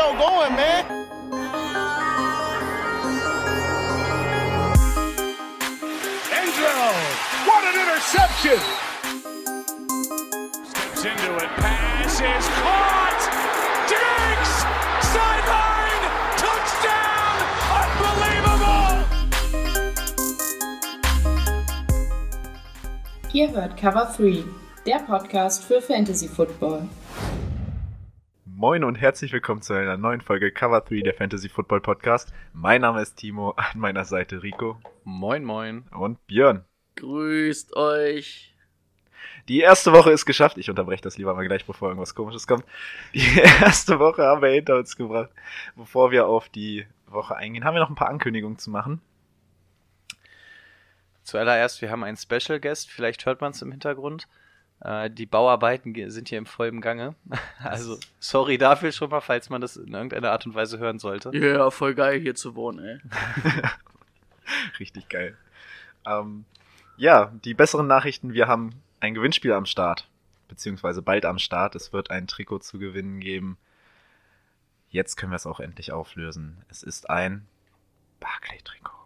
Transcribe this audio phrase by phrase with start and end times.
[0.00, 0.84] show going, man.
[6.38, 6.74] Enzo,
[7.48, 8.60] what an interception!
[10.70, 13.22] Steps into it, pass is caught!
[13.92, 14.52] Diggs!
[15.12, 16.04] Sideline!
[16.44, 17.36] Touchdown!
[17.82, 18.94] Unbelievable!
[23.34, 24.44] Ihr hört Cover 3,
[24.86, 26.88] der Podcast für Fantasy Football.
[28.60, 32.30] Moin und herzlich willkommen zu einer neuen Folge Cover 3 der Fantasy Football Podcast.
[32.52, 34.78] Mein Name ist Timo, an meiner Seite Rico.
[35.02, 35.84] Moin, moin.
[35.96, 36.66] Und Björn.
[36.96, 38.54] Grüßt euch.
[39.48, 40.58] Die erste Woche ist geschafft.
[40.58, 42.66] Ich unterbreche das lieber mal gleich, bevor irgendwas komisches kommt.
[43.14, 45.30] Die erste Woche haben wir hinter uns gebracht.
[45.74, 49.00] Bevor wir auf die Woche eingehen, haben wir noch ein paar Ankündigungen zu machen.
[51.22, 54.28] Zuallererst, wir haben einen Special Guest, vielleicht hört man es im Hintergrund.
[54.80, 57.14] Äh, die Bauarbeiten sind hier im vollen Gange.
[57.62, 61.30] Also, sorry dafür schon mal, falls man das in irgendeiner Art und Weise hören sollte.
[61.36, 62.98] Ja, voll geil hier zu wohnen, ey.
[64.78, 65.36] Richtig geil.
[66.06, 66.46] Ähm,
[66.96, 68.70] ja, die besseren Nachrichten, wir haben
[69.00, 70.08] ein Gewinnspiel am Start.
[70.48, 71.74] Beziehungsweise bald am Start.
[71.74, 73.58] Es wird ein Trikot zu gewinnen geben.
[74.88, 76.64] Jetzt können wir es auch endlich auflösen.
[76.68, 77.46] Es ist ein
[78.20, 78.96] Barclay-Trikot.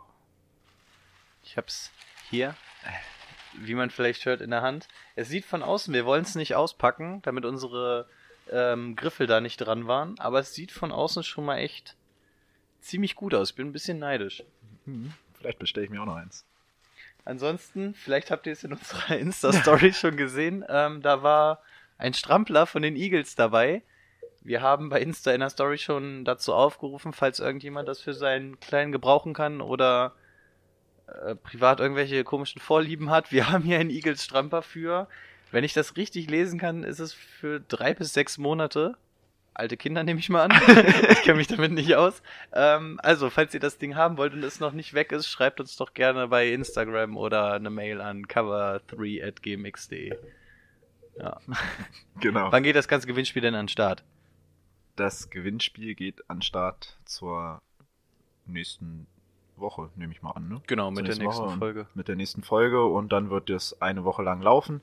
[1.42, 1.90] Ich hab's
[2.30, 2.54] hier
[3.58, 4.88] wie man vielleicht hört, in der Hand.
[5.16, 8.08] Es sieht von außen, wir wollen es nicht auspacken, damit unsere
[8.50, 11.96] ähm, Griffel da nicht dran waren, aber es sieht von außen schon mal echt
[12.80, 13.50] ziemlich gut aus.
[13.50, 14.42] Ich bin ein bisschen neidisch.
[14.84, 16.44] Hm, vielleicht bestelle ich mir auch noch eins.
[17.24, 21.62] Ansonsten, vielleicht habt ihr es in unserer Insta-Story schon gesehen, ähm, da war
[21.96, 23.82] ein Strampler von den Eagles dabei.
[24.42, 28.60] Wir haben bei Insta in der Story schon dazu aufgerufen, falls irgendjemand das für seinen
[28.60, 30.14] Kleinen gebrauchen kann oder
[31.06, 33.32] äh, privat irgendwelche komischen Vorlieben hat.
[33.32, 35.08] Wir haben hier einen Eagles Stramper für,
[35.50, 38.96] wenn ich das richtig lesen kann, ist es für drei bis sechs Monate.
[39.56, 40.50] Alte Kinder nehme ich mal an.
[41.10, 42.22] ich kenne mich damit nicht aus.
[42.52, 45.60] Ähm, also, falls ihr das Ding haben wollt und es noch nicht weg ist, schreibt
[45.60, 50.16] uns doch gerne bei Instagram oder eine Mail an cover3 at gmx.de.
[51.18, 51.40] Ja.
[52.20, 52.50] Genau.
[52.52, 54.04] Wann geht das ganze Gewinnspiel denn an den Start?
[54.94, 57.60] Das Gewinnspiel geht an Start zur
[58.46, 59.08] nächsten
[59.56, 60.48] Woche, nehme ich mal an.
[60.48, 60.60] Ne?
[60.66, 61.86] Genau, mit der nächsten Woche Folge.
[61.94, 64.80] Mit der nächsten Folge und dann wird das eine Woche lang laufen.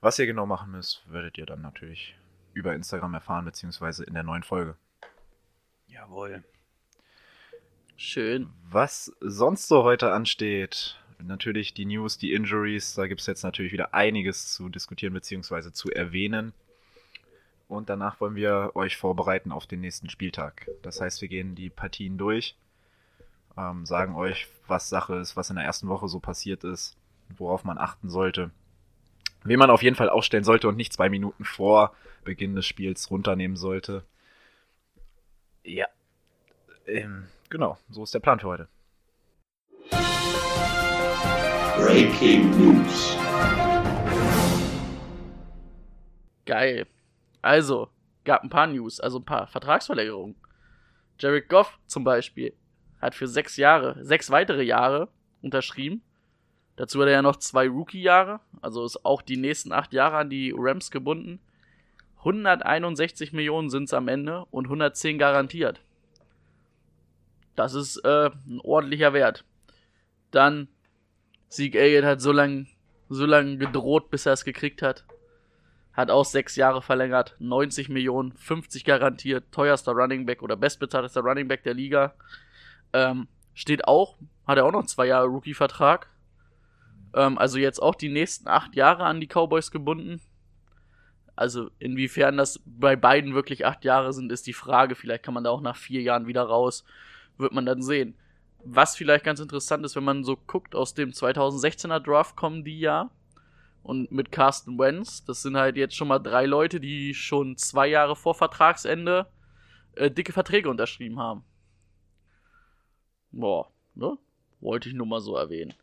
[0.00, 2.16] Was ihr genau machen müsst, werdet ihr dann natürlich
[2.54, 4.76] über Instagram erfahren, beziehungsweise in der neuen Folge.
[5.88, 6.44] Jawohl.
[7.96, 8.50] Schön.
[8.70, 13.72] Was sonst so heute ansteht, natürlich die News, die Injuries, da gibt es jetzt natürlich
[13.72, 16.52] wieder einiges zu diskutieren beziehungsweise zu erwähnen.
[17.68, 20.68] Und danach wollen wir euch vorbereiten auf den nächsten Spieltag.
[20.82, 22.54] Das heißt, wir gehen die Partien durch
[23.56, 26.96] ähm, sagen euch, was Sache ist, was in der ersten Woche so passiert ist,
[27.36, 28.50] worauf man achten sollte.
[29.44, 31.94] Wen man auf jeden Fall aufstellen sollte und nicht zwei Minuten vor
[32.24, 34.04] Beginn des Spiels runternehmen sollte.
[35.62, 35.86] Ja.
[36.86, 38.68] Ähm, genau, so ist der Plan für heute.
[41.76, 43.16] Breaking News.
[46.44, 46.86] Geil.
[47.42, 47.90] Also,
[48.24, 50.36] gab ein paar News, also ein paar Vertragsverlängerungen.
[51.18, 52.54] Jared Goff zum Beispiel
[53.06, 55.08] hat für sechs Jahre, sechs weitere Jahre
[55.42, 56.02] unterschrieben.
[56.76, 60.30] Dazu hat er ja noch zwei Rookie-Jahre, also ist auch die nächsten acht Jahre an
[60.30, 61.40] die Rams gebunden.
[62.18, 65.80] 161 Millionen sind es am Ende und 110 garantiert.
[67.54, 69.44] Das ist äh, ein ordentlicher Wert.
[70.32, 70.68] Dann
[71.48, 72.66] Sieg Elliott hat so lange
[73.08, 75.04] so lang gedroht, bis er es gekriegt hat.
[75.92, 81.48] Hat auch sechs Jahre verlängert, 90 Millionen, 50 garantiert, teuerster Running Back oder bestbezahltester Running
[81.48, 82.14] Back der Liga.
[82.96, 86.08] Ähm, steht auch, hat er auch noch zwei Jahre Rookie-Vertrag.
[87.14, 90.22] Ähm, also jetzt auch die nächsten acht Jahre an die Cowboys gebunden.
[91.34, 94.94] Also inwiefern das bei beiden wirklich acht Jahre sind, ist die Frage.
[94.94, 96.84] Vielleicht kann man da auch nach vier Jahren wieder raus.
[97.36, 98.14] Wird man dann sehen.
[98.64, 102.80] Was vielleicht ganz interessant ist, wenn man so guckt, aus dem 2016er Draft kommen die
[102.80, 103.10] ja.
[103.82, 107.88] Und mit Carsten Wentz, das sind halt jetzt schon mal drei Leute, die schon zwei
[107.88, 109.26] Jahre vor Vertragsende
[109.94, 111.44] äh, dicke Verträge unterschrieben haben.
[113.32, 114.16] Boah, ne?
[114.60, 115.74] Wollte ich nur mal so erwähnen.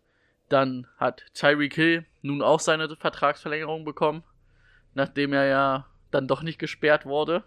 [0.50, 4.24] Dann hat Tyreek Hill nun auch seine Vertragsverlängerung bekommen,
[4.94, 7.44] nachdem er ja dann doch nicht gesperrt wurde.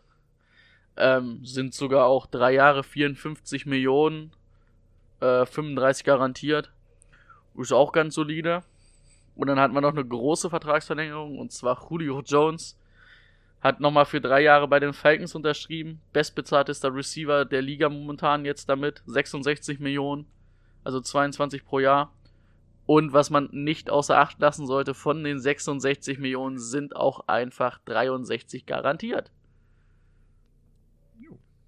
[0.96, 4.32] Ähm, sind sogar auch drei Jahre 54 Millionen,
[5.20, 6.72] äh, 35 garantiert.
[7.56, 8.62] Ist auch ganz solide.
[9.34, 12.78] Und dann hat man noch eine große Vertragsverlängerung, und zwar Julio Jones
[13.66, 16.00] hat nochmal für drei Jahre bei den Falcons unterschrieben.
[16.12, 19.02] Bestbezahltester Receiver der Liga momentan jetzt damit.
[19.06, 20.26] 66 Millionen,
[20.84, 22.12] also 22 pro Jahr.
[22.86, 27.80] Und was man nicht außer Acht lassen sollte, von den 66 Millionen sind auch einfach
[27.84, 29.32] 63 garantiert.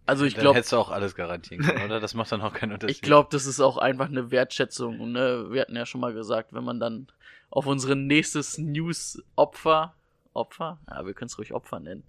[0.06, 2.00] Also ich glaube, hättest du auch alles garantieren können, oder?
[2.00, 2.96] Das macht dann auch keinen Unterschied.
[2.96, 5.12] ich glaube, das ist auch einfach eine Wertschätzung.
[5.12, 5.48] Ne?
[5.50, 7.08] Wir hatten ja schon mal gesagt, wenn man dann
[7.50, 9.94] auf unsere nächstes News-Opfer,
[10.34, 10.78] Opfer?
[10.88, 12.02] Ja, wir können es ruhig Opfer nennen,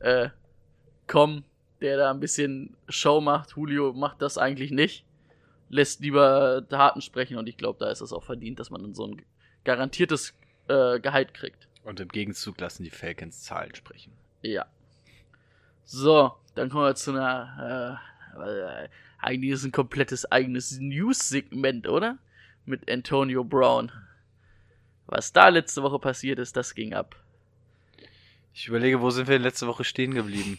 [0.00, 0.28] äh,
[1.06, 1.44] kommen,
[1.80, 3.52] der da ein bisschen Show macht.
[3.56, 5.04] Julio macht das eigentlich nicht.
[5.68, 8.94] Lässt lieber Taten sprechen und ich glaube, da ist es auch verdient, dass man dann
[8.94, 9.22] so ein
[9.64, 10.34] garantiertes
[10.68, 11.68] äh, Gehalt kriegt.
[11.84, 14.12] Und im Gegenzug lassen die Falcons Zahlen sprechen.
[14.42, 14.66] Ja.
[15.84, 17.98] So, dann kommen wir zu einer.
[18.36, 18.88] Äh, äh,
[19.18, 22.18] eigentlich ist es ein komplettes eigenes News-Segment, oder?
[22.64, 23.90] Mit Antonio Brown.
[25.06, 27.21] Was da letzte Woche passiert ist, das ging ab.
[28.54, 30.58] Ich überlege, wo sind wir letzte Woche stehen geblieben?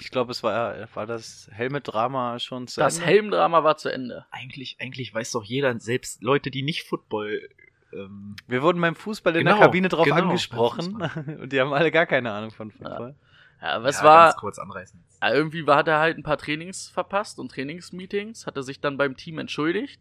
[0.00, 3.06] Ich glaube, es war, war das Helmet-Drama schon zu Das Ende?
[3.06, 4.26] Helmdrama war zu Ende.
[4.30, 7.48] Eigentlich, eigentlich weiß doch jeder, selbst Leute, die nicht Football.
[7.92, 11.02] Ähm, Wir wurden beim Fußball in Genau, der Kabine drauf genau, angesprochen
[11.40, 13.14] und die haben alle gar keine Ahnung von Football.
[13.60, 14.24] Ja, was ja, war.
[14.30, 15.02] Ganz kurz anreißen.
[15.20, 18.80] Ja, irgendwie war, hat er halt ein paar Trainings verpasst und Trainingsmeetings, hat er sich
[18.80, 20.00] dann beim Team entschuldigt.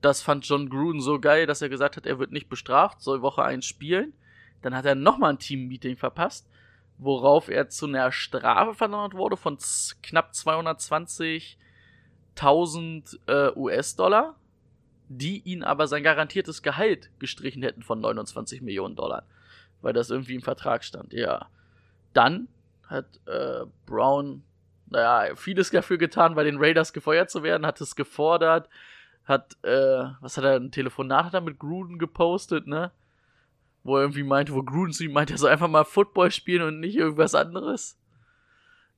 [0.00, 3.22] Das fand John Gruden so geil, dass er gesagt hat, er wird nicht bestraft, soll
[3.22, 4.14] Woche 1 spielen.
[4.62, 6.48] Dann hat er nochmal ein Teammeeting verpasst,
[6.98, 9.58] worauf er zu einer Strafe verdonnert wurde von
[10.02, 14.36] knapp 220.000 äh, US-Dollar,
[15.08, 19.24] die ihn aber sein garantiertes Gehalt gestrichen hätten von 29 Millionen Dollar,
[19.80, 21.12] weil das irgendwie im Vertrag stand.
[21.12, 21.48] Ja.
[22.12, 22.48] Dann
[22.86, 24.42] hat äh, Brown,
[24.90, 28.68] naja, vieles dafür getan, bei den Raiders gefeuert zu werden, hat es gefordert,
[29.24, 32.90] hat, äh, was hat er, ein Telefonat hat er mit Gruden gepostet, ne?
[33.82, 36.62] Wo er irgendwie meinte, wo Gruden zu ihm meinte, er soll einfach mal Football spielen
[36.62, 37.96] und nicht irgendwas anderes.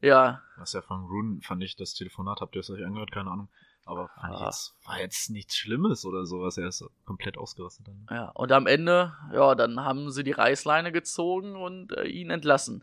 [0.01, 3.13] Ja, Was ja von Rune fand ich, das Telefonat, habt ihr es euch angehört?
[3.13, 3.49] Keine Ahnung.
[3.85, 4.45] Aber fand Ah.
[4.47, 6.57] jetzt, war jetzt nichts Schlimmes oder sowas.
[6.59, 8.07] Er ist komplett ausgerastet dann.
[8.11, 8.29] ja.
[8.31, 12.83] Und am Ende, ja, dann haben sie die Reißleine gezogen und äh, ihn entlassen.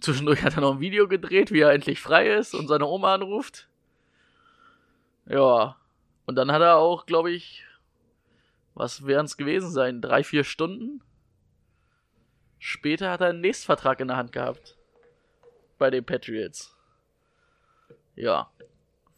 [0.00, 3.14] Zwischendurch hat er noch ein Video gedreht, wie er endlich frei ist und seine Oma
[3.14, 3.68] anruft.
[5.26, 5.76] Ja.
[6.26, 7.64] Und dann hat er auch, glaube ich,
[8.74, 10.00] was wären es gewesen sein?
[10.00, 11.02] Drei, vier Stunden?
[12.58, 14.76] Später hat er einen Nächstvertrag in der Hand gehabt.
[15.78, 16.76] Bei den Patriots.
[18.16, 18.50] Ja.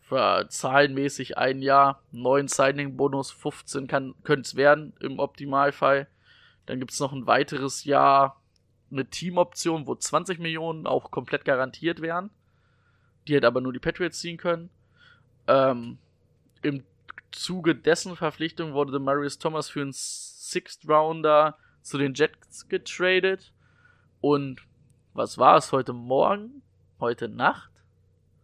[0.09, 6.07] War zahlenmäßig ein Jahr, neun Signing-Bonus, 15 könnte es werden im Optimalfall.
[6.67, 8.41] Dann gibt es noch ein weiteres Jahr
[8.91, 12.31] eine Teamoption, wo 20 Millionen auch komplett garantiert wären.
[13.27, 14.71] Die hätte aber nur die Patriots ziehen können.
[15.49, 15.99] Ähm,
[16.63, 16.85] Im
[17.37, 23.53] Zuge dessen Verpflichtung wurde der Marius Thomas für einen Sixth Rounder zu den Jets getradet.
[24.21, 24.63] Und
[25.13, 26.63] was war es heute Morgen?
[26.99, 27.71] Heute Nacht?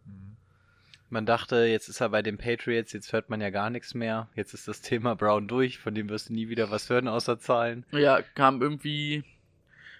[0.05, 0.37] Mhm.
[1.09, 4.29] Man dachte, jetzt ist er bei den Patriots, jetzt hört man ja gar nichts mehr.
[4.35, 7.39] Jetzt ist das Thema Brown durch, von dem wirst du nie wieder was hören außer
[7.41, 7.85] Zahlen.
[7.93, 9.25] Ja, kam irgendwie.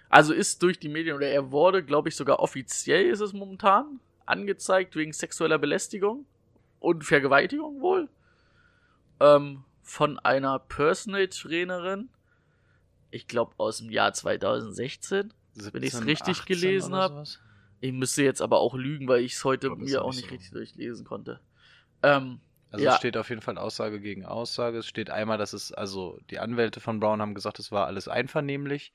[0.07, 3.99] Also ist durch die Medien oder er wurde, glaube ich, sogar offiziell ist es momentan
[4.25, 6.25] angezeigt wegen sexueller Belästigung
[6.79, 8.07] und Vergewaltigung wohl.
[9.19, 12.09] Ähm, von einer Personal Trainerin.
[13.11, 15.33] Ich glaube aus dem Jahr 2016.
[15.55, 17.11] Wenn ich's 17, richtig 18 gelesen oder hab.
[17.11, 17.39] sowas?
[17.79, 20.29] Ich müsste jetzt aber auch lügen, weil ich es heute glaub, mir auch ich nicht
[20.29, 20.31] so.
[20.35, 21.39] richtig durchlesen konnte.
[22.01, 22.39] Ähm,
[22.71, 22.91] Also Ja.
[22.93, 24.79] es steht auf jeden Fall Aussage gegen Aussage.
[24.79, 28.07] Es steht einmal, dass es, also die Anwälte von Brown haben gesagt, es war alles
[28.07, 28.93] einvernehmlich.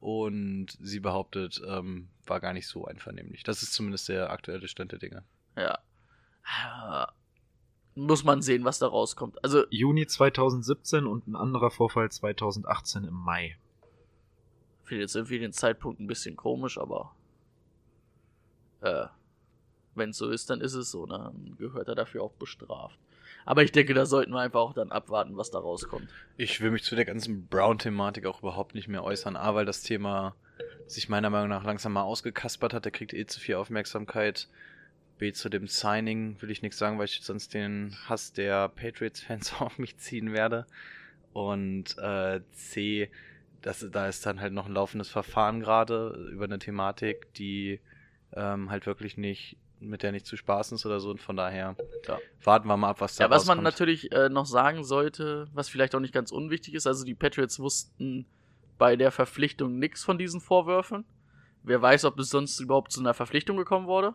[0.00, 3.42] Und sie behauptet, ähm, war gar nicht so einvernehmlich.
[3.42, 5.24] Das ist zumindest der aktuelle Stand der Dinge.
[5.56, 5.78] ja.
[8.00, 9.44] Muss man sehen, was da rauskommt.
[9.44, 13.58] Also, Juni 2017 und ein anderer Vorfall 2018 im Mai.
[14.84, 17.14] finde jetzt irgendwie den Zeitpunkt ein bisschen komisch, aber
[18.80, 19.04] äh,
[19.94, 21.18] wenn es so ist, dann ist es so, ne?
[21.18, 22.98] dann gehört er dafür auch bestraft.
[23.44, 26.08] Aber ich denke, da sollten wir einfach auch dann abwarten, was da rauskommt.
[26.38, 29.36] Ich will mich zu der ganzen Brown-Thematik auch überhaupt nicht mehr äußern.
[29.36, 30.34] A, weil das Thema
[30.86, 32.84] sich meiner Meinung nach langsam mal ausgekaspert hat.
[32.84, 34.48] Der kriegt eh zu viel Aufmerksamkeit.
[35.20, 39.52] B, zu dem Signing will ich nichts sagen, weil ich sonst den Hass der Patriots-Fans
[39.60, 40.66] auf mich ziehen werde.
[41.32, 43.10] Und äh, C,
[43.62, 47.80] das, da ist dann halt noch ein laufendes Verfahren gerade über eine Thematik, die
[48.32, 51.10] ähm, halt wirklich nicht, mit der nicht zu spaßen ist oder so.
[51.10, 51.76] Und von daher
[52.08, 52.18] Ja.
[52.42, 53.64] warten wir mal ab, was da Ja, was man rauskommt.
[53.64, 57.60] natürlich äh, noch sagen sollte, was vielleicht auch nicht ganz unwichtig ist, also die Patriots
[57.60, 58.26] wussten
[58.78, 61.04] bei der Verpflichtung nichts von diesen Vorwürfen.
[61.62, 64.14] Wer weiß, ob es sonst überhaupt zu einer Verpflichtung gekommen wurde.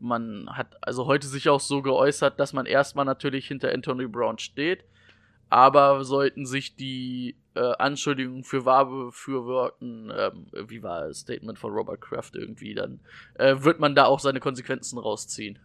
[0.00, 4.38] Man hat also heute sich auch so geäußert, dass man erstmal natürlich hinter Anthony Brown
[4.38, 4.84] steht,
[5.50, 11.72] aber sollten sich die äh, Anschuldigungen für wahr befürworten, ähm, wie war das Statement von
[11.72, 13.00] Robert Kraft irgendwie, dann
[13.34, 15.58] äh, wird man da auch seine Konsequenzen rausziehen.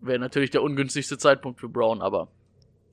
[0.00, 2.28] Wäre natürlich der ungünstigste Zeitpunkt für Brown, aber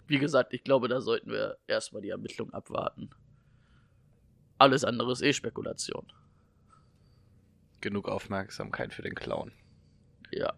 [0.08, 3.12] wie gesagt, ich glaube, da sollten wir erstmal die Ermittlung abwarten.
[4.58, 6.06] Alles andere ist eh Spekulation.
[7.82, 9.52] Genug Aufmerksamkeit für den Clown.
[10.32, 10.54] Ja.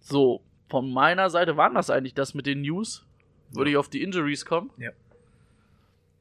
[0.00, 3.04] So, von meiner Seite waren das eigentlich das mit den News.
[3.50, 4.70] Würde ich auf die Injuries kommen?
[4.76, 4.90] Ja.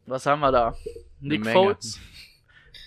[0.06, 0.76] Was haben wir da?
[1.20, 1.48] Nick.
[1.48, 2.00] Foles.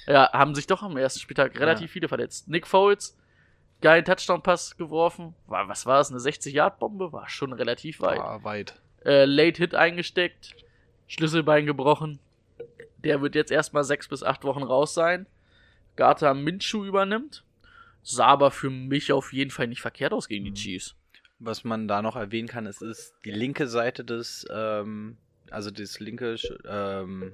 [0.06, 2.48] Ja, haben sich doch am ersten Spieltag relativ viele verletzt.
[2.48, 3.16] Nick Foles,
[3.80, 5.34] geilen Touchdown-Pass geworfen.
[5.46, 6.10] War, was war das?
[6.10, 7.12] Eine 60-Yard-Bombe?
[7.12, 8.20] War schon relativ weit.
[8.20, 8.80] Ah, weit.
[9.04, 10.54] Äh, Late Hit eingesteckt.
[11.08, 12.18] Schlüsselbein gebrochen.
[12.98, 15.26] Der wird jetzt erstmal sechs bis acht Wochen raus sein.
[15.96, 17.42] Gata Minshew übernimmt.
[18.02, 20.94] Sah aber für mich auf jeden Fall nicht verkehrt aus gegen die Chiefs.
[21.38, 25.16] Was man da noch erwähnen kann, ist, ist die linke Seite des, ähm,
[25.50, 26.36] also das linke
[26.68, 27.32] ähm,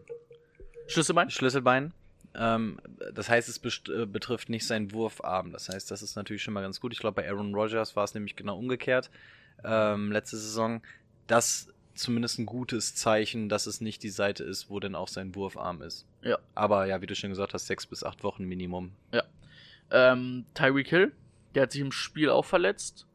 [0.87, 1.31] Schlüsselbein?
[1.31, 1.93] Schlüsselbein.
[2.35, 2.79] Ähm,
[3.15, 5.53] das heißt, es äh, betrifft nicht seinen Wurfarm.
[5.53, 6.93] Das heißt, das ist natürlich schon mal ganz gut.
[6.93, 9.11] Ich glaube, bei Aaron Rodgers war es nämlich genau umgekehrt.
[9.65, 10.83] Ähm, letzte Saison.
[11.27, 15.35] Das zumindest ein gutes Zeichen, dass es nicht die Seite ist, wo denn auch sein
[15.35, 16.07] Wurfarm ist.
[16.23, 16.39] Ja.
[16.55, 18.93] Aber ja, wie du schon gesagt hast, sechs bis acht Wochen Minimum.
[19.91, 21.13] Ähm, Tyreek Hill,
[21.55, 23.07] der hat sich im Spiel auch verletzt.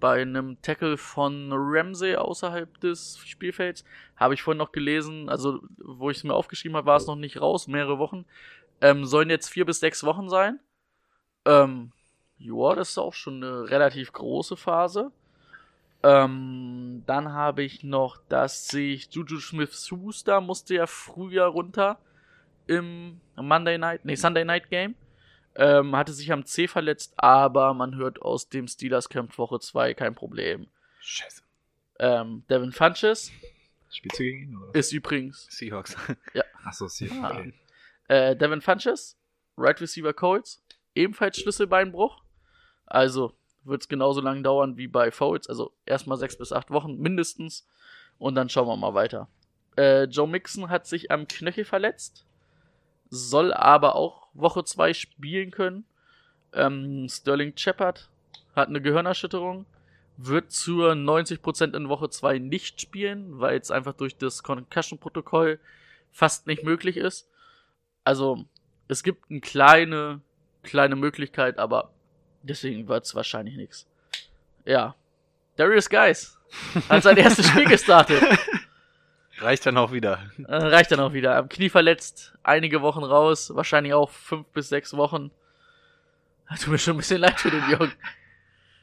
[0.00, 3.84] Bei einem Tackle von Ramsey außerhalb des Spielfelds.
[4.16, 7.16] Habe ich vorhin noch gelesen, also wo ich es mir aufgeschrieben habe, war es noch
[7.16, 8.24] nicht raus, mehrere Wochen.
[8.80, 10.58] Ähm, sollen jetzt vier bis sechs Wochen sein.
[11.44, 11.92] Ähm,
[12.38, 15.12] ja, das ist auch schon eine relativ große Phase.
[16.02, 21.98] Ähm, dann habe ich noch, dass sich Juju Smith-Schuster musste ja früher runter
[22.66, 24.94] im Monday Night, nee, Sunday Night Game.
[25.54, 29.94] Ähm, hatte sich am C verletzt, aber man hört aus dem Steelers Camp Woche 2
[29.94, 30.66] kein Problem.
[31.00, 31.42] Scheiße.
[31.98, 33.30] Ähm, Devin Funches
[33.92, 34.56] Spielst du gegen ihn?
[34.56, 34.74] Oder?
[34.74, 35.96] ist übrigens Seahawks.
[36.64, 37.10] Achso, sie.
[37.10, 37.38] Ah.
[37.38, 37.52] Okay.
[38.08, 39.18] äh, Devin Funches,
[39.56, 42.22] Right Receiver Colts, ebenfalls Schlüsselbeinbruch.
[42.86, 45.48] Also wird es genauso lange dauern wie bei Foles.
[45.48, 47.66] Also erstmal sechs bis acht Wochen mindestens.
[48.18, 49.28] Und dann schauen wir mal weiter.
[49.76, 52.24] Äh, Joe Mixon hat sich am Knöchel verletzt.
[53.10, 55.84] Soll aber auch Woche 2 spielen können.
[56.52, 58.08] Ähm, Sterling Shepard
[58.54, 59.66] hat eine Gehirnerschütterung.
[60.16, 65.58] Wird zur 90% in Woche 2 nicht spielen, weil es einfach durch das Concussion-Protokoll
[66.10, 67.28] fast nicht möglich ist.
[68.04, 68.44] Also,
[68.88, 70.20] es gibt eine kleine,
[70.62, 71.90] kleine Möglichkeit, aber
[72.42, 73.86] deswegen wird es wahrscheinlich nichts.
[74.64, 74.94] Ja.
[75.56, 76.38] Darius Guys
[76.88, 78.22] hat sein erstes Spiel gestartet.
[79.38, 80.20] Reicht dann auch wieder.
[80.46, 81.36] Äh, reicht dann auch wieder.
[81.36, 85.30] Am Knie verletzt, einige Wochen raus, wahrscheinlich auch fünf bis sechs Wochen.
[86.60, 87.92] Tut mir schon ein bisschen leid für den Jungen.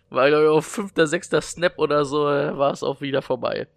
[0.10, 3.68] Weil glaub ich, auf fünfter, sechster Snap oder so äh, war es auch wieder vorbei.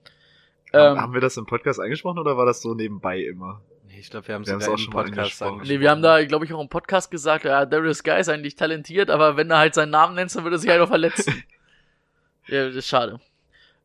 [0.72, 3.60] Ähm, haben wir das im Podcast angesprochen oder war das so nebenbei immer?
[4.02, 5.68] Ich glaube, wir haben es sogar auch im schon Podcast angesprochen.
[5.68, 8.56] nee, wir haben da, glaube ich, auch im Podcast gesagt, ja, Darius Guy ist eigentlich
[8.56, 11.44] talentiert, aber wenn er halt seinen Namen nennt, dann würde er sich halt auch verletzen.
[12.48, 13.20] ja, das ist schade.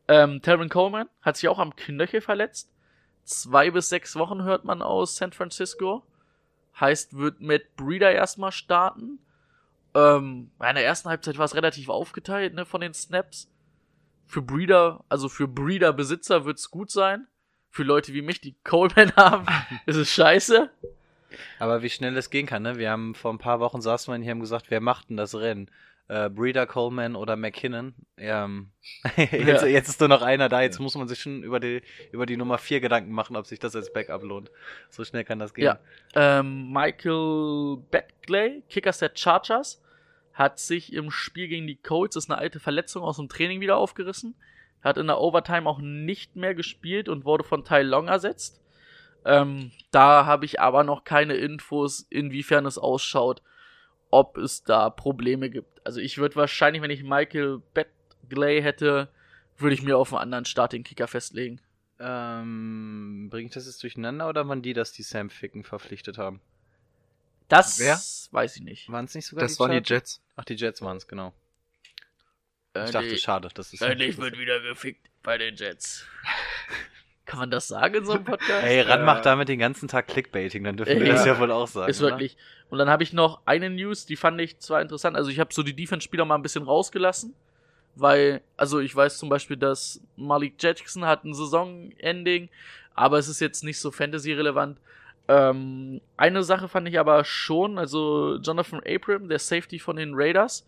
[0.08, 2.68] Ähm, Terran Coleman hat sich auch am Knöchel verletzt.
[3.22, 6.02] Zwei bis sechs Wochen hört man aus San Francisco.
[6.80, 9.20] Heißt, wird Matt Breeder erstmal starten.
[9.94, 13.48] Ähm, in der ersten Halbzeit war es relativ aufgeteilt, ne, von den Snaps.
[14.26, 17.28] Für Breeder, also für Breeder-Besitzer wird's gut sein.
[17.70, 19.46] Für Leute wie mich, die Coleman haben,
[19.86, 20.70] ist es scheiße.
[21.58, 22.78] Aber wie schnell es gehen kann, ne?
[22.78, 25.16] Wir haben vor ein paar Wochen saßen wir hier und haben gesagt, wer macht denn
[25.16, 25.70] das Rennen?
[26.08, 27.94] Äh, Breeder, Coleman oder McKinnon?
[28.16, 28.70] Ähm,
[29.16, 29.66] jetzt, Ja.
[29.66, 31.82] jetzt ist nur noch einer da, jetzt muss man sich schon über die,
[32.12, 34.50] über die Nummer 4 Gedanken machen, ob sich das als Backup lohnt.
[34.88, 35.66] So schnell kann das gehen.
[35.66, 35.78] Ja.
[36.14, 39.82] Ähm, Michael Betgley, Kickers der Chargers,
[40.32, 43.76] hat sich im Spiel gegen die Colts, ist eine alte Verletzung aus dem Training wieder
[43.76, 44.34] aufgerissen.
[44.82, 48.60] Hat in der Overtime auch nicht mehr gespielt und wurde von Ty Long ersetzt.
[49.24, 53.42] Ähm, da habe ich aber noch keine Infos, inwiefern es ausschaut,
[54.10, 55.84] ob es da Probleme gibt.
[55.84, 59.08] Also ich würde wahrscheinlich, wenn ich Michael Betgley hätte,
[59.58, 61.60] würde ich mir auf einen anderen Starting-Kicker festlegen.
[62.00, 66.40] Ähm, bringe ich das jetzt durcheinander oder waren die, dass die Sam Ficken verpflichtet haben?
[67.48, 67.98] Das Wer?
[68.30, 68.90] weiß ich nicht.
[68.92, 69.92] Waren es nicht sogar Das die waren die?
[69.92, 70.22] Jets.
[70.36, 71.32] Ach, die Jets waren es, genau.
[72.74, 73.82] Ich dachte, schade, das ist.
[73.82, 76.06] Endlich wird wieder gefickt bei den Jets.
[77.26, 78.64] Kann man das sagen in so einem Podcast?
[78.64, 79.04] Ey, Ran Ja.
[79.04, 81.12] macht damit den ganzen Tag Clickbaiting, dann dürfen wir Ja.
[81.14, 81.90] das ja wohl auch sagen.
[81.90, 82.12] ist oder?
[82.12, 82.36] wirklich.
[82.70, 85.16] Und dann habe ich noch eine News, die fand ich zwar interessant.
[85.16, 87.34] Also ich habe so die Defense-Spieler mal ein bisschen rausgelassen,
[87.96, 92.48] weil, also ich weiß zum Beispiel, dass Malik Jackson hat ein Saisonending,
[92.94, 94.78] aber es ist jetzt nicht so Fantasy-relevant.
[95.28, 100.66] Ähm, eine Sache fand ich aber schon, also Jonathan Abram, der Safety von den Raiders,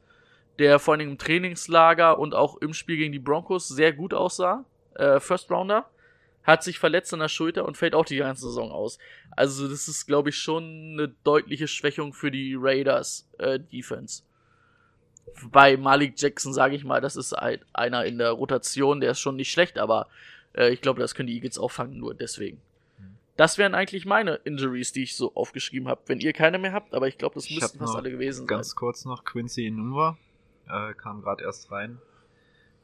[0.60, 4.64] der vor Dingen im Trainingslager und auch im Spiel gegen die Broncos sehr gut aussah,
[4.94, 5.88] äh, First Rounder,
[6.42, 8.98] hat sich verletzt an der Schulter und fällt auch die ganze Saison aus.
[9.30, 14.22] Also das ist, glaube ich, schon eine deutliche Schwächung für die Raiders äh, Defense.
[15.50, 19.20] Bei Malik Jackson sage ich mal, das ist halt einer in der Rotation, der ist
[19.20, 20.08] schon nicht schlecht, aber
[20.54, 22.60] äh, ich glaube, das können die Eagles auffangen, nur deswegen.
[23.36, 26.02] Das wären eigentlich meine Injuries, die ich so aufgeschrieben habe.
[26.04, 28.70] Wenn ihr keine mehr habt, aber ich glaube, das Ich müssten fast alle gewesen Ganz
[28.70, 28.76] sein.
[28.76, 30.18] kurz noch, Quincy Inumba
[30.72, 31.98] äh, kam gerade erst rein,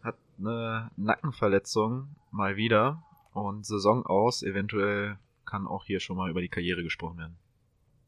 [0.03, 3.03] hat eine Nackenverletzung mal wieder
[3.33, 4.43] und Saison aus.
[4.43, 7.37] Eventuell kann auch hier schon mal über die Karriere gesprochen werden.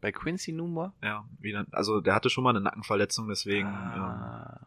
[0.01, 0.93] Bei Quincy Numa?
[1.03, 3.67] Ja, wieder, also der hatte schon mal eine Nackenverletzung, deswegen.
[3.69, 4.61] Ah.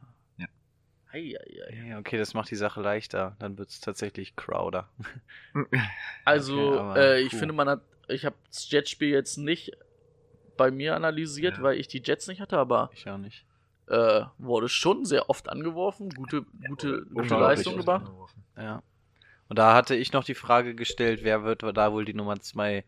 [1.13, 1.87] Ei, ei, ei.
[1.89, 3.35] Ja, okay, das macht die Sache leichter.
[3.39, 4.87] Dann wird es tatsächlich Crowder.
[5.53, 5.67] Ähm,
[6.23, 7.39] Also, Okay, aber äh, ich cool.
[7.39, 9.73] finde, man hat, ich habe das Jetspiel jetzt nicht
[10.55, 11.63] bei mir analysiert, Ja.
[11.63, 13.45] weil ich die Jets nicht hatte, aber Ich auch nicht.
[13.91, 18.09] Äh, wurde schon sehr oft angeworfen, gute, gute, gute Leistung gebracht.
[18.57, 18.81] Ja.
[19.49, 22.85] Und da hatte ich noch die Frage gestellt, wer wird da wohl die Nummer 2?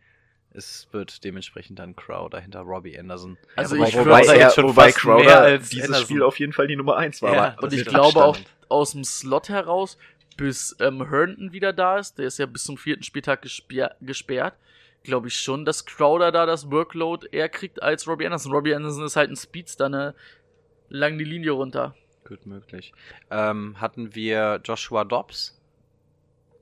[0.52, 3.38] Es wird dementsprechend dann Crowder hinter Robbie Anderson.
[3.58, 6.06] Also wobei, ich wobei, würde jetzt schon wobei Crowder als dieses Anderson.
[6.06, 7.36] Spiel auf jeden Fall die Nummer 1 war.
[7.36, 8.50] Ja, Und ich glaube auch Abstand.
[8.70, 9.98] aus dem Slot heraus,
[10.38, 14.54] bis ähm, Herndon wieder da ist, der ist ja bis zum vierten Spieltag gesperr gesperrt,
[15.04, 18.54] glaube ich schon, dass Crowder da das Workload eher kriegt als Robbie Anderson.
[18.54, 20.16] Robbie Anderson ist halt ein Speedster, ne?
[20.94, 21.96] Lang die Linie runter.
[22.24, 22.94] Gut möglich.
[23.32, 25.60] Ähm, hatten wir Joshua Dobbs?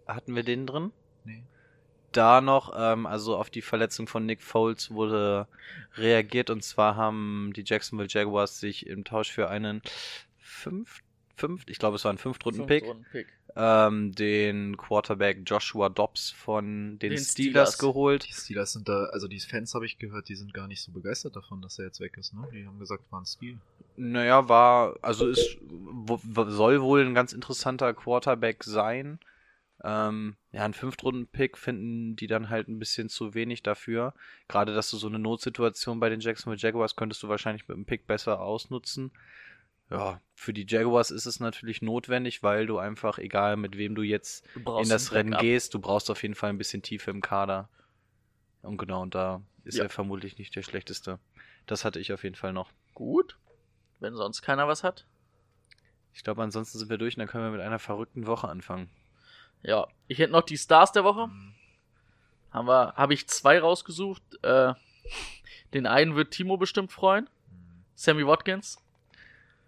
[0.08, 0.94] Hatten wir den drin?
[1.26, 1.44] Nee.
[2.14, 5.50] Da noch, ähm, also auf die Verletzung von Nick Foles wurde
[5.96, 9.82] reagiert und zwar haben die Jacksonville Jaguars sich im Tausch für einen
[10.38, 11.02] fünf,
[11.36, 13.28] fünf, ich glaube es war ein Fünftrunden-Pick, Fünftrunden-Pick.
[13.56, 17.78] ähm, den Quarterback Joshua Dobbs von den, Den Steelers, Steelers.
[17.78, 18.28] geholt.
[18.28, 20.92] Die Steelers sind da, also die Fans habe ich gehört, die sind gar nicht so
[20.92, 22.48] begeistert davon, dass er jetzt weg ist, ne?
[22.54, 23.60] Die haben gesagt, war ein Stil.
[23.98, 25.58] Naja, war, also ist,
[26.48, 29.20] soll wohl ein ganz interessanter Quarterback sein.
[29.84, 34.14] Ähm, ja, ein Fünftrunden-Pick finden die dann halt ein bisschen zu wenig dafür.
[34.48, 37.86] Gerade, dass du so eine Notsituation bei den Jacksonville Jaguars könntest du wahrscheinlich mit dem
[37.86, 39.12] Pick besser ausnutzen.
[39.92, 44.02] Ja, für die Jaguars ist es natürlich notwendig, weil du einfach, egal mit wem du
[44.04, 45.42] jetzt Du in das Rennen Backup.
[45.44, 47.70] gehst, du brauchst auf jeden Fall ein bisschen Tiefe im Kader.
[48.62, 49.84] Und genau, und da ist Ja.
[49.84, 51.20] er vermutlich nicht der schlechteste.
[51.66, 52.72] Das hatte ich auf jeden Fall noch.
[52.94, 53.38] Gut.
[54.00, 55.06] Wenn sonst keiner was hat.
[56.14, 58.90] Ich glaube, ansonsten sind wir durch und dann können wir mit einer verrückten Woche anfangen.
[59.64, 61.28] Ja, ich hätte noch die Stars der Woche.
[61.28, 61.54] Mhm.
[62.52, 64.24] Haben wir, habe ich zwei rausgesucht.
[64.44, 64.74] Äh,
[65.74, 67.30] den einen wird Timo bestimmt freuen.
[67.96, 68.78] Sammy Watkins.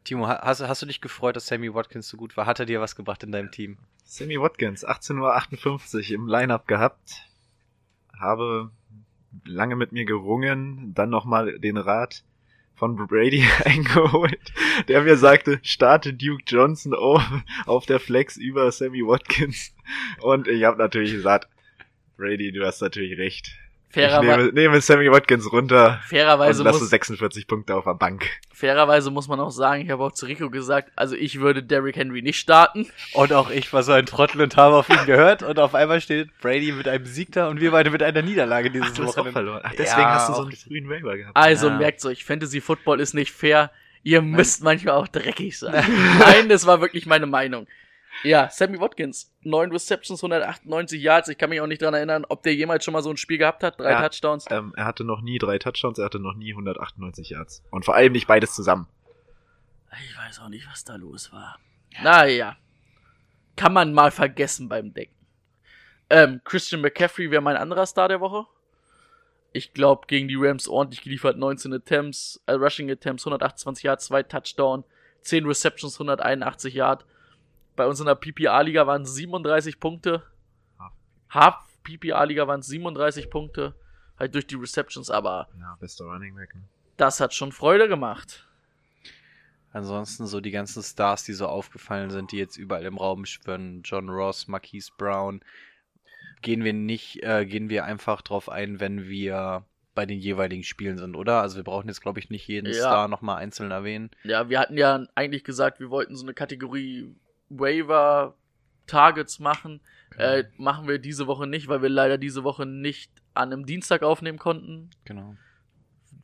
[0.04, 2.46] Timo, ha- hast, hast du dich gefreut, dass Sammy Watkins so gut war?
[2.46, 3.78] Hat er dir was gebracht in deinem Team?
[4.06, 7.28] Sammy Watkins, 18.58 Uhr im Lineup gehabt.
[8.20, 8.72] Habe
[9.46, 12.24] lange mit mir gerungen, dann nochmal den Rat
[12.76, 14.52] von Brady eingeholt,
[14.88, 16.94] der mir sagte, starte Duke Johnson
[17.66, 19.74] auf der Flex über Sammy Watkins.
[20.22, 21.48] Und ich habe natürlich gesagt,
[22.18, 23.56] Brady, du hast natürlich recht.
[23.96, 27.94] Ich Fairerwe nehme, nehme Sammy Watkins runter fairerweise, und lasse muss, 46 Punkte auf der
[27.94, 28.26] Bank.
[28.52, 31.96] fairerweise muss man auch sagen, ich habe auch zu Rico gesagt, also ich würde Derrick
[31.96, 32.88] Henry nicht starten.
[33.14, 36.02] Und auch ich war so ein Trottel und habe auf ihn gehört und auf einmal
[36.02, 39.32] steht Brady mit einem Sieg da und wir beide mit einer Niederlage dieses auch Wochenende.
[39.34, 39.62] verloren.
[39.64, 41.38] Ach, deswegen Ja, hast du so einen frühen Waiver gehabt.
[41.38, 41.78] Also Ja.
[41.78, 43.70] merkt euch, Fantasy Football ist nicht fair.
[44.02, 45.86] Ihr müsst manchmal auch dreckig sein.
[46.20, 47.68] Nein, das war wirklich meine Meinung.
[48.22, 51.30] Ja, Sammy Watkins, 9 Receptions, 198 Yards.
[51.30, 53.38] Ich kann mich auch nicht dran erinnern, ob der jemals schon mal so ein Spiel
[53.38, 53.80] gehabt hat.
[53.80, 54.02] Drei Ja.
[54.08, 54.46] Touchdowns.
[54.52, 57.64] Ähm, er hatte noch nie drei Touchdowns, er hatte noch nie 198 Yards.
[57.72, 58.88] Und vor allem nicht beides zusammen.
[60.06, 61.60] Ich weiß auch nicht, was da los war.
[62.02, 62.56] Naja.
[63.56, 65.16] Kann man mal vergessen beim Decken.
[66.10, 68.46] Ähm, Christian McCaffrey wäre mein anderer Star der Woche.
[69.52, 71.38] Ich glaube, gegen die Rams ordentlich geliefert.
[71.38, 74.84] 19 Attempts, äh, Rushing Attempts, 128 Yards, 2 Touchdown,
[75.22, 77.06] 10 Receptions, 181 Yards.
[77.76, 80.24] Bei uns in der PPA-Liga waren es 37 Punkte.
[81.30, 83.74] Half PPA-Liga waren es 37 Punkte.
[84.20, 86.54] Halt durch die Receptions, aber Ja, bester Running Back.
[86.56, 86.62] ne?
[86.98, 88.48] das hat schon Freude gemacht.
[89.72, 93.82] Ansonsten so die ganzen Stars, die so aufgefallen sind, die jetzt überall im Raum schwören,
[93.84, 95.42] John Ross, Marquise Brown,
[96.44, 100.98] gehen wir nicht, äh, gehen wir einfach drauf ein, wenn wir bei den jeweiligen Spielen
[101.00, 101.42] sind, oder?
[101.42, 102.74] Also wir brauchen jetzt, glaube ich, nicht jeden Ja.
[102.74, 104.12] Star nochmal einzeln erwähnen.
[104.24, 107.16] Ja, wir hatten ja eigentlich gesagt, wir wollten so eine Kategorie
[107.60, 108.36] Waiver
[108.88, 109.82] Targets machen.
[110.18, 114.04] Äh, machen wir diese Woche nicht, weil wir leider diese Woche nicht an einem Dienstag
[114.04, 115.36] aufnehmen konnten, Genau.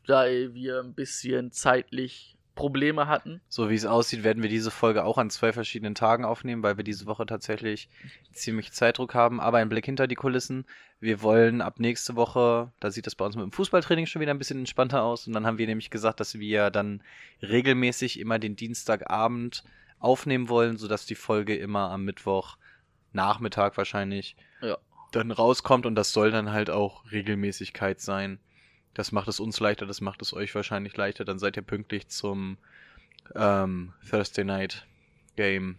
[0.05, 3.39] da wir ein bisschen zeitlich Probleme hatten.
[3.47, 6.75] So wie es aussieht, werden wir diese Folge auch an zwei verschiedenen Tagen aufnehmen, weil
[6.75, 7.89] wir diese Woche tatsächlich
[8.33, 9.39] ziemlich Zeitdruck haben.
[9.39, 10.65] Aber ein Blick hinter die Kulissen.
[10.99, 14.33] Wir wollen ab nächste Woche, da sieht das bei uns mit dem Fußballtraining schon wieder
[14.33, 15.25] ein bisschen entspannter aus.
[15.25, 17.01] Und dann haben wir nämlich gesagt, dass wir dann
[17.41, 19.63] regelmäßig immer den Dienstagabend
[19.99, 22.57] aufnehmen wollen, sodass die Folge immer am Mittwoch
[23.11, 24.77] Nachmittag wahrscheinlich Ja.
[25.11, 25.85] dann rauskommt.
[25.85, 28.39] Und das soll dann halt auch Regelmäßigkeit sein.
[28.93, 31.25] Das macht es uns leichter, das macht es euch wahrscheinlich leichter.
[31.25, 32.57] Dann seid ihr pünktlich zum
[33.35, 34.85] ähm, Thursday Night
[35.35, 35.77] Game.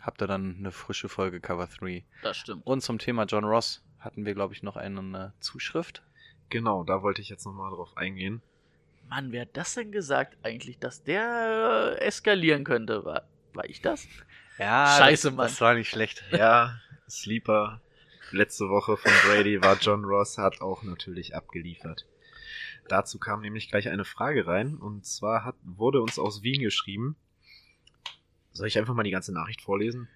[0.00, 2.04] Habt ihr dann eine frische Folge Cover 3.
[2.22, 2.66] Das stimmt.
[2.66, 6.02] Und zum Thema John Ross hatten wir, glaube ich, noch eine Zuschrift.
[6.50, 8.42] Genau, da wollte ich jetzt nochmal drauf eingehen.
[9.08, 13.04] Mann, wer hat das denn gesagt eigentlich, dass der äh, eskalieren könnte?
[13.04, 13.22] War,
[13.54, 14.06] war ich das?
[14.58, 15.46] Ja, Scheiße, das, Mann.
[15.46, 16.24] Das war nicht schlecht.
[16.32, 17.80] Ja, Sleeper
[18.30, 22.06] letzte Woche von Brady war John Ross, hat auch natürlich abgeliefert.
[22.88, 27.16] Dazu kam nämlich gleich eine Frage rein und zwar hat, wurde uns aus Wien geschrieben.
[28.52, 30.08] Soll ich einfach mal die ganze Nachricht vorlesen?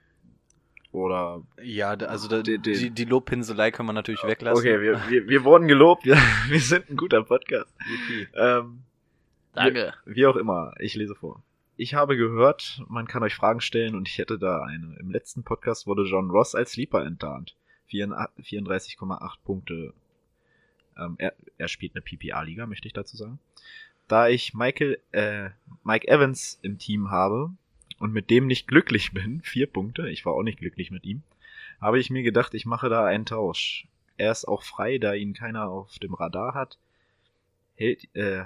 [0.92, 4.58] Oder Ja, also da, Die- die- die, die Lobpinselei können wir natürlich weglassen.
[4.66, 6.04] Okay, wir, wir, wir wurden gelobt.
[6.04, 6.16] Wir,
[6.48, 7.72] wir sind ein guter Podcast.
[7.88, 8.28] Yippie.
[8.34, 8.82] Ähm,
[9.54, 9.94] Danke.
[10.06, 11.42] wie auch immer, ich lese vor.
[11.80, 14.96] Ich habe gehört, man kann euch Fragen stellen und ich hätte da eine.
[14.98, 17.54] Im letzten Podcast wurde John Ross als Sleeper enttarnt.
[17.88, 19.94] 34,8 Punkte.
[20.96, 23.38] Ähm, er, er spielt eine PPA-Liga, möchte ich dazu sagen.
[24.08, 25.50] Da ich Michael, äh,
[25.84, 27.52] Mike Evans im Team habe
[28.00, 31.22] und mit dem nicht glücklich bin, vier Punkte, ich war auch nicht glücklich mit ihm,
[31.80, 33.86] habe ich mir gedacht, ich mache da einen Tausch.
[34.16, 36.76] Er ist auch frei, da ihn keiner auf dem Radar hat.
[37.76, 38.42] Hält, äh,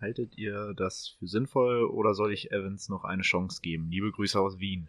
[0.00, 3.90] haltet ihr das für sinnvoll oder soll ich Evans noch eine Chance geben?
[3.90, 4.88] Liebe Grüße aus Wien.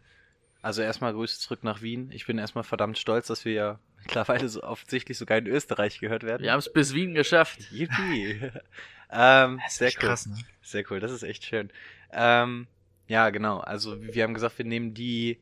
[0.62, 2.12] Also erstmal Grüße zurück nach Wien.
[2.12, 6.24] Ich bin erstmal verdammt stolz, dass wir ja mittlerweile so offensichtlich sogar in Österreich gehört
[6.24, 6.43] werden.
[6.43, 7.71] Wir haben es bis Wien geschafft.
[7.71, 8.52] Yippie.
[9.12, 10.00] ähm, sehr cool.
[10.00, 10.38] krass, ne?
[10.62, 11.71] Sehr cool, das ist echt schön.
[12.12, 12.67] Ähm,
[13.08, 13.60] ja, genau.
[13.60, 15.39] Also wir haben gesagt, wir nehmen die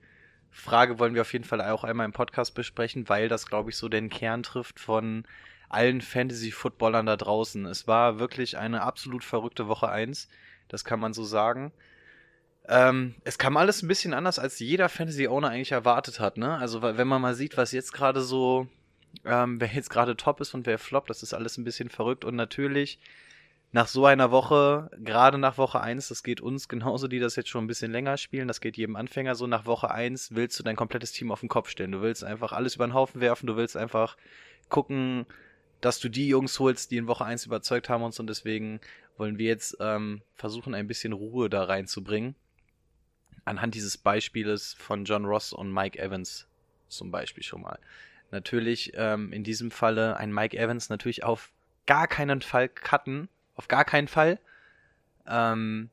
[0.51, 3.77] Frage, wollen wir auf jeden Fall auch einmal im Podcast besprechen, weil das, glaube ich,
[3.77, 5.25] so den Kern trifft von
[5.69, 7.65] allen Fantasy-Footballern da draußen.
[7.65, 10.27] Es war wirklich eine absolut verrückte Woche eins.
[10.67, 11.71] Das kann man so sagen.
[12.67, 16.37] Ähm, es kam alles ein bisschen anders, als jeder Fantasy-Owner eigentlich erwartet hat.
[16.37, 16.57] Ne?
[16.57, 18.67] Also wenn man mal sieht, was jetzt gerade so,
[19.25, 22.25] ähm, wer jetzt gerade top ist und wer floppt, das ist alles ein bisschen verrückt.
[22.25, 22.99] Und natürlich
[23.71, 27.49] nach so einer Woche, gerade nach Woche 1, das geht uns genauso, die das jetzt
[27.49, 30.63] schon ein bisschen länger spielen, das geht jedem Anfänger so, nach Woche 1 willst du
[30.63, 31.91] dein komplettes Team auf den Kopf stellen.
[31.91, 34.17] Du willst einfach alles über den Haufen werfen, du willst einfach
[34.69, 35.27] gucken,
[35.81, 38.79] dass du die Jungs holst, die in Woche 1 überzeugt haben uns und deswegen
[39.17, 42.35] wollen wir jetzt ähm, versuchen, ein bisschen Ruhe da reinzubringen.
[43.45, 46.47] Anhand dieses Beispieles von John Ross und Mike Evans
[46.87, 47.79] zum Beispiel schon mal.
[48.31, 51.51] Natürlich ähm, in diesem Falle ein Mike Evans natürlich auf
[51.85, 54.39] gar keinen Fall cutten, auf gar keinen Fall.
[55.27, 55.89] Ähm,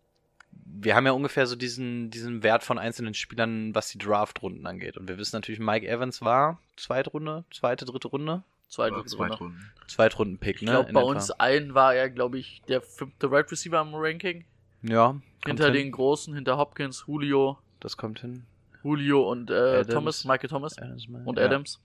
[0.65, 4.97] wir haben ja ungefähr so diesen, diesen Wert von einzelnen Spielern, was die Draft-Runden angeht.
[4.97, 8.43] Und wir wissen natürlich, Mike Evans war zweite, dritte Runde, Zweite Oder Runde.
[8.69, 9.71] Zweitrunden.
[9.87, 10.73] Zweitrunden-Pick, Ich ne?
[10.73, 11.11] glaube, in bei etwa.
[11.11, 14.45] uns allen war er, glaube ich, der fünfte Right Receiver im Ranking.
[14.83, 15.75] Ja, Hinter hin.
[15.75, 18.45] den Großen, hinter Hopkins, Julio, Das kommt hin.
[18.83, 19.85] Julio und äh.
[19.85, 21.45] Thomas, Michael Thomas Adams, und ja.
[21.45, 21.81] Adams.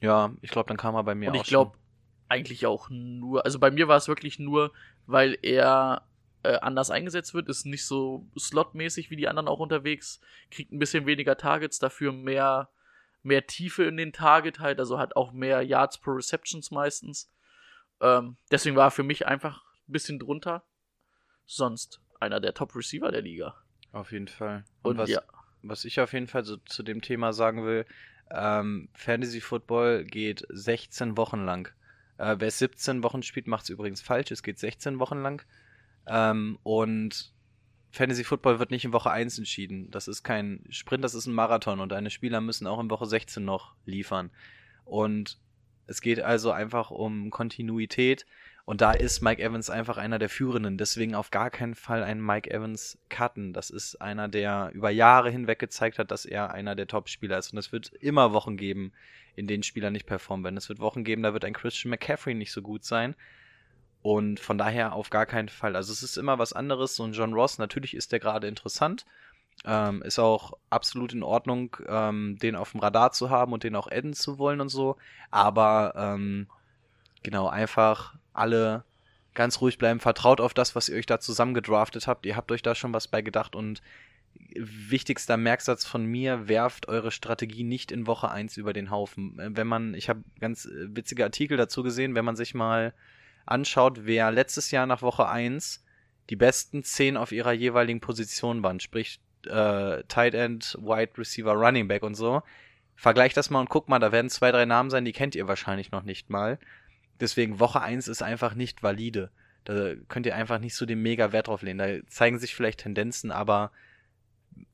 [0.00, 1.76] Ja, ich glaube, dann kam er bei mir und auch ich glaube
[2.28, 4.72] eigentlich auch nur, also bei mir war es wirklich nur,
[5.06, 6.02] weil er
[6.42, 10.78] äh, anders eingesetzt wird, ist nicht so slotmäßig wie die anderen auch unterwegs, kriegt ein
[10.78, 12.68] bisschen weniger Targets, dafür mehr,
[13.24, 17.32] mehr Tiefe in den Target halt, also hat auch mehr Yards pro Receptions meistens.
[18.00, 20.64] Ähm, deswegen war er für mich einfach ein bisschen drunter.
[21.46, 23.54] Sonst einer der Top-Receiver der Liga.
[23.92, 24.64] Auf jeden Fall.
[24.82, 25.22] Und, Und, was, ja,
[25.62, 27.86] was ich auf jeden Fall so zu dem Thema sagen will,
[28.30, 31.72] ähm, Fantasy Football geht 16 Wochen lang.
[32.18, 34.30] Äh, wer 17 Wochen spielt, macht es übrigens falsch.
[34.30, 35.44] Es geht 16 Wochen lang.
[36.06, 37.33] Ähm, und
[37.94, 39.90] Fantasy Football wird nicht in Woche 1 entschieden.
[39.90, 43.06] Das ist kein Sprint, das ist ein Marathon und deine Spieler müssen auch in Woche
[43.06, 44.30] 16 noch liefern.
[44.84, 45.38] Und
[45.86, 48.26] es geht also einfach um Kontinuität.
[48.66, 50.78] Und da ist Mike Evans einfach einer der Führenden.
[50.78, 53.52] Deswegen auf gar keinen Fall einen Mike Evans cutten.
[53.52, 57.52] Das ist einer, der über Jahre hinweg gezeigt hat, dass er einer der Top-Spieler ist.
[57.52, 58.92] Und es wird immer Wochen geben,
[59.36, 60.56] in denen Spieler nicht performen werden.
[60.56, 63.14] Es wird Wochen geben, da wird ein Christian McCaffrey nicht so gut sein.
[64.04, 65.74] Und von daher auf gar keinen Fall.
[65.74, 66.94] Also es ist immer was anderes.
[66.94, 69.06] So ein John Ross, natürlich ist der gerade interessant.
[69.64, 73.74] Ähm, ist auch absolut in Ordnung, ähm, den auf dem Radar zu haben und den
[73.74, 74.98] auch adden zu wollen und so.
[75.30, 76.48] Aber ähm,
[77.22, 78.84] genau, einfach alle
[79.32, 80.00] ganz ruhig bleiben.
[80.00, 82.26] Vertraut auf das, was ihr euch da zusammen gedraftet habt.
[82.26, 83.80] Ihr habt euch da schon was bei gedacht und
[84.54, 89.38] wichtigster Merksatz von mir, werft eure Strategie nicht in Woche 1 über den Haufen.
[89.38, 92.92] Äh, Wenn man, ich habe ganz äh, witzige Artikel dazu gesehen, wenn man sich mal
[93.46, 95.84] anschaut, wer letztes Jahr nach Woche 1
[96.30, 101.88] die besten 10 auf ihrer jeweiligen Position waren, sprich äh, Tight End, Wide Receiver, Running
[101.88, 102.42] Back und so.
[102.96, 105.48] Vergleicht das mal und guck mal, da werden zwei, drei Namen sein, die kennt ihr
[105.48, 106.58] wahrscheinlich noch nicht mal.
[107.20, 109.30] Deswegen Woche 1 ist einfach nicht valide.
[109.64, 111.78] Da könnt ihr einfach nicht so den mega Wert drauf legen.
[111.78, 113.72] Da zeigen sich vielleicht Tendenzen, aber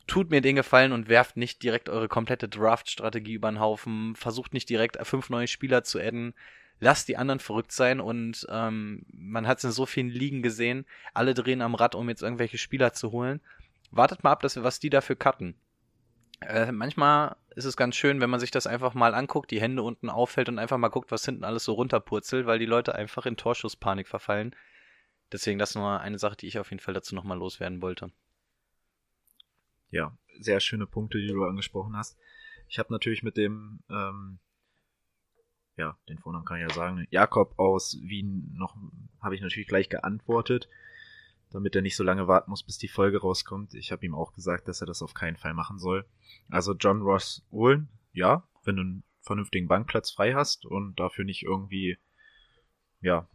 [0.06, 4.16] tut mir den Gefallen und werft nicht direkt eure komplette Draft-Strategie über den Haufen.
[4.16, 6.34] Versucht nicht direkt fünf neue Spieler zu adden.
[6.80, 10.86] Lasst die anderen verrückt sein und ähm, man hat es in so vielen Ligen gesehen.
[11.12, 13.40] Alle drehen am Rad, um jetzt irgendwelche Spieler zu holen.
[13.90, 15.54] Wartet mal ab, dass wir, was die dafür cutten.
[16.40, 19.82] Äh, manchmal ist es ganz schön, wenn man sich das einfach mal anguckt, die Hände
[19.82, 23.26] unten auffällt und einfach mal guckt, was hinten alles so runterpurzelt, weil die Leute einfach
[23.26, 24.56] in Torschusspanik verfallen.
[25.32, 28.10] Deswegen das nur eine Sache, die ich auf jeden Fall dazu nochmal loswerden wollte.
[29.90, 32.16] Ja, sehr schöne Punkte, die du angesprochen hast.
[32.68, 34.38] Ich habe natürlich mit dem, ähm,
[35.80, 38.76] ja, den Vornamen kann ich ja sagen, Jakob aus Wien noch,
[39.20, 40.68] habe ich natürlich gleich geantwortet,
[41.50, 43.74] damit er nicht so lange warten muss, bis die Folge rauskommt.
[43.74, 46.04] Ich habe ihm auch gesagt, dass er das auf keinen Fall machen soll.
[46.50, 51.42] Also John Ross holen, ja, wenn du einen vernünftigen Bankplatz frei hast und dafür nicht
[51.42, 51.98] irgendwie,
[53.00, 53.26] ja,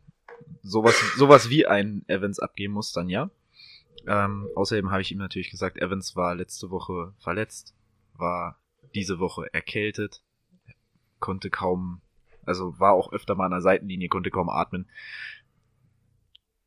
[0.61, 3.31] sowas, sowas wie ein Evans abgeben musst, dann ja.
[4.07, 7.73] Ähm, außerdem habe ich ihm natürlich gesagt, Evans war letzte Woche verletzt,
[8.13, 8.59] war
[8.93, 10.21] diese Woche erkältet,
[11.19, 12.01] konnte kaum,
[12.45, 14.87] also war auch öfter mal an der Seitenlinie, konnte kaum atmen.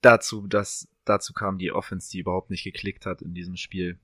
[0.01, 3.99] Dazu, dass, dazu kam die Offense, die überhaupt nicht geklickt hat in diesem Spiel.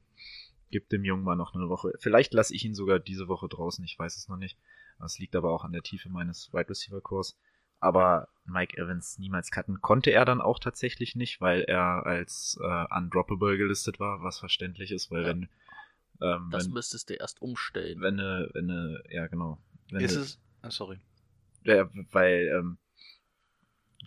[0.70, 1.92] Gibt dem Jungen mal noch eine Woche.
[2.00, 4.58] Vielleicht lasse ich ihn sogar diese Woche draußen, ich weiß es noch nicht.
[4.98, 7.38] Das liegt aber auch an der Tiefe meines Wide Receiver Kurs.
[7.78, 12.84] Aber Mike Evans niemals cutten konnte er dann auch tatsächlich nicht, weil er als äh,
[12.96, 15.28] undroppable gelistet war, was verständlich ist, weil Ja.
[15.28, 15.48] wenn
[16.22, 18.00] ähm, Das wenn, müsstest du erst umstellen.
[18.00, 19.58] wenn eine, wenn eine, ja genau.
[19.90, 20.40] Wenn Ist es?
[20.62, 20.98] Ah, sorry.
[21.64, 22.79] Ja, weil ähm,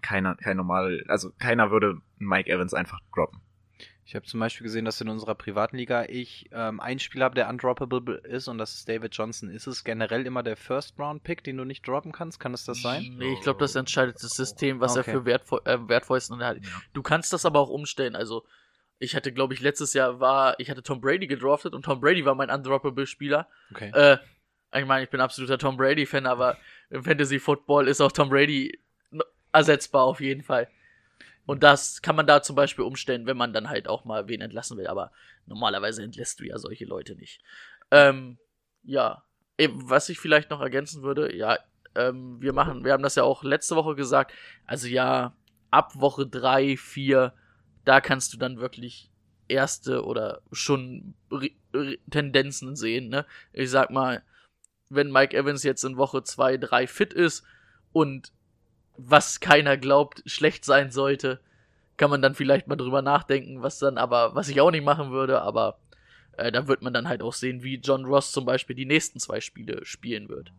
[0.02, 3.41] keiner, kein normal, also keiner würde Mike Evans einfach droppen.
[4.06, 7.36] Ich habe zum Beispiel gesehen, dass in unserer privaten Liga ich ähm, einen Spieler habe,
[7.36, 9.50] der undroppable ist und das ist David Johnson.
[9.50, 12.39] Ist es generell immer der First-Round-Pick, den du nicht droppen kannst?
[12.39, 13.15] Kann es das sein?
[13.17, 15.12] Nee, ich glaube, das entscheidet das System, was Okay.
[15.12, 16.60] er für wertvoll, äh, wertvollsten hat.
[16.93, 18.15] Du kannst das aber auch umstellen.
[18.15, 18.46] Also,
[18.98, 22.24] ich hatte, glaube ich, letztes Jahr war, ich hatte Tom Brady gedraftet und Tom Brady
[22.24, 23.50] war mein undroppable Spieler.
[23.72, 23.91] Okay.
[23.93, 24.20] Äh,
[24.80, 26.58] ich meine, ich bin absoluter Tom Brady-Fan, aber
[26.89, 28.80] im Fantasy Football ist auch Tom Brady
[29.52, 30.67] ersetzbar auf jeden Fall.
[31.45, 34.41] Und das kann man da zum Beispiel umstellen, wenn man dann halt auch mal wen
[34.41, 34.88] entlassen will.
[34.88, 35.12] Aber
[35.45, 37.41] normalerweise entlässt du ja solche Leute nicht.
[37.91, 38.38] Ähm,
[38.84, 39.23] ja.
[39.58, 41.58] Eben, Was ich vielleicht noch ergänzen würde, ja,
[41.95, 44.34] ähm, wir machen, wir haben das ja auch letzte Woche gesagt.
[44.65, 45.36] Also ja,
[45.71, 47.34] ab Woche drei, vier,
[47.86, 49.10] da kannst du dann wirklich
[49.47, 51.15] erste oder schon
[52.12, 53.26] Tendenzen sehen, ne?
[53.54, 54.23] Ich sag mal,
[54.89, 57.43] wenn Mike Evans jetzt in Woche zwei, drei fit ist
[57.93, 58.32] und
[58.97, 61.39] was keiner glaubt, schlecht sein sollte,
[61.97, 65.12] kann man dann vielleicht mal drüber nachdenken, was dann aber, was ich auch nicht machen
[65.12, 65.80] würde, aber
[66.38, 69.19] äh, da wird man dann halt auch sehen, wie John Ross zum Beispiel die nächsten
[69.19, 70.52] zwei Spiele spielen wird.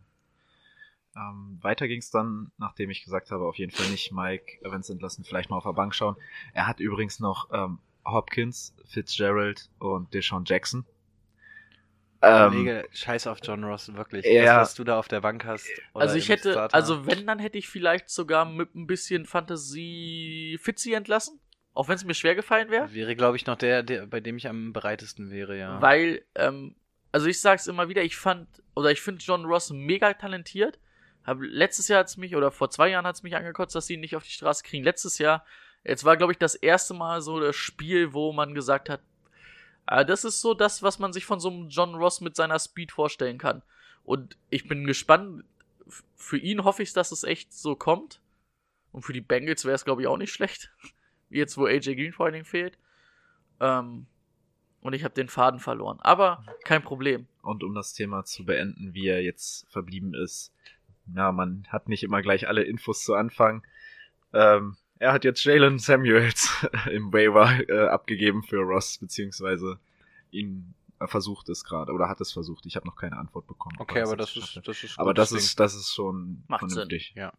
[1.15, 4.89] Ähm, weiter ging es dann, nachdem ich gesagt habe, auf jeden Fall nicht Mike Evans
[4.89, 6.15] entlassen, vielleicht mal auf der Bank schauen.
[6.53, 10.85] Er hat übrigens noch ähm, Hopkins, Fitzgerald und Deshaun Jackson.
[12.21, 14.25] Ähm, Kollege, scheiß auf John Ross, wirklich.
[14.25, 14.59] Ja.
[14.59, 15.67] Das, was du da auf der Bank hast.
[15.93, 16.75] oder also ich hätte, Starter.
[16.75, 21.39] also wenn, dann hätte ich vielleicht sogar mit ein bisschen Fantasie Fitzy entlassen,
[21.73, 22.93] auch wenn es mir schwer gefallen wäre.
[22.93, 25.81] Wäre, glaube ich, noch der, der, bei dem ich am bereitesten wäre, ja.
[25.81, 26.75] Weil, ähm,
[27.11, 30.77] also ich sag's immer wieder, ich fand, oder ich finde John Ross mega talentiert.
[31.23, 34.01] Hab, letztes Jahr hat's mich, oder vor zwei Jahren hat's mich angekotzt, dass sie ihn
[34.01, 34.83] nicht auf die Straße kriegen.
[34.83, 35.45] Letztes Jahr,
[35.85, 39.01] jetzt war, glaube ich, das erste Mal so das Spiel, wo man gesagt hat,
[39.89, 42.59] ah, das ist so das, was man sich von so einem John Ross mit seiner
[42.59, 43.61] Speed vorstellen kann.
[44.03, 45.43] Und ich bin gespannt,
[46.15, 48.21] für ihn hoffe ich, dass es echt so kommt.
[48.91, 50.71] Und für die Bengals wäre es, glaube ich, auch nicht schlecht.
[51.29, 52.77] Jetzt, wo AJ Green vor allen Dingen fehlt.
[53.59, 54.05] Ähm,
[54.81, 55.99] und ich habe den Faden verloren.
[56.01, 57.27] Aber kein Problem.
[57.41, 60.53] Und um das Thema zu beenden, wie er jetzt verblieben ist,
[61.15, 63.65] ja, man hat nicht immer gleich alle Infos zu Anfang.
[64.33, 69.79] Ähm, er hat jetzt Jalen Samuels im Waiver äh, abgegeben für Ross, beziehungsweise
[70.31, 72.65] ihn äh, versucht es gerade oder hat es versucht.
[72.65, 73.77] Ich habe noch keine Antwort bekommen.
[73.79, 77.13] okay, er aber das ist, das ist aber das ist, das ist schon Macht vernünftig.
[77.15, 77.33] Ja.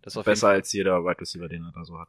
[0.00, 2.08] Das ist Besser als jeder Wide Receiver, den er da so hat.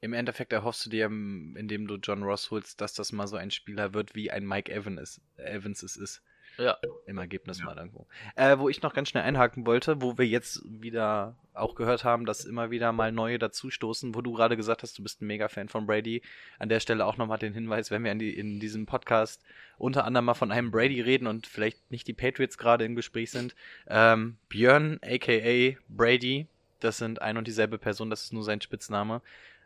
[0.00, 3.36] Im Endeffekt erhoffst du dir, ähm, indem du John Ross holst, dass das mal so
[3.36, 6.22] ein Spieler wird, wie ein Mike Evans, Evans es ist.
[6.58, 6.76] Ja.
[7.06, 7.66] Im Ergebnis Ja.
[7.66, 8.06] mal irgendwo.
[8.34, 12.26] Äh, wo ich noch ganz schnell einhaken wollte, wo wir jetzt wieder auch gehört haben,
[12.26, 15.68] dass immer wieder mal neue dazustoßen, wo du gerade gesagt hast, du bist ein Mega-Fan
[15.68, 16.22] von Brady.
[16.58, 19.42] An der Stelle auch nochmal den Hinweis, wenn wir in, die, in diesem Podcast
[19.78, 23.30] unter anderem mal von einem Brady reden und vielleicht nicht die Patriots gerade im Gespräch
[23.30, 23.54] sind.
[23.88, 26.46] Ähm, Björn, aka Brady,
[26.80, 29.22] das sind ein und dieselbe Person, das ist nur sein Spitzname.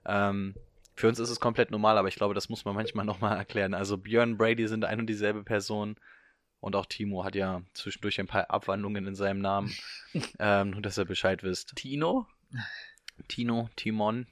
[0.07, 0.55] Ähm,
[0.95, 3.75] für uns ist es komplett normal, aber ich glaube, das muss man manchmal nochmal erklären.
[3.75, 5.97] Also Björn, Brady sind ein und dieselbe Person.
[6.61, 9.75] Und auch Timo hat ja zwischendurch ein paar Abwandlungen in seinem Namen.
[10.39, 11.75] ähm, nur, dass ihr Bescheid wisst.
[11.77, 12.27] Tino?
[13.29, 14.27] Tino, Timon,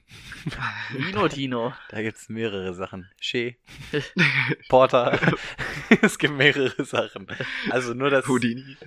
[0.91, 1.73] Tino, Tino.
[1.89, 3.07] da gibt's mehrere Sachen.
[3.19, 3.53] Shea,
[4.67, 5.37] Porter.
[6.01, 7.27] es gibt mehrere Sachen.
[7.69, 8.27] Also nur das.
[8.27, 8.77] Houdini.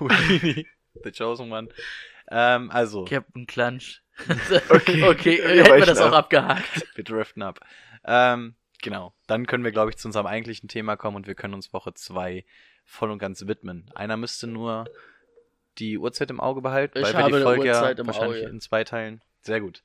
[0.00, 0.66] Houdini.
[1.04, 1.68] The Chosen One.
[2.28, 4.02] Ähm, also, Captain Clunch.
[4.68, 5.04] Okay.
[5.04, 6.24] okay, Wir hätten wir das auch ab.
[6.24, 6.84] abgehakt.
[6.96, 7.60] wir driften ab.
[8.04, 9.14] Ähm, Genau.
[9.26, 11.94] Dann können wir, glaube ich, zu unserem eigentlichen Thema kommen und wir können uns Woche
[11.94, 12.44] 2
[12.86, 13.90] voll und ganz widmen.
[13.94, 14.86] Einer müsste nur
[15.78, 18.50] die Uhrzeit im Auge behalten, Ich weil wir die Folge ja wahrscheinlich Auge.
[18.50, 19.20] in zwei Teilen.
[19.42, 19.82] Sehr gut.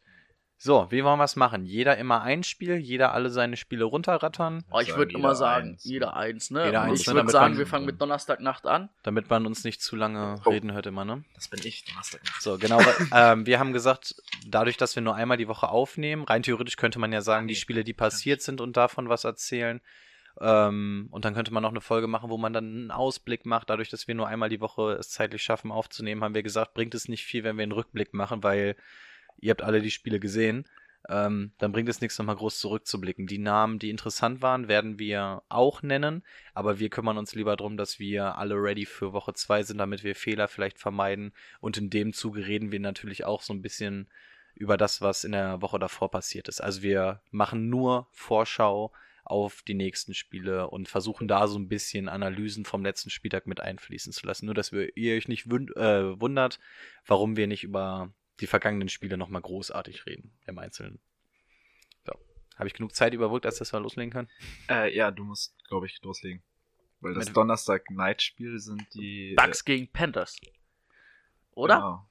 [0.64, 1.66] So, wie wollen wir es machen?
[1.66, 5.84] Jeder immer ein Spiel, jeder alle seine Spiele runterrattern, Oh, ich würde immer sagen, eins.
[5.86, 6.66] jeder eins, ne?
[6.66, 8.90] Jeder eins, ich ne, würde sagen, man- wir fangen mit Donnerstagnacht an.
[9.02, 10.50] damit man uns nicht zu lange Oh.
[10.52, 11.24] reden hört immer, ne?
[11.34, 12.22] Das bin ich, Donnerstag.
[12.40, 12.78] So, genau.
[12.78, 14.14] weil, ähm, wir haben gesagt,
[14.46, 17.56] dadurch, dass wir nur einmal die Woche aufnehmen, rein theoretisch könnte man ja sagen, die
[17.56, 19.82] Spiele, die passiert sind und davon was erzählen.
[20.40, 23.70] Ähm, und dann könnte man noch eine Folge machen, wo man dann einen Ausblick macht.
[23.70, 26.96] Dadurch, dass wir nur einmal die Woche es zeitlich schaffen aufzunehmen, haben wir gesagt, bringt
[26.96, 28.76] es nicht viel, wenn wir einen Rückblick machen, weil
[29.38, 30.66] ihr habt alle die Spiele gesehen.
[31.10, 33.26] Ähm, dann bringt es nichts, nochmal groß zurückzublicken.
[33.26, 37.76] Die Namen, die interessant waren, werden wir auch nennen, aber wir kümmern uns lieber darum,
[37.76, 41.34] dass wir alle ready für Woche 2 sind, damit wir Fehler vielleicht vermeiden.
[41.60, 44.10] Und in dem Zuge reden wir natürlich auch so ein bisschen
[44.54, 46.62] über das, was in der Woche davor passiert ist.
[46.62, 48.92] Also wir machen nur Vorschau
[49.32, 53.60] auf die nächsten Spiele und versuchen da so ein bisschen Analysen vom letzten Spieltag mit
[53.62, 54.46] einfließen zu lassen.
[54.46, 56.60] Nur, dass wir, ihr euch nicht wund äh, wundert,
[57.06, 61.00] warum wir nicht über die vergangenen Spiele nochmal großartig reden im Einzelnen.
[62.06, 62.14] So.
[62.58, 64.30] Habe ich genug Zeit überbrückt, als dass wir loslegen können?
[64.70, 66.44] Äh, ja, du musst, glaube ich, loslegen.
[67.00, 69.34] Weil das Mit- Donnerstag-Night-Spiel sind die.
[69.36, 70.38] Bucks gegen Panthers.
[71.52, 71.76] Oder?
[71.76, 72.08] Genau.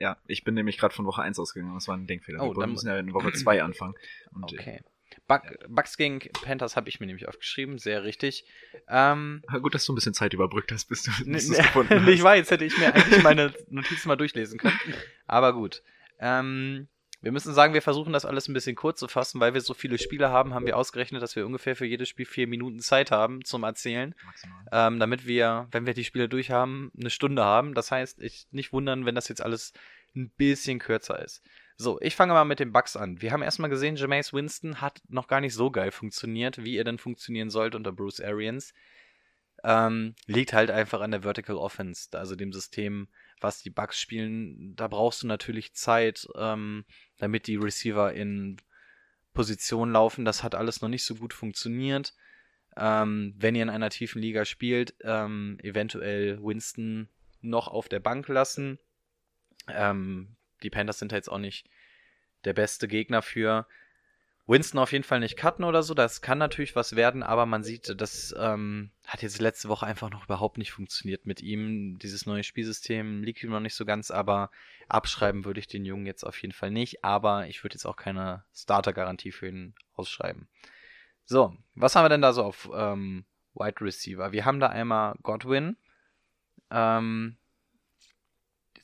[0.00, 2.42] Ja, ich bin nämlich gerade von Woche 1 ausgegangen, das war ein Denkfehler.
[2.42, 3.94] Oh, wir dann- müssen ja in Woche 2 anfangen.
[4.32, 4.82] Und Okay.
[5.26, 8.44] Bucks gegen Panthers habe ich mir nämlich aufgeschrieben, sehr richtig.
[8.88, 12.08] Ähm, äh, gut, dass du ein bisschen Zeit überbrückt hast, bis du du's gefunden hast.
[12.08, 14.78] ich weiß, hätte ich mir eigentlich meine Notizen mal durchlesen können.
[15.26, 15.82] Aber gut.
[16.18, 16.88] Ähm,
[17.22, 19.74] wir müssen sagen, wir versuchen das alles ein bisschen kurz zu fassen, weil wir so
[19.74, 23.10] viele Spiele haben, haben wir ausgerechnet, dass wir ungefähr für jedes Spiel vier Minuten Zeit
[23.10, 24.14] haben zum Erzählen,
[24.70, 27.74] ähm, damit wir, wenn wir die Spiele durch haben, eine Stunde haben.
[27.74, 29.72] Das heißt, ich nicht wundern, wenn das jetzt alles
[30.14, 31.42] ein bisschen kürzer ist.
[31.78, 33.20] So, ich fange mal mit den Bugs an.
[33.20, 36.84] Wir haben erstmal gesehen, Jameis Winston hat noch gar nicht so geil funktioniert, wie er
[36.84, 38.72] denn funktionieren sollte unter Bruce Arians.
[39.62, 43.08] Ähm, liegt halt einfach an der Vertical Offense, also dem System,
[43.40, 44.74] was die Bugs spielen.
[44.74, 46.86] Da brauchst du natürlich Zeit, ähm,
[47.18, 48.56] damit die Receiver in
[49.34, 50.24] Position laufen.
[50.24, 52.14] Das hat alles noch nicht so gut funktioniert.
[52.76, 57.08] Ähm, wenn ihr in einer tiefen Liga spielt, ähm, eventuell Winston
[57.42, 58.78] noch auf der Bank lassen.
[59.68, 60.36] Ähm,
[60.66, 61.68] die Panthers sind da jetzt auch nicht
[62.44, 63.66] der beste Gegner für.
[64.48, 67.64] Winston auf jeden Fall nicht cutten oder so, das kann natürlich was werden, aber man
[67.64, 71.98] sieht, das ähm, hat jetzt letzte Woche einfach noch überhaupt nicht funktioniert mit ihm.
[71.98, 74.50] Dieses neue Spielsystem liegt ihm noch nicht so ganz, aber
[74.88, 77.96] abschreiben würde ich den Jungen jetzt auf jeden Fall nicht, aber ich würde jetzt auch
[77.96, 80.46] keine Starter-Garantie für ihn ausschreiben.
[81.24, 83.24] So, was haben wir denn da so auf ähm,
[83.54, 84.30] Wide Receiver?
[84.30, 85.76] Wir haben da einmal Godwin.
[86.70, 87.36] Ähm,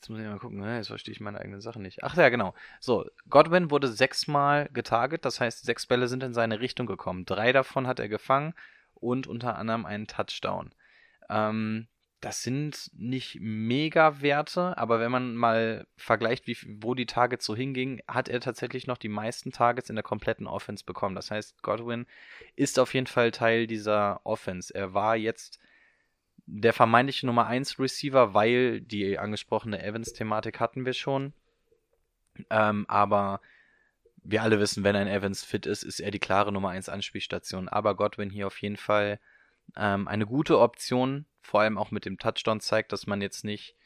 [0.03, 0.79] jetzt muss ich mal gucken, ne?
[0.79, 2.03] jetzt verstehe ich meine eigenen Sachen nicht.
[2.03, 2.55] Ach ja, genau.
[2.81, 7.25] So, Godwin wurde sechsmal getarget, das heißt, sechs Bälle sind in seine Richtung gekommen.
[7.25, 8.53] Drei davon hat er gefangen
[8.95, 10.75] und unter anderem einen Touchdown.
[11.31, 11.87] Ähm,
[12.21, 17.55] das sind nicht mega Werte, aber wenn man mal vergleicht, wie, wo die Targets so
[17.55, 21.15] hingingen, hat er tatsächlich noch die meisten Targets in der kompletten Offense bekommen.
[21.15, 22.07] Das heißt, Godwin
[22.57, 24.75] ist auf jeden Fall Teil dieser Offense.
[24.75, 25.61] Er war jetzt
[26.47, 31.33] der vermeintliche Nummer 1 Receiver, weil die angesprochene Evans-Thematik hatten wir schon.
[32.51, 33.41] Ähm, aber
[34.25, 37.69] wir alle wissen, wenn ein Evans fit ist, ist er die klare Nummer 1 Anspielstation.
[37.69, 39.21] Aber Godwin hier auf jeden Fall
[39.77, 43.77] ähm, eine gute Option, vor allem auch mit dem Touchdown zeigt, dass man jetzt nicht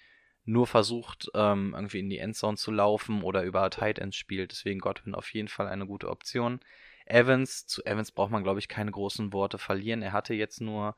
[0.44, 4.52] nur versucht, ähm, irgendwie in die Endzone zu laufen oder über Tight Ends spielt.
[4.52, 6.60] Deswegen Godwin auf jeden Fall eine gute Option.
[7.04, 10.02] Evans, zu Evans braucht man, glaube ich, keine großen Worte verlieren.
[10.02, 10.96] Er hatte jetzt nur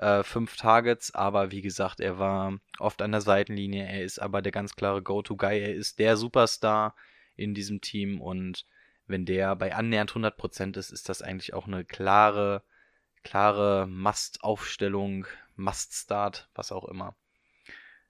[0.00, 3.86] äh, fünf Targets, aber wie gesagt, er war oft an der Seitenlinie.
[3.86, 5.60] Er ist aber der ganz klare Go-To-Guy.
[5.60, 6.94] Er ist der Superstar
[7.36, 8.66] in diesem Team und
[9.06, 12.62] wenn der bei annähernd 100% ist, ist das eigentlich auch eine klare,
[13.24, 17.14] klare Must-Aufstellung, Must-Start, was auch immer.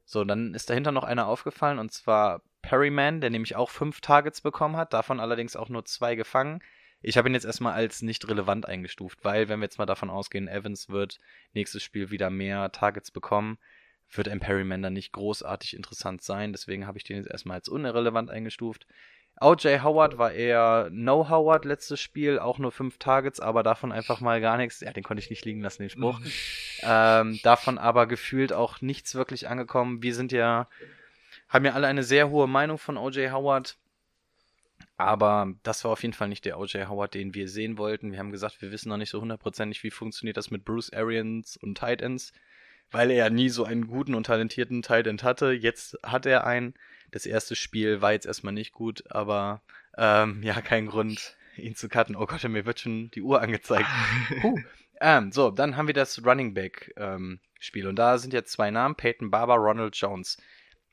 [0.04, 4.42] So, dann ist dahinter noch einer aufgefallen und zwar Perryman, der nämlich auch fünf Targets
[4.42, 6.62] bekommen hat, davon allerdings auch nur zwei gefangen.
[7.02, 10.10] Ich habe ihn jetzt erstmal als nicht relevant eingestuft, weil, wenn wir jetzt mal davon
[10.10, 11.18] ausgehen, Evans wird
[11.54, 13.58] nächstes Spiel wieder mehr Targets bekommen,
[14.12, 16.52] wird ein Perryman dann nicht großartig interessant sein.
[16.52, 18.86] Deswegen habe ich den jetzt erstmal als unerrelevant eingestuft.
[19.40, 24.20] OJ Howard war eher No Howard letztes Spiel, auch nur fünf Targets, aber davon einfach
[24.20, 24.80] mal gar nichts.
[24.80, 26.20] Ja, den konnte ich nicht liegen lassen, den Spruch.
[26.82, 30.02] ähm, davon aber gefühlt auch nichts wirklich angekommen.
[30.02, 30.68] Wir sind ja,
[31.48, 33.78] haben ja alle eine sehr hohe Meinung von OJ Howard.
[35.00, 38.12] Aber das war auf jeden Fall nicht der OJ Howard, den wir sehen wollten.
[38.12, 41.56] Wir haben gesagt, wir wissen noch nicht so hundertprozentig, wie funktioniert das mit Bruce Arians
[41.56, 42.34] und Tight Ends,
[42.90, 45.52] weil er ja nie so einen guten und talentierten Tight End hatte.
[45.52, 46.74] Jetzt hat er einen.
[47.12, 49.62] Das erste Spiel war jetzt erstmal nicht gut, aber
[49.96, 52.14] ähm, ja, kein Grund, ihn zu cutten.
[52.14, 53.88] Oh Gott, mir wird schon die Uhr angezeigt.
[54.42, 54.58] Puh.
[55.00, 58.70] Ähm, so, dann haben wir das Running Back ähm, Spiel und da sind jetzt zwei
[58.70, 60.36] Namen, Peyton Barber, Ronald Jones.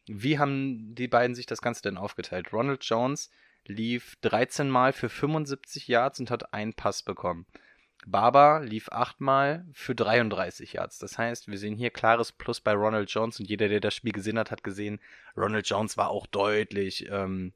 [0.08, 2.54] Wie haben die beiden sich das Ganze denn aufgeteilt?
[2.54, 3.30] Ronald Jones
[3.68, 7.46] lief 13 Mal für 75 Yards und hat einen Pass bekommen.
[8.06, 10.98] Barber lief 8 Mal für 33 Yards.
[11.00, 14.14] Das heißt, wir sehen hier klares Plus bei Ronald Jones und jeder, der das Spiel
[14.14, 15.00] gesehen hat, hat gesehen,
[15.36, 17.54] Ronald Jones war auch deutlich ähm,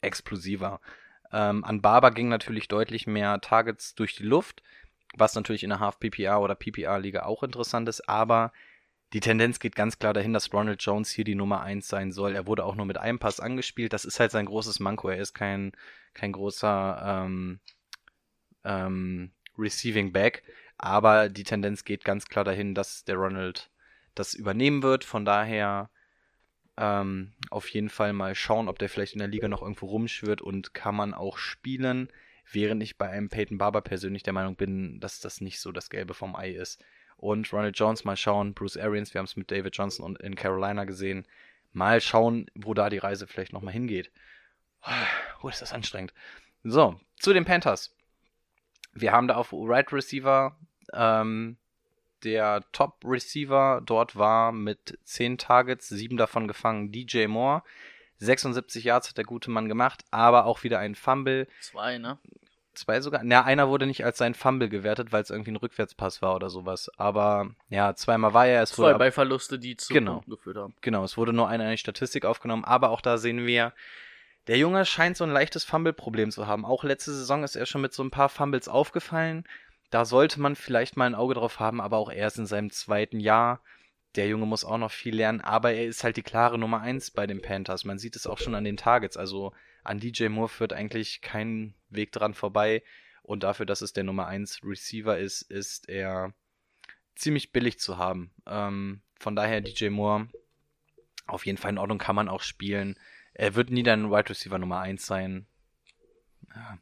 [0.00, 0.80] explosiver.
[1.32, 4.62] Ähm, an Barber ging natürlich deutlich mehr Targets durch die Luft,
[5.16, 8.52] was natürlich in der Half-PPR oder PPR-Liga auch interessant ist, aber
[9.14, 12.34] die Tendenz geht ganz klar dahin, dass Ronald Jones hier die Nummer 1 sein soll.
[12.34, 13.92] Er wurde auch nur mit einem Pass angespielt.
[13.92, 15.08] Das ist halt sein großes Manko.
[15.08, 15.70] Er ist kein,
[16.14, 17.60] kein großer ähm,
[18.64, 20.42] ähm, Receiving Back.
[20.78, 23.70] Aber die Tendenz geht ganz klar dahin, dass der Ronald
[24.16, 25.04] das übernehmen wird.
[25.04, 25.90] Von daher
[26.76, 30.42] ähm, auf jeden Fall mal schauen, ob der vielleicht in der Liga noch irgendwo rumschwirrt
[30.42, 32.08] und kann man auch spielen.
[32.50, 35.88] Während ich bei einem Peyton Barber persönlich der Meinung bin, dass das nicht so das
[35.88, 36.82] Gelbe vom Ei ist
[37.24, 38.52] und Ronald Jones mal schauen.
[38.52, 41.26] Bruce Arians, wir haben es mit David Johnson und in Carolina gesehen.
[41.72, 44.10] Mal schauen, wo da die Reise vielleicht nochmal hingeht.
[45.42, 46.14] Oh, ist das anstrengend.
[46.62, 47.94] So, zu den Panthers.
[48.94, 50.56] Wir haben da auf Right Receiver
[50.94, 51.58] ähm,
[52.22, 57.62] der Top Receiver dort war mit 10 Targets, 7 davon gefangen, DJ Moore.
[58.18, 61.46] 76 Yards hat der gute Mann gemacht, aber auch wieder ein Fumble.
[61.60, 62.18] Zwei, ne?
[62.74, 63.22] Zwei sogar.
[63.24, 66.50] Na, einer wurde nicht als sein Fumble gewertet, weil es irgendwie ein Rückwärtspass war oder
[66.50, 66.90] sowas.
[66.96, 68.62] Aber ja, zweimal war er.
[68.62, 70.14] Es Zwei wurde ab- Beiverluste, die zu Genau.
[70.14, 70.74] Punkten geführt haben.
[70.80, 73.72] Genau, es wurde nur eine, eine Statistik aufgenommen, aber auch da sehen wir,
[74.46, 76.64] der Junge scheint so ein leichtes Fumble-Problem zu haben.
[76.66, 79.44] Auch letzte Saison ist er schon mit so ein paar Fumbles aufgefallen.
[79.90, 83.20] Da sollte man vielleicht mal ein Auge drauf haben, aber auch erst in seinem zweiten
[83.20, 83.60] Jahr.
[84.16, 87.10] Der Junge muss auch noch viel lernen, aber er ist halt die klare Nummer eins
[87.10, 87.84] bei den Panthers.
[87.84, 89.16] Man sieht es auch schon an den Targets.
[89.16, 89.52] Also
[89.84, 92.82] an DJ Moore führt eigentlich kein Weg dran vorbei.
[93.22, 96.34] Und dafür, dass es der Nummer eins Receiver ist, ist er
[97.14, 98.32] ziemlich billig zu haben.
[98.46, 100.28] Ähm, von daher DJ Moore
[101.26, 102.98] auf jeden Fall in Ordnung, kann man auch spielen.
[103.32, 105.46] Er wird nie dein Wide Receiver Nummer 1 sein.
[106.54, 106.78] Ja.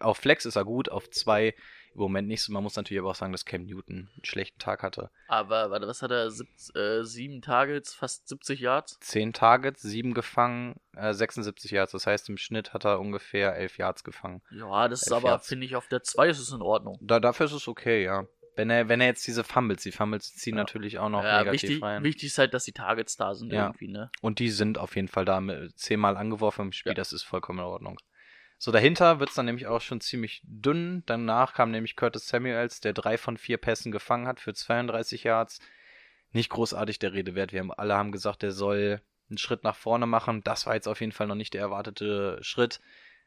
[0.00, 1.54] Auf Flex ist er gut, auf 2
[1.94, 2.52] im Moment nicht so.
[2.52, 5.10] Man muss natürlich aber auch sagen, dass Cam Newton einen schlechten Tag hatte.
[5.28, 6.30] Aber, warte, was hat er?
[6.30, 8.98] Sieb, äh, sieben Targets, fast 70 Yards?
[9.00, 11.92] 10 Targets, 7 gefangen, äh, 76 Yards.
[11.92, 14.42] Das heißt, im Schnitt hat er ungefähr 11 Yards gefangen.
[14.50, 16.98] Ja, das ist Elf aber, finde ich, auf der 2 ist es in Ordnung.
[17.00, 18.26] Da, dafür ist es okay, ja.
[18.56, 20.62] Wenn er, wenn er jetzt diese Fumbles, die Fumbles ziehen Ja.
[20.62, 22.02] natürlich auch noch Ja, negativ wichtig, rein.
[22.02, 23.66] wichtig ist halt, dass die Targets da sind Ja.
[23.68, 24.10] irgendwie, ne?
[24.20, 25.40] Und die sind auf jeden Fall da
[25.76, 27.98] zehnmal angeworfen im Spiel, das ist vollkommen in Ordnung.
[28.62, 31.02] So, dahinter wird es dann nämlich auch schon ziemlich dünn.
[31.06, 35.60] Danach kam nämlich Curtis Samuels, der drei von vier Pässen gefangen hat für 32 Yards.
[36.32, 37.54] Nicht großartig der Rede wert.
[37.54, 39.00] Wir haben, alle haben gesagt, der soll
[39.30, 40.42] einen Schritt nach vorne machen.
[40.44, 42.82] Das war jetzt auf jeden Fall noch nicht der erwartete Schritt.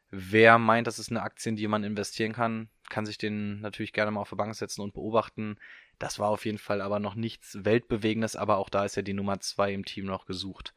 [0.08, 3.92] Wer meint, das ist eine Aktie, in die man investieren kann, kann sich den natürlich
[3.92, 5.58] gerne mal auf die Bank setzen und beobachten.
[5.98, 9.14] Das war auf jeden Fall aber noch nichts Weltbewegendes, aber auch da ist ja die
[9.14, 10.74] Nummer zwei im Team noch gesucht.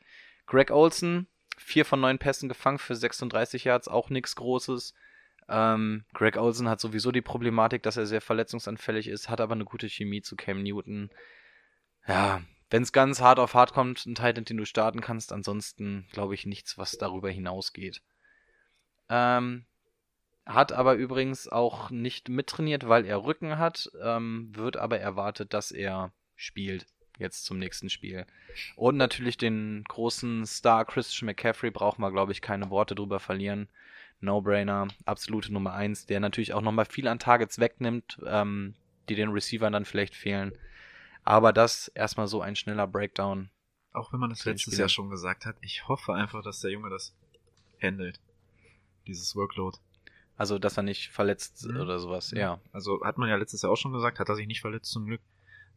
[0.47, 1.28] Greg Olson,
[1.58, 4.93] vier von neun Pässen gefangen für 36 Yards, auch nichts Großes.
[5.49, 9.66] Ähm, Greg Olson hat sowieso die Problematik, dass er sehr verletzungsanfällig ist, hat aber eine
[9.66, 11.10] gute Chemie zu Cam Newton.
[12.08, 16.08] Ja, wenn es ganz hart auf hart kommt, ein Titan, den du starten kannst, ansonsten
[16.12, 18.01] glaube ich nichts, was darüber hinausgeht.
[19.10, 19.66] Ähm,
[20.45, 25.72] hat aber übrigens auch nicht mittrainiert, weil er Rücken hat, ähm, wird aber erwartet, dass
[25.72, 26.86] er spielt
[27.18, 28.26] jetzt zum nächsten Spiel.
[28.76, 33.68] Und natürlich den großen Star Christian McCaffrey brauchen wir, glaube ich, keine Worte drüber verlieren.
[34.20, 38.74] No-Brainer, absolute Nummer eins, der natürlich auch nochmal viel an Targets wegnimmt, ähm,
[39.09, 40.53] die den Receivern dann vielleicht fehlen.
[41.24, 43.49] Aber das erstmal so ein schneller Breakdown.
[43.93, 44.80] Auch wenn man das letztes Spieler.
[44.84, 47.13] Jahr schon gesagt hat, ich hoffe einfach, dass der Junge das
[47.82, 48.20] handelt.
[49.07, 49.78] Dieses Workload.
[50.36, 51.78] Also, dass er nicht verletzt Mhm.
[51.78, 52.59] oder sowas, ja.
[52.72, 55.05] Also hat man ja letztes Jahr auch schon gesagt, hat er sich nicht verletzt zum
[55.05, 55.22] Glück.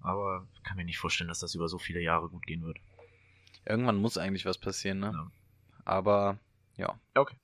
[0.02, 2.78] Aber ich kann mir nicht vorstellen, dass das über so viele Jahre gut gehen wird.
[3.66, 5.12] Irgendwann muss eigentlich was passieren, ne?
[5.14, 5.30] Ja.
[5.84, 6.38] Aber,
[6.76, 6.98] ja.
[7.14, 7.36] Okay.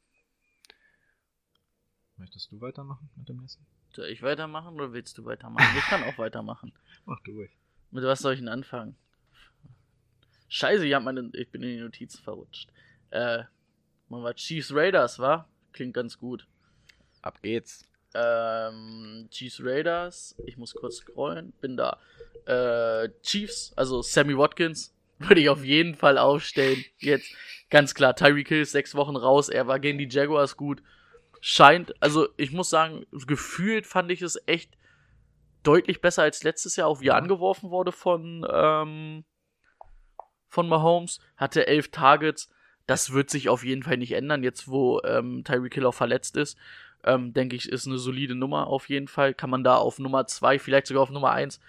[2.16, 3.66] Möchtest du weitermachen mit dem nächsten?
[3.92, 5.76] Soll ich weitermachen oder willst du weitermachen?
[5.76, 6.72] Ich kann auch weitermachen.
[7.04, 7.50] Mach du ruhig.
[7.90, 8.96] Mit was soll ich denn anfangen?
[10.48, 12.70] Scheiße, ich, hab meine, ich bin in die Notizen verrutscht.
[13.10, 13.44] Äh,
[14.08, 15.48] machen wir Chiefs Raiders, wa?
[15.72, 16.46] Klingt ganz gut.
[17.22, 17.84] Ab geht's.
[18.14, 21.98] Ähm, Chiefs Raiders, ich muss kurz scrollen, bin da.
[22.46, 26.84] Äh, Chiefs, also Sammy Watkins, würde ich auf jeden Fall aufstellen.
[26.98, 27.32] Jetzt,
[27.70, 30.82] ganz klar, Tyreek Hill ist sechs Wochen raus, er war gegen die Jaguars gut.
[31.40, 34.76] Scheint, also ich muss sagen, gefühlt fand ich es echt
[35.62, 39.24] deutlich besser als letztes Jahr, auch wie er angeworfen wurde von, ähm,
[40.48, 41.20] von Mahomes.
[41.36, 42.50] Hatte elf Targets.
[42.86, 46.36] Das wird sich auf jeden Fall nicht ändern, jetzt wo ähm, Tyreek Hill auch verletzt
[46.36, 46.56] ist.
[47.04, 49.34] Ähm, denke ich, ist eine solide Nummer auf jeden Fall.
[49.34, 51.60] Kann man da auf Nummer 2, vielleicht sogar auf Nummer 1.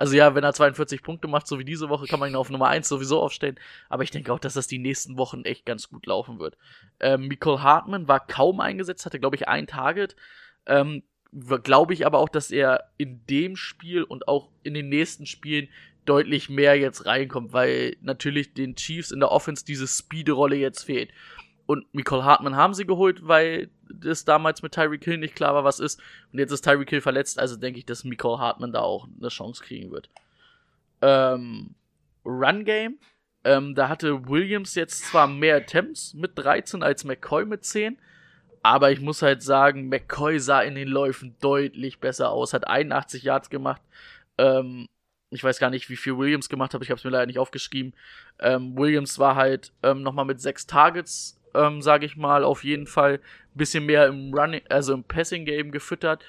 [0.00, 2.48] Also ja, wenn er 42 Punkte macht, so wie diese Woche, kann man ihn auf
[2.48, 3.60] Nummer 1 sowieso aufstellen.
[3.90, 6.56] Aber ich denke auch, dass das die nächsten Wochen echt ganz gut laufen wird.
[7.00, 10.16] Ähm, Michael Hartmann war kaum eingesetzt, hatte, glaube ich, ein Target.
[10.64, 11.02] Ähm,
[11.62, 15.68] glaube ich aber auch, dass er in dem Spiel und auch in den nächsten Spielen
[16.06, 21.10] deutlich mehr jetzt reinkommt, weil natürlich den Chiefs in der Offense diese Speed-Rolle jetzt fehlt.
[21.70, 25.62] Und Michael Hartmann haben sie geholt, weil das damals mit Tyreek Hill nicht klar war,
[25.62, 26.00] was ist.
[26.32, 29.28] Und jetzt ist Tyreek Hill verletzt, also denke ich, dass Michael Hartmann da auch eine
[29.28, 30.10] Chance kriegen wird.
[31.00, 31.76] Ähm,
[32.24, 32.98] Run Game.
[33.44, 38.00] Ähm, da hatte Williams jetzt zwar mehr Attempts mit 13 als McCoy mit 10.
[38.64, 43.22] Aber ich muss halt sagen, McCoy sah in den Läufen deutlich besser aus, hat 81
[43.22, 43.80] Yards gemacht.
[44.38, 44.88] Ähm,
[45.30, 47.38] ich weiß gar nicht, wie viel Williams gemacht hat, ich habe es mir leider nicht
[47.38, 47.94] aufgeschrieben.
[48.40, 52.86] Ähm, Williams war halt ähm, nochmal mit sechs Targets, ähm, sage ich mal, auf jeden
[52.86, 56.24] Fall ein bisschen mehr im Running, also im Passing Game gefüttert.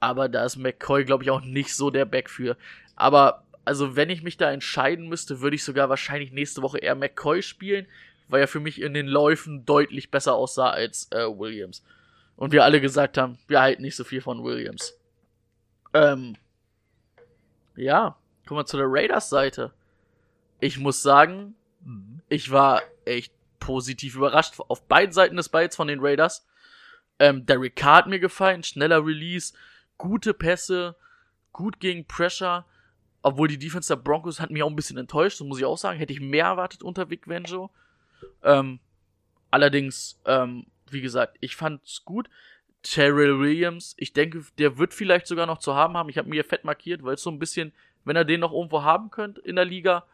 [0.00, 2.56] Aber da ist McCoy, glaube ich, auch nicht so der Back für.
[2.96, 6.94] Aber also wenn ich mich da entscheiden müsste, würde ich sogar wahrscheinlich nächste Woche eher
[6.94, 7.86] McCoy spielen,
[8.28, 11.84] weil er für mich in den Läufen deutlich besser aussah als äh, Williams.
[12.36, 14.98] Und wir alle gesagt haben, wir halten nicht so viel von Williams.
[15.92, 16.36] Ähm,
[17.76, 18.16] ja,
[18.46, 19.72] kommen wir zu der Raiders-Seite.
[20.60, 21.54] Ich muss sagen,
[21.84, 22.20] Mhm.
[22.28, 26.46] ich war echt positiv überrascht auf beiden Seiten des Balls von den Raiders.
[27.18, 29.54] Ähm, Derek Carr hat mir gefallen, schneller Release,
[29.98, 30.96] gute Pässe,
[31.52, 32.64] gut gegen Pressure.
[33.22, 35.76] Obwohl die Defense der Broncos hat mich auch ein bisschen enttäuscht, so muss ich auch
[35.76, 35.98] sagen.
[35.98, 37.70] Hätte ich mehr erwartet unter Vic Venjo.
[38.42, 38.80] Ähm,
[39.50, 42.30] allerdings, ähm, wie gesagt, ich fand's gut.
[42.82, 46.08] Terrell Williams, ich denke, der wird vielleicht sogar noch zu haben haben.
[46.08, 47.72] Ich habe mir fett markiert, weil es so ein bisschen,
[48.04, 50.06] wenn ihr den noch irgendwo haben könnt in der Liga,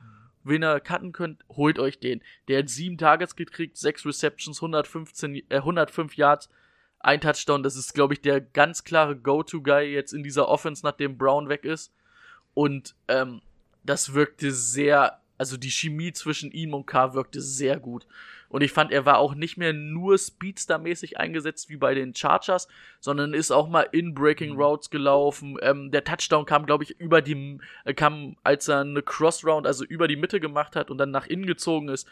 [0.49, 2.23] wen ihr cutten könnt, holt euch den.
[2.49, 6.49] Der hat sieben Targets gekriegt, sechs Receptions, 115, äh, 105 Yards,
[7.01, 7.63] ein Touchdown.
[7.63, 11.65] Das ist, glaube ich, der ganz klare Go-To-Guy jetzt in dieser Offense, nachdem Brown weg
[11.65, 11.93] ist.
[12.55, 13.43] Und ähm,
[13.85, 18.07] das wirkte sehr, also die Chemie zwischen ihm und K wirkte sehr gut.
[18.49, 22.69] Und ich fand, er war auch nicht mehr nur Speedster-mäßig eingesetzt wie bei den Chargers,
[23.01, 25.57] sondern ist auch mal in Breaking Routes gelaufen.
[25.63, 29.85] Ähm, der Touchdown kam, glaube ich, über die, äh, kam, als er eine Cross-Round, also
[29.85, 32.09] über die Mitte gemacht hat und dann nach innen gezogen ist.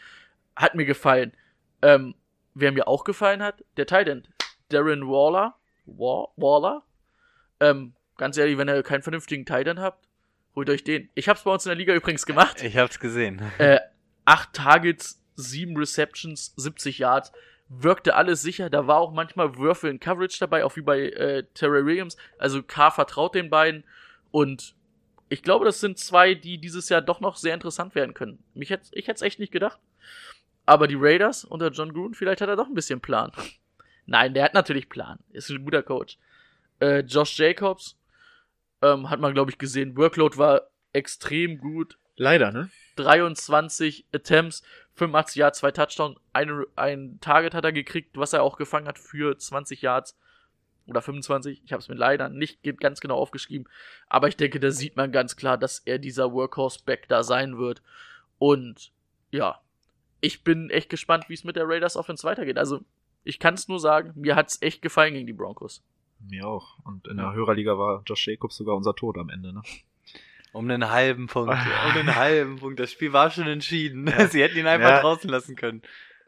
[0.55, 1.33] Hat mir gefallen.
[1.81, 2.15] Ähm,
[2.53, 4.27] wer mir auch gefallen hat, der Titan.
[4.69, 5.55] Darren Waller.
[5.85, 6.83] Wa Waller.
[7.59, 10.07] Ähm, ganz ehrlich, wenn ihr keinen vernünftigen Titan habt,
[10.55, 11.09] holt euch den.
[11.15, 12.63] Ich hab's bei uns in der Liga übrigens gemacht.
[12.63, 13.41] Ich hab's gesehen.
[13.57, 13.79] Äh,
[14.25, 17.31] acht Targets, sieben Receptions, 70 Yards.
[17.67, 18.69] Wirkte alles sicher.
[18.69, 22.15] Da war auch manchmal Würfel in Coverage dabei, auch wie bei äh, Terry Williams.
[22.37, 23.83] Also K vertraut den beiden.
[24.31, 24.75] Und
[25.29, 28.43] ich glaube, das sind zwei, die dieses Jahr doch noch sehr interessant werden können.
[28.53, 29.79] Mich hätt, ich hätte es echt nicht gedacht.
[30.65, 33.31] Aber die Raiders unter John Gruden, vielleicht hat er doch ein bisschen Plan.
[34.05, 35.19] Nein, der hat natürlich Plan.
[35.31, 36.17] Ist ein guter Coach.
[36.79, 37.97] Äh, Josh Jacobs
[38.81, 39.97] ähm, hat man, glaube ich, gesehen.
[39.97, 41.97] Workload war extrem gut.
[42.15, 42.69] Leider, ne?
[42.95, 44.63] 23 Attempts,
[44.95, 48.97] 85 Yards, zwei Touchdowns, ein, ein Target hat er gekriegt, was er auch gefangen hat
[48.97, 50.17] für 20 Yards
[50.87, 51.61] oder 25.
[51.65, 53.67] Ich habe es mir leider nicht ganz genau aufgeschrieben,
[54.07, 57.81] aber ich denke, da sieht man ganz klar, dass er dieser Workhorse-Back da sein wird.
[58.37, 58.91] Und
[59.31, 59.59] ja,
[60.21, 62.57] ich bin echt gespannt, wie es mit der Raiders Offense weitergeht.
[62.57, 62.81] Also,
[63.23, 65.83] ich kann es nur sagen, mir hat's echt gefallen gegen die Broncos.
[66.19, 66.77] Mir auch.
[66.83, 69.61] Und in der Hörerliga war Josh Jacobs sogar unser Tod am Ende, ne?
[70.55, 71.51] Um einen halben Punkt.
[71.53, 72.79] Um einen halben Punkt.
[72.79, 74.07] Das Spiel war schon entschieden.
[74.29, 75.01] Sie hätten ihn einfach Ja.
[75.01, 75.81] draußen lassen können.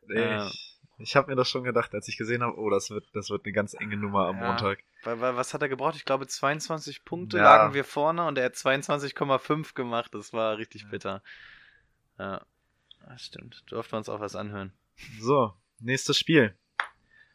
[0.09, 0.47] Ja.
[0.47, 3.29] Ich, ich habe mir das schon gedacht, als ich gesehen habe, oh, das wird, das
[3.29, 4.47] wird eine ganz enge Nummer am Ja.
[4.47, 4.79] Montag.
[5.03, 5.95] Weil, weil, was hat er gebraucht?
[5.95, 7.43] Ich glaube, 22 Punkte Ja.
[7.43, 10.13] lagen wir vorne und er hat 22,5 gemacht.
[10.13, 10.87] Das war richtig Ja.
[10.89, 11.23] bitter.
[12.19, 12.45] Ja.
[13.07, 13.63] Das stimmt.
[13.67, 14.73] Durften wir uns auch was anhören.
[15.21, 16.53] So, nächstes Spiel.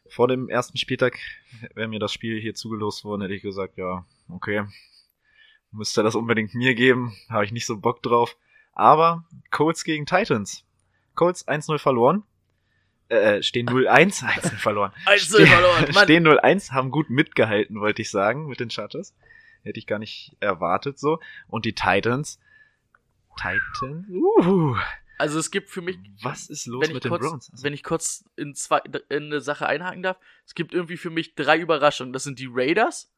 [0.09, 1.17] Vor dem ersten Spieltag
[1.73, 4.65] wäre mir das Spiel hier zugelost worden, hätte ich gesagt, ja, okay,
[5.73, 8.37] müsste das unbedingt mir geben, habe ich nicht so Bock drauf.
[8.73, 10.63] Aber Colts gegen Titans.
[11.15, 12.23] Colts 1-0 verloren.
[13.09, 14.91] Äh, stehen 0-1, 1-0 verloren.
[15.05, 16.03] 1-0 verloren, Mann.
[16.05, 19.13] Stehen 0-1, haben gut mitgehalten, wollte ich sagen, mit den Chargers.
[19.61, 21.19] Hätte ich gar nicht erwartet so.
[21.47, 22.39] Und die Titans.
[23.37, 24.07] Titans?
[24.09, 24.75] Uh,
[25.19, 27.49] Also, es gibt für mich was ist los mit den kurz, Browns?
[27.51, 31.11] Also, wenn ich kurz in, zwei, in eine Sache einhaken darf, es gibt irgendwie für
[31.11, 32.13] mich drei Überraschungen.
[32.13, 33.12] Das sind die Raiders,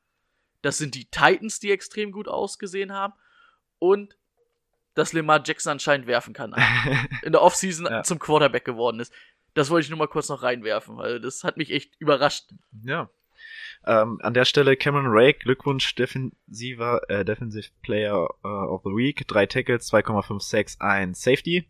[0.66, 3.14] das sind die Titans, die extrem gut ausgesehen haben
[3.80, 4.18] und
[4.96, 6.54] dass Lamar Jackson anscheinend werfen kann.
[7.24, 8.04] In der Offseason Ja.
[8.04, 9.14] zum Quarterback geworden ist.
[9.54, 12.52] Das wollte ich nur mal kurz noch reinwerfen, weil das hat mich echt überrascht.
[12.84, 13.10] Ja.
[13.86, 19.28] Ähm, an der Stelle Cameron Ray, Glückwunsch, defensiver, äh, Defensive Player äh, of the Week,
[19.28, 21.70] drei Tackles, 2,56, ein Safety.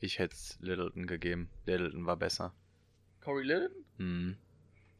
[0.00, 1.48] Ich hätte Littleton gegeben.
[1.64, 2.52] Littleton war besser.
[3.22, 3.84] Corey Littleton?
[3.98, 4.36] Hm.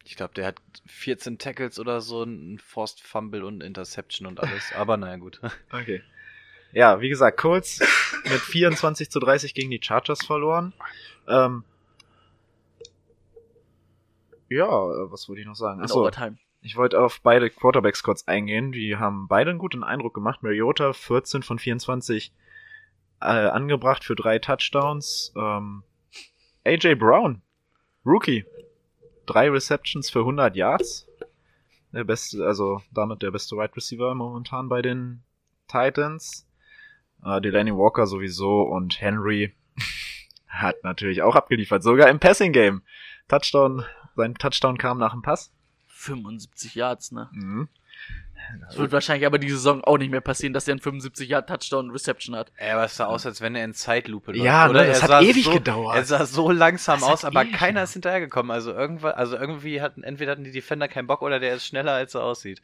[0.05, 4.72] Ich glaube, der hat 14 Tackles oder so, ein Forced Fumble und Interception und alles.
[4.74, 5.40] Aber naja, gut.
[5.72, 6.03] Okay.
[6.72, 7.80] Ja, wie gesagt, Colts
[8.24, 10.72] mit 24 zu 30 gegen die Chargers verloren.
[11.28, 11.64] Ähm,
[14.48, 15.82] ja, was wollte ich noch sagen?
[15.82, 16.38] Achso, Overtime.
[16.62, 18.72] ich wollte auf beide Quarterbacks kurz eingehen.
[18.72, 20.42] Die haben beide einen guten Eindruck gemacht.
[20.42, 22.32] Mariota 14 von 24
[23.20, 25.32] äh, angebracht für drei Touchdowns.
[25.36, 25.84] Ähm,
[26.64, 27.42] AJ Brown,
[28.07, 28.46] Rookie,
[29.27, 31.07] drei Receptions für 100 Yards.
[31.93, 35.23] Der beste, also damit der beste Wide Receiver momentan bei den
[35.68, 36.47] Titans.
[37.25, 39.55] Äh, Delaney Walker sowieso und Henry
[40.49, 42.83] hat natürlich auch abgeliefert, sogar im Passing Game.
[43.29, 43.85] Touchdown,
[44.16, 45.53] sein Touchdown kam nach dem Pass.
[45.89, 47.29] 75 Yards, ne?
[47.33, 47.68] Mhm.
[48.61, 51.49] Das wird wahrscheinlich aber die Saison auch nicht mehr passieren, dass er einen 75 Yard
[51.49, 52.53] Touchdown Reception hat.
[52.57, 54.45] Ey, aber es sah aus, als wenn er in Zeitlupe läuft.
[54.45, 54.82] Ja, oder?
[54.82, 55.97] ne, das Er hat ewig so, gedauert.
[55.97, 58.51] Er sah so langsam Das aus, aber keiner ist hinterhergekommen.
[58.51, 61.93] Also, irgendwann, also irgendwie hatten, entweder hatten die Defender keinen Bock oder der ist schneller,
[61.93, 62.62] als er aussieht.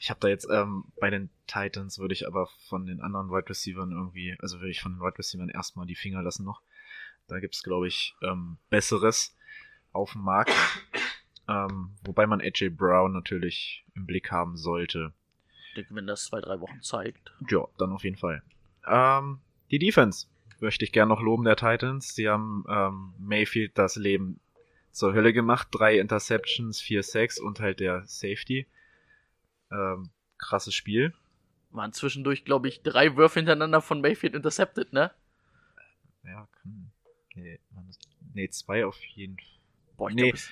[0.00, 3.48] Ich habe da jetzt ähm, bei den Titans würde ich aber von den anderen Wide
[3.48, 6.62] Receivern irgendwie, also würde ich von den Wide Receivern erstmal die Finger lassen noch.
[7.26, 9.36] Da gibt's glaube ich ähm, besseres
[9.92, 10.52] auf dem Markt.
[11.48, 15.12] Ähm, wobei man AJ Brown natürlich im Blick haben sollte.
[15.68, 17.32] Ich denke, wenn das zwei, drei Wochen zeigt.
[17.48, 18.42] Ja, dann auf jeden Fall.
[18.86, 19.40] Ähm,
[19.70, 20.26] die Defense
[20.60, 22.14] möchte ich gern noch loben der Titans.
[22.14, 24.40] Sie haben ähm, Mayfield das Leben
[24.92, 25.68] zur Hölle gemacht.
[25.70, 28.66] Drei Interceptions, vier Sacks und halt der Safety.
[29.70, 31.14] Ähm, krasses Spiel.
[31.70, 35.12] Waren zwischendurch, glaube ich, drei Würfe hintereinander von Mayfield intercepted, ne?
[36.24, 36.90] Ja, kann.
[37.34, 37.60] Nee,
[38.34, 39.46] nee zwei auf jeden Fall.
[39.96, 40.42] Boah, ich Nee, glaub,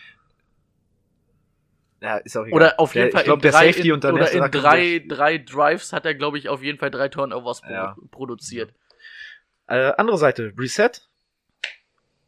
[2.01, 2.57] Ja, ist auch egal.
[2.57, 4.31] Oder auf jeden der, Fall ich glaub, in der drei, Safety in, und dann oder
[4.31, 7.97] in drei, drei Drives hat er, glaube ich, auf jeden Fall drei Turnovers Ja.
[8.11, 8.73] produziert.
[9.67, 10.91] Äh, andere Seite, Reset.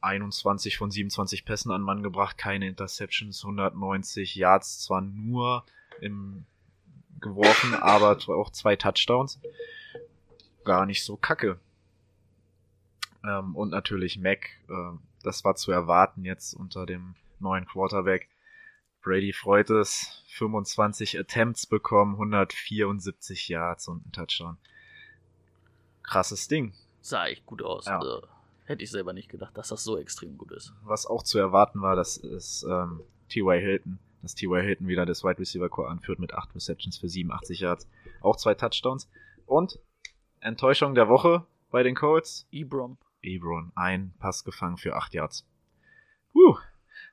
[0.01, 5.65] 21 von 27 Pässen an Mann gebracht, keine Interceptions, 190 Yards, zwar nur
[6.01, 6.47] im
[7.21, 9.41] geworfen, aber auch zwei Touchdowns.
[10.65, 11.59] Gar nicht so kacke.
[13.25, 18.29] Ähm, und natürlich Mac, äh, das war zu erwarten jetzt unter dem neuen Quarterback.
[19.03, 24.59] Brady freut es, 25 Attempts bekommen, 174 Yards und ein Touchdown.
[26.03, 26.75] Krasses Ding.
[27.01, 27.87] Sah echt gut aus.
[27.87, 27.99] Ja.
[27.99, 28.27] Also,
[28.65, 30.73] hätte ich selber nicht gedacht, dass das so extrem gut ist.
[30.83, 33.61] was auch zu erwarten war, das ist ähm, T.Y.
[33.61, 33.99] Hilton.
[34.23, 34.61] Dass T.Y.
[34.63, 37.89] Hilton wieder das Wide Receiver Core anführt mit 8 Receptions für 87 Yards.
[38.21, 39.09] Auch zwei Touchdowns.
[39.47, 39.79] Und
[40.41, 42.47] Enttäuschung der Woche bei den Colts.
[42.51, 42.99] Ebrom.
[43.23, 45.47] Ebron, ein Pass gefangen für 8 Yards.
[46.33, 46.57] Puh,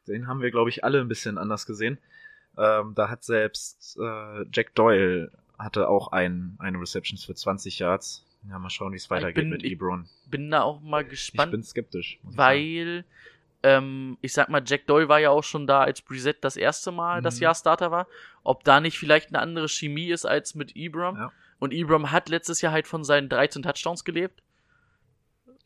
[0.08, 1.98] den haben wir, glaube ich, alle ein bisschen anders gesehen.
[2.58, 8.26] Ähm, da hat selbst äh, Jack Doyle hatte auch ein, eine Receptions für 20 Yards.
[8.50, 10.08] Ja, mal schauen, wie es weitergeht bin- mit ich Ebron.
[10.28, 12.20] Bin da auch mal Ich gespannt, bin skeptisch.
[12.24, 13.06] muss ich weil,
[13.64, 16.92] ähm, ich sag mal, Jack Doyle war ja auch schon da, als Brissett das erste
[16.92, 17.44] Mal das Mhm.
[17.44, 18.08] Jahr Starter war.
[18.44, 21.16] Ob da nicht vielleicht eine andere Chemie ist als mit Ebrom.
[21.18, 21.32] Ja.
[21.58, 24.44] Und Ebrom hat letztes Jahr halt von seinen 13 Touchdowns gelebt.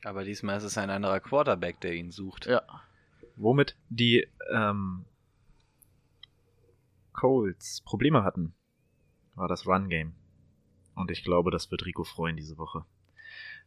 [0.04, 2.46] Aber diesmal ist es ein anderer Quarterback, der ihn sucht.
[2.46, 2.62] Ja.
[3.40, 5.06] Womit die ähm,
[7.14, 8.54] Colts Probleme hatten,
[9.36, 10.14] war das Run-Game.
[10.96, 12.86] Und ich glaube, das wird Rico freuen diese Woche.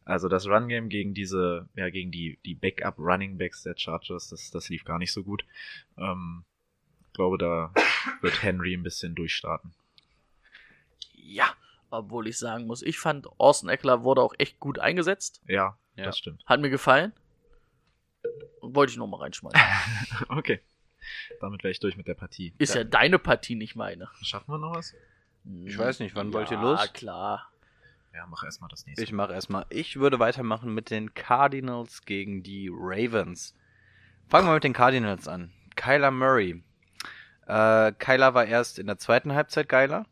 [0.05, 4.85] Also das Run-Game gegen diese, ja, gegen die, die Backup-Running-Backs der Chargers, das, das lief
[4.85, 5.45] gar nicht so gut.
[5.97, 6.45] Ähm,
[7.09, 7.73] ich glaube, da
[8.21, 9.75] wird Henry ein bisschen durchstarten.
[11.15, 11.55] Ja.
[11.91, 15.43] Obwohl ich sagen muss, ich fand, Austin Eckler wurde auch echt gut eingesetzt.
[15.47, 16.05] Ja, Ja.
[16.05, 16.43] das stimmt.
[16.47, 17.13] Hat mir gefallen.
[18.63, 19.61] Wollte ich noch mal reinschmeißen.
[20.29, 20.61] okay.
[21.41, 22.55] Damit wäre ich durch mit der Partie.
[22.59, 24.09] Ist ja deine Partie, nicht meine.
[24.23, 24.95] Schaffen wir noch was?
[25.65, 26.93] Ich weiß nicht, wann wollt ihr Ja, los?
[26.93, 27.51] klar.
[28.15, 29.03] Ja, mach erstmal das nächste.
[29.03, 29.67] Ich mache erstmal.
[29.71, 33.55] Ich würde weitermachen mit den Cardinals gegen die Ravens.
[34.29, 35.53] Fangen wir mit den Cardinals an.
[35.75, 36.63] Kyler Murray.
[37.47, 40.07] Äh, Kyler war erst in der zweiten Halbzeit geiler.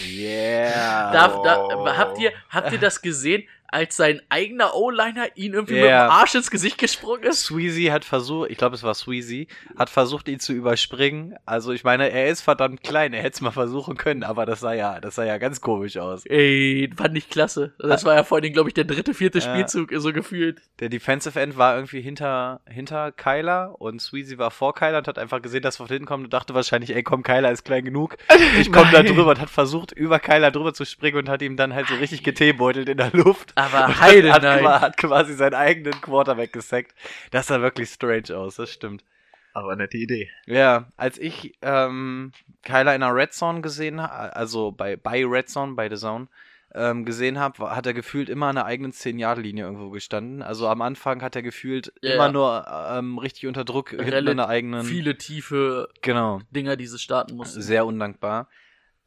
[0.00, 1.12] Yeah.
[1.12, 5.84] Darf, da, habt, ihr, habt ihr das gesehen, als sein eigener O-Liner ihn irgendwie mit
[5.84, 6.06] Ja.
[6.06, 7.44] dem Arsch ins Gesicht gesprungen ist?
[7.44, 9.48] Sweezy hat versucht, ich glaube es war Sweezy,
[9.78, 11.34] hat versucht ihn zu überspringen.
[11.46, 14.60] Also ich meine, er ist verdammt klein, er hätte es mal versuchen können, aber das
[14.60, 16.24] sah ja, das sah ja ganz komisch aus.
[16.26, 17.74] Ey, fand ich klasse.
[17.78, 19.44] Das war ja vor allem, glaube ich, der dritte, vierte Ja.
[19.44, 20.60] Spielzug, so gefühlt.
[20.80, 25.18] Der Defensive End war irgendwie hinter, hinter Kyler und Sweezy war vor Kyler und hat
[25.18, 27.84] einfach gesehen, dass er von hinten kommt und dachte wahrscheinlich, ey komm, Kyler ist klein
[27.84, 28.16] genug.
[28.60, 31.56] Ich komm da drüber und hat versucht, über Kyler drüber zu springen und hat ihm
[31.56, 33.52] dann halt so richtig geteebeutelt in der Luft.
[33.60, 36.94] Aber heide hat, hat quasi seinen eigenen Quarterback gesackt.
[37.30, 39.04] Das sah wirklich strange aus, das stimmt.
[39.52, 40.30] Aber nette Idee.
[40.46, 42.32] Ja, als ich ähm,
[42.62, 46.28] Kyler in der Red Zone gesehen habe, also bei, bei Red Zone, bei The Zone,
[46.72, 50.40] ähm, gesehen habe, hat er gefühlt immer an der eigenen 10-Jahre-Linie irgendwo gestanden.
[50.40, 52.32] Also am Anfang hat er gefühlt Ja, immer ja.
[52.32, 54.84] nur ähm, richtig unter Druck hinten Relativ der eigenen.
[54.84, 56.40] Viele tiefe Genau.
[56.52, 57.60] Dinger, die sie starten mussten.
[57.60, 58.48] Sehr undankbar.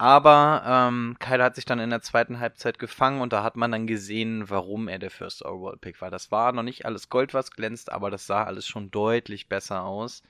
[0.04, 3.72] Aber ähm, Kyler hat sich dann in der zweiten Halbzeit gefangen und da hat man
[3.72, 6.12] dann gesehen, warum er der First Overall Pick war.
[6.12, 9.84] Das war noch nicht alles Gold, was glänzt, aber das sah alles schon deutlich besser
[9.84, 10.22] aus.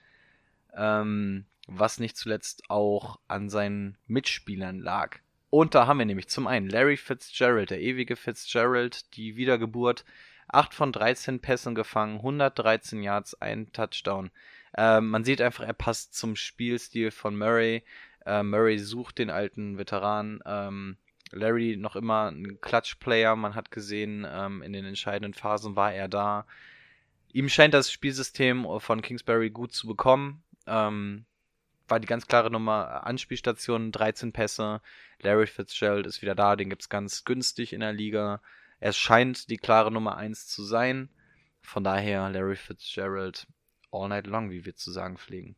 [0.78, 5.18] Ähm, was nicht zuletzt auch an seinen Mitspielern lag.
[5.50, 10.06] Und da haben wir nämlich zum einen Larry Fitzgerald, der ewige Fitzgerald, die Wiedergeburt.
[10.50, 14.30] 8 von 13 Pässen gefangen, 113 Yards, ein Touchdown.
[14.78, 17.84] Ähm, man sieht einfach, er passt zum Spielstil von Murray.
[18.26, 20.40] Äh, Murray sucht den alten Veteran.
[20.46, 20.98] Ähm,
[21.32, 23.36] Larry noch immer ein Clutch-Player.
[23.36, 26.46] Man hat gesehen, ähm, in den entscheidenden Phasen war er da.
[27.32, 30.44] Ihm scheint das Spielsystem von Kingsbury gut zu bekommen.
[30.68, 31.26] Ähm,
[31.88, 34.82] war die ganz klare Nummer äh, Anspielstation, 13 Pässe.
[35.22, 38.42] Larry Fitzgerald ist wieder da, den gibt's ganz günstig in der Liga.
[38.80, 41.10] Er scheint die klare Nummer 1 zu sein.
[41.62, 43.48] Von daher Larry Fitzgerald
[43.92, 45.56] all night long, wie wir zu sagen pflegen.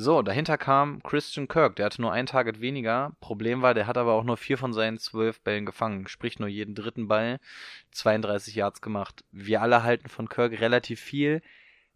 [0.00, 3.12] So, dahinter kam Christian Kirk, der hatte nur ein Target weniger.
[3.20, 6.48] Problem war, der hat aber auch nur vier von seinen zwölf Bällen gefangen, sprich nur
[6.48, 7.38] jeden dritten Ball,
[7.92, 9.24] 32 Yards gemacht.
[9.30, 11.42] Wir alle halten von Kirk relativ viel.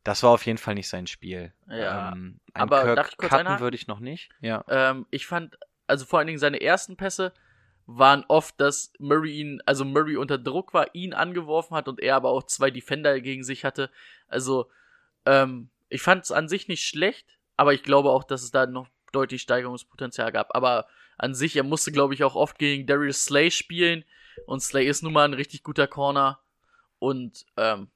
[0.03, 1.55] Das war auf jeden Fall nicht sein Spiel.
[1.67, 4.29] Ja, ähm, aber Kirk darf ich kurz cutten würde ich noch nicht.
[4.43, 4.63] Ja.
[4.69, 7.33] Ähm, ich fand, also vor allen Dingen seine ersten Pässe
[7.87, 12.17] waren oft, dass Murray ihn, also Murray unter Druck war, ihn angeworfen hat und er
[12.17, 13.91] aber auch zwei Defender gegen sich hatte.
[14.29, 14.71] Also,
[15.25, 18.67] ähm, ich fand es an sich nicht schlecht, aber ich glaube auch, dass es da
[18.67, 20.55] noch deutlich Steigerungspotenzial gab.
[20.55, 20.87] Aber
[21.17, 24.05] an sich, er musste, glaube ich, auch oft gegen Darius Slay spielen
[24.47, 26.41] und Slay ist nun mal ein richtig guter Corner
[26.99, 27.89] und ähm,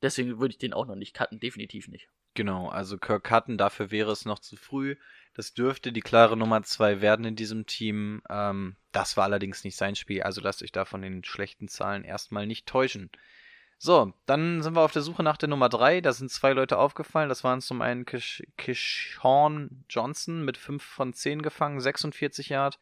[0.00, 2.08] deswegen würde ich den auch noch nicht cutten, definitiv nicht.
[2.34, 4.96] Genau, also Kirk Hutton, dafür wäre es noch zu früh.
[5.34, 8.22] Das dürfte die klare Nummer zwei werden in diesem Team.
[8.28, 12.04] Ähm, das war allerdings nicht sein Spiel, also lasst euch da von den schlechten Zahlen
[12.04, 13.10] erstmal nicht täuschen.
[13.84, 16.00] So, dann sind wir auf der Suche nach der Nummer drei.
[16.00, 17.28] Da sind zwei Leute aufgefallen.
[17.28, 22.78] Das waren zum einen Kish Kishorn Johnson mit 5 von 10 gefangen, 46 Yard.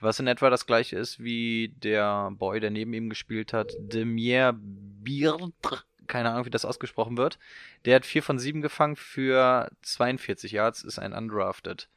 [0.00, 4.58] Was in etwa das gleiche ist wie der Boy, der neben ihm gespielt hat, Demir
[4.58, 5.84] Birdr.
[6.08, 7.38] Keine Ahnung, wie das ausgesprochen wird.
[7.84, 11.88] Der hat 4 von 7 gefangen für 42 Yards, ist ein undrafted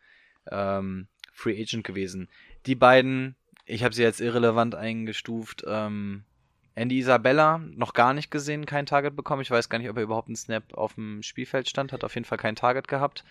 [0.51, 2.29] ähm, Free Agent gewesen.
[2.67, 3.35] Die beiden,
[3.65, 5.63] ich habe sie als irrelevant eingestuft.
[5.65, 6.25] Ähm,
[6.75, 9.41] Andy Isabella noch gar nicht gesehen, kein Target bekommen.
[9.41, 12.15] Ich weiß gar nicht, ob er überhaupt einen Snap auf dem Spielfeld stand, hat auf
[12.15, 13.23] jeden Fall kein Target gehabt.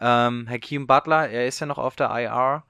[0.00, 2.64] Ähm, Hakeem Butler, er ist ja noch auf der IR.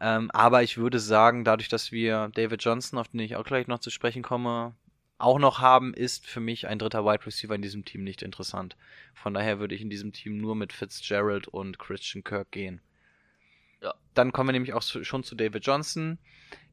[0.00, 3.68] Ähm, aber ich würde sagen, dadurch, dass wir David Johnson, auf den ich auch gleich
[3.68, 4.74] noch zu sprechen komme,
[5.18, 8.76] auch noch haben, ist für mich ein dritter Wide Receiver in diesem Team nicht interessant.
[9.14, 12.80] Von daher würde ich in diesem Team nur mit Fitzgerald und Christian Kirk gehen.
[13.82, 13.94] Ja.
[14.14, 16.18] Dann kommen wir nämlich auch schon zu David Johnson.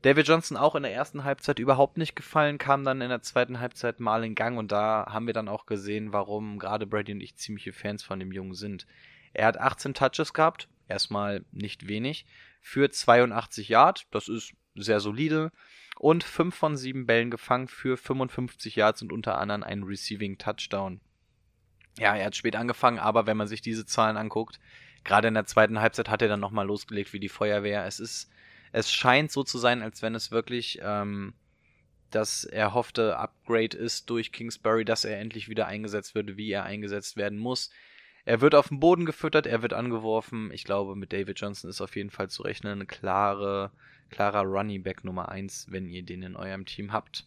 [0.03, 3.59] David Johnson auch in der ersten Halbzeit überhaupt nicht gefallen, kam dann in der zweiten
[3.59, 7.21] Halbzeit mal in Gang und da haben wir dann auch gesehen, warum gerade Brady und
[7.21, 8.85] ich ziemliche Fans von dem Jungen sind.
[9.33, 12.25] Er hat 18 Touches gehabt, erstmal nicht wenig,
[12.61, 15.51] für 82 Yard, das ist sehr solide,
[15.97, 21.01] und 5 von 7 Bällen gefangen für 55 Yards und unter anderem einen Receiving Touchdown.
[21.97, 24.59] Ja, er hat spät angefangen, aber wenn man sich diese Zahlen anguckt,
[25.03, 27.85] gerade in der zweiten Halbzeit hat er dann nochmal losgelegt wie die Feuerwehr.
[27.85, 28.31] Es ist,
[28.71, 31.33] es scheint so zu sein, als wenn es wirklich ähm,
[32.11, 37.17] das erhoffte Upgrade ist durch Kingsbury, dass er endlich wieder eingesetzt wird, wie er eingesetzt
[37.17, 37.69] werden muss.
[38.25, 40.51] Er wird auf den Boden gefüttert, er wird angeworfen.
[40.51, 42.73] Ich glaube, mit David Johnson ist auf jeden Fall zu rechnen.
[42.73, 43.71] Eine klare,
[44.09, 47.25] klarer Running Back Nummer 1, wenn ihr den in eurem Team habt.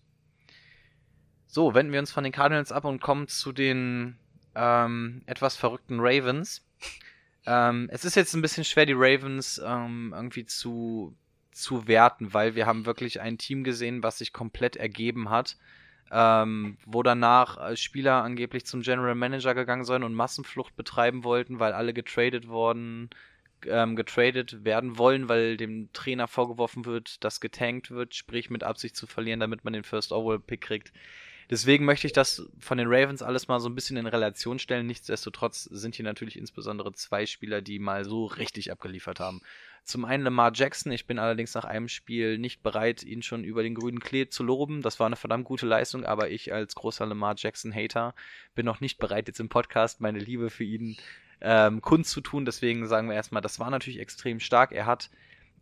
[1.47, 4.17] So, wenden wir uns von den Cardinals ab und kommen zu den
[4.55, 6.65] ähm, etwas verrückten Ravens.
[7.47, 11.17] Ähm, es ist jetzt ein bisschen schwer, die Ravens ähm, irgendwie zu,
[11.51, 15.57] zu werten, weil wir haben wirklich ein Team gesehen, was sich komplett ergeben hat,
[16.11, 21.59] ähm, wo danach äh, Spieler angeblich zum General Manager gegangen sind und Massenflucht betreiben wollten,
[21.59, 23.11] weil alle getradet worden,
[23.67, 28.97] ähm, getradet werden wollen, weil dem Trainer vorgeworfen wird, dass getankt wird, sprich mit Absicht
[28.97, 30.93] zu verlieren, damit man den First Overall Pick kriegt.
[31.53, 34.87] Deswegen möchte ich das von den Ravens alles mal so ein bisschen in Relation stellen.
[34.87, 39.43] Nichtsdestotrotz sind hier natürlich insbesondere zwei Spieler, die mal so richtig abgeliefert haben.
[39.85, 40.93] Zum einen Lamar Jackson.
[40.93, 44.43] Ich bin allerdings nach einem Spiel nicht bereit, ihn schon über den grünen Klee zu
[44.43, 44.81] loben.
[44.81, 48.15] Das war eine verdammt gute Leistung, aber ich als großer Lamar Jackson-Hater
[48.55, 50.97] bin noch nicht bereit, jetzt im Podcast meine Liebe für ihn
[51.43, 52.47] ähm, kundzutun.
[52.47, 54.73] Deswegen sagen wir erstmal, das war natürlich extrem stark.
[54.73, 55.11] Er hat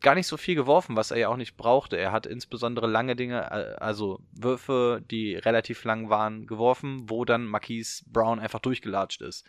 [0.00, 1.96] gar nicht so viel geworfen, was er ja auch nicht brauchte.
[1.96, 7.46] Er hat insbesondere lange Dinge, äh, also Würfe, die relativ lang waren, geworfen, wo dann
[7.46, 9.46] Marquise Brown einfach durchgelatscht ist.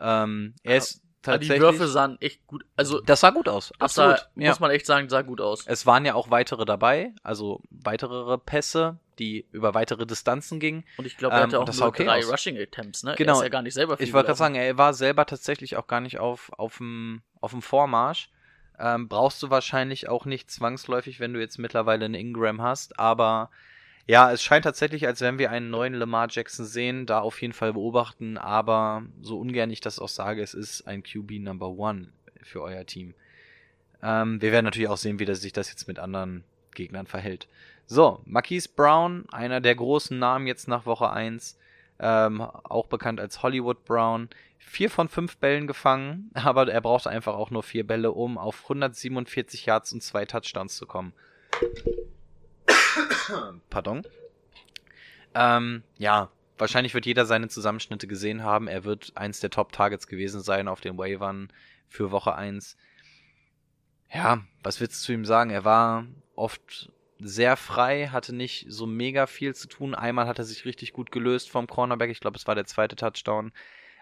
[0.00, 2.64] Ähm, er ist die Würfe sahen echt gut.
[2.76, 3.68] Also, das sah gut aus.
[3.68, 4.28] sah, Absolut.
[4.36, 4.50] ja.
[4.50, 5.66] muss man echt sagen, sah gut aus.
[5.66, 10.84] Es waren ja auch weitere dabei, also weitere Pässe, die über weitere Distanzen gingen.
[10.98, 12.30] Und ich glaube, er Ähm, hatte und auch nur sah okay drei aus.
[12.30, 13.14] Rushing Attempts, ne?
[13.16, 13.32] Genau.
[13.32, 15.86] Er ist ja gar nicht selber Ich wollte gerade sagen, er war selber tatsächlich auch
[15.86, 18.28] gar nicht auf, auf, dem, auf dem Vormarsch.
[18.78, 22.98] Ähm, brauchst du wahrscheinlich auch nicht zwangsläufig, wenn du jetzt mittlerweile einen Ingram hast.
[22.98, 23.50] Aber
[24.06, 27.54] ja, es scheint tatsächlich, als wenn wir einen neuen Lamar Jackson sehen, da auf jeden
[27.54, 28.36] Fall beobachten.
[28.36, 32.12] Aber so ungern ich das auch sage, es ist ein QB Number One
[32.42, 33.14] für euer Team.
[34.02, 36.44] Ähm, wir werden natürlich auch sehen, wie das sich das jetzt mit anderen
[36.74, 37.48] Gegnern verhält.
[37.86, 41.58] So, Marquise Brown, einer der großen Namen jetzt nach Woche 1
[41.98, 44.28] ähm, auch bekannt als Hollywood Brown.
[44.58, 48.62] Vier von fünf Bällen gefangen, aber er brauchte einfach auch nur vier Bälle, um auf
[48.64, 51.12] 147 Yards und zwei Touchdowns zu kommen.
[53.70, 54.02] Pardon.
[55.34, 58.68] Ähm, ja, wahrscheinlich wird jeder seine Zusammenschnitte gesehen haben.
[58.68, 61.52] Er wird eins der Top-Targets gewesen sein auf den Waivern
[61.88, 62.76] für Woche 1.
[64.12, 65.50] Ja, was willst du zu ihm sagen?
[65.50, 66.90] Er war oft
[67.20, 69.94] sehr frei, hatte nicht so mega viel zu tun.
[69.94, 72.10] Einmal hat er sich richtig gut gelöst vom Cornerback.
[72.10, 73.52] Ich glaube, es war der zweite Touchdown.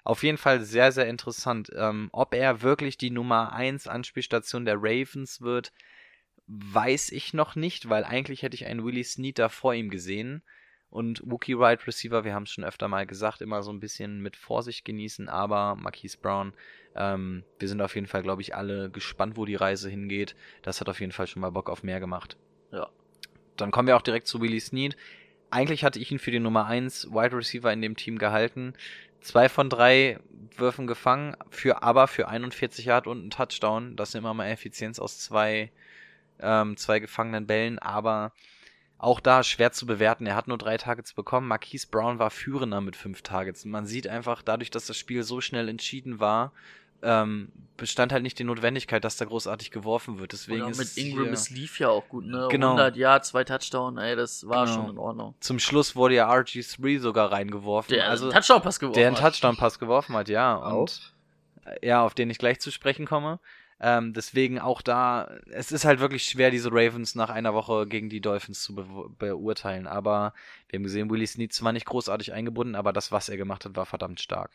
[0.04, 1.70] Auf jeden Fall sehr, sehr interessant.
[1.76, 5.72] Ähm, ob er wirklich die Nummer 1 Anspielstation der Ravens wird,
[6.46, 10.42] weiß ich noch nicht, weil eigentlich hätte ich einen Willie Snead da vor ihm gesehen.
[10.90, 14.20] Und Wookie Wide Receiver, wir haben es schon öfter mal gesagt, immer so ein bisschen
[14.20, 16.52] mit Vorsicht genießen, aber Marquise Brown,
[16.94, 20.36] ähm, wir sind auf jeden Fall, glaube ich, alle gespannt, wo die Reise hingeht.
[20.60, 22.36] Das hat auf jeden Fall schon mal Bock auf mehr gemacht.
[22.72, 22.90] Ja.
[23.56, 24.96] Dann kommen wir auch direkt zu Willie Snead.
[25.50, 28.74] Eigentlich hatte ich ihn für die Nummer 1 Wide Receiver in dem Team gehalten.
[29.20, 30.18] Zwei von drei
[30.56, 33.96] Würfen gefangen, für aber für 41 Yard und einen Touchdown.
[33.96, 35.70] Das ist immer mal Effizienz aus zwei,
[36.40, 38.32] ähm, zwei gefangenen Bällen, aber
[38.98, 40.26] auch da schwer zu bewerten.
[40.26, 41.48] Er hat nur drei Targets bekommen.
[41.48, 43.64] Marquise Brown war führender mit fünf Targets.
[43.64, 46.52] Man sieht einfach, dadurch, dass das Spiel so schnell entschieden war,
[47.02, 50.32] ähm, bestand halt nicht die Notwendigkeit, dass da großartig geworfen wird.
[50.32, 52.46] Deswegen Oder ist mit Ingram, es lief ja auch gut, ne?
[52.50, 52.68] Genau.
[52.76, 54.76] 100 Yards, zwei Touchdown, ey, das war Genau.
[54.76, 55.34] schon in Ordnung.
[55.40, 57.92] Zum Schluss wurde ja RG3 sogar reingeworfen.
[57.92, 59.32] Der also, einen Touchdown-Pass geworfen der einen hat.
[59.32, 60.54] Touchdown-Pass geworfen hat, ja.
[60.54, 61.12] Und
[61.64, 63.40] äh, ja, auf den ich gleich zu sprechen komme.
[63.80, 68.08] Ähm, deswegen auch da, es ist halt wirklich schwer, diese Ravens nach einer Woche gegen
[68.08, 68.86] die Dolphins zu be
[69.18, 69.88] beurteilen.
[69.88, 70.34] Aber
[70.68, 73.74] wir haben gesehen, Willie Snead zwar nicht großartig eingebunden, aber das, was er gemacht hat,
[73.74, 74.52] war verdammt stark.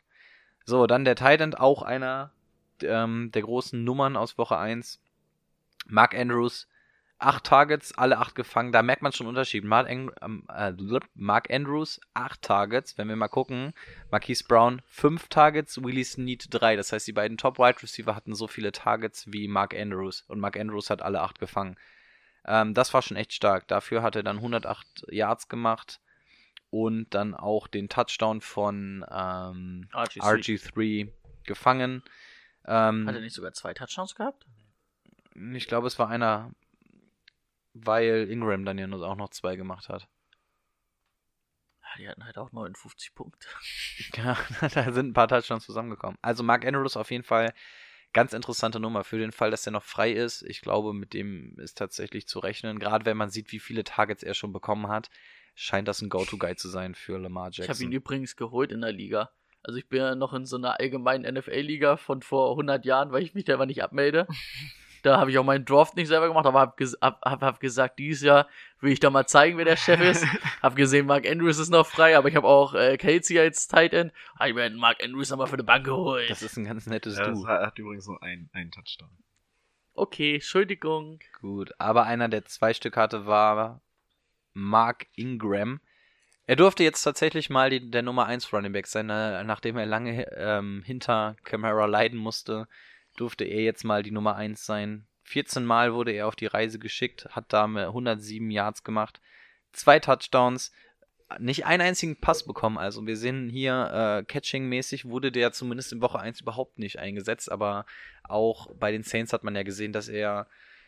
[0.64, 2.32] So, dann der Titan, auch einer
[2.84, 5.00] ähm, der großen Nummern aus Woche 1.
[5.88, 6.68] Mark Andrews,
[7.20, 8.72] acht Targets, alle acht gefangen.
[8.72, 9.64] Da merkt man schon Unterschied.
[9.64, 10.14] Mark, ähm,
[10.50, 10.74] äh,
[11.16, 12.98] Mark Andrews, acht Targets.
[12.98, 13.74] Wenn wir mal gucken,
[14.12, 16.76] Marquise Brown, fünf Targets, Willie Snead, drei.
[16.76, 20.24] Das heißt, die beiden Top-Wide Receiver hatten so viele Targets wie Mark Andrews.
[20.28, 21.78] Und Mark Andrews hat alle acht gefangen.
[22.46, 23.68] Ähm, das war schon echt stark.
[23.68, 26.00] Dafür hat er dann 108 Yards gemacht.
[26.70, 30.20] Und dann auch den Touchdown von ähm, RG3.
[30.20, 31.08] RG3
[31.46, 32.04] gefangen.
[32.68, 34.46] Ähm, Hat er nicht sogar zwei Touchdowns gehabt?
[35.54, 36.52] ich glaube, es war einer,
[37.74, 40.08] weil Ingram dann ja nur auch noch zwei gemacht hat.
[41.82, 43.48] Ja, die hatten halt auch 59 Punkte.
[44.16, 44.38] Ja,
[44.74, 46.18] da sind ein paar Touchdowns zusammengekommen.
[46.22, 47.54] Also Mark Andrews auf jeden Fall
[48.14, 50.42] ganz interessante Nummer für den Fall, dass er noch frei ist.
[50.44, 52.80] Ich glaube, mit dem ist tatsächlich zu rechnen.
[52.80, 55.10] Gerade wenn man sieht, wie viele Targets er schon bekommen hat,
[55.56, 57.88] scheint das ein Go-To-Guy zu sein für Lamar Ich habe Jackson.
[57.88, 59.32] ihn übrigens geholt in der Liga.
[59.68, 63.22] Also ich bin ja noch in so einer allgemeinen NFL-Liga von vor 100 Jahren, weil
[63.22, 64.28] ich mich da aber nicht abmelde.
[65.04, 67.60] Da habe ich auch meinen Draft nicht selber gemacht, aber habe ges hab, hab, hab
[67.60, 68.48] gesagt, dieses Jahr
[68.82, 70.26] will ich da mal zeigen, wer der Chef ist.
[70.62, 73.94] hab gesehen, Mark Andrews ist noch frei, aber ich habe auch äh, Casey als Tight
[73.94, 74.12] End.
[74.46, 76.30] Ich mir Mark Andrews nochmal für die Bank geholt.
[76.32, 77.46] das ist ein ganz nettes Ja, Du.
[77.46, 79.12] das hat übrigens nur einen, einen Touchdown.
[79.94, 81.20] okay, Entschuldigung.
[81.40, 83.82] Gut, aber einer, der zwei Stück hatte, war
[84.54, 85.80] Mark Ingram.
[86.48, 90.26] Er durfte jetzt tatsächlich mal die, der Nummer 1 Running Back sein, nachdem er lange
[90.32, 92.70] ähm, hinter Camara leiden musste,
[93.18, 95.06] durfte er jetzt mal die Nummer 1 sein.
[95.26, 99.20] 14 Mal wurde er auf die Reise geschickt, hat damit 107 Yards gemacht,
[99.74, 100.72] zwei Touchdowns,
[101.38, 102.78] nicht einen einzigen Pass bekommen.
[102.78, 107.52] Also wir sehen hier, äh, Catching-mäßig wurde der zumindest in Woche 1 überhaupt nicht eingesetzt,
[107.52, 107.86] aber
[108.24, 110.48] auch bei den Saints hat man ja gesehen, dass er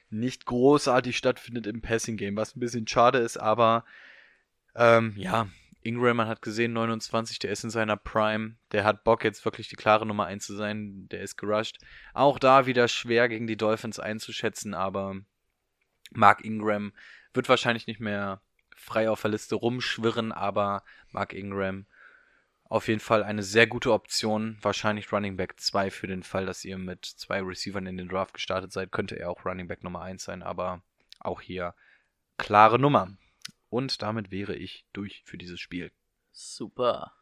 [0.09, 3.83] nicht großartig stattfindet im Passing-Game, was ein bisschen schade ist, aber
[4.75, 5.47] ähm, ja,
[5.81, 9.69] Ingram, man hat gesehen, 29, der ist in seiner Prime, der hat Bock jetzt wirklich
[9.69, 11.77] die klare Nummer 1 zu sein, der ist gerusht.
[12.13, 15.15] Auch da wieder schwer gegen die Dolphins einzuschätzen, aber
[16.11, 16.93] Mark Ingram
[17.33, 18.41] wird wahrscheinlich nicht mehr
[18.75, 21.85] frei auf der Liste rumschwirren, aber Mark Ingram
[22.65, 24.57] auf jeden Fall eine sehr gute Option.
[24.61, 28.33] Wahrscheinlich Running Back 2 für den Fall, dass ihr mit zwei Receivern in den Draft
[28.33, 30.81] gestartet seid, könnte er auch Running Back Nummer 1 sein, aber
[31.19, 31.73] auch hier
[32.37, 33.11] klare Nummer.
[33.69, 35.91] Und damit wäre ich durch für dieses Spiel.
[36.31, 37.13] Super.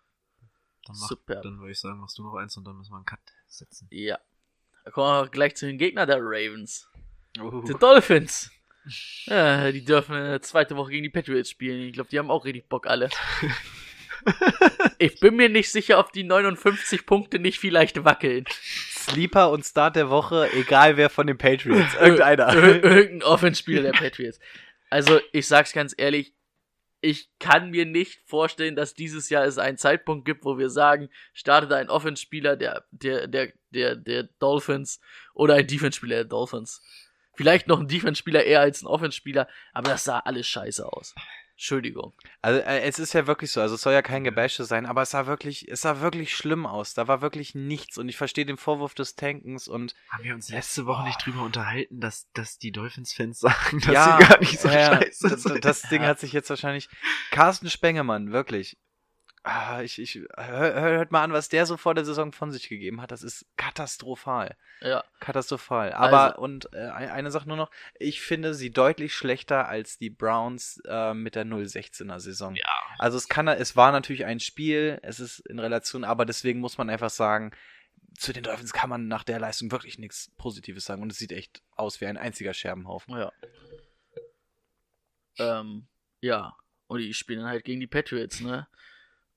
[0.86, 1.41] Dann, mach, Super.
[1.41, 3.88] dann würde ich sagen, machst du noch eins und dann müssen wir einen Cut setzen.
[3.91, 4.20] Ja.
[4.86, 6.89] Da kommen wir gleich zu den Gegnern der Ravens.
[7.39, 7.64] Uh.
[7.64, 8.52] Die Dolphins.
[9.26, 11.82] Ja, die dürfen eine zweite Woche gegen die Patriots spielen.
[11.82, 13.10] Ich glaube, die haben auch richtig Bock alle.
[15.00, 18.45] Ich bin mir nicht sicher, ob die 59 Punkte nicht vielleicht wackeln.
[18.50, 21.93] Sleeper und Start der Woche, egal wer von den Patriots.
[22.02, 22.54] Irgendeiner.
[22.54, 24.39] Ir irgendein Offenspieler der Patriots.
[24.89, 26.34] Also, ich sag's ganz ehrlich,
[27.08, 31.10] ich kann mir nicht vorstellen, dass dieses Jahr es einen Zeitpunkt gibt, wo wir sagen,
[31.34, 34.99] startet ein Offenspieler der, der, der, der, der Dolphins
[35.34, 36.82] oder ein Defense-Spieler der Dolphins.
[37.34, 41.16] Vielleicht noch ein Defense-Spieler eher als ein Offenspieler, aber das sah alles scheiße aus.
[41.58, 42.14] Entschuldigung.
[42.43, 45.01] Also äh, es ist ja wirklich so, also es soll ja kein Gebäsche sein, aber
[45.01, 46.93] es sah wirklich, es sah wirklich schlimm aus.
[46.93, 50.49] Da war wirklich nichts und ich verstehe den Vorwurf des Tankens und Haben wir uns
[50.49, 54.60] letzte Woche nicht drüber unterhalten, dass, dass die Dolphins-Fans sagen, dass ja, sie gar nicht
[54.60, 55.66] so ja, scheiße das, sind?
[55.66, 56.89] das Ding hat sich jetzt wahrscheinlich.
[57.32, 58.78] Carsten Spengemann, wirklich.
[59.50, 62.68] Ah, ich, ich, hör, hört mal an, was der so vor der Saison von sich
[62.68, 63.12] gegeben hat.
[63.12, 64.58] Das ist katastrophal.
[64.82, 65.06] Ja.
[65.22, 65.93] Katastrophal.
[65.93, 70.10] Aber, Also- und äh, eine Sache nur noch, ich finde sie deutlich schlechter als die
[70.10, 72.56] Browns äh, mit der 016er Saison.
[72.56, 72.66] Ja.
[73.00, 76.78] Also es kann, es war natürlich ein Spiel, es ist in Relation, aber deswegen muss
[76.78, 77.52] man einfach sagen,
[78.18, 81.32] zu den Dolphins kann man nach der Leistung wirklich nichts Positives sagen und es sieht
[81.32, 83.16] echt aus wie ein einziger Scherbenhaufen.
[83.18, 83.32] Ja.
[85.38, 85.88] Ähm,
[86.20, 86.58] ja.
[86.88, 88.68] Und die spielen halt gegen die Patriots, ne?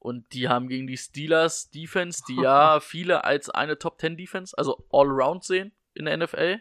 [0.01, 4.57] Und die haben gegen die Steelers Defense, die ja viele als eine Top 10 Defense,
[4.59, 6.61] also All-Round sehen in der NFL.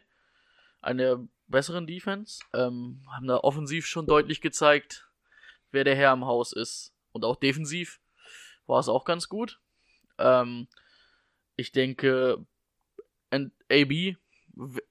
[0.81, 2.43] Eine besseren Defense.
[2.53, 5.09] Ähm, haben da offensiv schon deutlich gezeigt,
[5.71, 6.93] wer der Herr im Haus ist.
[7.11, 7.99] Und auch defensiv
[8.67, 9.59] war es auch ganz gut.
[10.17, 10.67] Ähm,
[11.55, 12.45] ich denke,
[13.29, 14.17] and AB,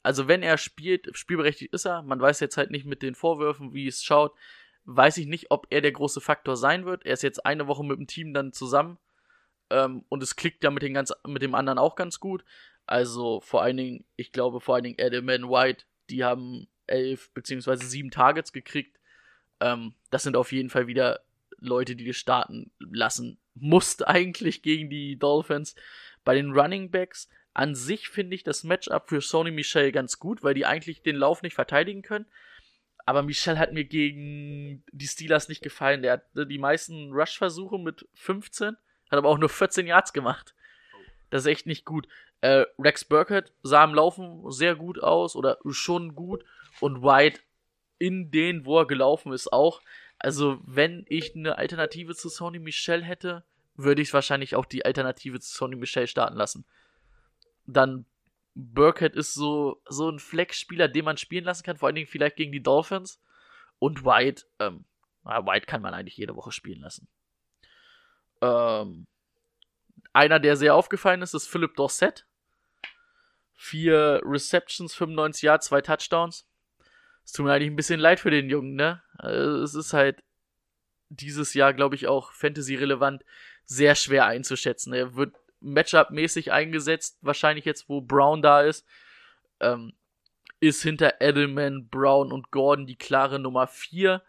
[0.02, 2.02] also wenn er spielt, spielberechtigt ist er.
[2.02, 4.34] Man weiß jetzt halt nicht mit den Vorwürfen, wie es schaut.
[4.90, 7.04] Weiß ich nicht, ob er der große Faktor sein wird.
[7.04, 8.96] Er ist jetzt eine Woche mit dem Team dann zusammen.
[9.68, 12.42] Ähm, und es klickt ja mit, den ganz, mit dem anderen auch ganz gut.
[12.86, 17.84] Also vor allen Dingen, ich glaube vor allen Dingen Edelman White, die haben elf beziehungsweise
[17.84, 18.98] sieben Targets gekriegt.
[19.60, 21.20] Ähm, das sind auf jeden Fall wieder
[21.58, 25.74] Leute, die du starten lassen musst eigentlich gegen die Dolphins.
[26.24, 30.42] Bei den Running Backs an sich finde ich das Matchup für Sony Michel ganz gut,
[30.42, 32.24] weil die eigentlich den Lauf nicht verteidigen können.
[33.08, 36.02] Aber Michel hat mir gegen die Steelers nicht gefallen.
[36.02, 38.76] Der hatte die meisten Rush-Versuche mit 15,
[39.10, 40.54] hat aber auch nur 14 Yards gemacht.
[41.30, 42.06] Das ist echt nicht gut.
[42.42, 46.44] Äh, Rex Burkhead sah im Laufen sehr gut aus oder schon gut.
[46.80, 47.40] Und White
[47.96, 49.80] in den, wo er gelaufen ist, auch.
[50.18, 53.42] Also, wenn ich eine Alternative zu Sony Michel hätte,
[53.74, 56.66] würde ich wahrscheinlich auch die Alternative zu Sony Michel starten lassen.
[57.64, 58.04] Dann
[58.60, 62.34] Burkhead ist so, so ein Flex-Spieler, den man spielen lassen kann, vor allen Dingen vielleicht
[62.34, 63.20] gegen die Dolphins.
[63.78, 64.84] Und White, ähm,
[65.22, 67.06] White kann man eigentlich jede Woche spielen lassen.
[68.40, 69.06] Ähm,
[70.12, 72.26] einer, der sehr aufgefallen ist, ist Philip Dorset.
[73.54, 76.48] Vier Receptions, 95 Yards, zwei Touchdowns.
[77.24, 79.04] Es tut mir eigentlich ein bisschen leid für den Jungen, ne?
[79.18, 80.24] Also, es ist halt
[81.10, 83.24] dieses Jahr, glaube ich, auch Fantasy-relevant
[83.64, 84.92] sehr schwer einzuschätzen.
[84.92, 88.86] Er wird Matchup-mäßig eingesetzt, wahrscheinlich jetzt, wo Brown da ist.
[89.60, 89.92] Ähm,
[90.60, 94.22] ist hinter Edelman, Brown und Gordon die klare Nummer 4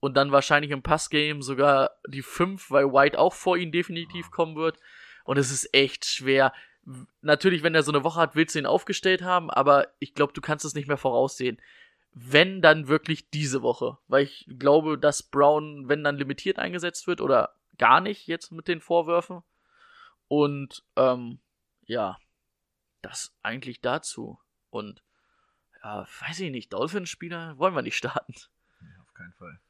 [0.00, 4.56] und dann wahrscheinlich im Passgame sogar die 5, weil White auch vor ihm definitiv kommen
[4.56, 4.78] wird.
[5.24, 6.52] Und es ist echt schwer.
[7.20, 10.32] Natürlich, wenn er so eine Woche hat, willst du ihn aufgestellt haben, aber ich glaube,
[10.32, 11.60] du kannst es nicht mehr voraussehen.
[12.14, 17.20] Wenn dann wirklich diese Woche, weil ich glaube, dass Brown, wenn dann limitiert eingesetzt wird
[17.20, 19.42] oder gar nicht jetzt mit den Vorwürfen.
[20.32, 21.40] Und ähm,
[21.82, 22.16] ja,
[23.02, 24.40] das eigentlich dazu.
[24.70, 25.02] Und
[25.84, 28.32] ja, weiß ich nicht, Dolphins-Spieler wollen wir nicht starten.
[29.02, 29.60] Auf keinen Fall.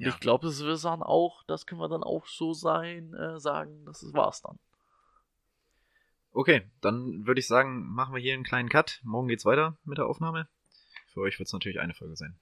[0.00, 3.38] Und Ich glaube, das wird dann auch, das können wir dann auch so sein, äh,
[3.38, 4.58] sagen, das war's dann.
[6.32, 8.98] Okay, dann würde ich sagen, machen wir hier einen kleinen Cut.
[9.04, 10.48] Morgen geht's weiter mit der Aufnahme.
[11.06, 12.40] Für euch wird es natürlich eine Folge sein.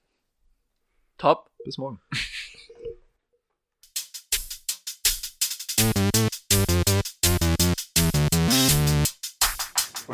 [1.19, 1.51] Top.
[1.63, 2.01] Bis morgen.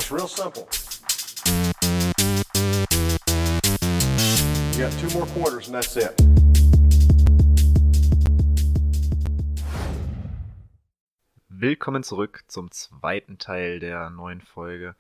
[0.07, 0.65] It's real simple.
[4.71, 6.13] You got two more quarters and that's it.
[11.49, 14.95] Willkommen zurück zum zweiten Teil der neuen Folge.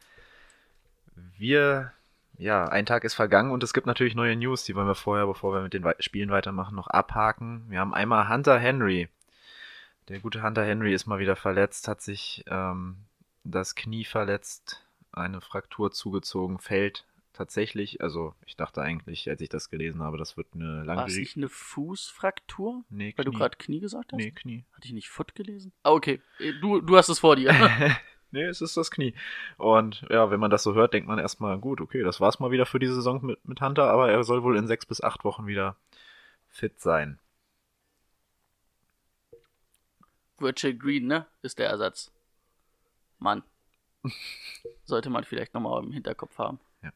[1.37, 1.93] Wir,
[2.37, 5.25] ja, ein Tag ist vergangen und es gibt natürlich neue News, die wollen wir vorher,
[5.25, 7.63] bevor wir mit den Spielen weitermachen, noch abhaken.
[7.69, 9.07] Wir haben einmal Hunter Henry.
[10.09, 12.97] Der gute Hunter Henry ist mal wieder verletzt, hat sich ähm,
[13.45, 14.83] das Knie verletzt,
[15.17, 20.37] eine Fraktur zugezogen, fällt tatsächlich, also ich dachte eigentlich, als ich das gelesen habe, das
[20.37, 22.83] wird eine War es nicht eine Fußfraktur?
[22.89, 23.39] Nee, Weil du Knie.
[23.39, 24.17] gerade Knie gesagt hast?
[24.17, 24.65] Nee, Knie.
[24.73, 25.71] Hatte ich nicht Foot gelesen?
[25.83, 26.19] Ah, okay.
[26.39, 27.51] Äh, Du, du hast es vor dir.
[28.31, 29.13] Nee, es ist das Knie.
[29.57, 32.51] Und ja, wenn man das so hört, denkt man erstmal, gut, okay, das war's mal
[32.51, 35.23] wieder für die Saison mit, mit Hunter, aber er soll wohl in sechs bis acht
[35.23, 35.77] Wochen wieder
[36.49, 37.19] fit sein.
[40.39, 41.25] Virtual Green, ne?
[41.41, 42.11] Ist der Ersatz.
[43.17, 43.43] Mann.
[44.83, 46.59] Sollte man vielleicht nochmal im Hinterkopf haben.
[46.83, 46.91] Ja.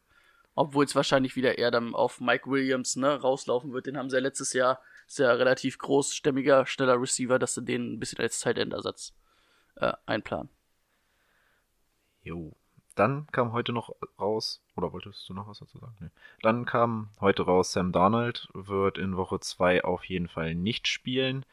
[0.55, 3.85] Obwohl es wahrscheinlich wieder eher dann auf Mike Williams, ne, rauslaufen wird.
[3.85, 4.81] Den haben sie ja letztes Jahr.
[5.07, 9.13] Ist ja relativ großstämmiger, schneller Receiver, dass sie den ein bisschen als Zeitendersatz
[9.75, 10.49] äh, einplanen.
[12.23, 12.53] Jo.
[12.95, 15.95] Dann kam heute noch raus, oder wolltest du noch was dazu sagen?
[15.99, 16.09] Nee.
[16.41, 21.45] Dann kam heute raus, Sam Darnold wird in Woche 2 auf jeden Fall nicht spielen,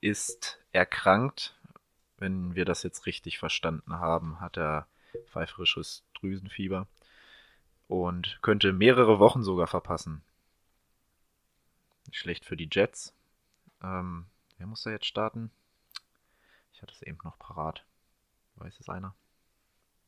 [0.00, 1.57] ist erkrankt.
[2.18, 4.86] Wenn wir das jetzt richtig verstanden haben, hat er
[5.26, 6.86] pfeiferisches Drüsenfieber
[7.86, 10.22] und könnte mehrere Wochen sogar verpassen.
[12.10, 13.14] Schlecht für die Jets.
[13.82, 14.26] Ähm,
[14.58, 15.50] wer muss da jetzt starten?
[16.72, 17.84] Ich hatte es eben noch parat.
[18.56, 19.14] Weiß es einer?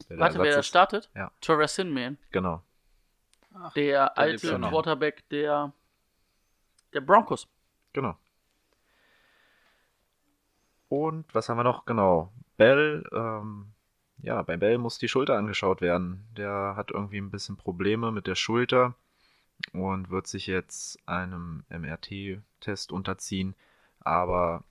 [0.08, 1.11] Wer der Warte, wer da startet?
[1.14, 1.30] Ja.
[1.40, 2.18] Torres Sinman.
[2.30, 2.62] Genau.
[3.74, 4.58] Der alte.
[4.58, 5.72] Quarterback der,
[6.92, 7.48] der Broncos.
[7.92, 8.16] Genau.
[10.91, 11.86] Und was haben wir noch?
[11.86, 12.32] Genau.
[12.57, 13.72] Bell, ähm,
[14.18, 16.26] ja, bei Bell muss die Schulter angeschaut werden.
[16.36, 18.97] Der hat irgendwie ein bisschen Probleme mit der Schulter
[19.72, 23.55] und wird sich jetzt einem MRT-Test unterziehen,
[24.01, 24.64] aber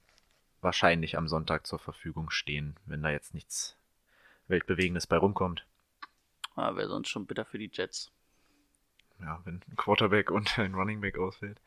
[0.60, 3.78] wahrscheinlich am Sonntag zur Verfügung stehen, wenn da jetzt nichts
[4.50, 5.66] Weltbewegendes bei rumkommt.
[6.56, 8.12] Ah, Wäre sonst schon bitter für die Jets.
[9.22, 11.62] Ja, wenn ein Quarterback und ein Running Back ausfällt.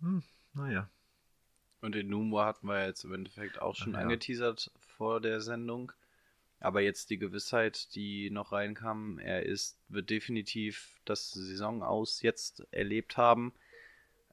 [0.00, 0.88] Hm, naja.
[1.82, 3.98] Und den Numor hatten wir jetzt im Endeffekt auch schon ja.
[3.98, 5.92] angeteasert vor der Sendung.
[6.60, 12.64] Aber jetzt die Gewissheit, die noch reinkam, er ist, wird definitiv das Saison aus jetzt
[12.70, 13.52] erlebt haben.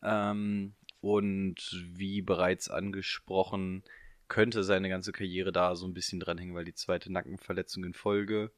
[0.03, 3.83] Ähm, und wie bereits angesprochen,
[4.27, 8.51] könnte seine ganze Karriere da so ein bisschen dranhängen, weil die zweite Nackenverletzung in Folge,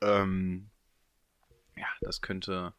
[0.00, 0.70] ähm,
[1.76, 2.74] ja, das könnte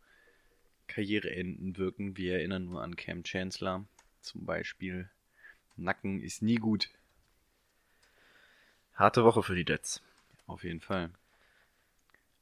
[0.87, 2.17] Karriereenden wirken.
[2.17, 3.87] Wir erinnern nur an Cam Chancellor
[4.19, 5.09] zum Beispiel.
[5.83, 6.89] Nacken ist nie gut.
[8.95, 10.01] Harte Woche für die Jets.
[10.47, 11.09] Auf jeden Fall.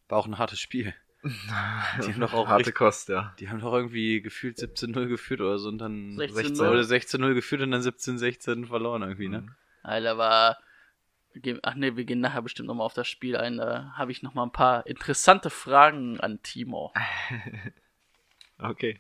[0.10, 0.94] War auch ein hartes Spiel.
[1.24, 3.36] Die haben doch auch Harte richtig- Kost, ja.
[3.40, 6.70] Die haben doch irgendwie gefühlt 17-0 geführt oder so und dann 16-0.
[6.70, 9.42] oder 16-0 geführt und dann 17-16 verloren irgendwie, ne?
[9.42, 9.56] Mhm.
[9.84, 10.58] Alter, war.
[11.64, 13.58] Ach ne, wir gehen nachher bestimmt nochmal auf das Spiel ein.
[13.58, 16.94] Da habe ich nochmal ein paar interessante Fragen an Timo.
[18.60, 19.00] Okay.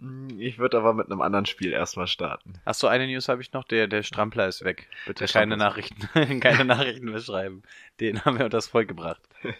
[0.00, 2.54] Hm, Ich würde aber mit einem anderen Spiel erstmal starten.
[2.64, 4.88] Achso, eine News habe ich noch, der, der Strampler ist weg.
[5.06, 6.08] Bitte keine Nachrichten,
[6.40, 7.62] keine Nachrichten mehr schreiben.
[8.00, 9.20] Den haben wir unter das Volk gebracht.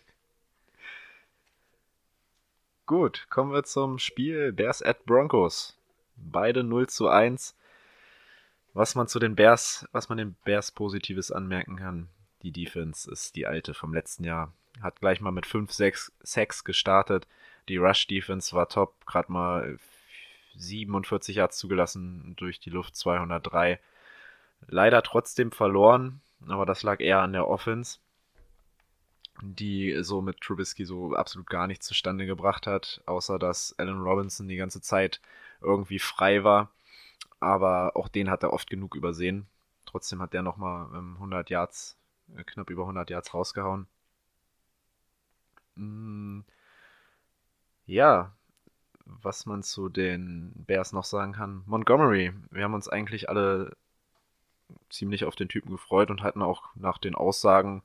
[2.87, 5.77] Gut, kommen wir zum Spiel Bears at Broncos.
[6.17, 7.55] Beide 0 zu 1.
[8.75, 12.09] Was man zu den Bears, was man den Bears Positives anmerken kann,
[12.43, 14.53] die Defense ist die alte vom letzten Jahr.
[14.81, 17.27] Hat gleich mal mit 5, 6 Sacks gestartet.
[17.69, 19.79] Die Rush Defense war top, gerade mal
[20.57, 23.81] 47 Yards zugelassen durch die Luft 203.
[24.69, 27.99] Leider trotzdem verloren, aber das lag eher an der Offense
[29.43, 34.49] die so mit Trubisky so absolut gar nichts zustande gebracht hat, außer dass Allen Robinson
[34.49, 35.21] die ganze Zeit
[35.61, 36.71] irgendwie frei war.
[37.41, 39.47] Aber auch den hat er oft genug übersehen.
[39.87, 41.97] Trotzdem hat der nochmal ähm, 100 Yards,
[42.37, 43.87] äh, knapp über 100 Yards rausgehauen.
[45.77, 46.41] Mm,
[47.87, 48.33] ja,
[49.23, 51.63] was man zu den Bears noch sagen kann.
[51.67, 53.77] Montgomery, wir haben uns eigentlich alle
[54.89, 57.83] ziemlich auf den Typen gefreut und hatten auch nach den Aussagen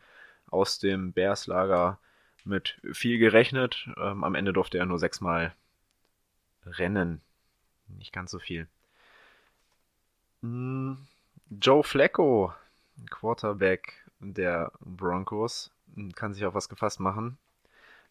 [0.50, 2.00] aus dem Bears-Lager
[2.44, 3.90] mit viel gerechnet.
[3.98, 5.54] Ähm, am Ende durfte er nur sechsmal
[6.66, 7.22] rennen.
[7.88, 8.68] Nicht ganz so viel.
[10.42, 10.93] Mm,
[11.50, 12.54] Joe Flacco,
[13.10, 15.72] Quarterback der Broncos,
[16.16, 17.38] kann sich auf was gefasst machen.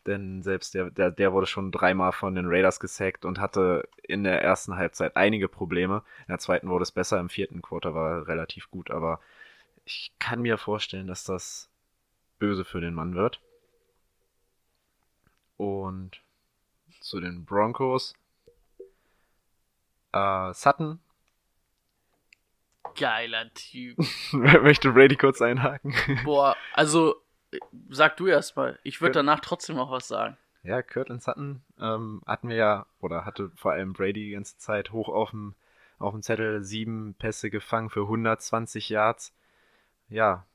[0.07, 4.23] Denn selbst der, der, der wurde schon dreimal von den Raiders gesackt und hatte in
[4.25, 6.03] der ersten Halbzeit einige Probleme.
[6.21, 9.21] In der zweiten wurde es besser, im vierten Quarter war er relativ gut, aber
[9.85, 11.71] ich kann mir vorstellen, dass das
[12.39, 13.41] böse für den Mann wird.
[15.57, 16.23] Und
[17.01, 18.15] zu den Broncos.
[20.13, 21.01] Äh, Sutton.
[22.99, 23.99] Geiler Typ.
[24.33, 25.95] Möchte Brady kurz einhaken?
[26.25, 27.24] Boah, also
[27.89, 28.79] sag du erst mal.
[28.83, 30.37] Ich würde danach trotzdem noch was sagen.
[30.63, 34.93] Ja, Kirtland Sutton ähm, hatten wir ja, oder hatte vor allem Brady die ganze Zeit
[34.93, 35.55] hoch auf dem,
[35.99, 39.35] auf dem Zettel, sieben Pässe gefangen für 120 Yards.
[40.09, 40.47] Ja,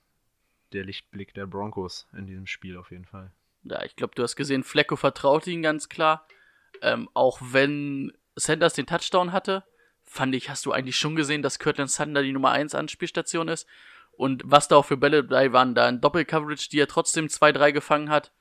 [0.73, 3.31] der Lichtblick der Broncos in diesem Spiel auf jeden Fall.
[3.63, 6.26] Ja, ich glaube, du hast gesehen, Flecko vertraut ihn ganz klar.
[6.81, 9.63] Ähm, auch wenn Sanders den Touchdown hatte,
[10.03, 13.67] fand ich, hast du eigentlich schon gesehen, dass Kirtland Sunder die Nummer 1 Anspielstation ist.
[14.19, 17.71] Und was da auch für Bälle dabei waren, da in Doppelcoverage, die er trotzdem 2-3
[17.71, 18.33] gefangen hat.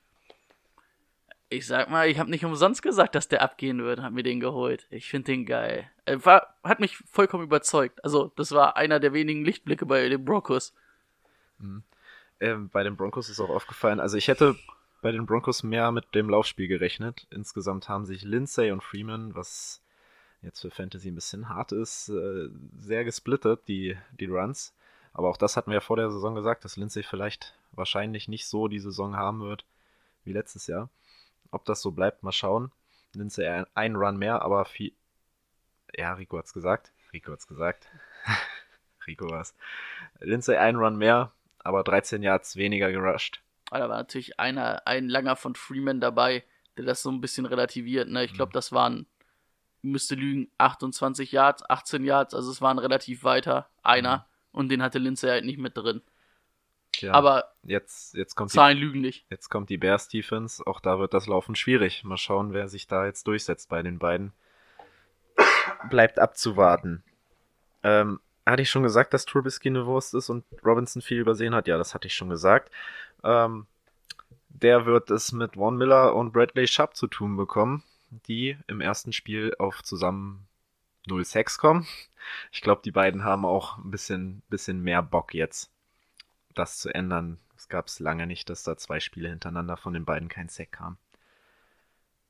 [1.47, 4.41] Ich sag mal, ich habe nicht umsonst gesagt, dass der abgehen wird, hab mir den
[4.41, 4.87] geholt.
[4.89, 5.89] Ich finde den geil.
[6.03, 8.03] Er war, hat mich vollkommen überzeugt.
[8.03, 10.73] Also, das war einer der wenigen Lichtblicke bei den Broncos.
[12.41, 14.57] Ähm, bei den Broncos ist auch aufgefallen, also ich hätte
[15.01, 17.25] bei den Broncos mehr mit dem Laufspiel gerechnet.
[17.29, 19.81] Insgesamt haben sich Lindsay und Freeman, was
[20.41, 22.49] jetzt für Fantasy ein bisschen hart ist, äh,
[22.81, 24.73] sehr gesplittet, die, die Runs.
[25.13, 28.47] Aber auch das hatten wir ja vor der Saison gesagt, dass Lindsay vielleicht wahrscheinlich nicht
[28.47, 29.65] so die Saison haben wird
[30.23, 30.89] wie letztes Jahr.
[31.51, 32.71] Ob das so bleibt, mal schauen.
[33.13, 34.93] Lindsay ein, Run mehr, aber viel.
[35.95, 36.91] Ja, Rico hat's gesagt.
[37.11, 37.87] Rico hat's gesagt.
[39.07, 39.55] Rico war's.
[40.19, 43.41] Lindsay ein Run mehr, aber 13 Yards weniger gerusht.
[43.71, 46.43] Aber da war natürlich einer, ein langer von Freeman dabei,
[46.77, 48.09] der das so ein bisschen relativiert.
[48.09, 48.23] Ne?
[48.23, 49.07] Ich glaube, das waren,
[49.81, 54.27] müsste lügen, 28 Yards, 18 Yards, also es waren relativ weiter, einer.
[54.51, 56.01] Und den hatte Lindsay halt nicht mit drin.
[56.91, 59.25] Tja, Aber jetzt, jetzt kommt die Zahlen lügen nicht.
[59.29, 60.65] Jetzt kommt die Bears Defense.
[60.65, 62.03] Auch da wird das Laufen schwierig.
[62.03, 64.33] Mal schauen, wer sich da jetzt durchsetzt bei den beiden.
[65.89, 67.03] Bleibt abzuwarten.
[67.83, 71.67] Ähm, hatte ich schon gesagt, dass Trubisky eine Wurst ist und Robinson viel übersehen hat?
[71.67, 72.71] Ja, das hatte ich schon gesagt.
[73.23, 73.67] Ähm,
[74.49, 79.13] der wird es mit Von Miller und Bradley Sharp zu tun bekommen, die im ersten
[79.13, 80.48] Spiel auf zusammen
[81.07, 81.87] 0 Sex kommen.
[82.51, 85.71] Ich glaube, die beiden haben auch ein bisschen, bisschen mehr Bock jetzt,
[86.53, 87.39] das zu ändern.
[87.55, 90.73] Es gab es lange nicht, dass da zwei Spiele hintereinander von den beiden kein Sack
[90.73, 90.97] kam.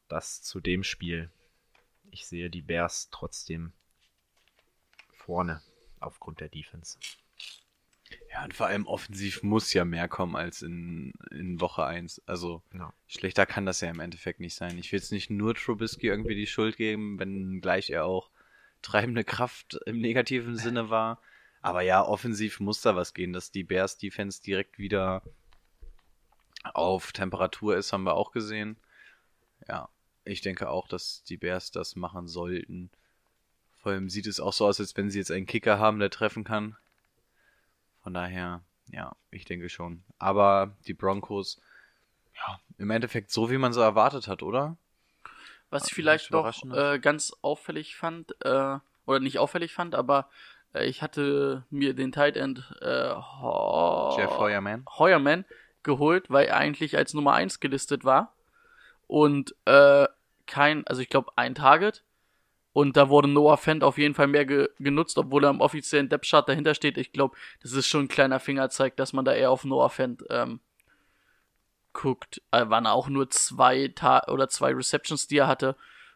[0.07, 1.29] Das zu dem Spiel.
[2.11, 3.73] Ich sehe die Bears trotzdem
[5.11, 5.61] vorne
[5.99, 6.97] aufgrund der Defense.
[8.31, 12.23] Ja, und vor allem offensiv muss ja mehr kommen als in, in Woche 1.
[12.25, 12.91] Also Ja.
[13.07, 14.77] schlechter kann das ja im Endeffekt nicht sein.
[14.77, 18.31] Ich will jetzt nicht nur Trubisky irgendwie die Schuld geben, wenn gleich er auch
[18.81, 21.21] treibende Kraft im negativen Sinne war.
[21.61, 25.23] Aber ja, offensiv muss da was gehen, dass die Bears Defense direkt wieder
[26.63, 28.77] auf Temperatur ist, haben wir auch gesehen.
[29.67, 29.89] Ja,
[30.23, 32.89] ich denke auch, dass die Bears das machen sollten.
[33.81, 36.09] Vor allem sieht es auch so aus, als wenn sie jetzt einen Kicker haben, der
[36.09, 36.75] treffen kann.
[38.03, 38.61] Von daher,
[38.91, 40.03] ja, ich denke schon.
[40.17, 41.61] Aber die Broncos,
[42.35, 44.77] ja, im Endeffekt so, wie man so erwartet hat, oder?
[45.69, 50.29] Was ich vielleicht noch äh, ganz auffällig fand, äh, oder nicht auffällig fand, aber
[50.73, 54.85] äh, ich hatte mir den Tight End äh, Ho Jeff Heuerman.
[54.97, 55.45] Heuerman
[55.83, 58.33] geholt, weil er eigentlich als Nummer 1 gelistet war.
[59.07, 60.07] Und äh,
[60.45, 62.03] kein, also ich glaube ein Target.
[62.71, 66.07] Und da wurde Noah Fent auf jeden Fall mehr ge genutzt, obwohl er im offiziellen
[66.07, 66.97] Depth Chart dahinter steht.
[66.97, 70.23] Ich glaube, das ist schon ein kleiner Fingerzeig, dass man da eher auf Noah Fent
[70.29, 70.59] ähm,
[71.93, 72.41] guckt.
[72.51, 75.75] Äh, waren auch nur zwei Ta oder zwei Receptions, die er hatte.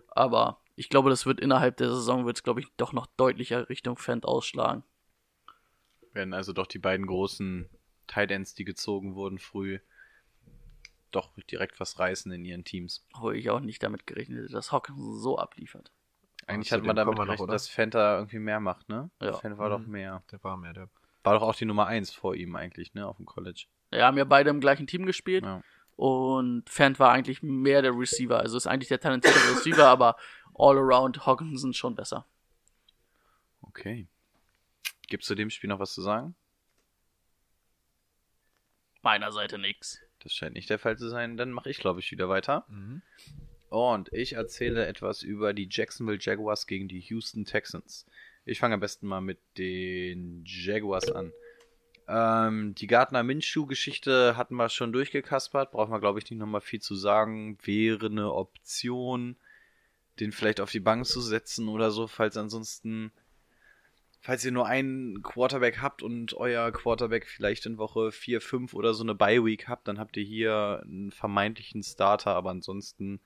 [0.10, 3.70] Aber ich glaube, das wird innerhalb der Saison, wird es, glaube ich, doch noch deutlicher
[3.70, 4.84] Richtung Fent ausschlagen.
[6.14, 7.70] Werden also doch die beiden großen
[8.08, 9.80] Tight Ends, die gezogen wurden früh,
[11.12, 13.06] doch direkt was reißen in ihren Teams.
[13.20, 15.92] Wo ich auch nicht damit gerechnet hätte, dass Hawkinson so abliefert.
[16.48, 19.10] Eigentlich hat man damit gerechnet, dass Fenta irgendwie mehr macht, ne?
[19.22, 19.34] Ja.
[19.34, 19.92] Fenta war doch Mhm.
[19.92, 20.24] mehr.
[20.32, 20.90] Der war mehr der.
[21.24, 23.08] War doch auch die Nummer 1 vor ihm eigentlich, ne?
[23.08, 23.66] Auf dem College.
[23.94, 25.44] Ja, haben ja beide im gleichen Team gespielt.
[25.44, 25.62] Ja.
[25.96, 28.40] Und Fant war eigentlich mehr der Receiver.
[28.40, 30.16] Also ist eigentlich der talentierte Receiver, aber
[30.56, 32.26] all around Hawkinson schon besser.
[33.62, 34.08] Okay.
[35.08, 36.36] Gibt's zu dem Spiel noch was zu sagen?
[39.02, 40.00] Meiner Seite nix.
[40.20, 41.38] Das scheint nicht der Fall zu sein.
[41.38, 42.66] Dann mache ich, glaube ich, wieder weiter.
[43.70, 48.06] Und ich erzähle etwas über die Jacksonville Jaguars gegen die Houston Texans.
[48.46, 51.34] Ich fange am besten mal mit den Jaguars an.
[52.08, 55.72] Ähm, die Gardner Minshew-Geschichte hatten wir schon durchgekaspert.
[55.72, 57.58] Brauchen wir, glaube ich, nicht nochmal viel zu sagen.
[57.64, 59.38] Wäre eine Option,
[60.20, 63.12] den vielleicht auf die Bank zu setzen oder so, falls ansonsten,
[64.22, 68.94] falls ihr nur einen Quarterback habt und euer Quarterback vielleicht in Woche 4, 5 oder
[68.94, 73.22] so eine Bye-Week habt, dann habt ihr hier einen vermeintlichen Starter, aber ansonsten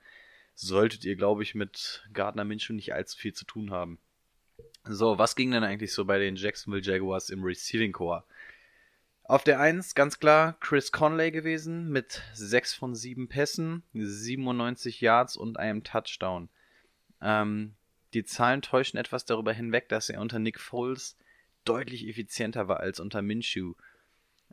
[0.54, 3.98] solltet ihr, glaube ich, mit Gardner Minshew nicht allzu viel zu tun haben.
[4.84, 8.24] So, was ging denn eigentlich so bei den Jacksonville Jaguars im Receiving Core?
[9.28, 15.36] Auf der 1 ganz klar Chris Conley gewesen mit 6 von 7 Pässen, 97 Yards
[15.36, 16.48] und einem Touchdown.
[17.20, 17.74] Ähm,
[18.14, 21.18] die Zahlen täuschen etwas darüber hinweg, dass er unter Nick Foles
[21.66, 23.74] deutlich effizienter war als unter Minshew.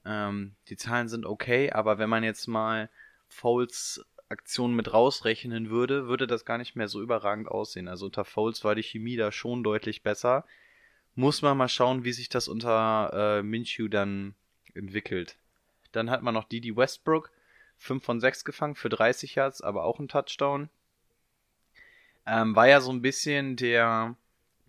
[0.04, 2.90] Ähm, die Zahlen sind okay, aber wenn man jetzt mal
[3.30, 7.88] Foles Aktionen mit rausrechnen würde, würde das gar nicht mehr so überragend aussehen.
[7.88, 10.46] Also unter Foles war die Chemie da schon deutlich besser.
[11.14, 14.36] Muss man mal schauen, wie sich das unter äh, Minshew dann
[14.76, 15.38] entwickelt.
[15.92, 17.32] Dann hat man noch Didi Westbrook,
[17.78, 20.70] 5 von 6 gefangen für 30 Yards, aber auch ein Touchdown.
[22.26, 24.16] Ähm, war ja so ein bisschen der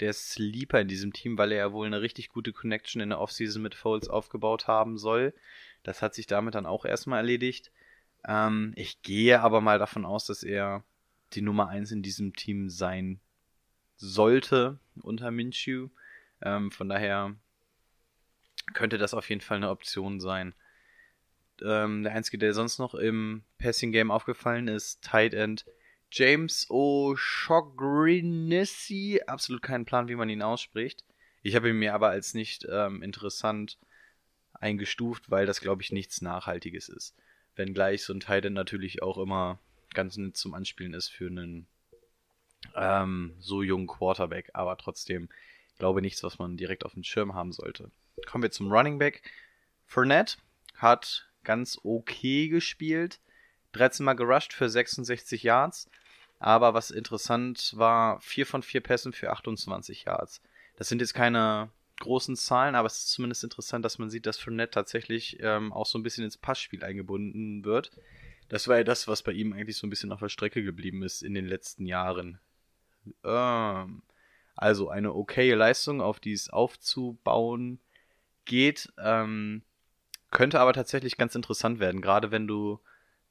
[0.00, 3.20] der Sleeper in diesem Team, weil er ja wohl eine richtig gute Connection in der
[3.20, 5.32] Offseason mit Foles aufgebaut haben soll.
[5.82, 7.70] Das hat sich damit dann auch erstmal erledigt.
[8.26, 10.84] Ähm, ich gehe aber mal davon aus, dass er
[11.32, 13.20] die Nummer 1 in diesem Team sein
[13.96, 15.88] sollte unter Minshew.
[16.42, 17.34] Ähm, von daher
[18.72, 20.54] könnte das auf jeden Fall eine Option sein.
[21.62, 25.64] Ähm, der einzige, der sonst noch im Passing Game aufgefallen ist, Tight End
[26.10, 29.20] James O'Shogrinessi.
[29.26, 31.04] Absolut keinen Plan, wie man ihn ausspricht.
[31.42, 33.78] Ich habe ihn mir aber als nicht ähm, interessant
[34.54, 37.14] eingestuft, weil das, glaube ich, nichts Nachhaltiges ist.
[37.54, 39.58] Wenngleich so ein Tight End natürlich auch immer
[39.94, 41.66] ganz nett zum Anspielen ist für einen
[42.74, 45.28] ähm, so jungen Quarterback, aber trotzdem
[45.78, 47.90] glaube nichts, was man direkt auf dem Schirm haben sollte.
[48.24, 49.22] Kommen wir zum Running Back.
[49.84, 50.36] Fournette
[50.76, 53.20] hat ganz okay gespielt.
[53.72, 55.90] 13 Mal gerusht für 66 Yards.
[56.38, 60.42] Aber was interessant war, 4 von 4 Pässen für 28 Yards.
[60.76, 61.70] Das sind jetzt keine
[62.00, 65.86] großen Zahlen, aber es ist zumindest interessant, dass man sieht, dass Fournette tatsächlich ähm, auch
[65.86, 67.90] so ein bisschen ins Passspiel eingebunden wird.
[68.48, 71.02] Das war ja das, was bei ihm eigentlich so ein bisschen auf der Strecke geblieben
[71.02, 72.38] ist in den letzten Jahren.
[73.24, 74.02] Ähm,
[74.54, 77.80] also eine okaye Leistung, auf die es aufzubauen
[78.46, 78.92] geht.
[78.98, 79.62] Ähm,
[80.30, 82.80] könnte aber tatsächlich ganz interessant werden, gerade wenn du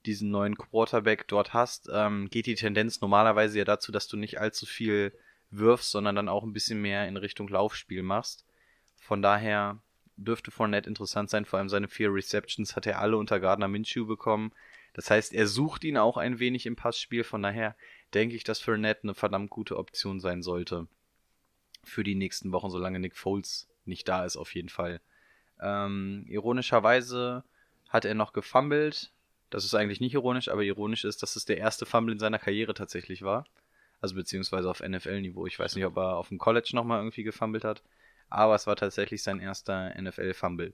[0.06, 4.40] diesen neuen Quarterback dort hast, ähm, geht die Tendenz normalerweise ja dazu, dass du nicht
[4.40, 5.12] allzu viel
[5.50, 8.46] wirfst, sondern dann auch ein bisschen mehr in Richtung Laufspiel machst.
[8.98, 9.82] Von daher
[10.18, 14.06] dürfte Fournette interessant sein, vor allem seine vier Receptions hat er alle unter Gardner Minshew
[14.06, 14.52] bekommen.
[14.94, 17.76] Das heißt, er sucht ihn auch ein wenig im Passspiel, von daher
[18.14, 20.88] denke ich, dass Fournette eine verdammt gute Option sein sollte.
[21.84, 25.02] Für die nächsten Wochen, solange Nick Foles nicht da ist, auf jeden Fall.
[25.62, 27.44] Ähm, ironischerweise
[27.90, 29.12] hat er noch gefummelt.
[29.49, 32.40] Das ist eigentlich nicht ironisch, aber ironisch ist, dass es der erste Fumble in seiner
[32.40, 33.45] Karriere tatsächlich war.
[34.02, 35.45] Also beziehungsweise auf NFL-Niveau.
[35.48, 37.82] Ich weiß nicht, ob er auf dem College nochmal irgendwie gefummelt hat.
[38.30, 40.74] Aber es war tatsächlich sein erster NFL-Fumble.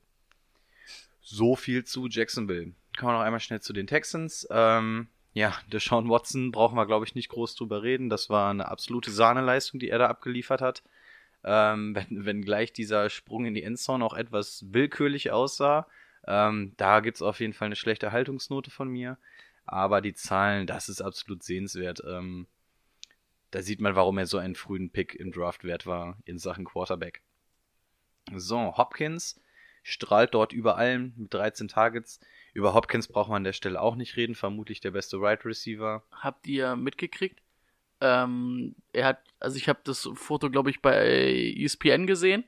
[1.22, 2.74] So viel zu Jacksonville.
[2.98, 4.48] Kommen wir noch einmal schnell zu den Texans.
[4.50, 8.10] Ähm, ja, Deshaun Watson brauchen wir, glaube ich, nicht groß drüber reden.
[8.10, 10.84] Das war eine absolute Sahneleistung, die er da abgeliefert hat.
[11.44, 15.88] Ähm, wenn, wenn gleich dieser Sprung in die Endzone auch etwas willkürlich aussah.
[16.28, 19.18] Ähm, da gibt es auf jeden Fall eine schlechte Haltungsnote von mir.
[19.66, 22.02] Aber die Zahlen, das ist absolut sehenswert.
[22.06, 22.48] Ähm,
[23.52, 26.66] da sieht man, warum er so einen frühen Pick im Draft wert war in Sachen
[26.66, 27.22] Quarterback.
[28.34, 29.42] So, Hopkins
[29.84, 32.20] strahlt dort über allem mit 13 Targets.
[32.54, 35.46] Über Hopkins braucht man an der Stelle auch nicht reden, vermutlich der beste Wide right
[35.46, 36.04] Receiver.
[36.12, 37.42] Habt ihr mitgekriegt?
[38.02, 42.44] Ähm, er hat, also ich habe das Foto, glaube ich, bei ESPN gesehen.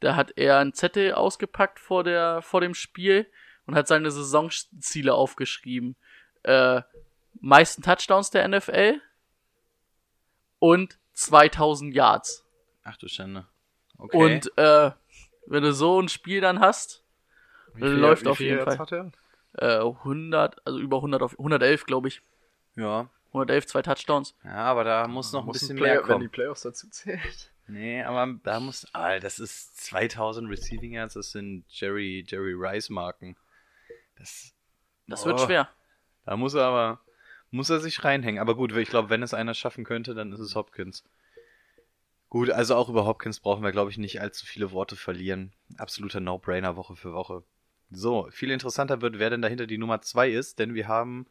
[0.00, 3.26] Da hat er einen Zettel ausgepackt vor, der, vor dem Spiel
[3.66, 5.96] und hat seine Saisonziele aufgeschrieben.
[6.44, 6.82] Äh,
[7.40, 9.00] meisten Touchdowns der NFL
[10.58, 12.44] und 2000 Yards.
[12.84, 13.46] Ach du Schande.
[13.98, 14.16] Okay.
[14.16, 14.90] Und äh,
[15.46, 17.04] wenn du so ein Spiel dann hast,
[17.74, 18.78] Wie viel, läuft wie auf viel jeden Yards Fall.
[18.78, 19.14] Hat
[19.58, 19.80] er?
[19.80, 22.22] Äh, 100, also über 100 auf 111, glaube ich.
[22.76, 23.08] ja.
[23.32, 24.34] 111, zwei Touchdowns.
[24.44, 26.30] Ja, aber da muss noch ein Muss bisschen Player- mehr Wenn die kommen.
[26.30, 27.50] Playoffs dazu zählt.
[27.68, 28.86] Nee, aber da muss.
[28.92, 33.36] Ah, das ist 2000 Receiving Yards, das sind Jerry, Jerry Rice Marken.
[34.16, 34.52] Das,
[35.06, 35.46] Das wird Oh.
[35.46, 35.68] schwer.
[36.24, 37.00] Da muss er aber.
[37.50, 38.40] Muss er sich reinhängen.
[38.40, 41.04] Aber gut, ich glaube, wenn es einer schaffen könnte, dann ist es Hopkins.
[42.30, 45.52] Gut, also auch über Hopkins brauchen wir, glaube ich, nicht allzu viele Worte verlieren.
[45.76, 47.44] Absoluter No-Brainer Woche für Woche.
[47.90, 51.26] So, viel interessanter wird, wer denn dahinter die Nummer 2 ist, denn wir haben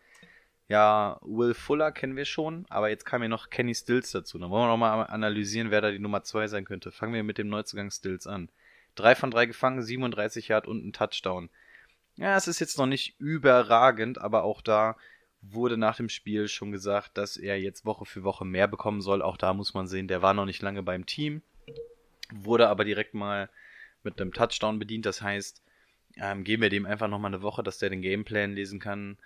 [0.72, 4.39] ja Will Fuller kennen wir schon, aber jetzt kam ja noch Kenny Stills dazu.
[4.39, 6.91] Dann wollen wir nochmal analysieren, wer da die Nummer 2 sein könnte.
[6.91, 8.49] Fangen wir mit dem Neuzugang Stills an.
[8.95, 11.49] 3 von 3 gefangen, 37 Yard und ein Touchdown.
[12.15, 14.95] Ja, es ist jetzt noch nicht überragend, aber auch da
[15.41, 19.22] wurde nach dem Spiel schon gesagt, dass er jetzt Woche für Woche mehr bekommen soll.
[19.22, 21.41] Auch da muss man sehen, der war noch nicht lange beim Team,
[22.31, 23.49] wurde aber direkt mal
[24.03, 25.06] mit einem Touchdown bedient.
[25.06, 25.61] Das heißt,
[26.18, 29.18] ähm, geben wir dem einfach nochmal eine Woche, dass der den Gameplan lesen kann,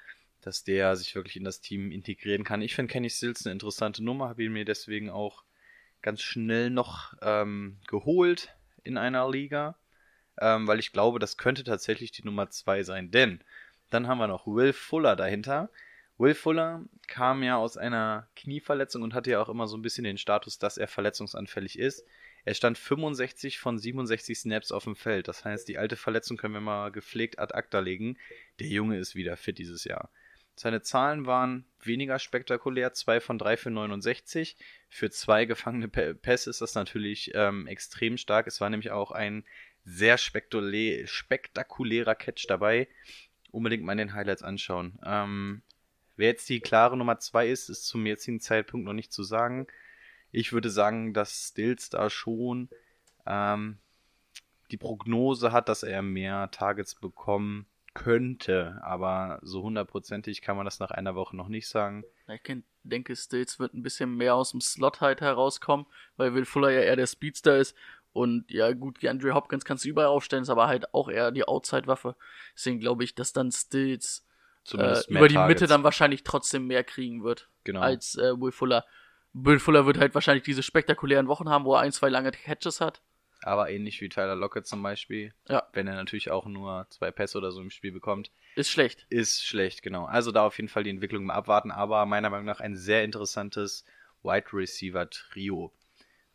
[0.45, 2.61] dass der sich wirklich in das Team integrieren kann.
[2.61, 5.43] Ich finde Kenny Stills eine interessante Nummer, habe ihn mir deswegen auch
[6.03, 9.75] ganz schnell noch ähm, geholt in einer Liga,
[10.39, 13.09] ähm, weil ich glaube, das könnte tatsächlich die Nummer 2 sein.
[13.09, 13.43] Denn
[13.89, 15.71] dann haben wir noch Will Fuller dahinter.
[16.19, 20.03] Will Fuller kam ja aus einer Knieverletzung und hatte ja auch immer so ein bisschen
[20.03, 22.05] den Status, dass er verletzungsanfällig ist.
[22.43, 25.27] Er stand 65 von 67 Snaps auf dem Feld.
[25.27, 28.19] Das heißt, die alte Verletzung können wir mal gepflegt ad acta legen.
[28.59, 30.11] Der Junge ist wieder fit dieses Jahr.
[30.55, 34.55] Seine Zahlen waren weniger spektakulär, 2 von 3 für 69.
[34.89, 38.47] Für zwei gefangene Pässe ist das natürlich ähm, extrem stark.
[38.47, 39.43] Es war nämlich auch ein
[39.83, 42.87] sehr spektakulä- spektakulärer Catch dabei.
[43.51, 44.97] Unbedingt mal in den Highlights anschauen.
[45.05, 45.61] Ähm,
[46.15, 49.67] wer jetzt die klare Nummer 2 ist, ist zum jetzigen Zeitpunkt noch nicht zu sagen.
[50.31, 52.69] Ich würde sagen, dass Stills da schon
[53.25, 53.77] ähm,
[54.71, 58.79] die Prognose hat, dass er mehr Targets bekommen könnte.
[58.83, 62.03] Aber so hundertprozentig kann man das nach einer Woche noch nicht sagen.
[62.27, 62.41] Ich
[62.83, 66.81] denke, Stills wird ein bisschen mehr aus dem Slot halt herauskommen, weil Will Fuller ja
[66.81, 67.75] eher der Speedster ist.
[68.13, 71.31] Und ja, gut, die Andre Hopkins kannst du überall aufstellen, ist aber halt auch eher
[71.31, 72.15] die Outside-Waffe.
[72.55, 74.25] Deswegen glaube ich, dass dann Stills
[74.71, 74.75] äh,
[75.09, 75.61] über die Targets.
[75.61, 77.81] Mitte dann wahrscheinlich trotzdem mehr kriegen wird Genau.
[77.81, 78.85] als äh, Will Fuller.
[79.33, 82.79] Will Fuller wird halt wahrscheinlich diese spektakulären Wochen haben, wo er ein, zwei lange Catches
[82.79, 83.01] hat.
[83.41, 85.33] Aber ähnlich wie Tyler Lockett zum Beispiel.
[85.47, 85.67] Ja.
[85.73, 88.31] Wenn er natürlich auch nur zwei Pässe oder so im Spiel bekommt.
[88.55, 89.05] Ist schlecht.
[89.09, 90.05] Ist schlecht, genau.
[90.05, 93.03] Also da auf jeden Fall die Entwicklung mal abwarten, aber meiner Meinung nach ein sehr
[93.03, 93.85] interessantes
[94.23, 95.71] Wide Receiver Trio.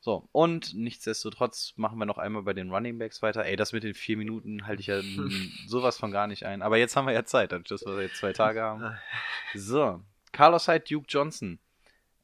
[0.03, 3.45] So, und nichtsdestotrotz machen wir noch einmal bei den Running Backs weiter.
[3.45, 5.03] Ey, das mit den vier Minuten halte ich ja
[5.67, 6.63] sowas von gar nicht ein.
[6.63, 8.97] Aber jetzt haben wir ja Zeit, dadurch, dass wir jetzt zwei Tage haben.
[9.55, 10.01] So,
[10.31, 11.59] Carlos Hyde, Duke Johnson.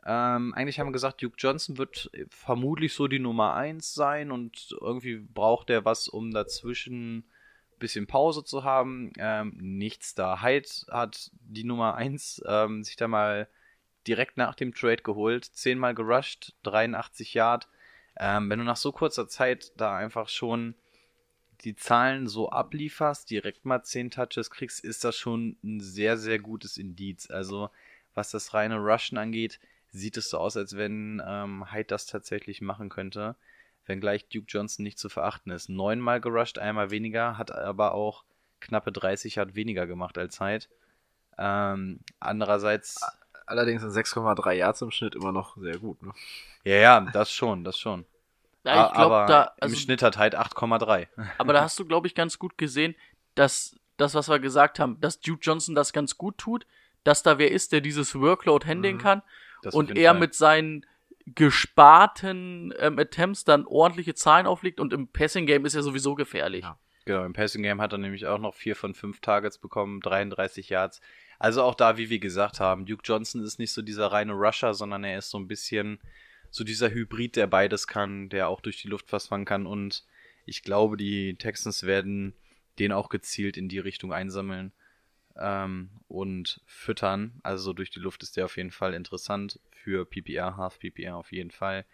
[0.08, 4.76] Ähm, eigentlich haben wir gesagt, Duke Johnson wird vermutlich so die Nummer 1 sein und
[4.80, 7.24] irgendwie braucht er was, um dazwischen ein
[7.80, 9.12] bisschen Pause zu haben.
[9.18, 10.42] Ähm, nichts da.
[10.42, 13.48] Hyde hat die Nummer 1 ähm, sich da mal
[14.06, 15.44] direkt nach dem Trade geholt.
[15.44, 17.68] Zehnmal gerusht, 83 Yard.
[18.16, 20.76] Ähm, wenn du nach so kurzer Zeit da einfach schon
[21.62, 26.38] die Zahlen so ablieferst, direkt mal 10 Touches kriegst, ist das schon ein sehr, sehr
[26.38, 27.28] gutes Indiz.
[27.28, 27.70] Also,
[28.14, 29.58] was das reine Rushen angeht,
[29.96, 33.36] sieht es so aus, als wenn ähm, Hyde das tatsächlich machen könnte.
[33.86, 35.68] Wenngleich Duke Johnson nicht zu verachten ist.
[35.68, 38.24] Neunmal gerusht, einmal weniger, hat aber auch
[38.60, 40.66] knappe 30 Yard weniger gemacht als Hyde.
[41.38, 43.00] Ähm, andererseits,
[43.46, 46.02] Allerdings sind 6,3 Yards im Schnitt immer noch sehr gut.
[46.02, 46.12] Ne?
[46.64, 48.04] ja, ja, das schon, das schon.
[48.64, 51.06] Ja, ich glaube, aber da, im also, Schnitt hat Hyde 8,3.
[51.38, 52.96] aber da hast du, glaube ich, ganz gut gesehen,
[53.36, 56.66] dass das, was wir gesagt haben, dass Duke Johnson das ganz gut tut,
[57.04, 59.00] dass da wer ist, der dieses Workload handeln Mhm.
[59.00, 59.22] kann
[59.62, 60.86] Das und er mit seinen
[61.26, 66.62] gesparten ähm, Attempts dann ordentliche Zahlen auflegt und im Passing Game ist er sowieso gefährlich.
[66.62, 66.78] Ja.
[67.04, 70.68] Genau, im Passing Game hat er nämlich auch noch 4 von 5 Targets bekommen, 33
[70.68, 71.00] Yards.
[71.38, 74.74] Also auch da, wie wir gesagt haben, Duke Johnson ist nicht so dieser reine Rusher,
[74.74, 76.00] sondern er ist so ein bisschen
[76.50, 79.66] so dieser Hybrid, der beides kann, der auch durch die Luft was fangen kann.
[79.66, 80.04] Und
[80.46, 82.34] ich glaube, die Texans werden
[82.78, 84.72] den auch gezielt in die Richtung einsammeln
[85.38, 87.40] ähm, und füttern.
[87.42, 91.32] Also durch die Luft ist der auf jeden Fall interessant für PPR, Half PPR auf
[91.32, 91.84] jeden Fall.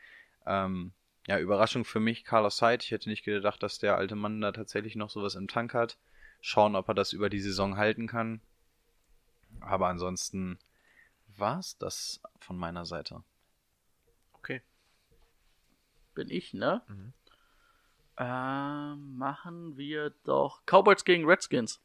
[0.47, 0.93] Ähm,
[1.27, 2.82] ja, Überraschung für mich, Carlos Hyde.
[2.82, 5.98] Ich hätte nicht gedacht, dass der alte Mann da tatsächlich noch sowas im Tank hat.
[6.40, 8.40] Schauen, ob er das über die Saison halten kann.
[9.60, 10.59] Aber ansonsten
[11.36, 13.23] war's das von meiner Seite.
[14.32, 14.62] Okay.
[16.14, 16.82] Bin ich, ne?
[16.89, 17.12] Mhm.
[18.19, 21.81] Ähm, machen wir doch Cowboys gegen Redskins.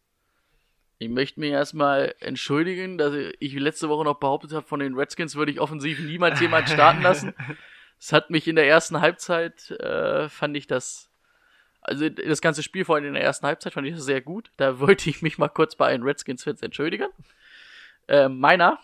[1.00, 5.36] Ich möchte mir erstmal entschuldigen, dass ich letzte Woche noch behauptet habe, von den Redskins
[5.36, 7.34] würde ich offensiv niemals jemand starten lassen.
[8.00, 11.10] Es hat mich in der ersten Halbzeit, äh, fand ich das,
[11.82, 14.52] also das ganze Spiel vor allem in der ersten Halbzeit fand ich das sehr gut.
[14.58, 17.08] Da wollte ich mich mal kurz bei allen Redskins-Fans entschuldigen.
[18.08, 18.80] Äh, meiner.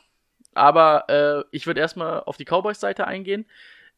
[0.55, 3.45] Aber äh, ich würde erstmal auf die Cowboys-Seite eingehen.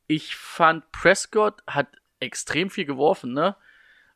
[0.08, 1.88] Ich fand Prescott hat
[2.20, 3.56] extrem viel geworfen, ne?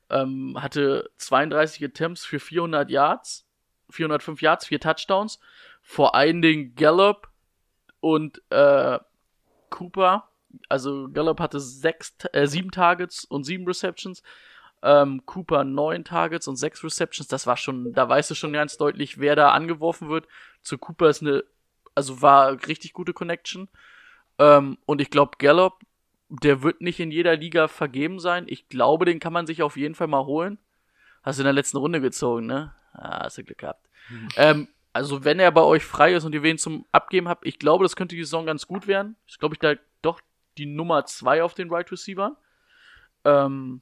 [0.09, 3.47] Ähm, hatte 32 Attempts für 400 Yards,
[3.89, 5.39] 405 Yards, vier Touchdowns.
[5.81, 7.29] Vor allen Dingen Gallup
[7.99, 8.99] und äh,
[9.69, 10.29] Cooper.
[10.67, 14.23] Also Gallup hatte sechs, äh, sieben Targets und sieben Receptions.
[14.81, 17.27] Ähm, Cooper neun Targets und sechs Receptions.
[17.27, 20.27] Das war schon, da weißt du schon ganz deutlich, wer da angeworfen wird.
[20.61, 21.43] Zu Cooper ist eine,
[21.95, 23.69] also war richtig gute Connection.
[24.37, 25.79] Ähm, und ich glaube, Gallup,
[26.29, 28.45] der wird nicht in jeder Liga vergeben sein.
[28.47, 30.57] Ich glaube, den kann man sich auf jeden Fall mal holen.
[31.23, 32.73] Hast du in der letzten Runde gezogen, ne?
[32.93, 33.87] Ah, hast du Glück gehabt.
[34.37, 37.59] Ähm, also, wenn er bei euch frei ist und ihr wen zum Abgeben habt, ich
[37.59, 39.15] glaube, das könnte die Saison ganz gut werden.
[39.27, 40.21] Ich glaube, ich da doch
[40.57, 42.37] die Nummer zwei auf den Right Receiver.
[43.23, 43.81] Ähm,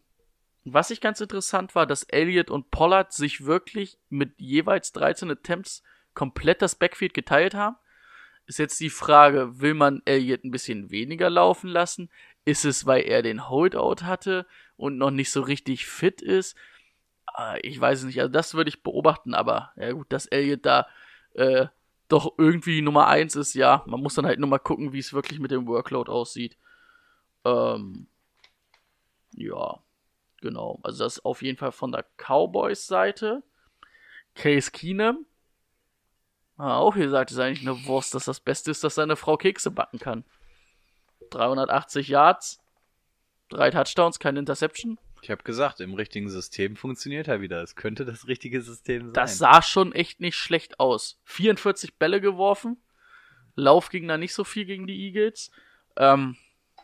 [0.65, 5.81] was ich ganz interessant war, dass Elliott und Pollard sich wirklich mit jeweils 13 Attempts
[6.13, 7.77] komplett das Backfield geteilt haben.
[8.47, 12.09] Ist jetzt die Frage, will man Elliott ein bisschen weniger laufen lassen?
[12.43, 14.45] Ist es, weil er den Holdout hatte
[14.77, 16.55] und noch nicht so richtig fit ist?
[17.37, 18.19] Ah, Ich weiß es nicht.
[18.19, 20.87] Also das würde ich beobachten, aber ja gut, dass Elliott da
[21.35, 21.67] äh,
[22.07, 23.83] doch irgendwie Nummer eins ist, ja.
[23.85, 26.57] Man muss dann halt nur mal gucken, wie es wirklich mit dem Workload aussieht.
[27.45, 28.07] Ähm,
[29.35, 29.77] ja,
[30.41, 30.79] genau.
[30.81, 33.43] Also das auf jeden Fall von der Cowboys-Seite.
[34.33, 35.27] Case Keenum.
[36.57, 39.69] Ah, auch gesagt, ist eigentlich eine Wurst, dass das Beste ist, dass seine Frau Kekse
[39.69, 40.25] backen kann.
[41.29, 42.59] 380 Yards,
[43.49, 44.97] drei Touchdowns, keine Interception.
[45.21, 47.61] Ich habe gesagt, im richtigen System funktioniert er wieder.
[47.61, 49.13] Es könnte das richtige System sein.
[49.13, 51.19] Das sah schon echt nicht schlecht aus.
[51.25, 52.77] 44 Bälle geworfen.
[53.55, 55.51] Lauf ging da nicht so viel gegen die Eagles.
[55.97, 56.37] Ähm,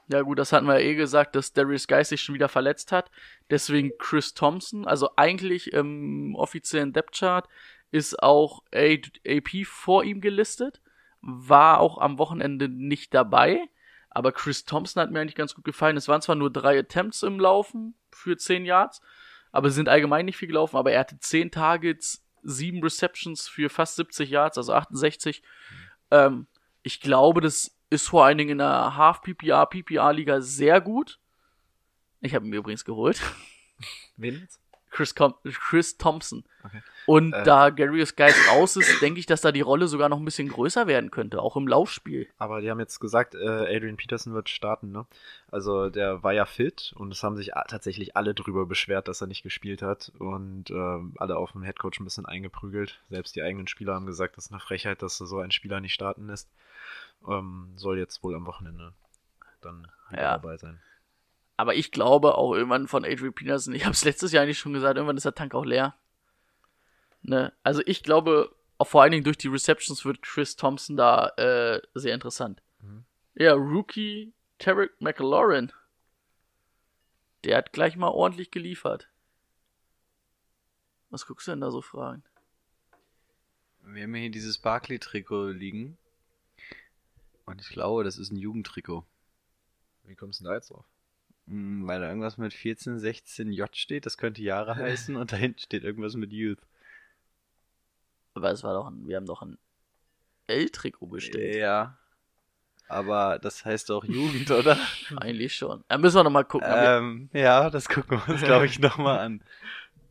[0.10, 2.92] Ja, gut, das hatten wir ja eh gesagt, dass Darius Geis sich schon wieder verletzt
[2.92, 3.10] hat.
[3.50, 4.86] Deswegen Chris Thompson.
[4.86, 7.48] Also eigentlich im offiziellen Depth Chart
[7.92, 10.82] ist auch AP vor ihm gelistet.
[11.22, 13.70] War auch am Wochenende nicht dabei.
[14.14, 15.98] Aber Chris Thompson hat mir eigentlich ganz gut gefallen.
[15.98, 19.02] Es waren zwar nur drei Attempts im Laufen für 10 Yards,
[19.52, 20.78] aber sind allgemein nicht viel gelaufen.
[20.78, 25.42] Aber er hatte 10 Targets, 7 Receptions für fast 70 Yards, also 68.
[26.12, 26.48] Ähm,
[26.84, 31.20] ich glaube, das ist vor allen Dingen in der Half-PPR, PPR-Liga sehr gut.
[32.22, 33.22] Ich habe ihn mir übrigens geholt.
[34.18, 34.63] Wen jetzt?
[34.94, 36.44] Chris, Com Chris Thompson.
[36.64, 36.82] Okay.
[37.06, 37.44] Und Äh.
[37.44, 40.48] da Garius Geist raus ist, denke ich, dass da die Rolle sogar noch ein bisschen
[40.48, 42.30] größer werden könnte, auch im Laufspiel.
[42.38, 43.40] Aber die haben jetzt gesagt, äh,
[43.76, 45.06] Adrian Peterson wird starten, ne?
[45.52, 49.28] Also der war ja fit und es haben sich tatsächlich alle drüber beschwert, dass er
[49.28, 53.00] nicht gespielt hat und ähm, alle auf dem Headcoach ein bisschen eingeprügelt.
[53.10, 55.94] Selbst die eigenen Spieler haben gesagt, das ist eine Frechheit, dass so ein Spieler nicht
[55.94, 56.48] starten lässt.
[57.28, 58.94] Ähm, soll jetzt wohl am Wochenende
[59.62, 60.38] dann Ja.
[60.38, 60.80] dabei sein.
[61.58, 64.74] Aber ich glaube auch irgendwann von Adrian Peterson, ich habe es letztes Jahr eigentlich schon
[64.74, 65.96] gesagt, irgendwann ist der Tank auch leer.
[67.22, 67.54] Ne?
[67.64, 71.82] Also ich glaube, auch vor allen Dingen durch die Receptions wird Chris Thompson da äh,
[71.94, 72.62] sehr interessant.
[72.82, 73.06] Mhm.
[73.36, 75.72] Ja, Rookie Tarek McLaurin.
[77.44, 79.10] Der hat gleich mal ordentlich geliefert.
[81.10, 82.24] Was guckst du denn da so fragen?
[83.86, 85.98] Wir haben hier dieses Barkley-Trikot liegen.
[87.46, 89.06] Und ich glaube, das ist ein Jugendtrikot.
[90.06, 90.86] Wie kommst du denn da jetzt drauf?
[91.48, 95.60] Hm, Weil da irgendwas mit 14, 16 J steht, das könnte Jahre heißen und dahinten
[95.60, 96.60] steht irgendwas mit Youth.
[98.36, 99.58] Aber es war doch ein, wir haben doch ein
[100.48, 101.56] L-Trikot bestellt.
[101.56, 101.98] Ja.
[102.90, 104.78] Aber das heißt auch Jugend, oder?
[105.18, 105.84] Eigentlich schon.
[105.88, 106.68] Da müssen wir nochmal gucken.
[106.72, 109.42] ähm, ja, das gucken wir uns, glaube ich, nochmal an.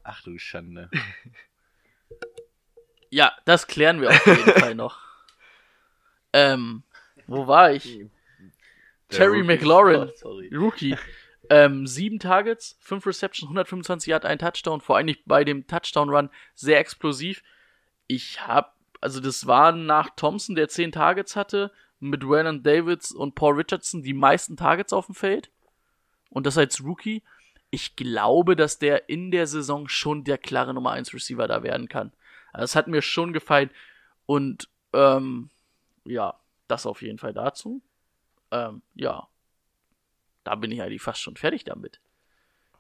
[0.05, 0.91] Ach du Schande.
[3.11, 4.99] Ja, das klären wir auf jeden Fall noch.
[6.33, 6.83] Ähm,
[7.27, 8.07] wo war ich?
[9.11, 10.09] Terry Rookie- McLaurin.
[10.09, 10.49] Oh, sorry.
[10.55, 10.97] Rookie.
[11.53, 14.81] Ähm, sieben Targets, fünf Receptions, 125 Yard, ein Touchdown.
[14.81, 17.43] Vor allem bei dem Touchdown-Run sehr explosiv.
[18.07, 21.71] Ich hab, also das waren nach Thompson, der zehn Targets hatte,
[22.01, 25.51] mit Waylon Davids und Paul Richardson die meisten Targets auf dem Feld.
[26.31, 27.23] Und das als Rookie.
[27.69, 31.87] Ich glaube, dass der in der Saison schon der klare Nummer 1 Receiver da werden
[31.87, 32.13] kann.
[32.55, 33.69] Also das hat mir schon gefallen.
[34.25, 35.51] Und ähm,
[36.07, 36.33] ja,
[36.67, 37.83] das auf jeden Fall dazu.
[38.51, 39.29] Ähm, ja,
[40.45, 42.01] da bin ich eigentlich fast schon fertig damit.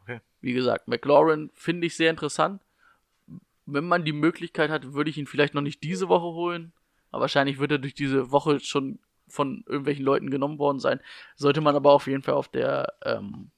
[0.02, 0.20] Okay.
[0.40, 2.62] Wie gesagt, McLaurin finde ich sehr interessant.
[3.66, 6.72] Wenn man die Möglichkeit hat, würde ich ihn vielleicht noch nicht diese Woche holen.
[7.10, 8.98] Aber wahrscheinlich wird er durch diese Woche schon
[9.28, 11.01] von irgendwelchen Leuten genommen worden sein.
[11.36, 13.51] Sollte man aber auf jeden Fall auf der ähm,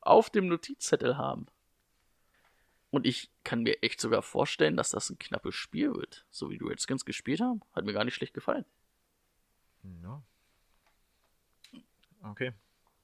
[0.00, 1.46] auf dem Notizzettel haben.
[2.90, 6.24] Und ich kann mir echt sogar vorstellen, dass das ein knappes Spiel wird.
[6.30, 7.60] So wie die Redskins gespielt haben.
[7.74, 8.64] Hat mir gar nicht schlecht gefallen.
[10.02, 10.22] Ja.
[12.22, 12.52] Okay,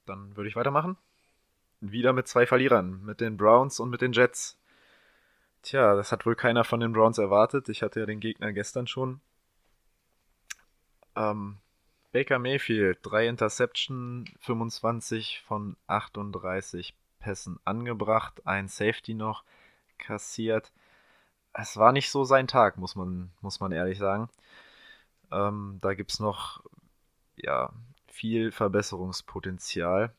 [0.07, 0.97] dann würde ich weitermachen.
[1.81, 4.59] Wieder mit zwei Verlierern, mit den Browns und mit den Jets.
[5.63, 7.69] Tja, das hat wohl keiner von den Browns erwartet.
[7.69, 9.21] Ich hatte ja den Gegner gestern schon.
[11.17, 11.59] Ähm,
[12.13, 19.45] Baker Mayfield, drei Interception, 25 von 38 Pässen angebracht, ein Safety noch
[19.99, 20.73] kassiert.
[21.53, 24.29] Es war nicht so sein Tag, muss man, muss man ehrlich sagen.
[25.33, 26.63] Ähm, da gibt es noch
[27.37, 27.73] ja,
[28.15, 30.15] viel Verbesserungspotenzial.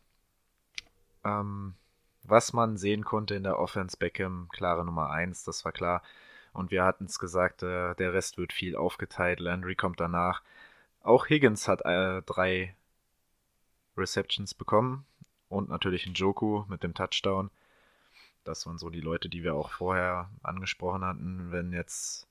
[1.24, 1.76] Ähm,
[2.24, 6.04] was man sehen konnte in der Offense, Beckham, klare Nummer 1, das war klar.
[6.52, 9.40] Und wir hatten es gesagt, äh, der Rest wird viel aufgeteilt.
[9.40, 10.42] Landry kommt danach.
[11.04, 12.76] Auch Higgins hat äh, drei
[13.98, 15.06] Receptions bekommen.
[15.48, 17.50] Und natürlich ein Joku mit dem Touchdown.
[18.44, 21.52] Das waren so die Leute, die wir auch vorher angesprochen hatten.
[21.52, 22.28] Wenn jetzt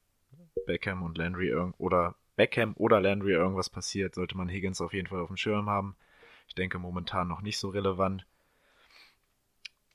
[0.66, 5.20] Beckham und Landry oder Beckham oder Landry irgendwas passiert, sollte man Higgins auf jeden Fall
[5.20, 5.96] auf dem Schirm haben.
[6.48, 8.26] Ich denke momentan noch nicht so relevant.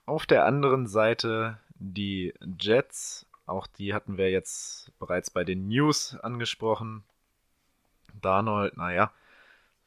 [0.06, 6.16] Auf der anderen Seite die Jets, auch die hatten wir jetzt bereits bei den News
[6.16, 7.04] angesprochen.
[8.22, 9.12] Darnold, naja,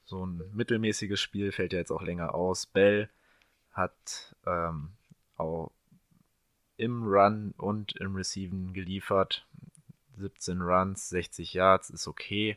[0.04, 2.66] so ein mittelmäßiges Spiel fällt ja jetzt auch länger aus.
[2.66, 3.08] Bell
[3.72, 4.90] hat ähm,
[5.36, 5.70] auch
[6.76, 9.46] im Run und im Receiven geliefert.
[10.22, 12.56] 17 Runs, 60 Yards ist okay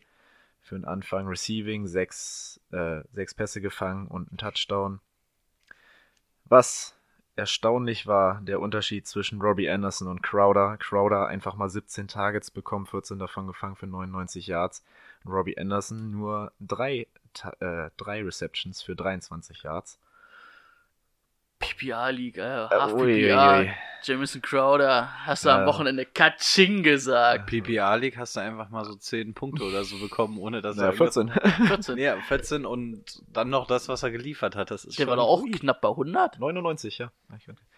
[0.62, 1.28] für den Anfang.
[1.28, 5.00] Receiving, 6, äh, 6 Pässe gefangen und ein Touchdown.
[6.46, 6.96] Was
[7.36, 10.78] erstaunlich war, der Unterschied zwischen Robbie Anderson und Crowder.
[10.78, 14.84] Crowder einfach mal 17 Targets bekommen, 14 davon gefangen für 99 Yards.
[15.26, 17.08] Robbie Anderson nur 3,
[17.60, 20.00] äh, 3 Receptions für 23 Yards.
[21.70, 23.72] PPR-Liga, äh, Äh, Half ui, ui, PPR, ui.
[24.04, 25.66] Jamison Crowder, hast du am Ja.
[25.66, 27.48] Wochenende Katsching gesagt.
[27.48, 30.86] PPA League hast du einfach mal so 10 Punkte oder so bekommen, ohne dass Ja,
[30.86, 31.32] er 14.
[31.66, 31.98] 14.
[31.98, 34.70] Ja, 14 und dann noch das, was er geliefert hat.
[34.70, 36.40] Das ist Der war doch auch knapp bei 100.
[36.40, 37.12] 99, ja.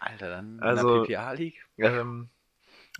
[0.00, 1.64] Alter, dann Also- in der PPA League.
[1.78, 2.28] Ähm,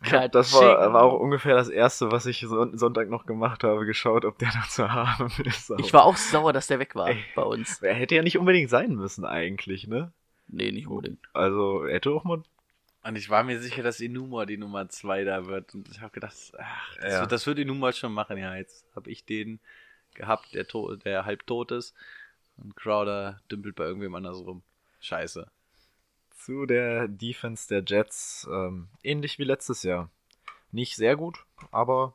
[0.00, 0.30] Katsching.
[0.30, 4.24] das war, war auch ungefähr das erste, was ich Son Sonntag noch gemacht habe, geschaut,
[4.24, 5.70] ob der noch zu haben ist.
[5.70, 7.22] Aber Ich war auch sauer, dass der weg war Ey.
[7.34, 7.82] bei uns.
[7.82, 10.12] Er hätte ja nicht unbedingt sein müssen, eigentlich, ne?
[10.48, 11.20] Nee, nicht unbedingt.
[11.32, 12.42] Also, er hätte auch mal.
[13.04, 15.74] Und ich war mir sicher, dass Inuma die Nummer 2 da wird.
[15.74, 17.20] Und ich habe gedacht, ach, das, Ja.
[17.20, 18.36] wird, das wird Inuma schon machen.
[18.38, 19.60] Ja, jetzt habe ich den
[20.14, 21.94] gehabt, der, to der halb tot ist.
[22.56, 24.62] Und Crowder dümpelt bei irgendwem anders rum.
[25.00, 25.48] Scheiße.
[26.30, 30.10] Zu der Defense der Jets, ähm, ähnlich wie letztes Jahr.
[30.72, 32.14] Nicht sehr gut, aber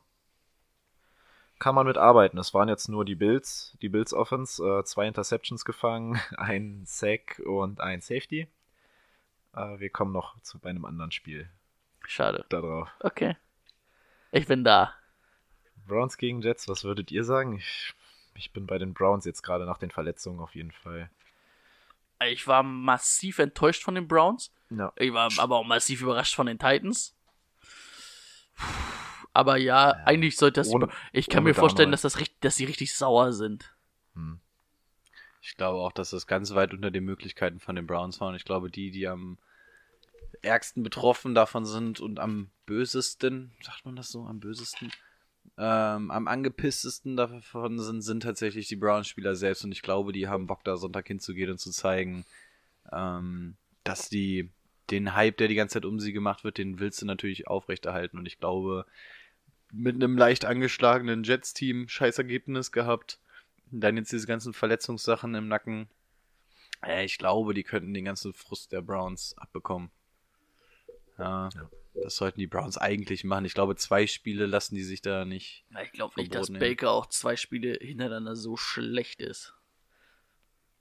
[1.58, 2.38] kann man mit arbeiten.
[2.38, 7.40] Es waren jetzt nur die Bills, die Bills Offense, äh, zwei Interceptions gefangen, ein Sack
[7.44, 8.48] und ein Safety.
[9.54, 11.48] Äh, wir kommen noch zu einem anderen Spiel
[12.06, 12.44] Schade.
[12.48, 12.88] da drauf.
[13.00, 13.36] Okay.
[14.32, 14.92] Ich bin da.
[15.86, 17.56] Browns gegen Jets, was würdet ihr sagen?
[17.56, 17.94] Ich,
[18.34, 21.10] ich bin bei den Browns jetzt gerade nach den Verletzungen auf jeden Fall.
[22.26, 24.52] Ich war massiv enttäuscht von den Browns.
[24.70, 24.92] Ja.
[24.96, 27.14] Ich war aber auch massiv überrascht von den Titans.
[29.34, 30.68] Aber ja, eigentlich sollte das.
[30.68, 33.74] Ohne- ich kann mir vorstellen, dass das richtig, dass sie richtig sauer sind.
[34.14, 34.38] Hm.
[35.42, 38.28] Ich glaube auch, dass das ganz weit unter den Möglichkeiten von den Browns war.
[38.28, 39.36] Und ich glaube, die, die am
[40.40, 44.90] ärgsten betroffen davon sind und am bösesten, sagt man das so, am bösesten,
[45.58, 49.64] ähm, am angepisstesten davon sind, sind tatsächlich die Browns-Spieler selbst.
[49.64, 52.24] Und ich glaube, die haben Bock, da Sonntag hinzugehen und zu zeigen,
[52.92, 54.48] ähm, dass die
[54.90, 58.18] den Hype, der die ganze Zeit um sie gemacht wird, den willst du natürlich aufrechterhalten.
[58.18, 58.86] Und ich glaube,
[59.76, 63.18] mit einem leicht angeschlagenen Jets-Team scheiß Ergebnis gehabt.
[63.70, 65.88] Dann jetzt diese ganzen Verletzungssachen im Nacken.
[67.02, 69.90] Ich glaube, die könnten den ganzen Frust der Browns abbekommen.
[71.18, 71.70] Ja, Ja.
[71.94, 73.44] das sollten die Browns eigentlich machen.
[73.46, 75.64] Ich glaube, zwei Spiele lassen die sich da nicht.
[75.82, 76.58] Ich glaube nicht, dass ja.
[76.58, 79.54] Baker auch zwei Spiele hintereinander so schlecht ist.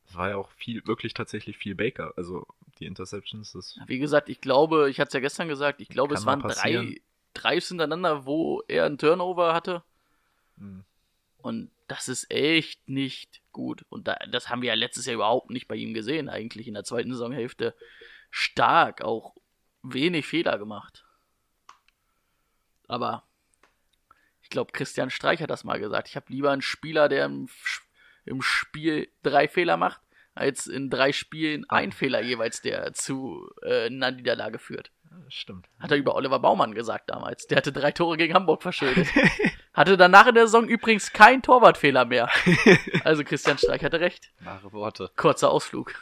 [0.07, 2.13] Es war ja auch viel, wirklich tatsächlich viel Baker.
[2.17, 2.45] Also
[2.79, 6.15] die Interceptions, das Wie gesagt, ich glaube, ich hatte es ja gestern gesagt, ich glaube,
[6.15, 6.87] es waren passieren.
[6.87, 7.01] drei
[7.41, 9.83] hintereinander, wo er einen Turnover hatte.
[10.57, 10.83] hm,
[11.37, 13.85] Und das ist echt nicht gut.
[13.89, 16.73] Und da, das haben wir ja letztes Jahr überhaupt nicht bei ihm gesehen, eigentlich in
[16.73, 17.75] der zweiten Saisonhälfte.
[18.31, 19.35] Stark, auch
[19.83, 21.05] wenig Fehler gemacht.
[22.87, 23.23] Aber
[24.41, 26.07] ich glaube, Christian Streich hat das mal gesagt.
[26.09, 27.49] Ich habe lieber einen Spieler, der im,
[28.25, 30.01] im Spiel drei Fehler macht,
[30.35, 34.91] als in drei Spielen ein Fehler jeweils, der zu äh, einer Niederlage führt.
[35.29, 35.67] Stimmt.
[35.79, 37.47] Hat er über Oliver Baumann gesagt damals.
[37.47, 39.07] Der hatte drei Tore gegen Hamburg verschuldet.
[39.73, 42.29] hatte danach in der Saison übrigens keinen Torwartfehler mehr.
[43.03, 44.31] Also Christian Streich hatte recht.
[44.39, 45.11] Wahre Worte.
[45.15, 45.93] Kurzer Ausflug.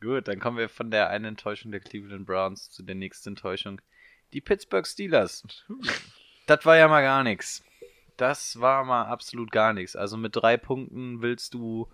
[0.00, 3.80] Gut, dann kommen wir von der einen Enttäuschung der Cleveland Browns zu der nächsten Enttäuschung.
[4.32, 5.44] Die Pittsburgh Steelers.
[6.46, 7.64] Das war ja mal gar nichts.
[8.16, 9.96] Das war mal absolut gar nichts.
[9.96, 11.88] Also mit drei Punkten willst du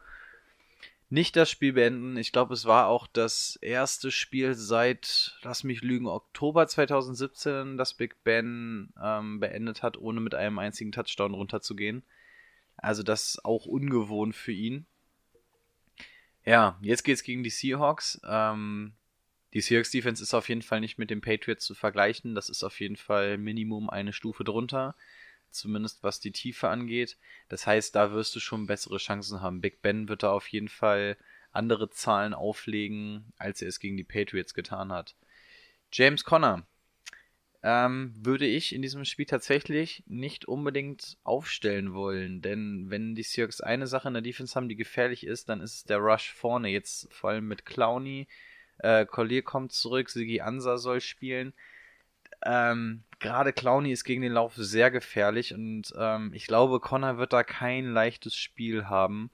[1.11, 2.17] nicht das Spiel beenden.
[2.17, 7.95] Ich glaube, es war auch das erste Spiel seit, lass mich lügen, Oktober 2017, das
[7.95, 12.03] Big Ben ähm, beendet hat, ohne mit einem einzigen Touchdown runterzugehen.
[12.77, 14.87] Also das auch ungewohnt für ihn.
[16.45, 18.21] Ja, jetzt geht's gegen die Seahawks.
[18.27, 18.95] Ähm,
[19.55, 22.35] die Seahawks Defense ist auf jeden Fall nicht mit den Patriots zu vergleichen.
[22.35, 24.97] Das ist auf jeden Fall Minimum eine Stufe drunter.
[25.55, 27.17] Zumindest was die Tiefe angeht.
[27.49, 29.61] Das heißt, da wirst du schon bessere Chancen haben.
[29.61, 31.17] Big Ben wird da auf jeden Fall
[31.53, 35.15] andere Zahlen auflegen, als er es gegen die Patriots getan hat.
[35.93, 36.67] James Conner
[37.63, 43.61] ähm, würde ich in diesem Spiel tatsächlich nicht unbedingt aufstellen wollen, denn wenn die Seahawks
[43.61, 46.69] eine Sache in der Defense haben, die gefährlich ist, dann ist es der Rush vorne.
[46.69, 48.27] Jetzt vor allem mit Clowney,
[48.79, 51.55] äh, Collier kommt zurück, Sigi Ansa soll spielen.
[52.45, 57.33] Ähm, Gerade Clowney ist gegen den Lauf sehr gefährlich und ähm, ich glaube, Connor wird
[57.33, 59.31] da kein leichtes Spiel haben.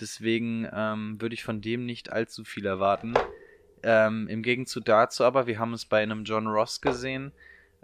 [0.00, 3.14] Deswegen ähm, würde ich von dem nicht allzu viel erwarten.
[3.82, 7.32] Ähm, Im Gegenzug dazu aber, wir haben es bei einem John Ross gesehen,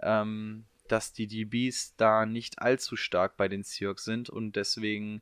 [0.01, 5.21] ähm, dass die DBs da nicht allzu stark bei den Seahawks sind und deswegen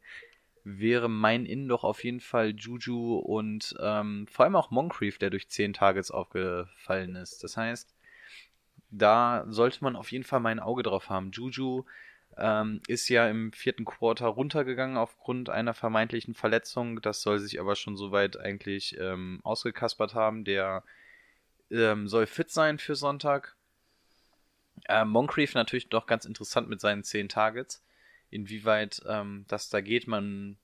[0.64, 5.30] wäre mein In doch auf jeden Fall Juju und ähm, vor allem auch Moncrief, der
[5.30, 7.44] durch 10 Targets aufgefallen ist.
[7.44, 7.94] Das heißt,
[8.92, 11.32] da sollte man auf jeden Fall mein Auge drauf haben.
[11.32, 11.86] Juju
[12.38, 17.02] ähm, ist ja im vierten Quarter runtergegangen aufgrund einer vermeintlichen Verletzung.
[17.02, 20.44] Das soll sich aber schon soweit eigentlich ähm, ausgekaspert haben.
[20.44, 20.84] Der
[21.70, 23.56] ähm, soll fit sein für Sonntag.
[24.88, 27.84] Äh, Moncrief natürlich doch ganz interessant mit seinen 10 Targets.
[28.30, 30.58] Inwieweit ähm, das da geht, man.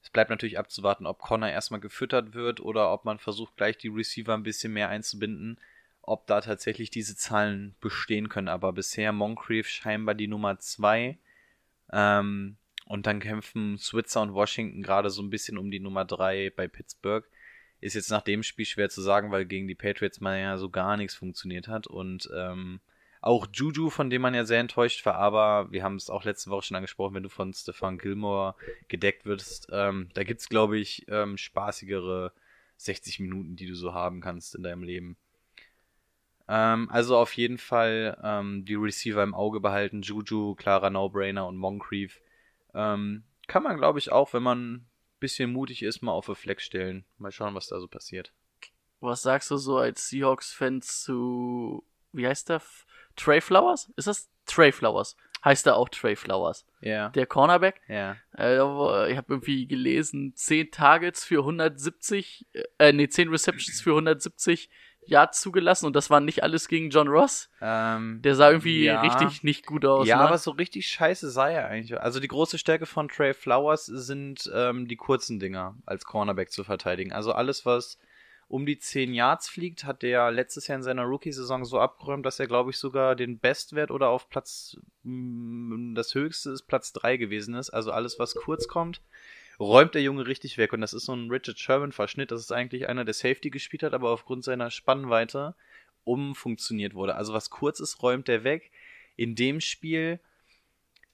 [0.00, 3.88] Es bleibt natürlich abzuwarten, ob Connor erstmal gefüttert wird oder ob man versucht, gleich die
[3.88, 5.58] Receiver ein bisschen mehr einzubinden.
[6.08, 8.48] Ob da tatsächlich diese Zahlen bestehen können.
[8.48, 11.18] Aber bisher Moncrief scheinbar die Nummer 2.
[11.92, 12.56] Ähm,
[12.86, 16.68] und dann kämpfen Switzer und Washington gerade so ein bisschen um die Nummer 3 bei
[16.68, 17.28] Pittsburgh.
[17.80, 20.70] Ist jetzt nach dem Spiel schwer zu sagen, weil gegen die Patriots mal ja so
[20.70, 21.86] gar nichts funktioniert hat.
[21.86, 22.80] Und ähm,
[23.20, 26.50] auch Juju, von dem man ja sehr enttäuscht war, aber wir haben es auch letzte
[26.50, 28.54] Woche schon angesprochen, wenn du von Stefan Gilmore
[28.88, 32.32] gedeckt wirst, ähm, da gibt es, glaube ich, ähm, spaßigere
[32.76, 35.16] 60 Minuten, die du so haben kannst in deinem Leben.
[36.48, 40.02] Ähm, also auf jeden Fall ähm, die Receiver im Auge behalten.
[40.02, 42.20] Juju, klarer No-Brainer und Moncrief.
[42.74, 44.88] Ähm, kann man, glaube ich, auch, wenn man ein
[45.20, 47.04] bisschen mutig ist, mal auf eine Flex stellen.
[47.18, 48.32] Mal schauen, was da so passiert.
[49.00, 52.62] Was sagst du so als Seahawks-Fan zu, wie heißt der?
[53.14, 53.90] Trey Flowers?
[53.96, 55.16] Ist das Trey Flowers?
[55.44, 56.66] Heißt er auch Trey Flowers?
[56.80, 57.10] Ja.
[57.10, 57.80] Der Cornerback?
[57.88, 58.16] Ja.
[58.36, 58.56] Äh,
[59.10, 62.46] ich habe irgendwie gelesen, 10 Targets für 170,
[62.78, 64.70] äh, nee, 10 Receptions für 170
[65.08, 67.50] Yards zugelassen und das war nicht alles gegen John Ross.
[67.60, 69.00] Ähm, Der sah irgendwie ja.
[69.00, 70.06] richtig nicht gut aus.
[70.06, 70.28] Ja, ne?
[70.28, 72.00] aber so richtig scheiße sei er eigentlich.
[72.00, 76.64] Also die große Stärke von Trey Flowers sind ähm, die kurzen Dinger als Cornerback zu
[76.64, 77.12] verteidigen.
[77.12, 77.98] Also alles, was
[78.48, 82.40] um die 10 Yards fliegt, hat der letztes Jahr in seiner Rookie-Saison so abgeräumt, dass
[82.40, 87.54] er, glaube ich, sogar den Bestwert oder auf Platz, das höchste ist Platz 3 gewesen
[87.54, 87.70] ist.
[87.70, 89.02] Also alles, was kurz kommt,
[89.60, 90.72] räumt der Junge richtig weg.
[90.72, 92.30] Und das ist so ein Richard Sherman-Verschnitt.
[92.30, 95.54] Das ist eigentlich einer, der Safety gespielt hat, aber aufgrund seiner Spannweite
[96.04, 97.16] umfunktioniert wurde.
[97.16, 98.70] Also was kurz ist, räumt er weg.
[99.16, 100.20] In dem Spiel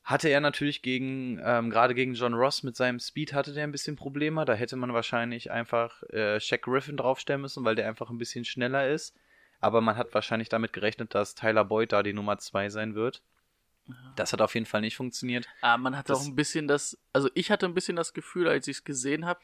[0.05, 3.73] hatte er natürlich gegen, ähm, gerade gegen John Ross mit seinem Speed hatte der ein
[3.73, 4.45] bisschen Probleme.
[4.45, 8.45] Da hätte man wahrscheinlich einfach äh, Shaq Griffin draufstellen müssen, weil der einfach ein bisschen
[8.45, 9.17] schneller ist.
[9.61, 13.23] Aber man hat wahrscheinlich damit gerechnet, dass Tyler Boyd da die Nummer 2 sein wird.
[14.17, 15.47] Das hat auf jeden Fall nicht funktioniert.
[15.61, 18.49] Ah, man hatte Das- auch ein bisschen das, also ich hatte ein bisschen das Gefühl,
[18.49, 19.41] als ich es gesehen habe,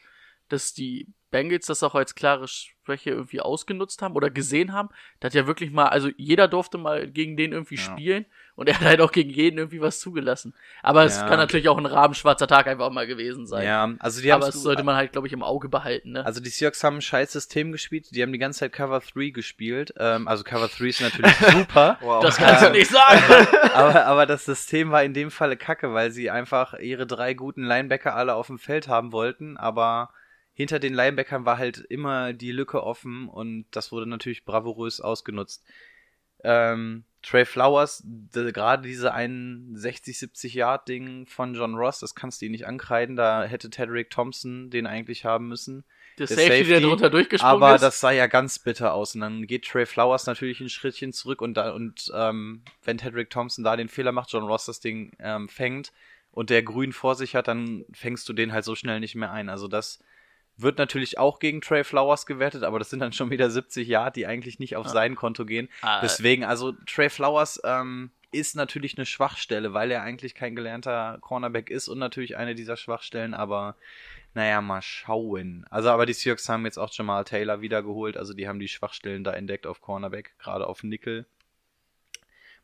[0.49, 4.89] dass die Bengals das auch als klare Schwäche irgendwie ausgenutzt haben oder gesehen haben.
[5.21, 7.83] Da hat ja wirklich mal, also jeder durfte mal gegen den irgendwie Ja.
[7.83, 8.27] spielen
[8.61, 10.53] und er hat halt auch gegen jeden irgendwie was zugelassen.
[10.83, 11.27] Aber es Ja.
[11.27, 13.67] kann natürlich auch ein rabenschwarzer Tag einfach mal gewesen sein.
[13.67, 16.27] Ja, also die Aber haben's das sollte man halt, glaube ich, im Auge behalten, ne?
[16.27, 18.15] Also die Seahawks haben ein scheiß System gespielt.
[18.15, 19.95] Die haben die ganze Zeit Cover 3 gespielt.
[19.97, 21.97] Ähm, also Cover 3 ist natürlich super.
[22.03, 22.23] Wow.
[22.23, 23.47] das kannst du ähm, nicht sagen.
[23.73, 27.65] aber, aber das System war in dem Falle kacke, weil sie einfach ihre drei guten
[27.65, 30.11] Linebacker alle auf dem Feld haben wollten, aber
[30.53, 35.65] hinter den Linebackern war halt immer die Lücke offen und das wurde natürlich bravourös ausgenutzt.
[36.45, 42.41] Ähm, Trey Flowers, de- gerade diese 61, 70 Yard Ding von John Ross, das kannst
[42.41, 45.85] du ihm nicht ankreiden, da hätte Tedrick Thompson den eigentlich haben müssen.
[46.19, 47.83] Der der Safety, der Safety, drunter durchgesprungen Aber ist.
[47.83, 49.15] das sah ja ganz bitter aus.
[49.15, 53.31] Und dann geht Trey Flowers natürlich ein Schrittchen zurück und da, und ähm, wenn Tedrick
[53.31, 55.93] Thompson da den Fehler macht, John Ross das Ding ähm, fängt
[56.33, 59.31] und der Grün vor sich hat, dann fängst du den halt so schnell nicht mehr
[59.33, 59.49] ein.
[59.49, 59.99] Also das
[60.63, 64.17] wird natürlich auch gegen Trey Flowers gewertet, aber das sind dann schon wieder 70 Yard,
[64.17, 64.93] die eigentlich nicht auf Ja.
[64.93, 65.69] sein Konto gehen.
[65.83, 71.19] Ah, Deswegen, also Trey Flowers ähm, ist natürlich eine Schwachstelle, weil er eigentlich kein gelernter
[71.21, 73.77] Cornerback ist und natürlich eine dieser Schwachstellen, aber
[74.35, 75.67] naja, mal schauen.
[75.71, 79.25] Also, aber die Seahawks haben jetzt auch Jamal Taylor wiedergeholt, also die haben die Schwachstellen
[79.25, 81.27] da entdeckt auf Cornerback, gerade auf Nickel.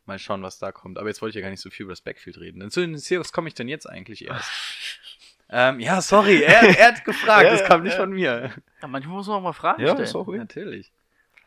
[0.05, 0.98] Mal schauen, was da kommt.
[0.98, 2.60] Aber jetzt wollte ich ja gar nicht so viel über das Backfield reden.
[2.60, 4.48] Denn zu den Seahawks komme ich denn jetzt eigentlich erst.
[5.48, 7.98] ähm, ja, sorry, er, er hat gefragt, Ja, das kam nicht ja.
[8.01, 8.52] von mir.
[8.82, 10.24] ja, manchmal muss man auch mal Fragen Ja, stellen.
[10.24, 10.39] ruhig.
[10.39, 10.93] Natürlich.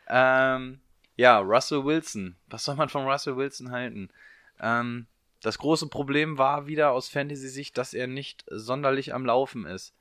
[0.08, 0.80] Ähm,
[1.16, 2.36] ja, Russell Wilson.
[2.48, 4.10] Was soll man von Russell Wilson halten?
[4.62, 5.08] Ähm,
[5.42, 9.94] das große Problem war wieder aus Fantasy-Sicht, dass er nicht sonderlich am Laufen ist.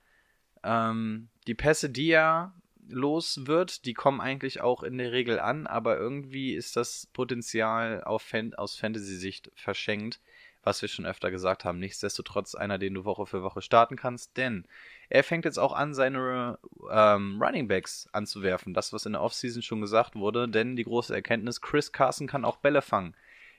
[0.64, 2.54] Ähm, die Pässe, die er
[2.88, 8.02] los wird, die kommen eigentlich auch in der Regel an, aber irgendwie ist das Potenzial
[8.02, 10.20] auf Fan aus Fantasy-Sicht verschenkt,
[10.62, 11.78] was wir schon öfter gesagt haben.
[11.78, 14.66] Nichtsdestotrotz einer, den du Woche für Woche starten kannst, denn
[15.08, 16.58] er fängt jetzt auch an, seine
[16.90, 18.74] ähm, Running Backs anzuwerfen.
[18.74, 22.44] Das, was in der Offseason schon gesagt wurde, denn die große Erkenntnis, Chris Carson kann
[22.44, 23.14] auch Bälle fangen.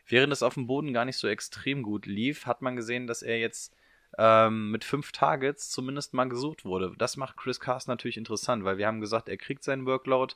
[0.05, 3.21] Während es auf dem Boden gar nicht so extrem gut lief, hat man gesehen, dass
[3.21, 3.75] er jetzt
[4.17, 6.93] ähm, mit fünf Targets zumindest mal gesucht wurde.
[6.97, 10.33] Das macht Chris Carson natürlich interessant, weil wir haben gesagt, er kriegt seinen Workload,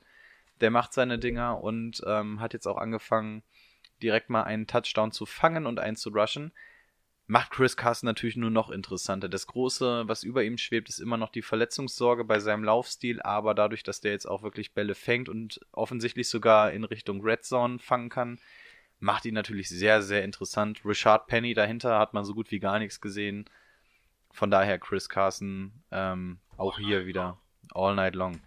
[0.61, 3.43] der macht seine Dinger und ähm, hat jetzt auch angefangen,
[4.03, 6.51] direkt mal einen Touchdown zu fangen und einen zu rushen.
[7.25, 9.29] Macht Chris Carson natürlich nur noch interessanter.
[9.29, 13.55] Das Große, was über ihm schwebt, ist immer noch die Verletzungssorge bei seinem Laufstil, aber
[13.55, 17.79] dadurch, dass der jetzt auch wirklich Bälle fängt und offensichtlich sogar in Richtung Red Zone
[17.79, 18.39] fangen kann,
[18.99, 20.81] macht ihn natürlich sehr, sehr interessant.
[20.85, 23.45] Richard Penny dahinter hat man so gut wie gar nichts gesehen.
[24.31, 27.37] Von daher Chris Carson ähm, auch hier wieder
[27.73, 28.41] all night long.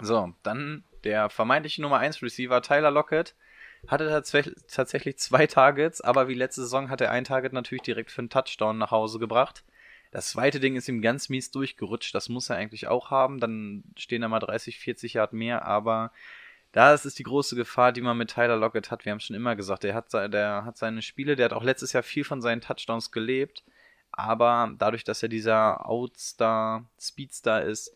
[0.00, 3.34] So, dann der vermeintliche Nummer 1 Receiver Tyler Lockett
[3.88, 8.10] hatte tatsächlich, tatsächlich zwei Targets, aber wie letzte Saison hat er ein Target natürlich direkt
[8.10, 9.64] für einen Touchdown nach Hause gebracht.
[10.10, 13.84] Das zweite Ding ist ihm ganz mies durchgerutscht, das muss er eigentlich auch haben, dann
[13.96, 16.12] stehen da mal 30, 40 Yard mehr, aber
[16.72, 19.04] Das ist die große Gefahr, die man mit Tyler Lockett hat.
[19.04, 21.92] Wir haben schon immer gesagt, der hat, der hat seine Spiele, der hat auch letztes
[21.92, 23.62] Jahr viel von seinen Touchdowns gelebt.
[24.10, 27.94] Aber dadurch, dass er dieser Outstar, Speedstar ist,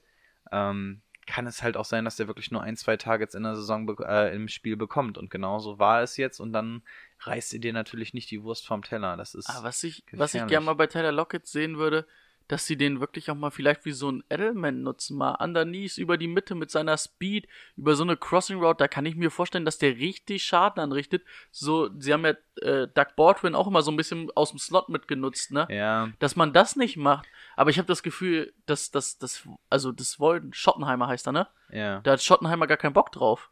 [0.53, 3.57] ähm, kann es halt auch sein, dass der wirklich nur ein, zwei Targets in der
[3.57, 5.19] Saison äh, im Spiel bekommt.
[5.19, 6.41] Und genauso war es jetzt.
[6.41, 6.83] Und dann
[7.21, 9.17] reißt ihr dir natürlich nicht die Wurst vom Teller.
[9.17, 9.49] Das ist.
[9.49, 12.07] Ah, was ich, was ich gerne mal bei Tyler Lockett sehen würde,
[12.49, 16.17] dass sie den wirklich auch mal vielleicht wie so ein Edelman nutzen, mal underneath über
[16.17, 19.65] die Mitte mit seiner Speed, über so eine Crossing Route, da kann ich mir vorstellen,
[19.65, 21.25] dass der richtig Schaden anrichtet.
[21.51, 24.89] So, sie haben ja äh, Doug Baldwin auch immer so ein bisschen aus dem Slot
[24.89, 25.67] mitgenutzt, ne?
[25.71, 27.27] ja, Dass man das nicht macht.
[27.57, 31.49] Aber ich habe das Gefühl, dass das, das, also das wollen, Schottenheimer heißt er, ne?
[31.71, 32.01] ja.
[32.01, 33.51] Da hat Schottenheimer gar keinen Bock drauf.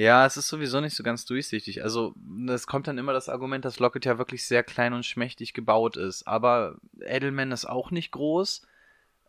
[0.00, 1.82] Ja, es ist sowieso nicht so ganz durchsichtig.
[1.82, 2.14] Also,
[2.48, 5.98] es kommt dann immer das Argument, dass Lockett ja wirklich sehr klein und schmächtig gebaut
[5.98, 6.26] ist.
[6.26, 8.62] Aber Edelman ist auch nicht groß.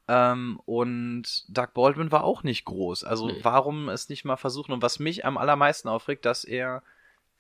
[0.08, 3.04] Ähm, und Doug Baldwin war auch nicht groß.
[3.04, 3.40] Also, Nee.
[3.42, 4.72] warum es nicht mal versuchen?
[4.72, 6.84] Und was mich am allermeisten aufregt, dass er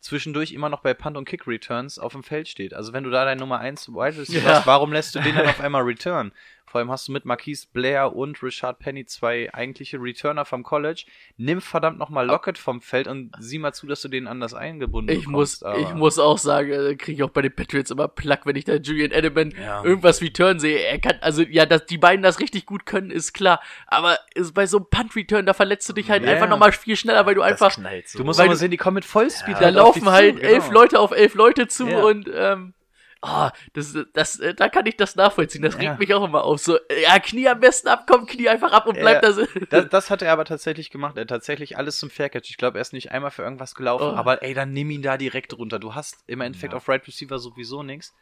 [0.01, 2.73] zwischendurch immer noch bei Punt und Kick Returns auf dem Feld steht.
[2.73, 4.55] Also, wenn du da dein Nummer 1 Wide Receiver Ja.
[4.57, 6.33] hast, warum lässt du den dann auf einmal return?
[6.65, 11.03] Vor allem hast du mit Marquise Blair und Richard Penny zwei eigentliche Returner vom College.
[11.35, 15.11] Nimm verdammt nochmal Lockett vom Feld und sieh mal zu, dass du den anders eingebunden
[15.13, 17.91] Ich muss, bekommst, aber- ich muss auch sagen, äh, kriege ich auch bei den Patriots
[17.91, 19.83] immer Plack, wenn ich da Julian Edelman Ja.
[19.83, 20.77] irgendwas Return sehe.
[20.79, 23.59] Er kann, also ja, dass die beiden das richtig gut können, ist klar.
[23.87, 26.31] Aber ist bei so einem Punt-Return, da verletzt du dich halt Ja.
[26.31, 28.17] einfach nochmal viel schneller, weil du einfach, knallt so.
[28.19, 29.55] Du musst du- sehen, die kommen mit Vollspeed.
[29.55, 30.79] da halt auf laufen halt zu, elf genau.
[30.79, 32.01] Leute auf elf Leute zu Ja.
[32.03, 32.73] und ähm,
[33.21, 35.61] oh, das, das, äh, da kann ich das nachvollziehen.
[35.61, 35.95] Das regt Ja.
[35.97, 36.59] mich auch immer auf.
[36.59, 39.01] So, ja, Knie am besten abkommen, Knie einfach ab und Ja.
[39.01, 39.45] bleibt da so.
[39.69, 41.17] Das, das hat er aber tatsächlich gemacht.
[41.17, 42.49] Er hat tatsächlich alles zum Faircatch.
[42.49, 44.15] Ich glaube, er ist nicht einmal für irgendwas gelaufen, Oh.
[44.15, 45.79] aber ey, dann nimm ihn da direkt runter.
[45.79, 46.77] Du hast im Endeffekt Ja.
[46.77, 48.13] auf Right Receiver sowieso nichts.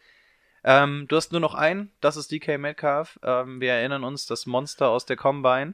[0.64, 3.18] Ähm, du hast nur noch einen, das ist DK Metcalf.
[3.24, 5.74] Ähm, wir erinnern uns, das Monster aus der Combine.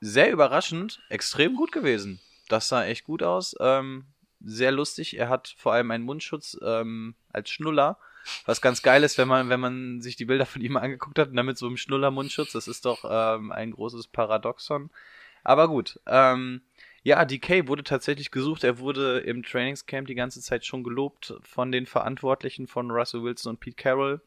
[0.00, 2.20] Sehr überraschend, extrem gut gewesen.
[2.48, 3.54] Das sah echt gut aus.
[3.60, 4.04] Ähm,
[4.44, 5.16] sehr lustig.
[5.16, 7.98] Er hat vor allem einen Mundschutz ähm, als Schnuller.
[8.46, 11.28] Was ganz geil ist, wenn man, wenn man sich die Bilder von ihm angeguckt hat
[11.28, 14.90] und dann mit so einem Schnuller-Mundschutz, das ist doch ähm, ein großes Paradoxon.
[15.42, 16.62] Aber gut, ähm,
[17.02, 18.64] ja, DK wurde tatsächlich gesucht.
[18.64, 23.50] Er wurde im Trainingscamp die ganze Zeit schon gelobt von den Verantwortlichen von Russell Wilson
[23.50, 24.22] und Pete Carroll,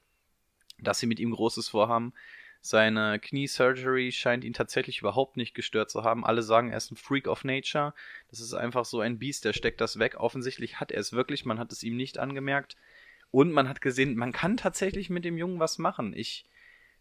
[0.80, 2.14] dass sie mit ihm Großes vorhaben.
[2.62, 6.26] Seine Knie-Surgery scheint ihn tatsächlich überhaupt nicht gestört zu haben.
[6.26, 7.94] Alle sagen, er ist ein Freak of Nature.
[8.30, 10.16] Das ist einfach so ein Biest, der steckt das weg.
[10.20, 12.76] Offensichtlich hat er es wirklich, man hat es ihm nicht angemerkt.
[13.32, 16.14] Und man hat gesehen, man kann tatsächlich mit dem Jungen was machen.
[16.16, 16.46] Ich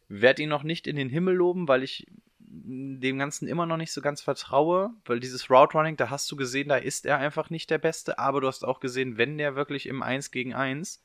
[0.08, 2.06] werde ihn noch nicht in den Himmel loben, weil ich
[2.38, 6.36] dem Ganzen immer noch nicht so ganz vertraue, weil dieses Route Running, da hast du
[6.36, 9.56] gesehen, da ist er einfach nicht der Beste, aber du hast auch gesehen, wenn der
[9.56, 11.02] wirklich im 1 gegen 1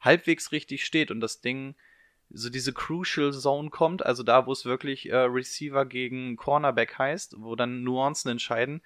[0.00, 1.74] halbwegs richtig steht und das Ding
[2.30, 7.36] so diese Crucial Zone kommt, also da, wo es wirklich äh, Receiver gegen Cornerback heißt,
[7.38, 8.82] wo dann Nuancen entscheiden,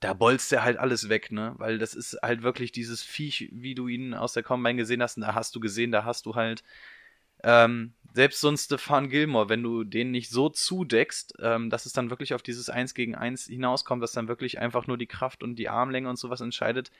[0.00, 1.54] da bolzt er halt alles weg, ne?
[1.58, 5.16] Weil das ist halt wirklich dieses Viech, wie du ihn aus der Combine gesehen hast,
[5.16, 6.62] und da hast du gesehen, da hast du halt
[7.44, 11.92] ähm, selbst so ein Stefan Gilmore, wenn du den nicht so zudeckst, ähm, dass es
[11.92, 15.42] dann wirklich auf dieses 1 gegen 1 hinauskommt, dass dann wirklich einfach nur die Kraft
[15.42, 16.90] und die Armlänge und sowas entscheidet,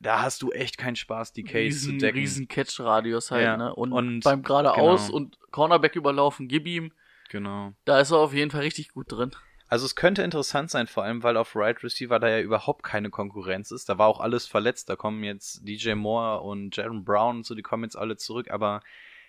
[0.00, 2.18] da hast du echt keinen Spaß, die Case riesen, zu decken.
[2.18, 3.74] riesen Catch-Radius halt, Ja, ne?
[3.74, 5.16] Und, und- beim geradeaus genau.
[5.16, 6.92] und Cornerback überlaufen, gib ihm.
[7.28, 7.72] Genau.
[7.84, 9.30] Da ist er auf jeden Fall richtig gut drin.
[9.68, 13.08] Also es könnte interessant sein, vor allem weil auf Right Receiver da ja überhaupt keine
[13.10, 13.88] Konkurrenz ist.
[13.88, 14.88] Da war auch alles verletzt.
[14.88, 18.50] Da kommen jetzt DJ Moore und Jaron Brown und so, die kommen jetzt alle zurück,
[18.50, 18.80] aber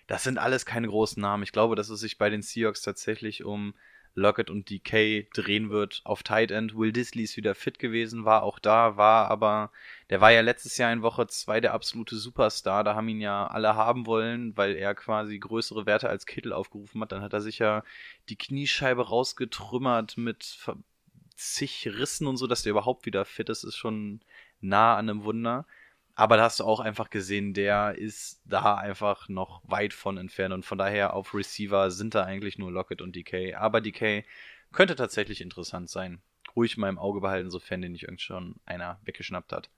[0.08, 1.44] das sind alles keine großen Namen.
[1.44, 3.74] Ich glaube, dass es sich bei den Seahawks tatsächlich um
[4.14, 6.76] Lockett und DK drehen wird auf Tight End.
[6.76, 9.70] Will Disley ist wieder fit gewesen, war auch da, war aber,
[10.12, 12.84] der war ja letztes Jahr in Woche 2 der absolute Superstar.
[12.84, 17.00] Da haben ihn ja alle haben wollen, weil er quasi größere Werte als Kittel aufgerufen
[17.00, 17.12] hat.
[17.12, 17.82] Dann hat er sich ja
[18.28, 20.58] die Kniescheibe rausgetrümmert mit
[21.34, 24.20] zig Rissen und so, dass der überhaupt wieder fit ist, ist schon
[24.60, 25.66] nah an einem Wunder.
[26.14, 30.52] Aber da hast du auch einfach gesehen, der ist da einfach noch weit von entfernt
[30.52, 33.54] und von daher auf Receiver sind da eigentlich nur Lockett und DK.
[33.54, 34.26] Aber DK
[34.72, 36.20] könnte tatsächlich interessant sein.
[36.54, 39.70] Ruhig mal im Auge behalten, sofern den nicht irgend schon einer weggeschnappt hat.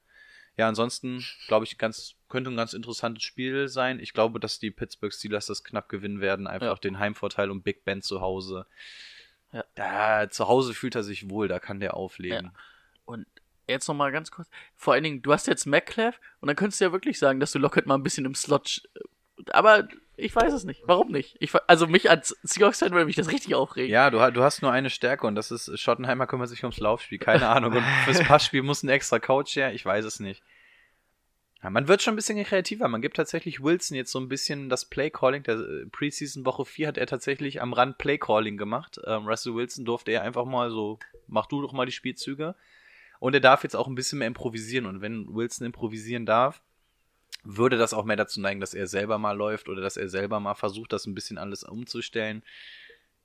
[0.56, 3.98] Ja, ansonsten glaube ich, ganz, könnte ein ganz interessantes Spiel sein.
[3.98, 6.46] Ich glaube, dass die Pittsburgh Steelers das knapp gewinnen werden.
[6.46, 6.74] Einfach Ja.
[6.76, 8.66] den Heimvorteil und Big Ben zu Hause.
[9.52, 9.64] Ja.
[9.74, 12.52] Da, zu Hause fühlt er sich wohl, da kann der auflegen.
[13.04, 13.26] Und
[13.66, 14.48] jetzt noch mal ganz kurz.
[14.76, 17.52] Vor allen Dingen, du hast jetzt McClef und dann könntest du ja wirklich sagen, dass
[17.52, 18.82] du Lockett mal ein bisschen im Slot.
[19.50, 20.82] Aber ich weiß es nicht.
[20.86, 21.36] Warum nicht?
[21.40, 23.90] Ich, also mich als Seahawks-Fan würde mich das richtig aufregen.
[23.90, 27.18] Ja, du, du hast nur eine Stärke und das ist, Schottenheimer kümmert sich ums Laufspiel,
[27.18, 27.72] keine Ahnung.
[27.72, 30.42] Und fürs Passspiel muss ein extra Coach her, ich weiß es nicht.
[31.64, 32.88] Ja, man wird schon ein bisschen kreativer.
[32.88, 35.44] Man gibt tatsächlich Wilson jetzt so ein bisschen das Playcalling.
[35.44, 39.00] Der äh, Preseason Woche 4 hat er tatsächlich am Rand Playcalling gemacht.
[39.06, 42.54] Ähm, Russell Wilson durfte er einfach mal so, mach du doch mal die Spielzüge.
[43.18, 44.84] Und er darf jetzt auch ein bisschen mehr improvisieren.
[44.84, 46.60] Und wenn Wilson improvisieren darf,
[47.42, 50.40] würde das auch mehr dazu neigen, dass er selber mal läuft oder dass er selber
[50.40, 52.42] mal versucht, das ein bisschen alles umzustellen.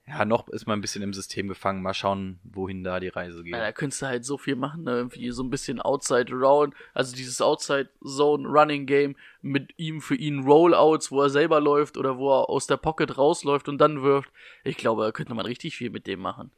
[0.10, 1.84] Ja, noch ist man ein bisschen im System gefangen.
[1.84, 3.53] Mal schauen, wohin da die Reise geht.
[3.53, 4.91] Ja, da könntest du halt so viel machen, ne?
[4.91, 10.15] irgendwie so ein bisschen Outside Round, also dieses Outside Zone Running Game mit ihm für
[10.15, 14.02] ihn Rollouts, wo er selber läuft oder wo er aus der Pocket rausläuft und dann
[14.02, 14.31] wirft.
[14.64, 16.49] Ich glaube, da könnte man richtig viel mit dem machen.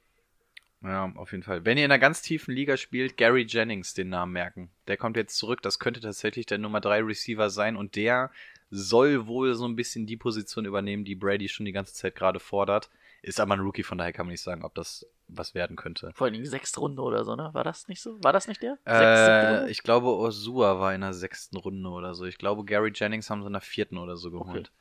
[0.83, 1.63] Ja, auf jeden Fall.
[1.65, 4.71] Wenn ihr in einer ganz tiefen Liga spielt, Gary Jennings den Namen merken.
[4.87, 5.61] Der kommt jetzt zurück.
[5.61, 8.31] Das könnte tatsächlich der Nummer 3 Receiver sein und der
[8.71, 12.39] soll wohl so ein bisschen die Position übernehmen, die Brady schon die ganze Zeit gerade
[12.39, 12.89] fordert.
[13.21, 16.11] Ist aber ein Rookie, von daher kann man nicht sagen, ob das was werden könnte.
[16.15, 17.49] Vor allen Dingen sechste Runde oder so, ne?
[17.53, 18.17] War das nicht so?
[18.23, 18.77] War das nicht der?
[18.85, 18.91] Sechste
[19.31, 19.69] Äh, Runde?
[19.71, 22.25] ich glaube, Osua war in der sechsten Runde oder so.
[22.25, 24.71] Ich glaube, Gary Jennings haben sie in der vierten oder so geholt.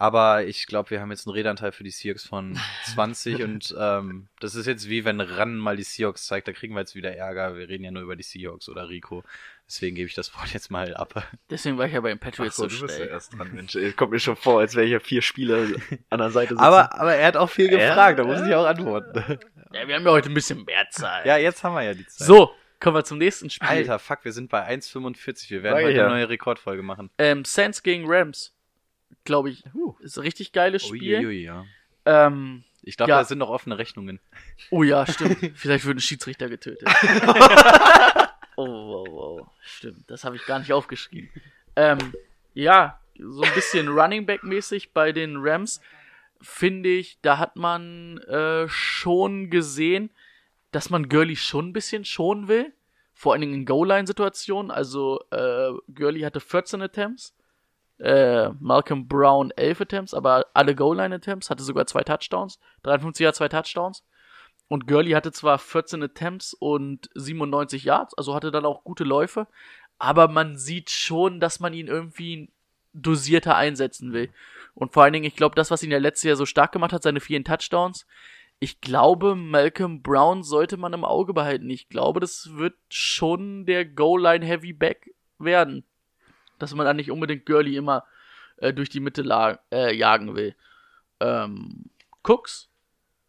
[0.00, 2.58] Aber ich glaube, wir haben jetzt einen Redanteil für die Seahawks von
[2.94, 6.72] 20 und ähm, das ist jetzt wie wenn Ran mal die Seahawks zeigt, da kriegen
[6.74, 7.54] wir jetzt wieder Ärger.
[7.54, 9.22] Wir reden ja nur über die Seahawks oder Rico.
[9.68, 11.22] Deswegen gebe ich das Wort jetzt mal ab.
[11.50, 13.14] Deswegen war ich ja bei den Ach Patriots so, so, du bist ja schnell.
[13.14, 13.76] erst dran, Mensch.
[13.76, 15.66] Ey, Kommt mir schon vor, als wäre hier vier Spieler
[16.08, 16.62] an der Seite sitzen.
[16.64, 17.88] Aber, aber er hat auch viel Ja?
[17.90, 19.38] gefragt, da muss ich auch antworten.
[19.72, 21.24] Ja, wir haben ja heute ein bisschen mehr Zeit.
[21.26, 22.26] ja, jetzt haben wir ja die Zeit.
[22.26, 22.50] So,
[22.80, 23.68] kommen wir zum nächsten Spiel.
[23.68, 25.48] Alter, fuck, wir sind bei 1,45.
[25.50, 26.06] Wir werden ich heute ja.
[26.06, 27.08] eine neue Rekordfolge machen.
[27.18, 28.52] Ähm, Saints gegen Rams.
[29.24, 29.64] Glaube ich.
[30.00, 31.18] Ist ein richtig geiles Spiel.
[31.18, 31.64] Uiuiui, ja.
[32.04, 33.18] Ähm, Ich glaube, Ja.
[33.18, 34.20] da sind noch offene Rechnungen.
[34.70, 35.38] oh ja, stimmt.
[35.54, 36.88] Vielleicht wird ein Schiedsrichter getötet.
[38.56, 39.46] oh, oh, oh.
[39.62, 40.10] Stimmt.
[40.10, 41.28] Das habe ich gar nicht aufgeschrieben.
[41.76, 41.98] Ähm,
[42.54, 45.80] ja, so ein bisschen Running Back mäßig bei den Rams
[46.42, 50.10] finde ich, da hat man äh, schon gesehen,
[50.72, 52.72] dass man Gurley schon ein bisschen schonen will.
[53.12, 54.70] Vor allen Dingen in Goal-Line-Situationen.
[54.70, 57.34] Also äh, Gurley hatte 14 Attempts.
[58.00, 62.58] Äh, Malcolm Brown 11 Attempts, aber alle Goal-Line-Attempts, hatte sogar zwei Touchdowns.
[62.82, 64.04] 53 Yards, zwei Touchdowns.
[64.68, 69.48] Und Gurley hatte zwar 14 Attempts und 97 Yards, also hatte dann auch gute Läufe,
[69.98, 72.50] aber man sieht schon, dass man ihn irgendwie
[72.92, 74.30] dosierter einsetzen will.
[74.74, 76.92] Und vor allen Dingen, ich glaube, das, was ihn ja letztes Jahr so stark gemacht
[76.92, 78.06] hat, seine vielen Touchdowns,
[78.60, 81.68] ich glaube, Malcolm Brown sollte man im Auge behalten.
[81.68, 85.84] Ich glaube, das wird schon der Goal-Line-Heavy-Back werden.
[86.60, 88.04] Dass man dann nicht unbedingt Gurley immer
[88.58, 89.22] äh, durch die Mitte
[89.72, 90.54] äh, jagen will.
[91.18, 91.90] Ähm,
[92.22, 92.68] Cooks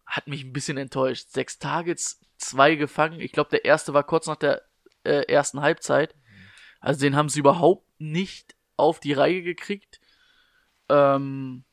[0.06, 1.30] hat mich ein bisschen enttäuscht.
[1.30, 3.20] Sechs Targets, zwei gefangen.
[3.20, 4.62] Ich glaube, der erste war kurz nach der
[5.04, 6.16] äh, ersten Halbzeit.
[6.80, 10.02] Also den haben sie überhaupt nicht auf die Reihe gekriegt.
[10.90, 11.64] Ähm,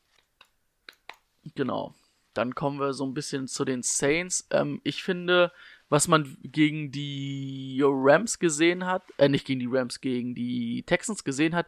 [1.55, 1.95] genau.
[2.33, 4.47] Dann kommen wir so ein bisschen zu den Saints.
[4.51, 5.51] Ähm, ich finde,
[5.89, 11.23] was man gegen die Rams gesehen hat, äh, nicht gegen die Rams, gegen die Texans
[11.23, 11.67] gesehen hat,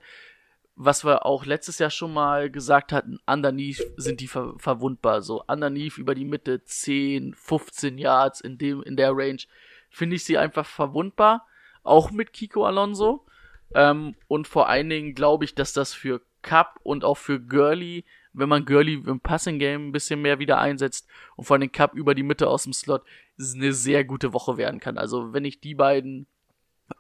[0.76, 5.22] was wir auch letztes Jahr schon mal gesagt hatten, underneath sind die ver verwundbar.
[5.22, 9.42] So underneath über die Mitte 10, 15 Yards in dem in der Range
[9.90, 11.46] finde ich sie einfach verwundbar.
[11.84, 13.26] Auch mit Kiko Alonso.
[13.74, 18.06] Ähm, und vor allen Dingen glaube ich, dass das für Cup und auch für Gurley,
[18.34, 21.94] wenn man Gurley im Passing Game ein bisschen mehr wieder einsetzt und vor allem Cup
[21.96, 23.04] über die Mitte aus dem Slot,
[23.38, 24.98] eine sehr gute Woche werden kann.
[24.98, 26.28] Also wenn ich die beiden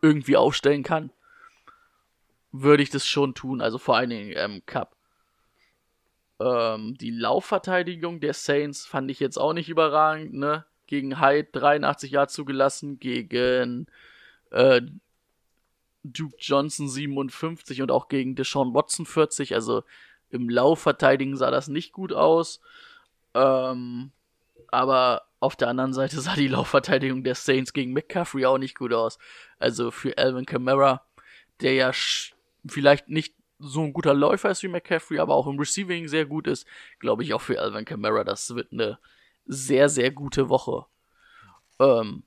[0.02, 1.12] irgendwie aufstellen kann,
[2.52, 3.62] würde ich das schon tun.
[3.62, 4.95] Also vor allen Dingen ähm, Cup.
[6.40, 10.66] Ähm, die Laufverteidigung der Saints fand ich jetzt auch nicht überragend, ne?
[10.88, 13.88] Gegen Hyde 83 Jahre zugelassen, gegen
[14.49, 14.82] äh,
[16.03, 19.56] Duke Johnson 57 und auch gegen Deshaun Watson 40.
[19.56, 19.84] Also
[20.32, 22.62] im Laufverteidigen sah das nicht gut aus.
[23.34, 24.12] Ähm,
[24.70, 28.94] aber auf der anderen Seite sah die Laufverteidigung der Saints gegen McCaffrey auch nicht gut
[28.94, 29.18] aus.
[29.60, 31.06] Also für Alvin Kamara,
[31.62, 31.91] der ja
[32.66, 36.48] vielleicht nicht so ein guter Läufer ist wie McCaffrey, aber auch im Receiving sehr gut
[36.48, 36.66] ist,
[36.99, 38.98] glaube ich auch für Alvin Kamara, das wird eine
[39.45, 40.86] sehr, sehr gute Woche.
[41.80, 42.24] Ähm,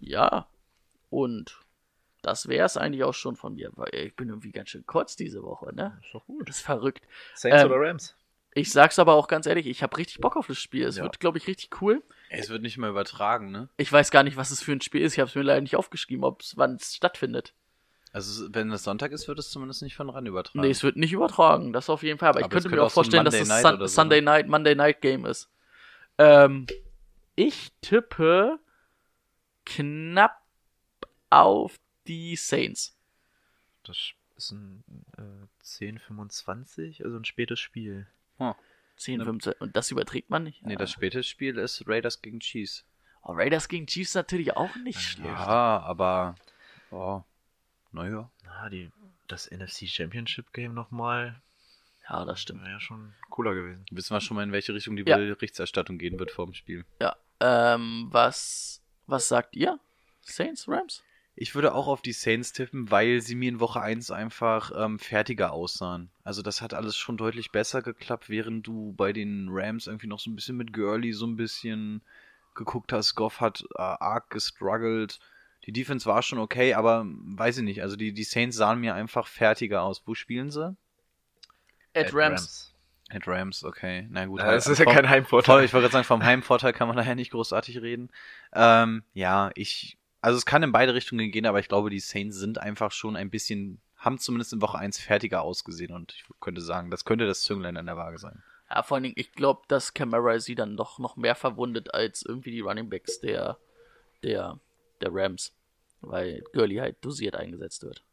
[0.00, 0.46] ja,
[1.10, 1.58] und
[2.22, 5.16] das wäre es eigentlich auch schon von mir, weil ich bin irgendwie ganz schön kurz
[5.16, 5.98] diese Woche, ne?
[6.04, 6.48] Ist doch gut.
[6.48, 7.04] Das ist verrückt.
[7.34, 8.14] Saints Ähm, oder Rams?
[8.54, 10.86] Ich sag's aber auch ganz ehrlich, ich habe richtig Bock auf das Spiel.
[10.86, 11.04] Es Ja.
[11.04, 12.02] wird, glaube ich, richtig cool.
[12.30, 13.68] Es wird nicht mehr übertragen, ne?
[13.76, 15.12] Ich weiß gar nicht, was es für ein Spiel ist.
[15.14, 17.54] Ich habe es mir leider nicht aufgeschrieben, ob's wann es stattfindet.
[18.12, 20.60] Also, wenn es Sonntag ist, wird es zumindest nicht von ran übertragen.
[20.60, 22.30] Nee, es wird nicht übertragen, das auf jeden Fall.
[22.30, 24.20] Aber, ich Aber es könnte könnte mir auch vorstellen, dass es Night Sun so, Sunday
[24.20, 24.24] ne?
[24.24, 25.50] Night, Monday Night Game ist.
[26.16, 26.66] Ähm,
[27.36, 28.58] ich tippe
[29.66, 30.40] knapp
[31.30, 31.76] auf
[32.08, 32.96] die Saints.
[33.84, 33.96] Das
[34.36, 34.82] ist ein
[35.16, 38.06] äh, 10-25, also ein spätes Spiel.
[38.96, 39.24] 10, Ne.
[39.24, 39.52] 15.
[39.60, 40.64] Und das überträgt man nicht.
[40.64, 42.84] Nee, das späte Spiel ist Raiders gegen Chiefs.
[43.22, 45.28] Oh, Raiders gegen Chiefs natürlich auch nicht schlecht.
[45.28, 46.34] Ja, aber.
[46.90, 47.22] Oh,
[47.92, 48.30] naja.
[48.44, 48.90] Na, die,
[49.28, 51.40] das NFC Championship Game nochmal
[52.08, 52.62] Ja, das stimmt.
[52.62, 53.84] wäre ja schon cooler gewesen.
[53.90, 55.16] Wissen wir schon mal, in welche Richtung die Ja.
[55.16, 56.84] Berichterstattung gehen wird vor dem Spiel.
[57.00, 57.16] Ja.
[57.40, 59.78] Ähm, was, was sagt ihr?
[60.22, 61.04] Saints, Rams?
[61.40, 64.98] Ich würde auch auf die Saints tippen, weil sie mir in Woche 1 einfach ähm,
[64.98, 66.10] fertiger aussahen.
[66.24, 70.18] Also das hat alles schon deutlich besser geklappt, während du bei den Rams irgendwie noch
[70.18, 72.02] so ein bisschen mit Gurley so ein bisschen
[72.56, 73.14] geguckt hast.
[73.14, 75.20] Goff hat äh, arg gestruggelt.
[75.66, 77.82] Die Defense war schon okay, aber weiß ich nicht.
[77.82, 80.02] Also die, die Saints sahen mir einfach fertiger aus.
[80.06, 80.76] Wo spielen sie?
[81.94, 82.72] At Rams.
[83.10, 84.06] At Rams, okay.
[84.10, 84.40] Na gut.
[84.40, 85.54] Ja, halt das ist ja vom- kein Heimvorteil.
[85.54, 88.10] Voll, ich wollte gerade sagen, vom Heimvorteil kann man daher nicht großartig reden.
[88.52, 92.36] Ähm, ja, ich, also es kann in beide Richtungen gehen, aber ich glaube, die Saints
[92.36, 96.60] sind einfach schon ein bisschen, haben zumindest in Woche 1 fertiger ausgesehen und ich könnte
[96.60, 98.42] sagen, das könnte das Zünglein an der Waage sein.
[98.70, 102.22] Ja, vor allen Dingen, ich glaube, dass Camara sie dann doch noch mehr verwundet als
[102.22, 103.58] irgendwie die Running Backs der,
[104.22, 104.58] der,
[105.00, 105.54] der Rams.
[106.00, 108.04] Weil Gurley halt dosiert eingesetzt wird.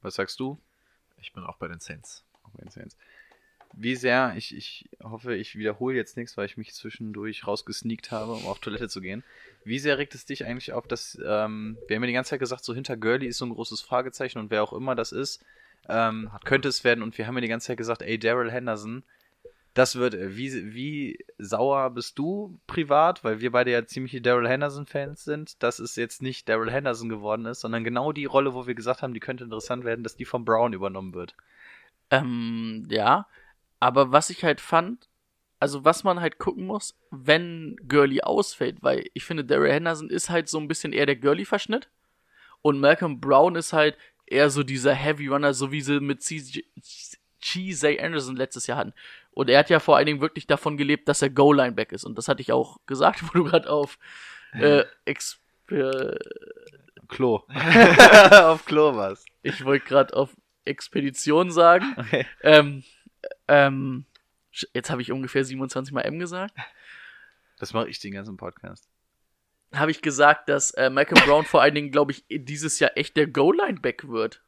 [0.00, 0.58] Was sagst du?
[1.20, 2.24] Ich bin auch bei den Saints.
[2.42, 2.96] Auch bei den Saints.
[3.72, 8.32] Wie sehr, ich, ich hoffe, ich wiederhole jetzt nichts, weil ich mich zwischendurch rausgesneakt habe,
[8.32, 9.24] um auf Toilette zu gehen.
[9.64, 12.40] Wie sehr regt es dich eigentlich auf, dass, ähm, wir haben ja die ganze Zeit
[12.40, 15.44] gesagt, so hinter Gurley ist so ein großes Fragezeichen und wer auch immer das ist,
[15.88, 17.02] ähm, könnte es werden.
[17.02, 19.04] Und wir haben ja die ganze Zeit gesagt, ey, Daryl Henderson,
[19.74, 24.48] das wird, äh, wie, wie sauer bist du privat, weil wir beide ja ziemliche Daryl
[24.48, 28.66] Henderson-Fans sind, dass es jetzt nicht Daryl Henderson geworden ist, sondern genau die Rolle, wo
[28.66, 31.34] wir gesagt haben, die könnte interessant werden, dass die von Brown übernommen wird.
[32.10, 33.26] Ähm, ja.
[33.80, 35.08] Aber was ich halt fand,
[35.60, 40.30] also was man halt gucken muss, wenn Gurley ausfällt, weil ich finde, Daryl Henderson ist
[40.30, 41.88] halt so ein bisschen eher der Gurley-Verschnitt
[42.62, 46.20] und Malcolm Brown ist halt eher so dieser Heavy Runner, so wie sie mit
[47.40, 48.94] Cheesy Anderson letztes Jahr hatten.
[49.32, 52.04] Und er hat ja vor allen Dingen wirklich davon gelebt, dass er Goal-Line-Back ist.
[52.04, 53.98] Und das hatte ich auch gesagt, wo du gerade auf
[54.52, 55.38] äh, Ex
[55.70, 56.16] äh,
[57.08, 57.42] Klo.
[58.30, 59.24] Auf Klo was.
[59.42, 60.30] ich wollte gerade auf
[60.64, 61.94] Expedition sagen.
[61.98, 62.26] Okay.
[62.42, 62.82] Ähm,
[63.46, 64.06] ähm,
[64.72, 66.54] jetzt habe ich ungefähr 27 Mal M gesagt.
[67.58, 68.88] Das mache ich den ganzen Podcast.
[69.72, 73.16] Habe ich gesagt, dass äh, Malcolm Brown vor allen Dingen, glaube ich, dieses Jahr echt
[73.16, 74.42] der Goal-Line-Back wird.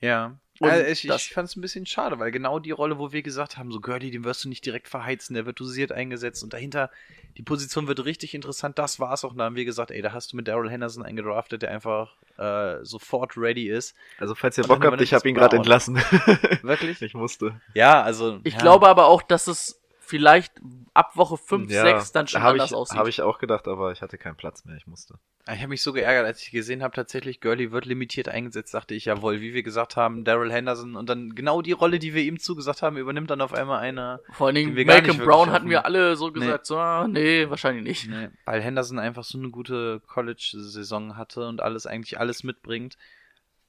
[0.00, 0.38] Ja.
[0.60, 3.12] Und Also ich das- ich fand es ein bisschen schade, weil genau die Rolle, wo
[3.12, 6.44] wir gesagt haben, so Gurley, den wirst du nicht direkt verheizen, der wird dosiert eingesetzt
[6.44, 6.90] und dahinter,
[7.36, 9.32] die Position wird richtig interessant, das war's auch.
[9.32, 12.14] Und da haben wir gesagt, ey, da hast du mit Daryl Henderson eingedraftet, der einfach
[12.38, 13.94] äh, sofort ready ist.
[14.18, 15.96] Also falls ihr Bock habt, ich habe ihn es gerade entlassen.
[16.62, 17.00] Wirklich?
[17.02, 17.60] ich musste.
[17.74, 18.40] Ja, also.
[18.44, 18.60] Ich ja.
[18.60, 20.52] glaube aber auch, dass es vielleicht
[20.92, 22.98] ab Woche 5, Ja, 6 dann schon anders ich, aussieht.
[22.98, 24.76] Habe ich auch gedacht, aber ich hatte keinen Platz mehr.
[24.76, 25.18] Ich musste.
[25.46, 28.94] Ich habe mich so geärgert, als ich gesehen habe, tatsächlich Gurley wird limitiert eingesetzt, dachte
[28.94, 32.22] ich, jawohl, wie wir gesagt haben, Daryl Henderson und dann genau die Rolle, die wir
[32.22, 34.20] ihm zugesagt haben, übernimmt dann auf einmal einer.
[34.32, 36.32] Vor allen Dingen wir gar nicht Malcolm Brown hatten wir alle so Nee.
[36.32, 38.08] gesagt, so, ah, nee, wahrscheinlich nicht.
[38.08, 42.96] Nee, weil Henderson einfach so eine gute College-Saison hatte und alles eigentlich alles mitbringt.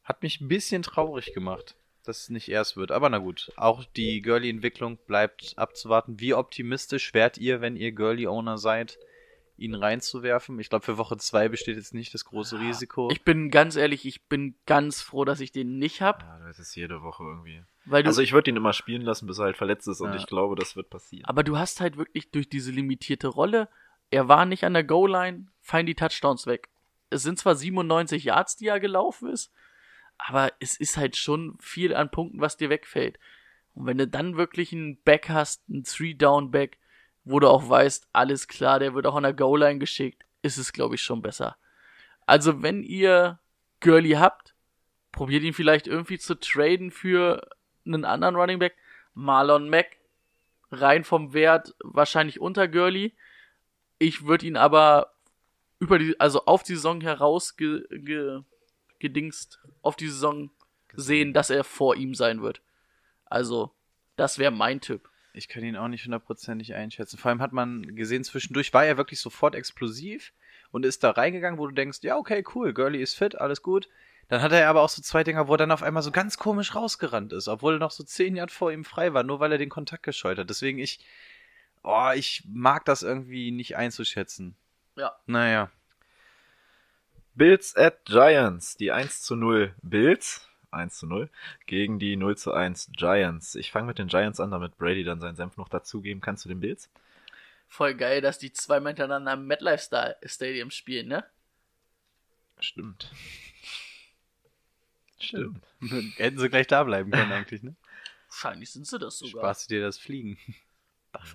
[0.04, 1.76] Hat mich ein bisschen traurig gemacht,
[2.06, 2.92] dass es nicht erst wird.
[2.92, 6.20] Aber na gut, auch die Gurley-Entwicklung bleibt abzuwarten.
[6.20, 8.98] Wie optimistisch wärt ihr, wenn ihr Gurley-Owner seid,
[9.58, 10.60] ihn reinzuwerfen?
[10.60, 13.10] Ich glaube, für Woche 2 besteht jetzt nicht das große Risiko.
[13.12, 16.60] Ich bin ganz ehrlich, ich bin ganz froh, dass ich den nicht hab, Ja, das
[16.60, 17.64] ist jede Woche irgendwie.
[17.86, 20.10] weil du Also ich würde ihn immer spielen lassen, bis er halt verletzt ist und
[20.12, 20.16] Ja.
[20.18, 21.26] ich glaube, das wird passieren.
[21.26, 23.70] Aber du hast halt wirklich durch diese limitierte Rolle,
[24.12, 26.70] er war nicht an der Goal-Line, fallen die Touchdowns weg.
[27.10, 29.52] Es sind zwar 97 Yards, die er gelaufen ist,
[30.18, 33.20] aber es ist halt schon viel an Punkten, was dir wegfällt.
[33.74, 36.78] Und wenn du dann wirklich einen Back hast, einen Three-Down-Back,
[37.26, 40.74] wo du auch weißt, alles klar, der wird auch an der Goal-Line geschickt, ist es,
[40.74, 41.58] glaube ich, schon besser.
[42.26, 43.40] Also wenn ihr
[43.82, 44.56] Gurley habt,
[45.12, 47.50] probiert ihn vielleicht irgendwie zu traden für
[47.86, 48.76] einen anderen Running Back.
[49.14, 49.98] Marlon Mack,
[50.72, 53.16] rein vom Wert wahrscheinlich unter Gurley.
[53.98, 55.14] Ich würde ihn aber
[55.80, 58.42] über die, also auf die Saison heraus ge, ge,
[59.06, 60.50] gedingst, auf die Saison
[60.94, 62.62] sehen, dass er vor ihm sein wird.
[63.26, 63.72] Also,
[64.16, 65.10] das wäre mein Tipp.
[65.34, 67.18] Ich kann ihn auch nicht hundertprozentig einschätzen.
[67.18, 70.32] Vor allem hat man gesehen, zwischendurch war er wirklich sofort explosiv
[70.72, 73.90] und ist da reingegangen, wo du denkst, ja, okay, cool, Gurley ist fit, alles gut.
[74.28, 76.38] Dann hat er aber auch so zwei Dinger, wo er dann auf einmal so ganz
[76.38, 79.52] komisch rausgerannt ist, obwohl er noch so zehn Jahre vor ihm frei war, nur weil
[79.52, 80.50] er den Kontakt gescheut hat.
[80.50, 81.00] Deswegen ich,
[81.84, 84.56] oh, ich mag das irgendwie nicht einzuschätzen.
[84.96, 85.16] Ja.
[85.28, 85.70] Naja.
[87.36, 88.78] Bills at Giants.
[88.78, 90.48] Die 1 zu 0 Bills.
[90.72, 91.30] 1 zu 0
[91.66, 93.56] gegen die 0 zu 1 Giants.
[93.56, 96.50] Ich fange mit den Giants an, damit Brady dann seinen Senf noch dazugeben kann zu
[96.50, 96.90] den Bills.
[97.68, 101.26] Voll geil, dass die zweimal hintereinander im MetLife Sta- Stadium spielen, ne?
[102.60, 103.12] Stimmt.
[105.20, 105.64] Stimmt.
[106.18, 107.76] Hätten sie gleich da bleiben können eigentlich, ne?
[108.30, 109.54] Wahrscheinlich sind sie das sogar.
[109.54, 110.38] Du dir das Fliegen.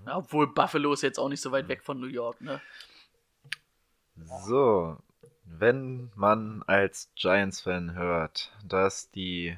[0.06, 2.60] Ja, obwohl Buffalo ist jetzt auch nicht so weit weg von New York, ne?
[4.46, 4.98] So,
[5.58, 9.56] wenn man als Giants-Fan hört, dass die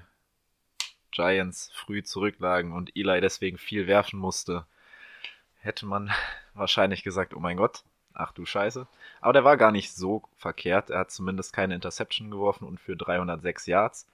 [1.11, 4.67] Giants früh zurücklagen und Eli deswegen viel werfen musste,
[5.61, 6.11] hätte man
[6.55, 8.87] wahrscheinlich gesagt, oh mein Gott, Ach du Scheiße.
[9.21, 10.91] Aber der war gar nicht so verkehrt.
[10.91, 14.07] Er hat zumindest keine Interception geworfen und für 306 Yards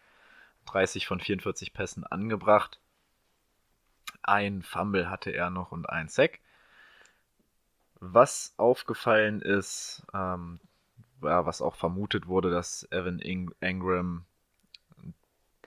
[0.67, 2.79] 30 von 44 Pässen angebracht.
[4.23, 6.41] Ein Fumble hatte er noch und ein Sack.
[8.01, 10.61] Was aufgefallen ist, ähm,
[11.23, 14.25] ja, was auch vermutet wurde, dass Evan Ing Ingram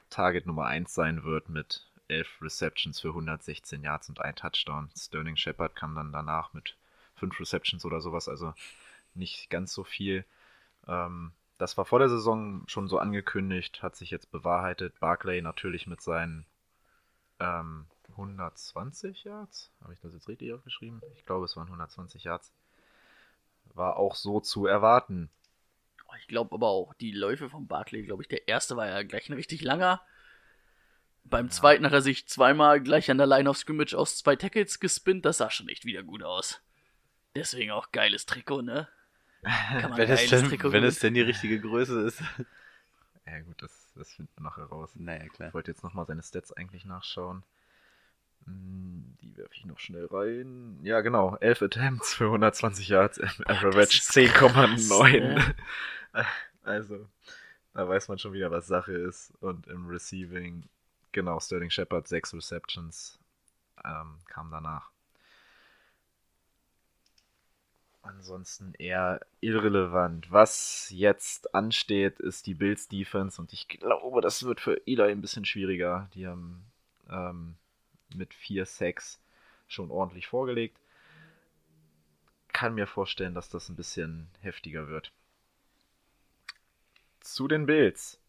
[0.10, 4.90] Target Nummer 1 sein wird mit 11 Receptions für 116 Yards und ein Touchdown.
[4.96, 6.76] Sterling Shepard kam dann danach mit
[7.16, 8.54] 5 Receptions oder sowas, also
[9.14, 10.26] nicht ganz so viel.
[10.88, 15.00] Ähm, das war vor der Saison schon so angekündigt, hat sich jetzt bewahrheitet.
[15.00, 16.46] Barclay natürlich mit seinen
[17.40, 19.72] ähm, 120 Yards.
[19.82, 21.02] Habe ich das jetzt richtig aufgeschrieben?
[21.16, 22.52] Ich glaube, es waren 120 Yards.
[23.74, 25.30] War auch so zu erwarten.
[26.20, 29.30] Ich glaube aber auch, die Läufe von Barkley, glaube ich, der erste war ja gleich
[29.30, 30.02] ein richtig langer.
[31.24, 34.80] Beim zweiten hat er sich zweimal gleich an der Line of Scrimmage aus zwei Tackles
[34.80, 35.26] gespinnt.
[35.26, 36.62] Das sah schon echt wieder gut aus.
[37.36, 38.88] Deswegen auch geiles Trikot, ne?
[39.44, 42.22] Kann man Wenn, es denn, Trikot wenn es denn die richtige Größe ist.
[43.24, 44.90] Ja gut, das, das finden wir noch heraus.
[44.96, 45.50] Naja, klar.
[45.50, 47.44] Ich wollte jetzt nochmal seine Stats eigentlich nachschauen.
[48.46, 50.80] Hm, Die werfe ich noch schnell rein.
[50.82, 51.38] Ja, genau.
[51.38, 53.22] 11 Attempts für 120 Yards.
[53.46, 55.20] Average ist krass, 10,9.
[55.20, 55.56] ne?
[56.64, 57.08] Also,
[57.74, 59.34] da weiß man schon wieder, was Sache ist.
[59.42, 60.70] Und im Receiving,
[61.12, 63.18] genau, Sterling Shepard, 6 Receptions.
[63.84, 64.92] Ähm, kam danach.
[68.04, 70.32] Ansonsten eher irrelevant.
[70.32, 75.22] Was jetzt ansteht, ist die Bills Defense und ich glaube, das wird für Eli ein
[75.22, 76.10] bisschen schwieriger.
[76.16, 76.64] Die haben
[77.10, 77.56] ähm,
[78.16, 79.20] mit 4 Sacks
[79.68, 80.78] schon ordentlich vorgelegt.
[82.54, 85.12] Kann mir vorstellen, dass das ein bisschen heftiger wird.
[87.22, 88.20] Zu den Bills.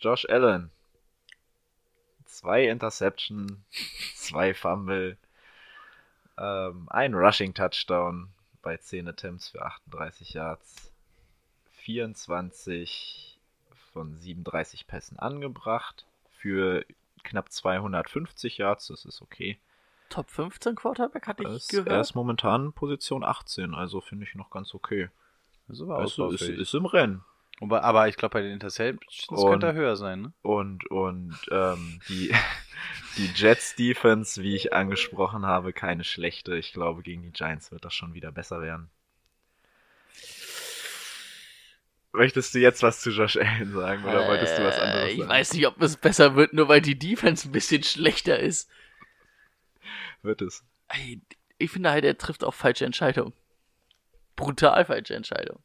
[0.00, 0.70] Josh Allen.
[2.24, 3.64] Zwei Interception,
[4.14, 5.16] zwei Fumble,
[6.36, 8.28] ähm, ein Rushing Touchdown
[8.62, 10.92] bei 10 Attempts für 38 Yards,
[11.72, 13.38] 24
[13.92, 16.06] von 37 Pässen angebracht
[16.38, 16.84] für
[17.24, 19.58] knapp 250 Yards, das ist okay.
[20.10, 22.00] Top 15 Quarterback hatte Er ich ist, er gehört.
[22.02, 25.08] ist momentan Position 18, also finde ich noch ganz okay.
[25.68, 26.58] Also ist, ausbaufähig.
[26.58, 27.24] ist im Rennen.
[27.60, 30.32] Aber, aber ich glaube, bei den Interceptions Und- könnte er höher sein, ne?
[30.42, 32.32] Und, und ähm, die,
[33.16, 36.54] die Jets Defense, wie ich angesprochen habe, keine schlechte.
[36.56, 38.90] Ich glaube, gegen die Giants wird das schon wieder besser werden.
[42.12, 45.18] Möchtest du jetzt was zu Josh Allen sagen oder wolltest du was anderes Äh, Ich
[45.18, 45.30] sagen?
[45.30, 48.70] weiß nicht, ob es besser wird, nur weil die Defense ein bisschen schlechter ist.
[50.22, 50.64] Wird es.
[51.58, 53.34] Ich finde halt, er trifft auch falsche Entscheidungen.
[54.36, 55.62] Brutal falsche Entscheidungen.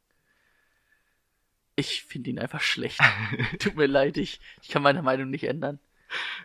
[1.76, 3.00] Ich finde ihn einfach schlecht.
[3.60, 5.80] Tut mir leid, ich, ich kann meine Meinung nicht ändern.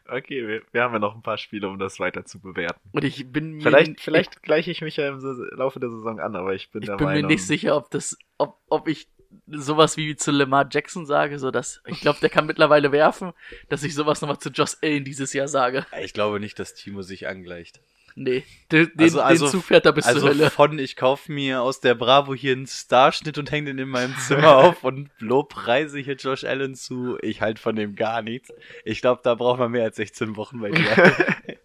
[0.09, 2.81] Okay, wir, wir haben ja noch ein paar Spiele, um das weiter zu bewerten.
[2.93, 5.21] Und ich bin mir, Vielleicht, vielleicht gleiche ich mich ja im
[5.53, 7.23] Laufe der Saison an, aber ich bin ich der bin Meinung.
[7.23, 9.09] mir nicht sicher, ob das, ob, ob ich
[9.47, 13.33] sowas wie zu Lamar Jackson sage, so dass ich glaube, der kann mittlerweile werfen,
[13.69, 15.85] dass ich sowas nochmal zu Josh Allen dieses Jahr sage.
[16.03, 17.81] Ich glaube nicht, dass Timo sich angleicht.
[18.21, 18.43] Nee,
[18.73, 20.51] den, Also- also- den Zug fährt er bis Also zur Hölle.
[20.51, 24.17] von, ich kaufe mir aus der Bravo hier einen Starschnitt und hänge den in meinem
[24.19, 27.17] Zimmer auf und lobpreise hier Josh Allen zu.
[27.23, 28.53] Ich halt von dem gar nichts.
[28.85, 30.85] Ich glaube, da braucht man mehr als 16 Wochen bei dir.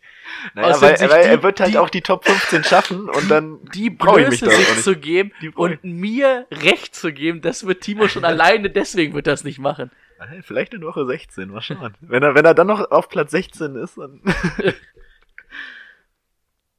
[0.56, 3.60] Naja, weil, weil die- er wird halt die- auch die Top 15 schaffen und dann
[3.74, 7.66] die brauche ich mich Größe da sich zu geben und mir Recht zu geben, das
[7.66, 9.90] wird Timo schon alleine, deswegen wird das nicht machen.
[10.42, 11.94] Vielleicht in Woche 16, mal schauen.
[12.02, 14.22] wenn, er, wenn er dann noch auf Platz 16 ist, dann.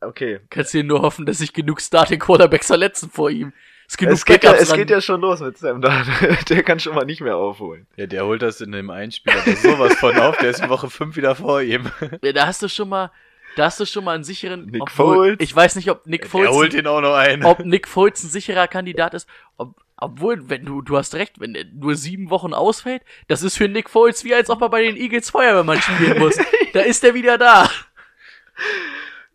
[0.07, 0.41] Okay.
[0.51, 3.53] Kannst dir nur hoffen, dass sich genug Starting Quarterbacks verletzen vor ihm.
[3.87, 4.79] Es genug Es geht, ja, Backups es ran.
[4.79, 6.49] geht ja schon los mit Sam Darnold.
[6.49, 7.87] Der kann schon mal nicht mehr aufholen.
[7.97, 10.39] ja, der holt das in dem Einspieler aber sowas von auf.
[10.39, 11.91] Der ist in Woche 5 wieder vor ihm.
[12.23, 13.11] Ja, da hast du schon mal,
[13.57, 14.67] da hast du schon mal einen sicheren.
[14.67, 15.37] Nick obwohl, Foles.
[15.41, 17.45] Ich weiß nicht, ob Nick Der Foles, holt ihn auch noch ein.
[17.45, 19.29] ob Nick Foles ein sicherer Kandidat ist.
[19.59, 23.57] Ob, obwohl, wenn du, du hast recht, wenn er nur sieben Wochen ausfällt, das ist
[23.59, 26.39] für Nick Foles wie als ob er bei den Eagles Feuerwehrmann spielen muss.
[26.73, 27.69] da ist er wieder da.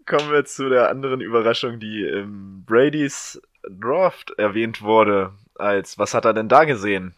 [0.09, 5.33] Kommen wir zu der anderen Überraschung, die im Brady's Draft erwähnt wurde.
[5.53, 7.13] Als, was hat er denn da gesehen?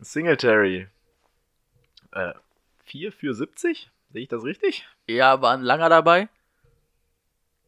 [0.00, 0.86] Singletary.
[2.12, 2.34] Äh,
[2.84, 3.90] 4 für 70?
[4.12, 4.86] Sehe ich das richtig?
[5.08, 6.28] Ja, war ein langer dabei.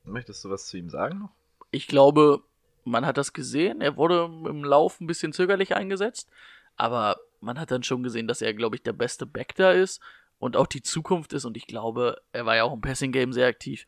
[0.05, 1.31] Möchtest du was zu ihm sagen noch?
[1.73, 2.45] Ich glaube,
[2.85, 3.81] man hat das gesehen.
[3.81, 6.31] Er wurde im Lauf ein bisschen zögerlich eingesetzt.
[6.77, 10.01] Aber man hat dann schon gesehen, dass er, glaube ich, der beste Back da ist
[10.39, 11.45] und auch die Zukunft ist.
[11.45, 13.85] Und ich glaube, er war ja auch im Passing Game sehr aktiv.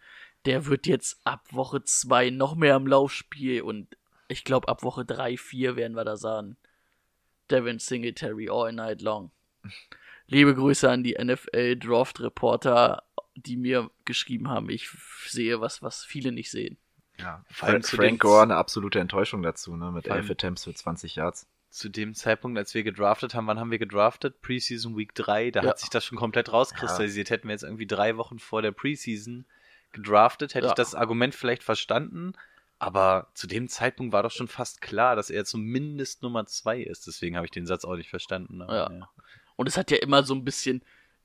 [0.47, 3.97] Der wird jetzt ab Woche 2 noch mehr im Laufspiel und
[4.29, 6.57] ich glaube, ab Woche 3, 4 werden wir da sagen.
[7.51, 9.33] Devin Singletary all night long.
[10.29, 13.03] Liebe Grüße an die NFL Draft Reporter,
[13.35, 14.71] die mir geschrieben haben.
[14.71, 14.89] Ich
[15.27, 16.79] sehe was, was viele nicht sehen.
[17.19, 19.91] Ja, Vor allem Frank Gore eine absolute Enttäuschung dazu, ne?
[19.91, 21.47] Mit allem- elf Attempts für 20 Yards.
[21.69, 24.41] Zu dem Zeitpunkt, als wir gedraftet haben, wann haben wir gedraftet?
[24.41, 25.71] Preseason Week 3, da Ja.
[25.71, 27.31] hat sich das schon komplett rauskristallisiert.
[27.31, 29.45] Hätten wir jetzt irgendwie drei Wochen vor der Preseason
[29.93, 30.73] gedraftet, hätte Ja.
[30.73, 32.33] ich das Argument vielleicht verstanden.
[32.79, 37.07] Aber zu dem Zeitpunkt war doch schon fast klar, dass er zumindest Nummer zwei ist.
[37.07, 38.63] Deswegen habe ich den Satz auch nicht verstanden.
[38.63, 39.09] Aber, Ja.
[39.57, 40.83] Und es hat ja immer so ein bisschen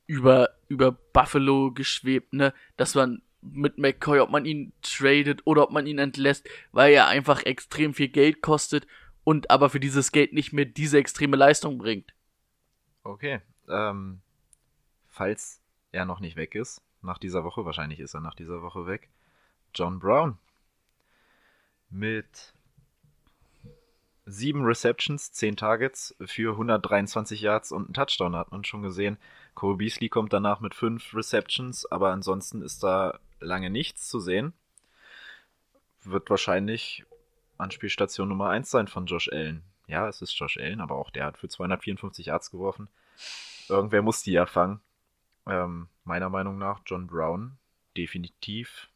[0.08, 2.54] über, über Buffalo geschwebt, ne?
[2.76, 7.08] Dass man mit McCoy, ob man ihn tradet oder ob man ihn entlässt, weil er
[7.08, 8.86] einfach extrem viel Geld kostet
[9.24, 12.14] und aber für dieses Geld nicht mehr diese extreme Leistung bringt.
[13.04, 13.40] Okay.
[13.70, 14.20] Ähm,
[15.08, 15.62] falls
[15.92, 19.10] er noch nicht weg ist, nach dieser Woche, wahrscheinlich ist er nach dieser Woche weg,
[19.74, 20.38] John Brown.
[21.90, 22.54] Mit
[24.26, 29.18] sieben Receptions, zehn Targets für 123 Yards und einen Touchdown hat man schon gesehen.
[29.54, 34.54] Cole Beasley kommt danach mit fünf Receptions, aber ansonsten ist da lange nichts zu sehen.
[36.04, 37.06] Wird wahrscheinlich
[37.58, 39.64] Anspielstation Nummer 1 sein von Josh Allen.
[39.88, 42.90] Ja, es ist Josh Allen, aber auch der hat für 254 Yards geworfen.
[43.70, 44.82] Irgendwer muss die ja fangen.
[45.48, 47.58] Ähm, meiner Meinung nach John Brown
[47.98, 48.88] definitiv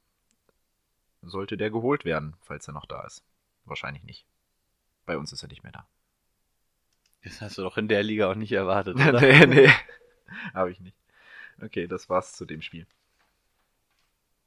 [1.21, 3.23] sollte der geholt werden, falls er noch da ist.
[3.65, 4.25] Wahrscheinlich nicht.
[5.05, 5.85] Bei uns ist er nicht mehr da.
[7.23, 9.19] Das hast du doch in der Liga auch nicht erwartet, oder?
[9.19, 9.69] nee, nee.
[10.53, 10.95] Habe ich nicht.
[11.61, 12.85] Okay, das war's zu dem Spiel.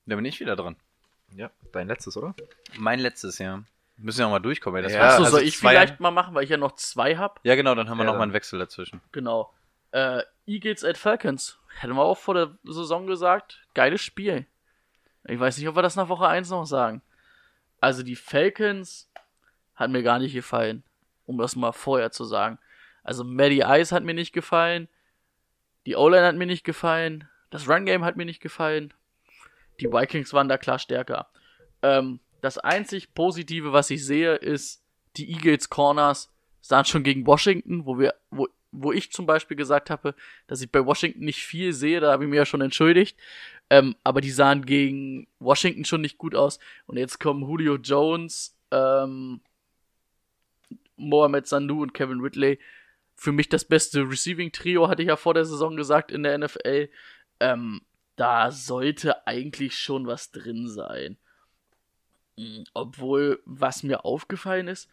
[0.07, 0.77] Da bin ich wieder dran.
[1.35, 2.35] Ja, dein letztes, oder?
[2.79, 3.63] Mein letztes, ja.
[3.99, 4.79] Müssen wir auch mal durchkommen.
[4.79, 4.83] ey.
[4.83, 7.41] Das Ja, war- also soll ich vielleicht mal machen, weil ich ja noch zwei hab?
[7.45, 9.01] Ja, genau, dann haben wir Ja, noch mal dann- einen Wechsel dazwischen.
[9.13, 9.53] Genau.
[9.93, 11.59] Äh, Eagles at Falcons.
[11.79, 13.63] Hätten wir auch vor der Saison gesagt.
[13.75, 14.47] Geiles Spiel.
[15.25, 17.03] Ich weiß nicht, ob wir das nach Woche 1 noch sagen.
[17.81, 19.11] Also die Falcons
[19.75, 20.83] hat mir gar nicht gefallen.
[21.27, 22.59] Um das mal vorher zu sagen.
[23.05, 24.89] Also Maddie Ice hat mir nicht gefallen.
[25.87, 27.29] Die O-Line hat mir nicht gefallen.
[27.51, 28.93] Das Run-Game hat mir nicht gefallen.
[29.81, 31.29] Die Vikings waren da klar stärker.
[31.83, 34.85] Ähm, das einzig Positive, was ich sehe, ist,
[35.17, 39.91] die Eagles Corners sahen schon gegen Washington, wo wir, wo, wo ich zum Beispiel gesagt
[39.91, 40.15] habe,
[40.47, 43.19] dass ich bei Washington nicht viel sehe, da habe ich mir ja schon entschuldigt.
[43.71, 46.59] Ähm, aber die sahen gegen Washington schon nicht gut aus.
[46.87, 49.41] Und jetzt kommen Julio Jones, ähm,
[50.97, 52.59] Mohamed Sanu und Kevin Ridley.
[53.15, 56.89] Für mich das beste Receiving-Trio, hatte ich ja vor der Saison gesagt in der NFL.
[57.41, 57.83] Ähm,
[58.17, 61.19] da sollte eigentlich schon was drin sein.
[62.37, 64.89] Mm, Obwohl, was mir aufgefallen ist,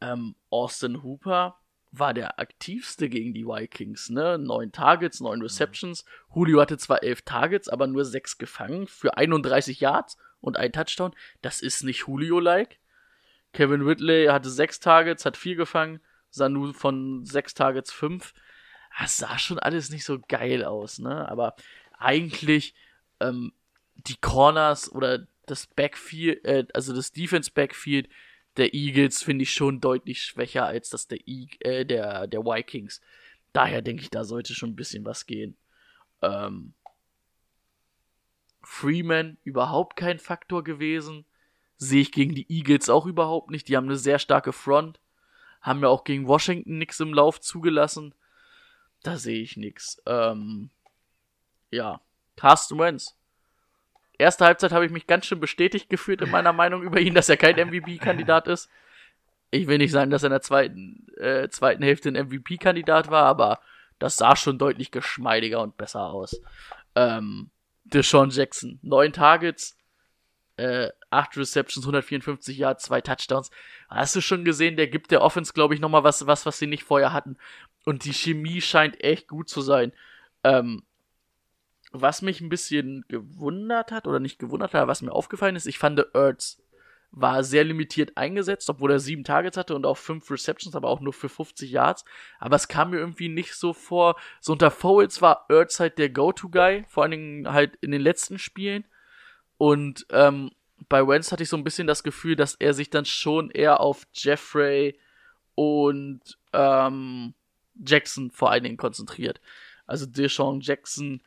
[0.00, 1.58] ähm, Austin Hooper
[1.98, 4.38] war der aktivste gegen die Vikings, ne?
[4.38, 6.04] Neun Targets, neun Receptions.
[6.34, 11.14] Julio hatte zwar elf Targets, aber nur sechs gefangen für 31 Yards und ein Touchdown.
[11.42, 12.78] Das ist nicht Julio-like.
[13.52, 16.00] Kevin Ridley hatte sechs Targets, hat vier gefangen.
[16.30, 18.34] Sanu von sechs Targets fünf.
[18.98, 21.28] Das sah schon alles nicht so geil aus, ne?
[21.28, 21.54] Aber
[21.98, 22.74] eigentlich
[23.20, 23.52] ähm,
[23.94, 28.08] die Corners oder das Backfield, äh, also das Defense Backfield
[28.56, 33.00] der Eagles finde ich schon deutlich schwächer als das der, e äh, der, der Vikings.
[33.52, 35.56] Daher denke ich, da sollte schon ein bisschen was gehen.
[36.22, 36.74] Ähm,
[38.62, 41.24] Freeman überhaupt kein Faktor gewesen.
[41.76, 43.68] Sehe ich gegen die Eagles auch überhaupt nicht.
[43.68, 45.00] Die haben eine sehr starke Front.
[45.60, 48.14] Haben ja auch gegen Washington nichts im Lauf zugelassen.
[49.02, 50.00] Da sehe ich nichts.
[50.06, 50.70] Ähm,
[51.70, 52.00] ja,
[52.36, 53.16] Carsten Wentz.
[54.18, 57.28] Erste Halbzeit habe ich mich ganz schön bestätigt gefühlt in meiner Meinung über ihn, dass
[57.28, 58.70] er kein MVP-Kandidat ist.
[59.50, 63.24] Ich will nicht sagen, dass er in der zweiten, äh, zweiten Hälfte ein MVP-Kandidat war,
[63.24, 63.60] aber
[63.98, 66.40] das sah schon deutlich geschmeidiger und besser aus.
[66.94, 67.50] Ähm,
[67.84, 69.76] Deshaun Jackson, neun Targets,
[70.56, 73.50] äh, acht Receptions, 154 Yards, zwei Touchdowns.
[73.88, 76.66] Hast du schon gesehen, der gibt der Offense, glaube ich, nochmal was, was, was sie
[76.66, 77.36] nicht vorher hatten.
[77.84, 79.92] Und die Chemie scheint echt gut zu sein.
[80.42, 80.84] Ähm,
[81.94, 85.78] was mich ein bisschen gewundert hat, oder nicht gewundert hat, was mir aufgefallen ist, ich
[85.78, 86.60] fand Ertz
[87.16, 91.00] war sehr limitiert eingesetzt, obwohl er sieben Targets hatte und auch fünf Receptions, aber auch
[91.00, 92.04] nur für 50 Yards.
[92.40, 94.16] Aber es kam mir irgendwie nicht so vor.
[94.40, 98.40] So unter Foles war Ertz halt der Go-To-Guy, vor allen Dingen halt in den letzten
[98.40, 98.84] Spielen.
[99.58, 100.50] Und ähm,
[100.88, 103.78] bei Wentz hatte ich so ein bisschen das Gefühl, dass er sich dann schon eher
[103.80, 104.98] auf Jeffrey
[105.54, 106.20] und
[106.52, 107.34] ähm,
[107.86, 109.40] Jackson vor allen Dingen konzentriert.
[109.86, 111.22] Also Deshaun Jackson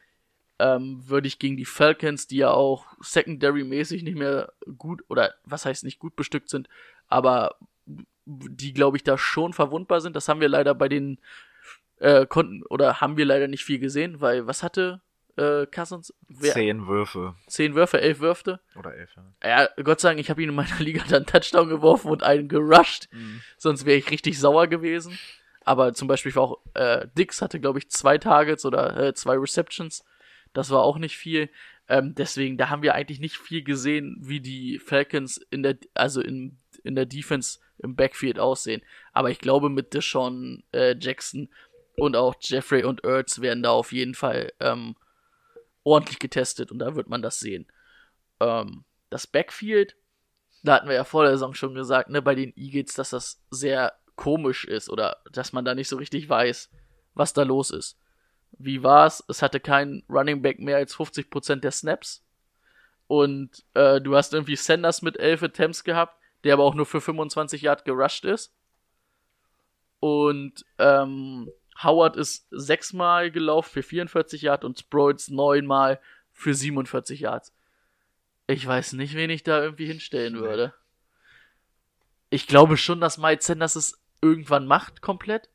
[0.59, 5.65] ähm, würde ich gegen die Falcons, die ja auch secondary-mäßig nicht mehr gut, oder was
[5.65, 6.67] heißt nicht gut bestückt sind,
[7.07, 7.55] aber
[8.25, 10.15] die, glaube ich, da schon verwundbar sind.
[10.15, 11.17] Das haben wir leider bei den
[11.99, 15.01] äh, konnten, oder haben wir leider nicht viel gesehen, weil was hatte
[15.37, 16.13] äh, Cousins?
[16.27, 17.35] Wer, Zehn Würfe.
[17.47, 18.59] zehn Würfe, elf Würfe.
[18.75, 19.49] Oder elf, ja.
[19.61, 22.49] Ja, Gott sei Dank, ich habe ihn in meiner Liga dann Touchdown geworfen und einen
[22.49, 23.07] gerusht.
[23.57, 25.17] Sonst wäre ich richtig sauer gewesen.
[25.63, 29.37] Aber zum Beispiel war auch äh, Dix hatte, glaube ich, zwei Targets oder äh, zwei
[29.37, 30.03] Receptions.
[30.57, 31.51] Das war auch nicht viel.
[31.87, 36.19] Ähm, deswegen, da haben wir eigentlich nicht viel gesehen, wie die Falcons in der, also
[36.19, 38.81] in, in der Defense im Backfield aussehen.
[39.13, 41.49] Aber ich glaube, mit Deshaun äh, Jackson
[41.95, 44.95] und auch Jeffrey und Ertz werden da auf jeden Fall ähm,
[45.83, 47.67] ordentlich getestet und da wird man das sehen.
[48.39, 49.95] Ähm, das Backfield,
[50.63, 53.43] da hatten wir ja vor der Saison schon gesagt, ne, bei den Eagles, dass das
[53.51, 56.71] sehr komisch ist oder dass man da nicht so richtig weiß,
[57.13, 57.99] was da los ist.
[58.59, 59.23] Wie war's?
[59.27, 62.23] Es hatte kein Running Back mehr als 50% der Snaps.
[63.07, 67.01] Und äh, du hast irgendwie Sanders mit 11 Attempts gehabt, der aber auch nur für
[67.01, 68.53] 25 Yard gerusht ist.
[69.99, 71.49] Und ähm,
[71.81, 75.99] Howard ist sechsmal gelaufen für 44 Yard und Sproles neunmal
[76.31, 77.53] für 47 Yards.
[78.47, 80.73] Ich weiß nicht, wen ich da irgendwie hinstellen würde.
[82.29, 85.49] Ich glaube schon, dass Mike Sanders es irgendwann macht, komplett.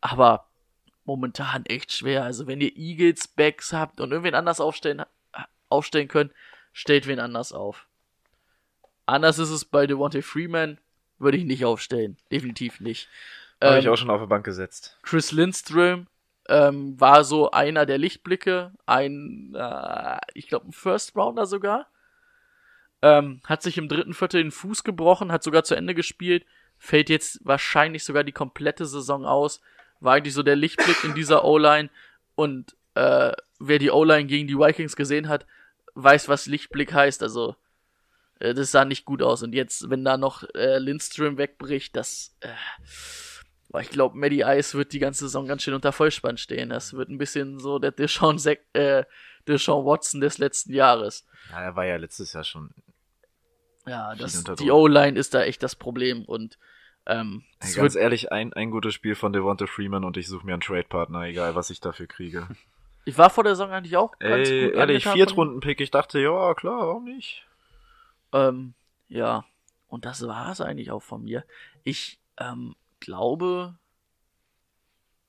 [0.00, 0.48] Aber
[1.04, 2.24] momentan echt schwer.
[2.24, 5.02] Also wenn ihr Eagles Backs habt und irgendwen anders aufstellen,
[5.68, 6.32] aufstellen könnt,
[6.72, 7.86] stellt wen anders auf.
[9.06, 10.78] Anders ist es bei Devontae Freeman,
[11.18, 12.16] würde ich nicht aufstellen.
[12.32, 13.08] Definitiv nicht.
[13.62, 14.98] Habe Ähm, ich auch schon auf die Bank gesetzt.
[15.02, 16.06] Chris Lindström
[16.48, 21.86] ähm, war so einer der Lichtblicke, ein, äh, ich glaube, ein First Rounder sogar.
[23.02, 26.46] Ähm, hat sich im dritten Viertel den Fuß gebrochen, hat sogar zu Ende gespielt,
[26.78, 29.60] fällt jetzt wahrscheinlich sogar die komplette Saison aus.
[30.00, 31.90] War eigentlich so der Lichtblick in dieser O-Line
[32.34, 35.46] und äh, wer die O-Line gegen die Vikings gesehen hat,
[35.94, 37.22] weiß, was Lichtblick heißt.
[37.22, 37.56] Also
[38.40, 39.42] äh, das sah nicht gut aus.
[39.42, 42.48] Und jetzt, wenn da noch äh, Lindström wegbricht, das äh,
[43.80, 46.70] ich glaube, Maddie Ice wird die ganze Saison ganz schön unter Vollspann stehen.
[46.70, 49.04] Das wird ein bisschen so der Deshaun, Sek äh,
[49.48, 51.26] Deshaun Watson des letzten Jahres.
[51.50, 52.70] Ja, er war ja letztes Jahr schon.
[53.86, 54.70] Ja, das, die.
[54.70, 56.58] O-Line ist da echt das Problem und
[57.06, 60.46] ähm, Ey, es ganz ehrlich, ein, ein gutes Spiel von Devonta Freeman und ich suche
[60.46, 62.48] mir einen Trade-Partner, egal was ich dafür kriege.
[63.04, 65.06] ich war vor der Saison eigentlich auch ganz Ey, gut ehrlich.
[65.06, 67.46] Viertrunden-Pick, ich dachte, ja, klar, warum nicht?
[68.32, 68.74] Ähm,
[69.08, 69.44] ja,
[69.88, 71.44] und das war es eigentlich auch von mir.
[71.82, 73.76] Ich ähm, glaube,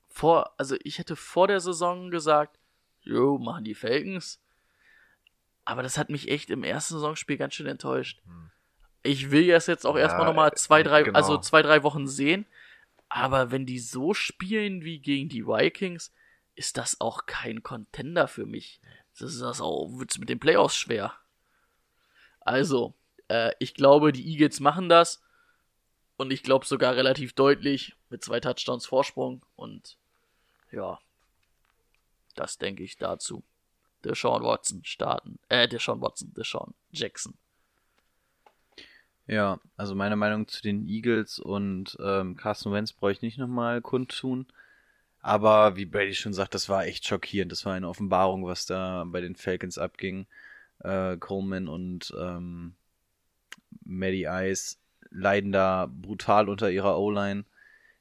[0.08, 2.58] vor, also ich hätte vor der Saison gesagt,
[3.02, 4.40] jo, machen die Falcons.
[5.64, 8.22] Aber das hat mich echt im ersten Saisonspiel ganz schön enttäuscht.
[8.24, 8.50] Hm.
[9.06, 11.16] Ich will das jetzt auch Ja, erstmal nochmal zwei, drei, genau.
[11.16, 12.46] also zwei, drei Wochen sehen.
[13.08, 16.12] Aber wenn die so spielen wie gegen die Vikings,
[16.54, 18.80] ist das auch kein Contender für mich.
[19.18, 21.14] Das ist das auch, wird's mit den Playoffs schwer.
[22.40, 22.94] Also,
[23.28, 25.22] äh, ich glaube, die Eagles machen das.
[26.16, 29.42] Und ich glaube sogar relativ deutlich mit zwei Touchdowns Vorsprung.
[29.54, 29.96] Und
[30.72, 30.98] ja,
[32.34, 33.42] das denke ich dazu.
[34.04, 35.38] Deshaun Watson starten.
[35.48, 37.34] Äh, Deshaun Watson, Deshaun Jackson.
[39.26, 43.80] Ja, also meine Meinung zu den Eagles und ähm, Carson Wentz brauche ich nicht nochmal
[43.80, 44.46] kundtun.
[45.20, 47.50] Aber wie Brady schon sagt, das war echt schockierend.
[47.50, 50.26] Das war eine Offenbarung, was da bei den Falcons abging.
[50.78, 52.74] Äh, Coleman und ähm,
[53.84, 54.76] Maddie Ice
[55.10, 57.44] leiden da brutal unter ihrer O-Line.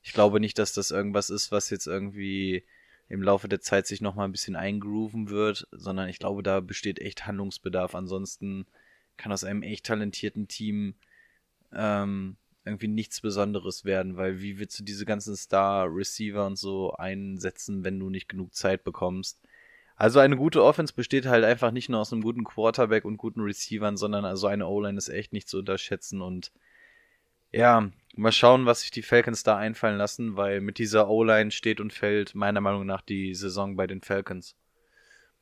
[0.03, 2.63] Ich glaube nicht, dass das irgendwas ist, was jetzt irgendwie
[3.09, 6.99] im Laufe der Zeit sich nochmal ein bisschen eingrooven wird, sondern ich glaube, da besteht
[6.99, 7.95] echt Handlungsbedarf.
[7.95, 8.67] Ansonsten
[9.17, 10.93] kann aus einem echt talentierten Team
[11.73, 17.83] ähm, irgendwie nichts Besonderes werden, weil wie willst du diese ganzen Star-Receiver und so einsetzen,
[17.83, 19.39] wenn du nicht genug Zeit bekommst?
[19.95, 23.41] Also eine gute Offense besteht halt einfach nicht nur aus einem guten Quarterback und guten
[23.41, 26.51] Receivern, sondern also eine O-Line ist echt nicht zu unterschätzen und
[27.51, 31.79] ja, mal schauen, was sich die Falcons da einfallen lassen, weil mit dieser O-Line steht
[31.79, 34.55] und fällt meiner Meinung nach die Saison bei den Falcons.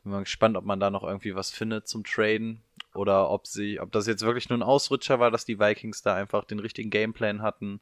[0.03, 2.61] Bin mal gespannt, ob man da noch irgendwie was findet zum Traden
[2.93, 6.15] oder ob sie, ob das jetzt wirklich nur ein Ausrutscher war, dass die Vikings da
[6.15, 7.81] einfach den richtigen Gameplan hatten.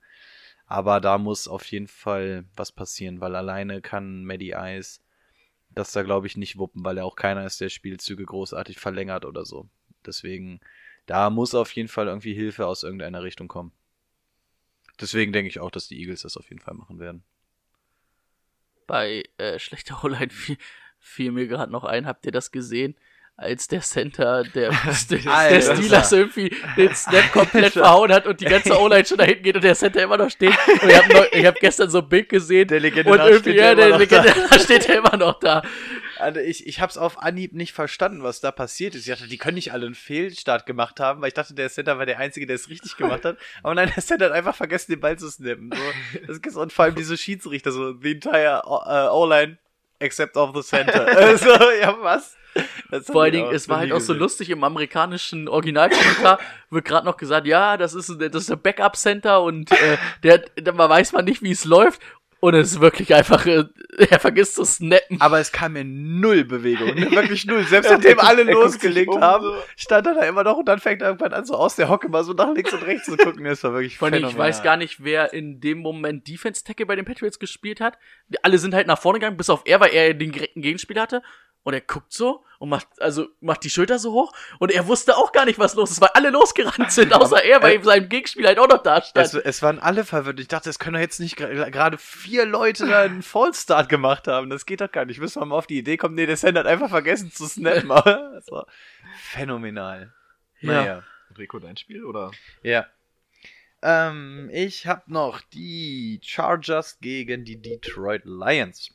[0.65, 5.01] Aber da muss auf jeden Fall was passieren, weil alleine kann Maddie Ice
[5.73, 9.25] das da glaube ich nicht wuppen, weil er auch keiner ist, der Spielzüge großartig verlängert
[9.25, 9.69] oder so.
[10.05, 10.59] Deswegen,
[11.05, 13.71] da muss auf jeden Fall irgendwie Hilfe aus irgendeiner Richtung kommen.
[14.99, 17.23] Deswegen denke ich auch, dass die Eagles das auf jeden Fall machen werden.
[18.87, 20.57] Bei äh, schlechter O-Line fiel,
[20.99, 22.95] fiel mir gerade noch ein, habt ihr das gesehen?
[23.41, 24.69] Als der Center der,
[25.09, 25.61] der.
[25.61, 29.55] Steelers irgendwie den Snap komplett verhauen hat und die ganze O-Line schon da hinten geht
[29.55, 30.53] und der Center immer noch steht.
[30.67, 33.75] Und ich habe hab gestern so ein Bild gesehen Der Legende und irgendwie, ja, der
[33.75, 33.97] der da.
[33.97, 35.63] Legende nach steht er immer noch da.
[36.19, 39.07] Also ich, ich habe es auf Anhieb nicht verstanden, was da passiert ist.
[39.07, 41.97] Ich dachte, die können nicht alle einen Fehlstart gemacht haben, weil ich dachte, der Center
[41.97, 43.37] war der Einzige, der es richtig gemacht hat.
[43.63, 45.71] Aber nein, der Center hat einfach vergessen, den Ball zu snappen.
[45.73, 49.57] So, das ist und vor allem diese Schiedsrichter, so the entire äh, O-Line
[50.01, 51.07] except of the center.
[51.17, 51.49] also,
[51.79, 52.35] ja, was?
[52.89, 57.05] Das Vor allen Dingen, es war halt auch so lustig, im amerikanischen Originalkommentar wird gerade
[57.05, 61.23] noch gesagt, ja, das ist, das ist der Backup-Center und äh, der, da weiß man
[61.23, 62.01] nicht, wie es läuft.
[62.41, 63.65] Und es ist wirklich einfach, äh,
[64.09, 65.21] er vergisst zu snappen.
[65.21, 66.95] Aber es kam in null Bewegung.
[66.95, 67.11] Ne?
[67.11, 67.63] Wirklich null.
[67.65, 69.45] Selbst nachdem alle losgelegt um, haben,
[69.77, 72.09] stand er da immer noch und dann fängt er irgendwann an, so aus der Hocke
[72.09, 73.43] mal so nach links und rechts zu gucken.
[73.43, 76.95] Das war wirklich allem, ich weiß gar nicht, wer in dem Moment Defense Tackle bei
[76.95, 77.99] den Patriots gespielt hat.
[78.41, 81.21] Alle sind halt nach vorne gegangen, bis auf er, weil er den direkten Gegenspieler hatte.
[81.63, 84.33] Und er guckt so und macht, also, macht die Schulter so hoch.
[84.59, 87.61] Und er wusste auch gar nicht, was los ist, weil alle losgerannt sind, außer er,
[87.61, 89.25] weil äh, sein Gegenspieler halt auch noch da stand.
[89.27, 90.39] Es, es waren alle verwirrt.
[90.39, 94.49] Ich dachte, es können doch jetzt nicht gerade vier Leute da einen Fallstart gemacht haben.
[94.49, 95.19] Das geht doch gar nicht.
[95.19, 96.15] Müssen wir mal auf die Idee kommen.
[96.15, 97.89] Nee, der Sender hat einfach vergessen zu snappen.
[98.41, 98.65] Das war
[99.17, 100.13] phänomenal.
[100.61, 100.71] Ja.
[100.71, 101.03] Naja.
[101.37, 102.31] Rico, dein Spiel oder?
[102.63, 102.87] Ja.
[103.83, 108.91] Ähm, ich habe noch die Chargers gegen die Detroit Lions.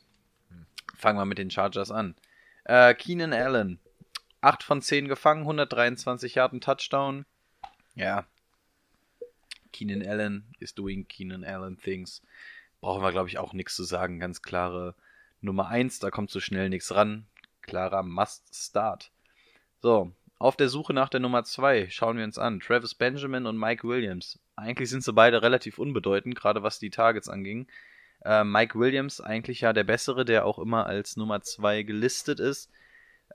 [0.97, 2.15] Fangen wir mit den Chargers an.
[2.67, 3.79] Äh, Keenan Allen.
[4.41, 7.25] 8 von 10 gefangen, 123 Yard, ein Touchdown.
[7.95, 8.25] Ja.
[9.71, 12.21] Keenan Allen is doing Keenan Allen things.
[12.81, 14.19] Brauchen wir, glaube ich, auch nichts zu sagen.
[14.19, 14.95] Ganz klare
[15.39, 17.25] Nummer 1, da kommt so schnell nichts ran.
[17.61, 19.11] Klarer Must-Start.
[19.81, 22.59] So, auf der Suche nach der Nummer 2 schauen wir uns an.
[22.59, 24.39] Travis Benjamin und Mike Williams.
[24.57, 27.67] Eigentlich sind sie beide relativ unbedeutend, gerade was die Targets anging.
[28.27, 32.69] Äh, Mike Williams eigentlich ja der bessere, der auch immer als Nummer 2 gelistet ist.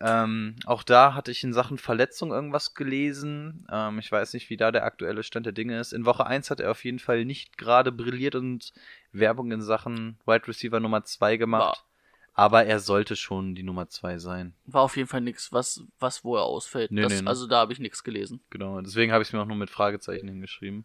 [0.01, 3.67] Ähm, auch da hatte ich in Sachen Verletzung irgendwas gelesen.
[3.71, 5.93] Ähm, ich weiß nicht, wie da der aktuelle Stand der Dinge ist.
[5.93, 8.73] In Woche 1 hat er auf jeden Fall nicht gerade brilliert und
[9.13, 11.85] Werbung in Sachen Wide Receiver Nummer 2 gemacht.
[12.35, 14.55] Aber er sollte schon die Nummer 2 sein.
[14.65, 16.91] War auf jeden Fall nix, was, was wo er ausfällt.
[16.91, 17.29] Nee, das, nee, ne?
[17.29, 18.41] Also da habe ich nichts gelesen.
[18.51, 20.85] Genau, deswegen habe ich es mir auch nur mit Fragezeichen hingeschrieben.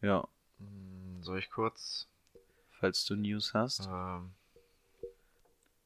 [0.00, 0.26] Ja,
[0.58, 2.08] Hm, Soll ich kurz?
[2.80, 3.86] Falls du News hast.
[3.92, 4.32] Ähm,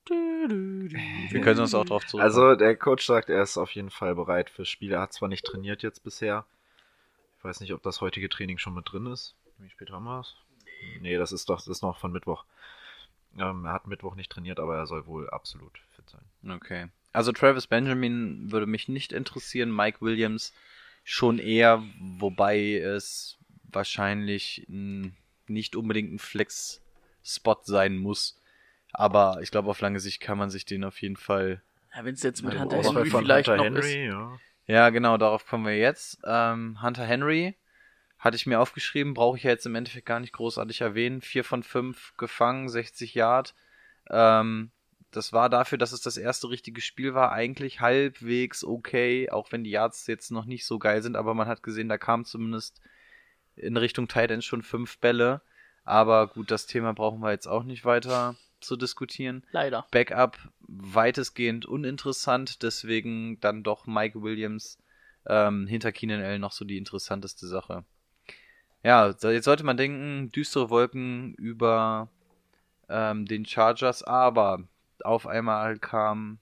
[0.09, 2.23] Wir können uns auch drauf zurück.
[2.23, 4.93] also der Coach sagt, er ist auf jeden Fall bereit fürs Spiel.
[4.93, 6.45] Er hat zwar nicht trainiert jetzt bisher.
[7.39, 9.35] Ich weiß nicht, ob das heutige Training schon mit drin ist.
[9.59, 10.35] Wie spät haben wir es?
[11.01, 12.45] Nee, das ist doch das ist noch von Mittwoch.
[13.39, 16.55] Ähm, er hat Mittwoch nicht trainiert, aber er soll wohl absolut fit sein.
[16.57, 16.89] Okay.
[17.13, 20.53] Also Travis Benjamin würde mich nicht interessieren, Mike Williams
[21.05, 26.19] schon eher, wobei es wahrscheinlich nicht unbedingt ein
[27.23, 28.39] Flex-Spot sein muss.
[28.93, 31.63] Aber ich glaube, auf lange Sicht kann man sich den auf jeden Fall.
[31.95, 33.95] Ja, wenn es jetzt mit Hunter Henry vielleicht Hunter noch ist.
[33.95, 34.39] Ja.
[34.67, 36.21] Ja, genau, darauf kommen wir jetzt.
[36.25, 37.57] Ähm, Hunter Henry
[38.19, 41.21] hatte ich mir aufgeschrieben, brauche ich ja jetzt im Endeffekt gar nicht großartig erwähnen.
[41.21, 43.55] Vier von fünf gefangen, 60 Yard.
[44.09, 44.71] Ähm,
[45.11, 49.65] das war dafür, dass es das erste richtige Spiel war, eigentlich halbwegs okay, auch wenn
[49.65, 52.81] die Yards jetzt noch nicht so geil sind, aber man hat gesehen, da kam zumindest
[53.57, 55.43] in Richtung Tight End schon fünf Bälle.
[55.85, 59.45] Aber gut, das Thema brauchen wir jetzt auch nicht weiter zu diskutieren.
[59.51, 59.87] Leider.
[59.91, 64.79] Backup weitestgehend uninteressant, deswegen dann doch Mike Williams
[65.27, 67.85] ähm, hinter Keenan Allen noch so die interessanteste Sache.
[68.85, 72.09] Ja, jetzt sollte man denken, düstere Wolken über
[72.89, 74.65] ähm, den Chargers, aber
[75.05, 76.39] auf einmal kam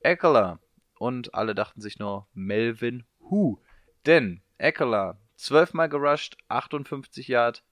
[0.00, 0.60] Eckler
[0.98, 3.58] und alle dachten sich nur Melvin Hu.
[4.06, 7.64] Denn Eckler 12 Mal gerusht, 58 Yard,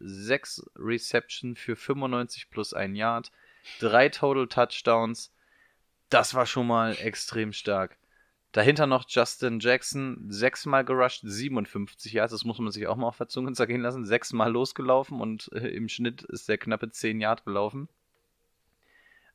[0.00, 3.30] 6 Reception für 95 plus 1 Yard,
[3.80, 5.32] 3 Total Touchdowns.
[6.08, 7.98] Das war schon mal extrem stark.
[8.52, 12.32] Dahinter noch Justin Jackson, 6 Mal gerusht, 57 Yards.
[12.32, 14.06] Das muss man sich auch mal auf der Zunge zergehen lassen.
[14.06, 17.88] 6 Mal losgelaufen und äh, im Schnitt ist der knappe 10 Yard gelaufen.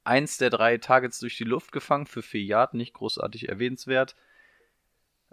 [0.04, 4.16] Eins der drei Targets durch die Luft gefangen für 4 Yard, nicht großartig erwähnenswert.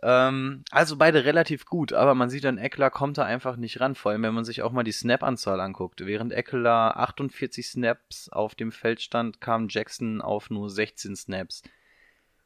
[0.01, 3.97] Ähm, also beide relativ gut, aber man sieht an Eckler kommt da einfach nicht ran,
[3.97, 6.07] vor allem wenn man sich auch mal die Snap-Anzahl anguckt.
[6.07, 11.63] Während Eckler 48 Snaps auf dem Feld stand, kam Jackson auf nur 16 Snaps.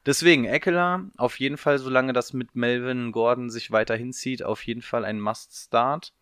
[0.06, 4.82] Deswegen Eckler auf jeden Fall, solange das mit Melvin Gordon sich weiter hinzieht, auf jeden
[4.82, 6.12] Fall ein Must-Start.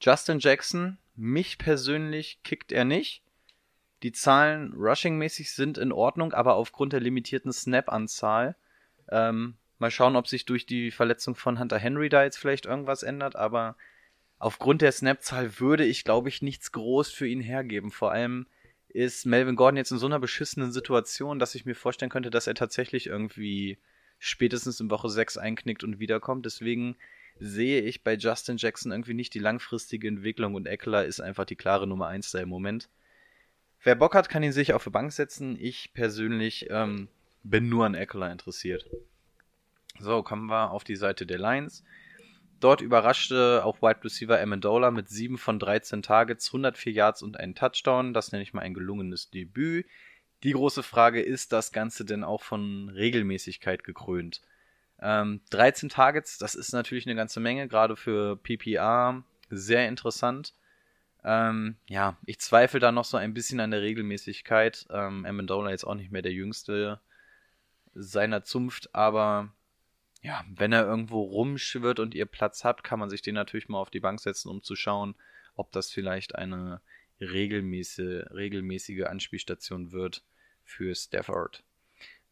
[0.00, 3.22] Justin Jackson, mich persönlich kickt er nicht.
[4.02, 8.56] Die Zahlen rushing-mäßig sind in Ordnung, aber aufgrund der limitierten Snap-Anzahl
[9.10, 13.02] ähm, Mal schauen, ob sich durch die Verletzung von Hunter Henry da jetzt vielleicht irgendwas
[13.02, 13.76] ändert, aber
[14.38, 17.90] aufgrund der Snapzahl würde ich, glaube ich, nichts groß für ihn hergeben.
[17.90, 18.46] Vor allem
[18.88, 22.46] ist Melvin Gordon jetzt in so einer beschissenen Situation, dass ich mir vorstellen könnte, dass
[22.46, 23.78] er tatsächlich irgendwie
[24.18, 26.44] spätestens in Woche 6 einknickt und wiederkommt.
[26.44, 26.96] Deswegen
[27.38, 31.56] sehe ich bei Justin Jackson irgendwie nicht die langfristige Entwicklung und Eckler ist einfach die
[31.56, 32.88] klare Nummer 1 da im Moment.
[33.82, 35.56] Wer Bock hat, kann ihn sich auf die Bank setzen.
[35.58, 37.08] Ich persönlich ähm,
[37.42, 38.84] bin nur an Eckler interessiert.
[40.00, 41.84] So, kommen wir auf die Seite der Lions.
[42.58, 47.54] Dort überraschte auch Wide Receiver Amendola mit 7 von 13 Targets, 104 Yards und einen
[47.54, 48.14] Touchdown.
[48.14, 49.86] Das nenne ich mal ein gelungenes Debüt.
[50.42, 54.40] Die große Frage ist das Ganze denn auch von Regelmäßigkeit gekrönt?
[55.02, 60.54] Ähm, 13 Targets, das ist natürlich eine ganze Menge, gerade für PPR sehr interessant.
[61.24, 64.86] Ähm, ja, ich zweifle da noch so ein bisschen an der Regelmäßigkeit.
[64.90, 67.00] Ähm, Amendola jetzt auch nicht mehr der Jüngste
[67.94, 69.52] seiner Zunft, aber
[70.22, 73.78] ja, wenn er irgendwo rumschwirrt und ihr Platz habt, kann man sich den natürlich mal
[73.78, 75.14] auf die Bank setzen, um zu schauen,
[75.54, 76.80] ob das vielleicht eine
[77.20, 80.22] regelmäßige, regelmäßige Anspielstation wird
[80.64, 81.62] für Stafford.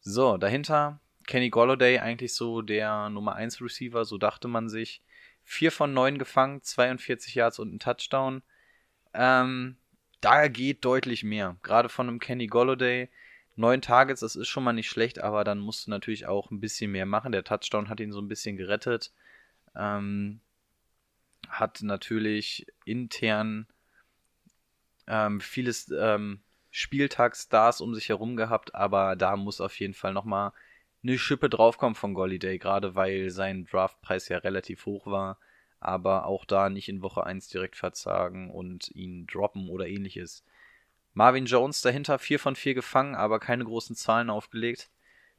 [0.01, 5.01] So, dahinter Kenny Golladay eigentlich so der Nummer 1 Receiver, so dachte man sich.
[5.43, 8.43] 4 von 9 gefangen, 42 Yards und ein Touchdown.
[9.13, 9.77] Ähm,
[10.21, 11.57] da geht deutlich mehr.
[11.63, 13.09] Gerade von einem Kenny Golladay.
[13.59, 16.61] Neun Targets, das ist schon mal nicht schlecht, aber dann musst du natürlich auch ein
[16.61, 17.33] bisschen mehr machen.
[17.33, 19.11] Der Touchdown hat ihn so ein bisschen gerettet.
[19.75, 20.39] Ähm,
[21.49, 23.67] hat natürlich intern
[25.07, 26.39] ähm, vieles ähm,
[26.71, 30.53] Spieltagsstars um sich herum gehabt, aber da muss auf jeden Fall nochmal
[31.03, 35.37] eine Schippe draufkommen von Golliday, gerade weil sein Draftpreis ja relativ hoch war,
[35.81, 40.45] aber auch da nicht in Woche 1 direkt verzagen und ihn droppen oder ähnliches.
[41.13, 44.89] Marvin Jones dahinter, 4 von 4 gefangen, aber keine großen Zahlen aufgelegt.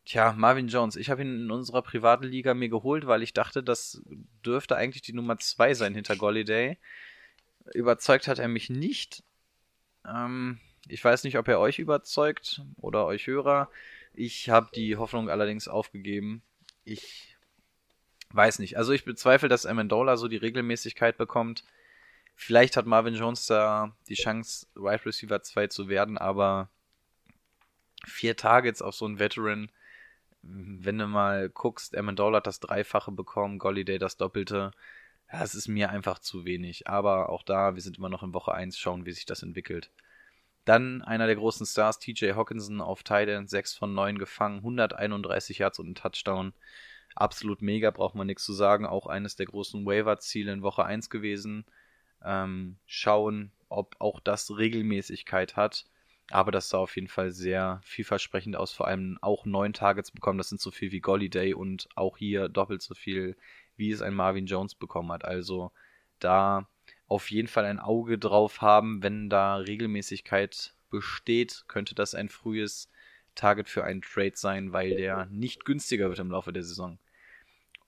[0.04, 3.62] Tja, Marvin Jones, ich habe ihn in unserer privaten Liga mir geholt, weil ich dachte,
[3.62, 4.02] das
[4.44, 6.78] dürfte eigentlich die Nummer 2 sein hinter Golliday.
[7.74, 9.22] Überzeugt hat er mich nicht.
[10.06, 13.70] Ähm, ich weiß nicht, ob er euch überzeugt oder euch Hörer.
[14.14, 16.42] Ich habe die Hoffnung allerdings aufgegeben.
[16.84, 17.36] Ich
[18.32, 18.76] weiß nicht.
[18.76, 21.64] Also ich bezweifle, dass Amendola so die Regelmäßigkeit bekommt.
[22.42, 26.70] Vielleicht hat Marvin Jones da die Chance, Wide Receiver 2 zu werden, aber
[28.06, 29.70] vier Targets auf so einen Veteran,
[30.40, 34.70] wenn du mal guckst, Amendola hat das Dreifache bekommen, Golliday das Doppelte.
[35.30, 36.88] Ja, es ist mir einfach zu wenig.
[36.88, 39.90] Aber auch da, wir sind immer noch in Woche 1, schauen, wie sich das entwickelt.
[40.64, 45.78] Dann einer der großen Stars, TJ Hawkinson auf Titan, 6 von 9 gefangen, 131 Yards
[45.78, 46.54] und ein Touchdown.
[47.14, 48.86] Absolut mega, braucht man nichts zu sagen.
[48.86, 51.66] Auch eines der großen Waiver-Ziele in Woche 1 gewesen.
[52.24, 55.86] Ähm, schauen, ob auch das Regelmäßigkeit hat.
[56.30, 58.72] Aber das sah auf jeden Fall sehr vielversprechend aus.
[58.72, 60.38] Vor allem auch neun Targets bekommen.
[60.38, 63.36] Das sind so viel wie Golliday und auch hier doppelt so viel,
[63.76, 65.24] wie es ein Marvin Jones bekommen hat.
[65.24, 65.72] Also
[66.20, 66.68] da
[67.08, 69.02] auf jeden Fall ein Auge drauf haben.
[69.02, 72.88] Wenn da Regelmäßigkeit besteht, könnte das ein frühes
[73.34, 76.98] Target für einen Trade sein, weil der nicht günstiger wird im Laufe der Saison.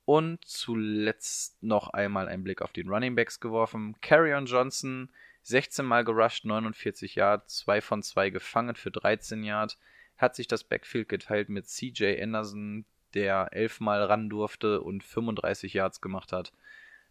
[0.04, 3.96] Und zuletzt noch einmal ein Blick auf den Running Backs geworfen.
[4.00, 5.10] Carrion Johnson,
[5.42, 9.78] 16 Mal gerusht, 49 Yards, 2 von 2 gefangen für 13 Yards.
[10.16, 12.84] Hat sich das Backfield geteilt mit CJ Anderson,
[13.14, 16.52] der 11 Mal ran durfte und 35 Yards gemacht hat.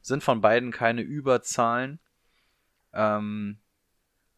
[0.02, 2.00] Sind von beiden keine Überzahlen.
[2.94, 3.58] Ähm,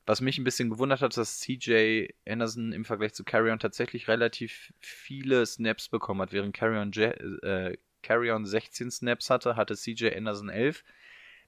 [0.05, 4.73] was mich ein bisschen gewundert hat, dass CJ Anderson im Vergleich zu Carrion tatsächlich relativ
[4.79, 6.33] viele Snaps bekommen hat.
[6.33, 10.83] Während Carrion, äh, Carrion 16 Snaps hatte, hatte CJ Anderson 11.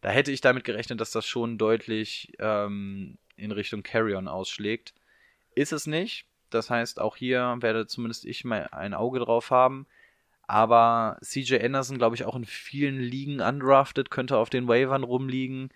[0.01, 4.93] Da hätte ich damit gerechnet, dass das schon deutlich ähm, in Richtung Carrion ausschlägt.
[5.53, 6.25] Ist es nicht.
[6.49, 9.87] Das heißt, auch hier werde zumindest ich mal ein Auge drauf haben.
[10.47, 15.69] Aber CJ Anderson, glaube ich, auch in vielen Ligen undrafted, könnte auf den Waivern rumliegen.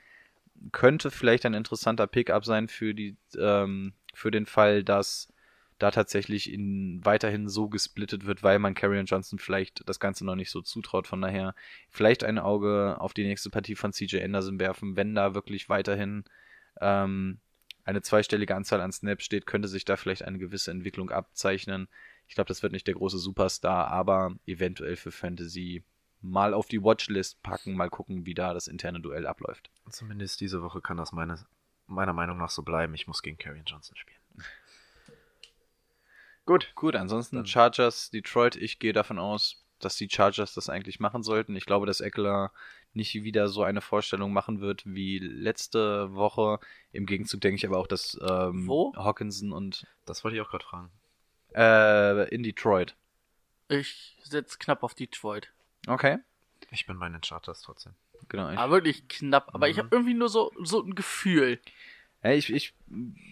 [0.72, 5.32] Könnte vielleicht ein interessanter Pickup sein für, die, ähm, für den Fall, dass
[5.80, 10.36] da tatsächlich in, weiterhin so gesplittet wird, weil man Carrion Johnson vielleicht das Ganze noch
[10.36, 11.08] nicht so zutraut.
[11.08, 11.56] Von daher
[11.90, 16.26] vielleicht ein Auge auf die nächste Partie von CJ Anderson werfen, wenn da wirklich weiterhin
[16.82, 17.40] ähm,
[17.86, 21.88] eine zweistellige Anzahl an Snaps steht, könnte sich da vielleicht eine gewisse Entwicklung abzeichnen.
[22.28, 25.84] Ich glaube, das wird nicht der große Superstar, aber eventuell für Fantasy
[26.22, 29.72] mal auf die Watchlist packen, mal gucken, wie da das interne Duell abläuft.
[29.90, 31.40] Zumindest diese Woche kann das meine,
[31.88, 32.94] meiner Meinung nach so bleiben.
[32.94, 34.19] Ich muss gegen Karrion Johnson spielen.
[36.50, 36.72] Gut.
[36.74, 41.56] Gut, ansonsten Chargers, Detroit, ich gehe davon aus, dass die Chargers das eigentlich machen sollten.
[41.56, 42.52] Ich glaube, dass Eckler
[42.94, 46.60] nicht wieder so eine Vorstellung machen wird wie letzte Woche.
[46.92, 48.94] Im Gegenzug denke ich aber auch, dass ähm, Wo?
[48.96, 50.90] Hawkinson und Das wollte ich auch gerade fragen.
[51.54, 52.96] äh, in Detroit.
[53.68, 55.54] Ich setze knapp auf Detroit.
[55.88, 56.18] Okay.
[56.72, 57.94] Ich bin bei den Chargers trotzdem.
[58.28, 58.50] Genau.
[58.50, 59.54] Ich, Aber wirklich knapp.
[59.54, 59.82] Aber ich Mhm.
[59.82, 61.60] habe irgendwie nur so, so ein Gefühl.
[62.22, 62.74] Ich, ich,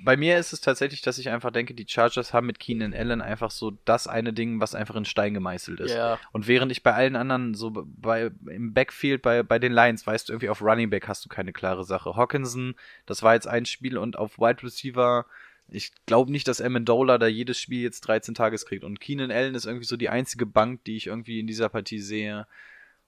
[0.04, 3.22] bei mir ist es tatsächlich, dass ich einfach denke, die Chargers haben mit Keenan Allen
[3.22, 5.94] einfach so das eine Ding, was einfach in Stein gemeißelt ist.
[5.94, 6.18] Ja.
[6.32, 10.30] Und während ich bei allen anderen so bei im Backfield bei, bei den Lions, weißt
[10.30, 12.16] du, irgendwie auf Running Back hast du keine klare Sache.
[12.16, 12.76] Hawkinson,
[13.06, 15.26] das war jetzt ein Spiel und auf Wide Receiver,
[15.70, 18.86] ich glaube nicht, dass Amendola da jedes Spiel jetzt 13 Tages kriegt.
[18.86, 22.00] Und Keenan Allen ist irgendwie so die einzige Bank, die ich irgendwie in dieser Partie
[22.00, 22.48] sehe.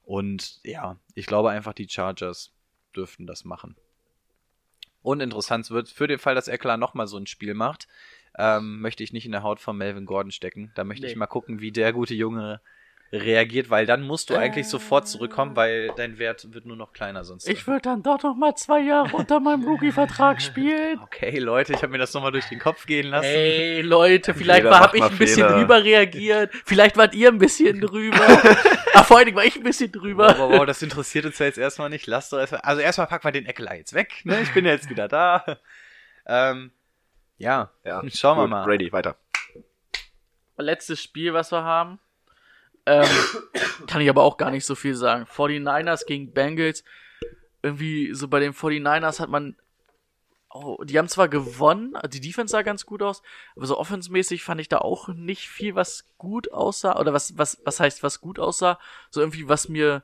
[0.03, 2.51] Und ja, ich glaube einfach, die Chargers
[2.93, 3.77] dürften das machen.
[5.01, 7.87] Und interessant wird, für den Fall, dass Eckler nochmal so ein Spiel macht,
[8.37, 10.71] ähm, möchte ich nicht in der Haut von Melvin Gordon stecken.
[10.75, 11.11] Da möchte Nee.
[11.11, 12.61] ich mal gucken, wie der gute Junge
[13.11, 14.69] reagiert, weil dann musst du eigentlich Äh.
[14.69, 17.49] sofort zurückkommen, weil dein Wert wird nur noch kleiner sonst.
[17.49, 20.99] Ich würde dann doch noch mal zwei Jahre unter meinem Rookie-Vertrag spielen.
[21.01, 23.25] Okay, Leute, ich habe mir das nochmal durch den Kopf gehen lassen.
[23.25, 25.57] Ey, Leute, vielleicht Jeder war, hab macht ich mal ein bisschen Fehler.
[25.59, 26.53] drüber reagiert.
[26.65, 28.41] Vielleicht wart ihr ein bisschen drüber.
[28.93, 30.27] Ach, vor allen Dingen war ich ein bisschen drüber.
[30.37, 32.05] Wow, wow, wow, das interessiert uns ja jetzt erstmal nicht.
[32.05, 32.61] Lasst doch erstmal.
[32.61, 34.21] Also erstmal packen wir den Eckelei jetzt weg.
[34.23, 34.39] Ne?
[34.41, 35.43] Ich bin ja jetzt wieder da.
[36.31, 36.69] Ähm,
[37.39, 38.63] ja, Ja, schauen wir mal.
[38.63, 39.15] Brady, weiter.
[40.57, 41.97] Letztes Spiel, was wir haben.
[42.89, 43.07] Ähm,
[43.85, 45.25] kann ich aber auch gar nicht so viel sagen.
[45.25, 46.83] 49ers gegen Bengals.
[47.61, 49.55] Irgendwie so bei den 49ers hat man.
[50.51, 53.21] Oh, die haben zwar gewonnen, die Defense sah ganz gut aus,
[53.55, 56.99] aber so offensmäßig fand ich da auch nicht viel, was gut aussah.
[56.99, 58.79] Oder was, was, was heißt, was gut aussah?
[59.11, 60.01] So irgendwie, was mir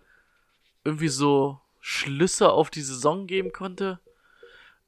[0.83, 3.99] irgendwie so Schlüsse auf die Saison geben konnte.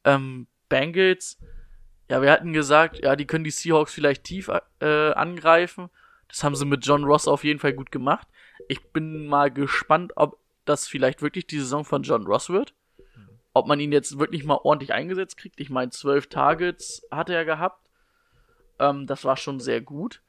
[0.04, 1.40] Ähm, Bengals,
[2.08, 5.90] ja, wir hatten gesagt, ja, die können die Seahawks vielleicht tief äh, angreifen.
[6.28, 8.28] Das haben sie mit John Ross auf jeden Fall gut gemacht.
[8.68, 12.74] Ich bin mal gespannt, ob das vielleicht wirklich die Saison von John Ross wird.
[13.54, 15.60] Ob man ihn jetzt wirklich mal ordentlich eingesetzt kriegt.
[15.60, 17.82] Ich meine, zwölf Targets hatte er gehabt.
[18.80, 20.22] Ähm, das war schon sehr gut.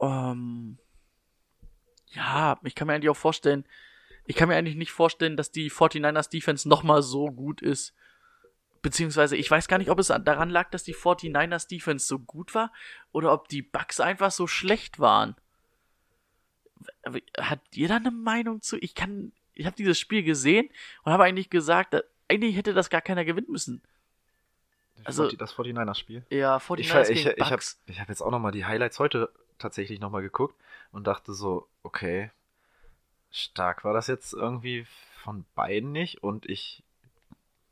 [0.00, 0.78] Ähm,
[2.08, 3.64] ja, ich kann mir eigentlich auch vorstellen,
[4.26, 7.94] ich kann mir eigentlich nicht vorstellen, dass die 49ers Defense nochmal so gut ist.
[8.82, 12.18] Beziehungsweise, ich weiß gar nicht, ob es an- daran lag, dass die 49ers Defense so
[12.18, 12.72] gut war
[13.12, 15.36] oder ob die Bucks einfach so schlecht waren.
[17.38, 18.76] Hat ihr da eine Meinung zu?
[18.78, 20.68] Ich kann, ich habe dieses Spiel gesehen
[21.04, 21.94] und habe eigentlich gesagt,
[22.28, 23.82] eigentlich hätte das gar keiner gewinnen müssen.
[25.04, 26.24] Also- das 49ers-Spiel.
[26.30, 27.80] Ja, Ich, 49ers ver- ich, gegen ich habe Bucks.
[27.86, 30.54] ich hab jetzt auch nochmal die Highlights heute tatsächlich nochmal geguckt
[30.92, 32.30] und dachte so, okay,
[33.30, 34.86] stark war das jetzt irgendwie
[35.22, 36.82] von beiden nicht und ich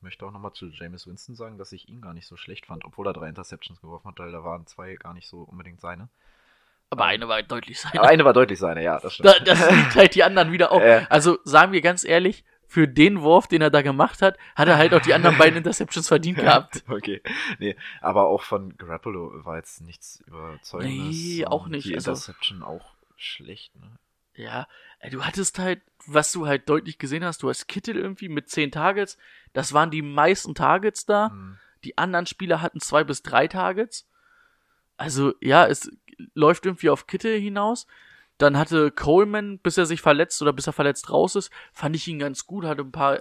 [0.03, 2.85] möchte auch nochmal zu Jameis Winston sagen, dass ich ihn gar nicht so schlecht fand,
[2.85, 6.09] obwohl er drei Interceptions geworfen hat, weil da waren zwei gar nicht so unbedingt seine.
[6.91, 7.93] aber eine war deutlich sein.
[7.99, 9.29] Aber eine war deutlich seine, ja, das stimmt.
[9.29, 10.83] Da, das liegt halt die anderen wieder auf.
[10.83, 11.07] Äh.
[11.11, 14.77] Also sagen wir ganz ehrlich, für den Wurf, den er da gemacht hat, hat er
[14.79, 16.85] halt auch die anderen beiden Interceptions verdient gehabt.
[16.89, 17.21] Okay,
[17.59, 21.17] nee, aber auch von Garoppolo war jetzt nichts Überzeugendes.
[21.17, 23.91] Nee, auch nicht, Die also- Interception auch schlecht, ne?
[24.35, 24.67] Ja,
[25.01, 28.49] ey, du hattest halt, was du halt deutlich gesehen hast, du hast Kittel irgendwie mit
[28.49, 29.19] 10 Targets.
[29.53, 31.31] Das waren die meisten Targets da.
[31.31, 31.59] Hm.
[31.85, 34.07] Die anderen Spieler hatten zwei bis drei Targets.
[34.97, 35.91] Also, ja, es
[36.35, 37.87] läuft irgendwie auf Kittel hinaus.
[38.39, 42.09] Dann hatte Coleman, bis er sich verletzt oder bis er verletzt raus ist, fand ich
[42.09, 43.21] ihn ganz gut, hatte ein paar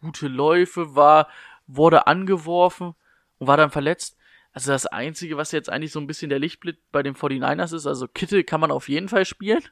[0.00, 1.28] gute Läufe, war,
[1.66, 2.94] wurde angeworfen
[3.38, 4.18] und war dann verletzt.
[4.52, 7.86] Also das Einzige, was jetzt eigentlich so ein bisschen der Lichtblick bei den 49ers ist,
[7.86, 9.62] also Kittel kann man auf jeden Fall spielen.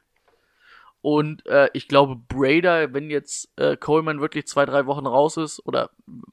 [1.00, 5.64] Und äh, ich glaube, Brader, wenn jetzt äh, Coleman wirklich zwei, drei Wochen raus ist,
[5.64, 5.90] oder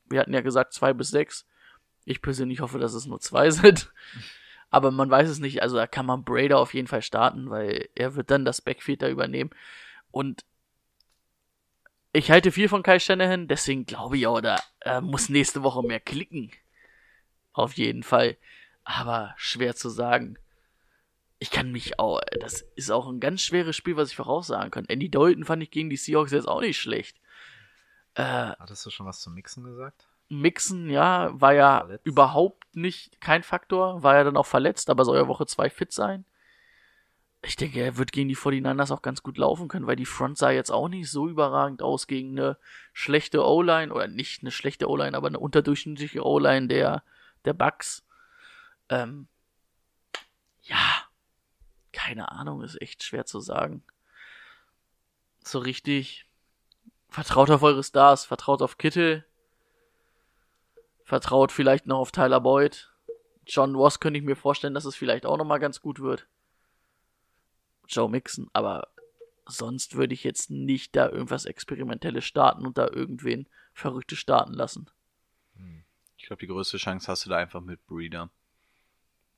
[0.10, 1.46] wir hatten ja gesagt zwei bis sechs,
[2.06, 3.92] ich persönlich hoffe, dass es nur zwei sind.
[4.70, 7.90] Aber man weiß es nicht, also da kann man Brader auf jeden Fall starten, weil
[7.96, 9.52] er wird dann das Backfield da übernehmen.
[10.12, 10.44] Und
[12.12, 15.84] ich halte viel von Kai Shanahan, deswegen glaube ich auch, da äh, muss nächste Woche
[15.84, 16.52] mehr klicken.
[17.54, 18.38] Auf jeden Fall.
[18.84, 20.38] Aber schwer zu sagen.
[21.38, 24.86] Ich kann mich auch, das ist auch ein ganz schweres Spiel, was ich voraussagen kann.
[24.86, 27.20] Andy Dalton fand ich gegen die Seahawks jetzt auch nicht schlecht.
[28.16, 30.08] Äh, Hattest du schon was zum Mixen gesagt?
[30.30, 32.06] Mixen, ja, war ja Verletzt.
[32.06, 35.92] überhaupt nicht kein Faktor, war ja dann auch verletzt, aber soll ja Woche 2 fit
[35.92, 36.26] sein.
[37.44, 40.38] Ich denke, er wird gegen die 49ers auch ganz gut laufen können, weil die Front
[40.40, 42.58] sah jetzt auch nicht so überragend aus gegen eine
[42.92, 47.04] schlechte O-Line, oder nicht eine schlechte O-Line, aber eine unterdurchschnittliche O-Line der,
[47.44, 48.04] der Bucks.
[48.90, 49.28] Ähm,
[52.06, 53.84] keine Ahnung, ist echt schwer zu sagen.
[55.44, 56.28] So richtig.
[57.10, 59.26] Vertraut auf eure Stars, vertraut auf Kittel,
[61.04, 62.92] vertraut vielleicht noch auf Tyler Boyd.
[63.48, 66.28] John Ross könnte ich mir vorstellen, dass es vielleicht auch nochmal ganz gut wird.
[67.88, 68.88] Joe Mixon, aber
[69.46, 74.90] sonst würde ich jetzt nicht da irgendwas Experimentelles starten und da irgendwen Verrücktes starten lassen.
[76.18, 78.30] Ich glaube, die größte Chance hast du da einfach mit Breeder.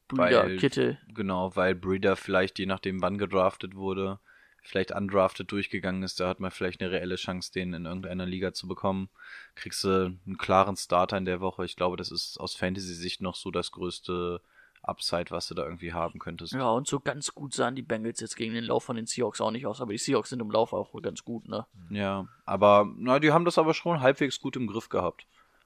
[0.07, 0.97] Brüder, Weil- Kittel.
[1.13, 4.19] Genau, weil Breeder vielleicht, je nachdem wann gedraftet wurde,
[4.61, 8.53] vielleicht undrafted durchgegangen ist, da hat man vielleicht eine reelle Chance, den in irgendeiner Liga
[8.53, 9.09] zu bekommen.
[9.55, 11.65] Kriegst du einen klaren Starter in der Woche.
[11.65, 14.41] Ich glaube, das ist aus Fantasy-Sicht noch so das größte
[14.83, 16.53] Upside, was du da irgendwie haben könntest.
[16.53, 19.41] Ja, und so ganz gut sahen die Bengals jetzt gegen den Lauf von den Seahawks
[19.41, 21.65] auch nicht aus, aber die Seahawks sind im Lauf auch wohl ganz gut, ne?
[21.89, 25.25] Ja, aber na, die haben das aber schon halbwegs gut im Griff gehabt.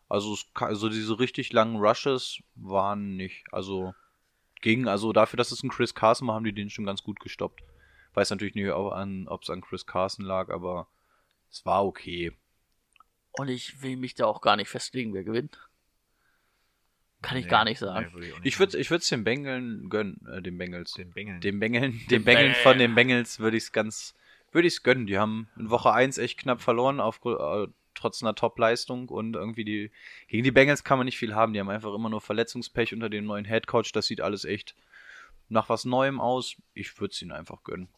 [0.09, 3.45] Also, es, also diese richtig langen Rushes waren nicht.
[3.51, 3.93] Also
[4.61, 7.19] gegen, also dafür, dass es ein Chris Carson war, haben die den schon ganz gut
[7.19, 7.61] gestoppt.
[8.14, 10.88] Weiß natürlich nicht, ob an- ob es an Chris Carson lag, aber
[11.49, 12.31] es war okay.
[13.33, 15.57] Und ich will mich da auch gar nicht festlegen, wer gewinnt.
[17.22, 18.07] Kann ich Nee, gar nicht sagen.
[18.07, 20.93] nee, würd ich nicht Ich würde würd's den Bengeln gönnen, äh, den Bengals.
[20.93, 21.40] den Bengeln.
[21.40, 24.15] Dem Bengeln, dem Bengeln von den Bengals würde ich es ganz,
[24.51, 25.06] würde ich es gönnen.
[25.06, 29.65] Die haben in Woche 1 echt knapp verloren, auf, äh, trotz einer Top-Leistung und irgendwie
[29.65, 29.91] die,
[30.27, 31.53] gegen die Bengals kann man nicht viel haben.
[31.53, 33.91] Die haben einfach immer nur Verletzungspech unter dem neuen Headcoach.
[33.93, 34.75] Das sieht alles echt
[35.49, 36.55] nach was Neuem aus.
[36.73, 37.89] Ich würde es ihnen einfach gönnen.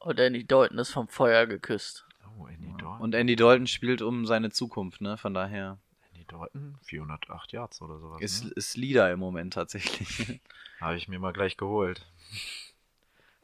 [0.00, 2.06] Und Andy Dalton ist vom Feuer geküsst.
[2.38, 3.00] Oh, Andy Dalton.
[3.00, 5.16] Und Andy Dalton spielt um seine Zukunft, ne?
[5.18, 5.78] Von daher
[6.12, 8.20] Andy Dalton, 408 Yards oder sowas.
[8.22, 8.50] ist, ne?
[8.54, 10.40] ist Leader im Moment tatsächlich.
[10.80, 12.06] Habe ich mir mal gleich geholt.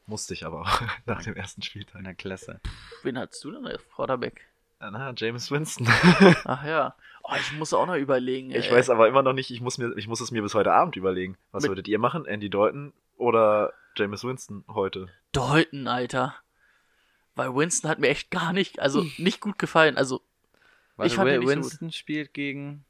[0.07, 2.01] Musste ich aber auch nach dem ersten Spieltag.
[2.03, 2.61] Na klasse.
[3.03, 4.47] Wen hattest du denn als Quarterback?
[4.79, 5.87] Na, James Winston.
[6.45, 6.95] Ach ja.
[7.23, 8.51] Oh, ich muss auch noch überlegen.
[8.51, 8.71] ich ey.
[8.75, 10.95] weiß aber immer noch nicht, ich muss, mir, ich muss es mir bis heute Abend
[10.95, 11.37] überlegen.
[11.51, 12.25] Was Mit- würdet ihr machen?
[12.25, 15.07] Andy Dalton oder James Winston heute?
[15.31, 16.35] Dalton, Alter.
[17.35, 19.97] Weil Winston hat mir echt gar nicht, also nicht gut gefallen.
[19.97, 20.21] Also
[20.97, 22.85] Warte, Ich fand ihn Wi- nicht so Winston spielt gegen.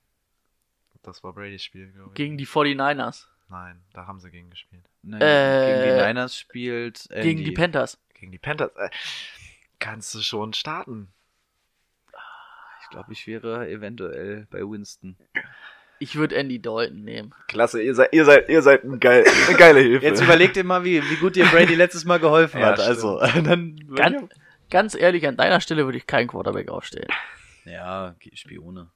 [1.01, 2.15] Das war Brady's Spiel, glaube ich.
[2.15, 3.27] gegen die 49ers.
[3.47, 4.83] Nein, da haben sie gegen gespielt.
[5.03, 7.09] Nein, Äh, gegen die Niners spielt.
[7.11, 7.29] Andy.
[7.29, 7.99] Gegen die Panthers.
[8.15, 8.71] Gegen die Panthers.
[8.75, 8.89] Äh,
[9.79, 11.09] kannst du schon starten.
[12.85, 15.17] Ich glaube, ich wäre eventuell bei Winston.
[15.97, 17.33] Ich würde Andy Dalton nehmen.
[17.47, 20.05] Klasse, ihr seid, ihr seid, ihr seid ein geil, eine geile Hilfe.
[20.05, 22.79] Jetzt überleg dir mal, wie, wie gut dir Brady letztes Mal geholfen Ja, hat.
[22.79, 23.79] Also, dann.
[23.95, 24.29] Ganz,
[24.69, 27.07] ganz ehrlich, an deiner Stelle würde ich keinen Quarterback aufstellen.
[27.63, 28.91] Ja, Spione.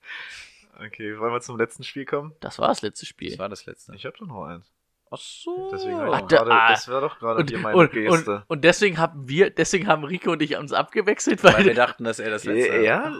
[0.77, 2.34] Okay, wollen wir zum letzten Spiel kommen?
[2.42, 3.32] Das war das letzte Spiel.
[3.32, 3.95] Das war das letzte.
[3.95, 4.72] Ich habe doch noch eins.
[5.11, 5.69] Ach so.
[5.73, 6.69] Deswegen Ach, der- gerade, ah.
[6.71, 8.35] das war doch gerade und, hier meine und, Geste.
[8.35, 11.73] und, und deswegen haben wir, deswegen haben Rico und ich uns abgewechselt, Weil weil, wir
[11.73, 12.81] dachten, dass er das letzte hat.
[12.83, 13.13] ja,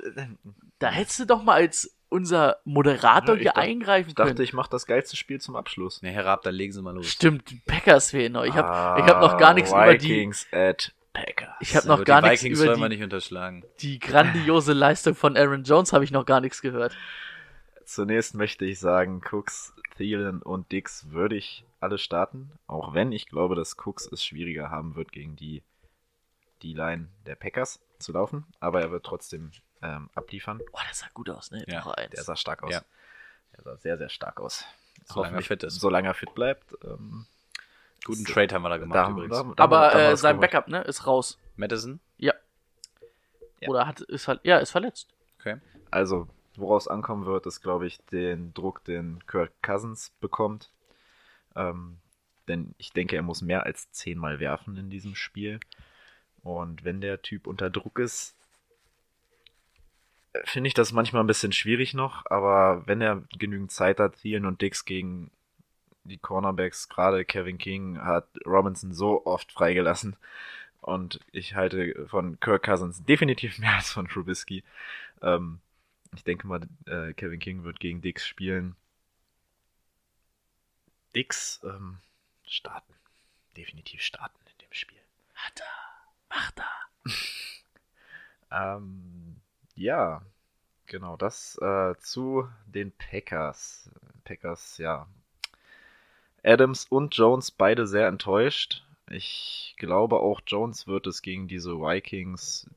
[0.80, 4.44] da hättest du doch mal als unser Moderator Ja, hier dacht- eingreifen ich dachte, können.
[4.44, 6.02] ich mache das geilste Spiel zum Abschluss.
[6.02, 7.08] Ne, Herr Raab, dann legen Sie mal los.
[7.08, 8.44] Stimmt, die Packers fehlen noch.
[8.46, 11.50] Ich habe Ah, ich hab noch gar nichts über die, Vikings at Packers.
[11.60, 13.64] ich habe noch gar die nichts Vikings über die, nicht unterschlagen.
[13.82, 16.96] die grandiose Leistung von Aaron Jones habe ich noch gar nichts gehört.
[17.86, 23.28] Zunächst möchte ich sagen, Cooks, Thielen und Dix würde ich alle starten, auch wenn ich
[23.28, 25.62] glaube, dass Cooks es schwieriger haben wird, gegen die
[26.62, 30.60] die Line der Packers zu laufen, aber er wird trotzdem ähm, abliefern.
[30.72, 31.64] Boah, das sah gut aus, ne?
[31.68, 31.84] Ja.
[32.12, 32.72] Der sah stark aus.
[32.72, 32.82] Ja.
[33.56, 34.64] Der sah sehr, sehr stark aus.
[35.06, 35.80] Solange er Hoffentlich- fit ist.
[35.82, 36.76] Solange er fit bleibt.
[36.84, 37.26] Ähm,
[38.06, 38.34] Guten So.
[38.34, 39.38] Trade haben wir da gemacht da übrigens.
[39.38, 40.52] da da Aber äh, sein geholt.
[40.52, 41.38] Backup, ne, ist raus.
[41.58, 42.00] Madison?
[42.18, 42.34] Ja.
[43.60, 43.68] Ja.
[43.70, 45.10] Oder hat ist halt, ja, ist verletzt.
[45.40, 45.58] Okay.
[45.92, 46.28] Also,
[46.60, 50.72] woraus ankommen wird, ist, glaube ich, den Druck, den Kirk Cousins bekommt.
[51.56, 51.98] Ähm,
[52.48, 55.60] denn ich denke, er muss mehr als zehnmal werfen in diesem Spiel.
[56.44, 58.36] Und wenn der Typ unter Druck ist,
[60.46, 62.26] finde ich das manchmal ein bisschen schwierig noch.
[62.26, 65.32] Aber wenn er genügend Zeit hat, Thielen und Dix gegen
[66.04, 70.16] die Cornerbacks, gerade Kevin King, hat Robinson so oft freigelassen.
[70.82, 74.64] Und ich halte von Kirk Cousins definitiv mehr als von Trubisky.
[75.22, 75.60] Ähm,
[76.16, 78.76] ich denke mal, äh, Kevin King wird gegen Dix spielen.
[81.16, 82.00] Dix ähm,
[82.46, 82.94] starten.
[83.58, 85.00] Definitiv starten in dem Spiel.
[85.36, 86.36] Hat er.
[86.36, 87.12] Macht er.
[88.52, 89.40] Ähm,
[89.76, 90.24] ja,
[90.88, 93.92] genau, das äh, zu den Packers.
[94.24, 95.08] Packers, ja.
[96.44, 98.84] Adams und Jones beide sehr enttäuscht.
[99.08, 102.68] Ich glaube auch Jones wird es gegen diese Vikings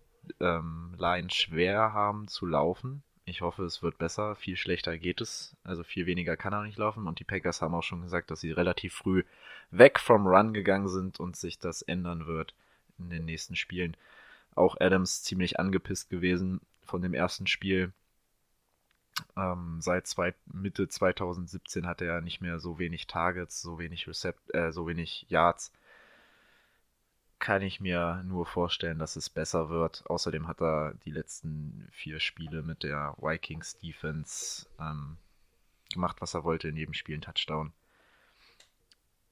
[0.41, 3.02] ähm, Line schwer haben zu laufen.
[3.25, 4.34] Ich hoffe, es wird besser.
[4.34, 5.57] Viel schlechter geht es.
[5.62, 7.07] Also viel weniger kann er nicht laufen.
[7.07, 9.23] Und die Packers haben auch schon gesagt, dass sie relativ früh
[9.70, 12.55] weg vom Run gegangen sind und sich das ändern wird
[12.99, 13.97] in den nächsten Spielen.
[14.55, 17.92] Auch Adams ziemlich angepisst gewesen von dem ersten Spiel.
[19.36, 24.55] Ähm, seit zwei, Mitte 2017 hat er nicht mehr so wenig Targets, so wenig Recept,
[24.55, 25.73] äh, so wenig Yards.
[27.43, 30.05] Kann ich mir nur vorstellen, dass es besser wird.
[30.09, 35.17] Außerdem hat er die letzten vier Spiele mit der Vikings Defense ähm,
[35.93, 37.73] gemacht, was er wollte, in jedem Spiel ein Touchdown.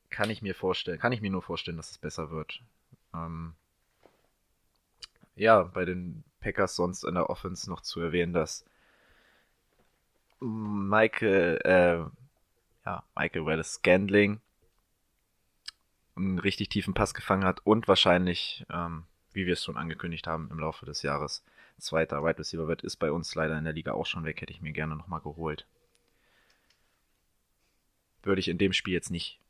[0.08, 2.60] Kann ich mir vorstellen, kann ich mir nur vorstellen, dass es besser wird.
[3.14, 3.54] Ähm,
[5.36, 8.64] ja, bei den Packers sonst in der Offense noch zu erwähnen, dass
[10.40, 14.40] Michael, äh, ja, Michael Wallace Scandling
[16.20, 20.48] einen richtig tiefen Pass gefangen hat und wahrscheinlich, ähm, wie wir es schon angekündigt haben,
[20.50, 21.44] im Laufe des Jahres
[21.78, 24.52] zweiter Wide Receiver wird, ist bei uns leider in der Liga auch schon weg, hätte
[24.52, 25.66] ich mir gerne nochmal geholt.
[28.22, 29.40] Würde ich in dem Spiel jetzt nicht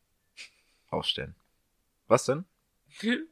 [0.91, 1.35] aufstellen.
[2.07, 2.45] Was denn?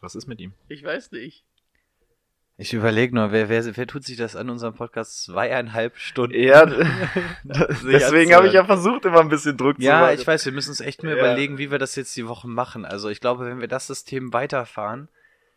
[0.00, 0.52] Was ist mit ihm?
[0.68, 1.44] Ich weiß nicht.
[2.58, 6.34] Ich überlege nur, wer, wer, wer tut sich das an unserem Podcast zweieinhalb Stunden?
[6.40, 6.64] Ja,
[7.44, 10.14] deswegen habe ich ja versucht, immer ein bisschen Druck zu Ja, machen.
[10.18, 11.18] ich weiß, wir müssen uns echt mal Ja.
[11.18, 12.84] überlegen, wie wir das jetzt die Woche machen.
[12.86, 15.08] Also ich glaube, wenn wir das System weiterfahren,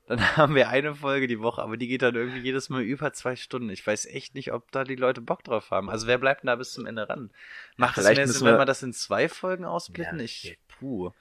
[0.07, 3.13] Dann haben wir eine Folge die Woche, aber die geht dann irgendwie jedes Mal über
[3.13, 3.69] zwei Stunden.
[3.69, 5.89] Ich weiß echt nicht, ob da die Leute Bock drauf haben.
[5.89, 7.29] Also wer bleibt denn da bis zum Ende ran?
[7.77, 10.17] Macht es mehr Sinn, wenn wir- wir das in zwei Folgen ausblitten?
[10.17, 11.11] Ja, ich, puh.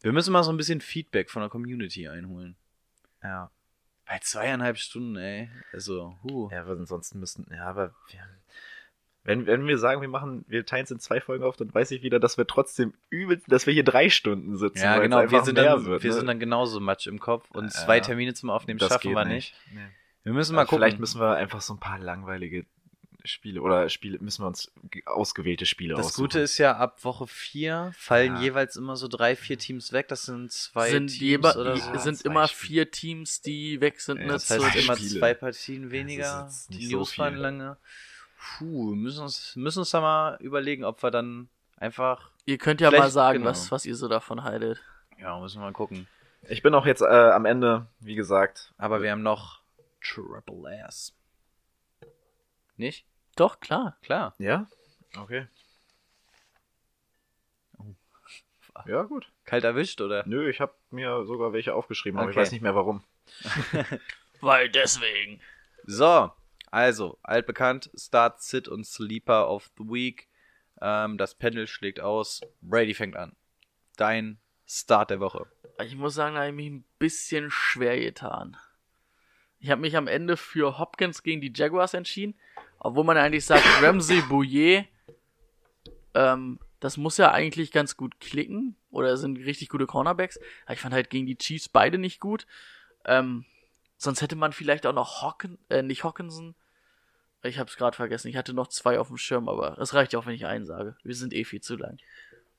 [0.00, 2.54] Wir müssen mal so ein bisschen Feedback von der Community einholen.
[3.22, 3.50] Ja.
[4.10, 5.48] Bei zweieinhalb Stunden, ey.
[5.72, 6.48] Also, huh.
[6.50, 8.18] Ja, aber ansonsten müssten, ja, aber wir,
[9.22, 11.92] wenn, wenn wir sagen, wir machen, wir teilen es in zwei Folgen auf, dann weiß
[11.92, 14.82] ich wieder, dass wir trotzdem übel, dass wir hier drei Stunden sitzen.
[14.82, 15.30] Ja, genau.
[15.30, 16.16] Wir sind, dann, wird, wir ne?
[16.16, 17.70] sind dann genauso Matsch im Kopf und Ja.
[17.70, 19.54] zwei Termine zum Aufnehmen Das schaffen geht wir nicht.
[19.72, 19.78] Nee.
[20.24, 20.82] Wir müssen mal Also gucken.
[20.82, 22.66] Vielleicht müssen wir einfach so ein paar langweilige
[23.24, 26.22] Spiele oder Spiele, müssen wir uns ge- ausgewählte Spiele das aussuchen.
[26.24, 28.40] Gute ist ja, ab Woche 4 fallen Ja.
[28.42, 30.08] jeweils immer so drei, vier Teams weg.
[30.08, 31.98] Das sind zwei sind Teams oder so.
[31.98, 32.66] sind zwei immer Spiele.
[32.68, 34.18] vier Teams, die weg sind.
[34.18, 35.18] Ja, ne, Das heißt immer Spiele.
[35.20, 36.50] zwei Partien weniger.
[36.70, 37.24] Die so News viel.
[37.24, 37.76] waren lange.
[38.58, 42.30] Puh, müssen uns, müssen uns da mal überlegen, ob wir dann einfach.
[42.46, 43.50] ihr könnt ja mal sagen, genau.
[43.50, 44.80] was, was ihr so davon haltet.
[45.20, 46.06] Ja, müssen wir mal gucken.
[46.48, 48.72] Ich bin auch jetzt äh, am Ende, wie gesagt.
[48.78, 49.60] Aber wir haben noch
[50.02, 51.14] Triple S.
[52.78, 53.04] Nicht?
[53.40, 53.96] Doch, klar.
[54.02, 54.34] Klar.
[54.36, 54.66] Ja?
[55.16, 55.46] Okay.
[57.78, 57.94] Oh.
[58.84, 59.32] Ja, gut.
[59.46, 60.24] Kalt erwischt, oder?
[60.26, 63.02] Nö, ich habe mir sogar welche aufgeschrieben, aber ich weiß nicht mehr warum.
[64.42, 65.40] Weil deswegen.
[65.84, 66.30] So,
[66.70, 70.28] also, altbekannt, Start, Sit und Sleeper of the Week.
[70.82, 72.42] Ähm, das Panel schlägt aus.
[72.60, 73.34] Brady fängt an.
[73.96, 75.46] Dein Start der Woche.
[75.82, 78.58] Ich muss sagen, da habe ich mich ein bisschen schwer getan.
[79.60, 82.34] Ich habe mich am Ende für Hopkins gegen die Jaguars entschieden,
[82.80, 84.88] obwohl man eigentlich sagt, Ramsey Bouillet,
[86.14, 90.40] ähm, das muss ja eigentlich ganz gut klicken oder sind richtig gute Cornerbacks.
[90.64, 92.46] Aber ich fand halt gegen die Chiefs beide nicht gut.
[93.04, 93.44] Ähm,
[93.98, 96.54] sonst hätte man vielleicht auch noch Hocken, äh, nicht Hawkinson.
[97.42, 98.28] Ich habe es gerade vergessen.
[98.28, 100.66] Ich hatte noch zwei auf dem Schirm, aber es reicht ja auch, wenn ich einen
[100.66, 100.96] sage.
[101.04, 101.98] Wir sind eh viel zu lang.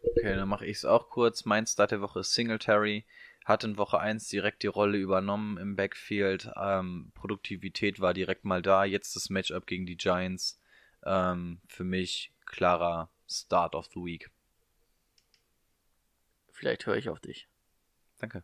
[0.04, 1.46] Okay, dann mache ich es auch kurz.
[1.46, 3.06] Mein Start der Woche ist Singletary.
[3.46, 6.52] Hat in Woche 1 direkt die Rolle übernommen im Backfield.
[6.56, 8.86] Ähm, Produktivität war direkt mal da.
[8.86, 10.60] Jetzt das Matchup gegen die Giants.
[11.04, 14.30] Ähm, für mich klarer Start of the Week.
[16.52, 17.48] Vielleicht höre ich auf dich.
[18.20, 18.44] Danke.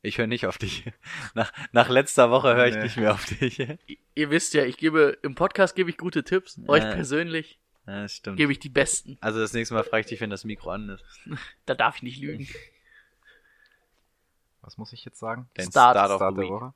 [0.00, 0.84] Ich höre nicht auf dich.
[1.34, 2.84] Nach, nach letzter Woche höre ich Nee.
[2.84, 3.58] nicht mehr auf dich.
[4.14, 6.58] Ihr wisst ja, ich gebe im Podcast gebe ich gute Tipps.
[6.68, 6.92] Euch Ja.
[6.94, 8.36] persönlich Ja, das stimmt.
[8.38, 9.18] gebe ich die besten.
[9.20, 11.04] Also das nächste Mal frage ich dich, wenn das Mikro an ist.
[11.66, 12.48] Da darf ich nicht lügen.
[14.68, 15.48] Was muss ich jetzt sagen?
[15.54, 15.96] Dein Start.
[15.96, 16.52] Start, of Start the der Week.
[16.52, 16.74] Woche.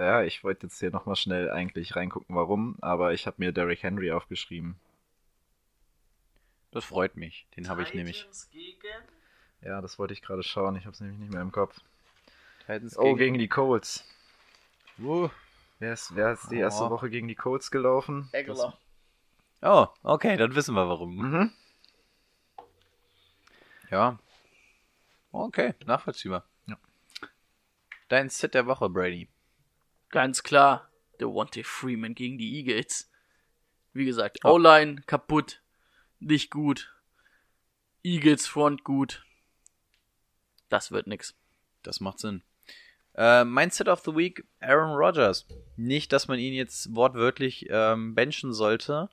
[0.00, 3.84] Ja, ich wollte jetzt hier nochmal schnell eigentlich reingucken, warum, aber ich habe mir Derrick
[3.84, 4.74] Henry aufgeschrieben.
[6.72, 7.46] Das freut mich.
[7.56, 8.26] Den habe ich nämlich.
[9.62, 11.78] Ja, das wollte ich gerade schauen, ich habe es nämlich nicht mehr im Kopf.
[12.66, 14.04] Titans Oh, gegen die Colts.
[14.98, 15.28] Uh.
[15.78, 16.90] Wer ist, wer ist die erste Oh.
[16.90, 18.28] Woche gegen die Colts gelaufen?
[18.32, 18.76] Eggler.
[19.62, 21.14] Oh, okay, dann wissen wir warum.
[21.14, 21.52] Mhm.
[23.92, 24.18] Ja.
[25.30, 26.44] Okay, nachvollziehbar.
[28.08, 29.28] Dein Sit der Woche, Brady.
[30.10, 30.90] Ganz klar.
[31.20, 33.10] Devontae Freeman gegen die Eagles.
[33.92, 34.54] Wie gesagt, Oh.
[34.54, 35.62] O-Line kaputt.
[36.18, 36.92] Nicht gut.
[38.02, 39.24] Eagles Front gut.
[40.68, 41.34] Das wird nix.
[41.82, 42.42] Das macht Sinn.
[43.14, 45.46] Äh, mein Sit of the Week, Aaron Rodgers.
[45.76, 49.08] Nicht, dass man ihn jetzt wortwörtlich ähm, benchen sollte.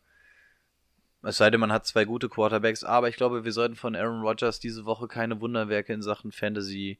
[1.21, 4.21] Es sei denn, man hat zwei gute Quarterbacks, aber ich glaube, wir sollten von Aaron
[4.21, 6.99] Rodgers diese Woche keine Wunderwerke in Sachen Fantasy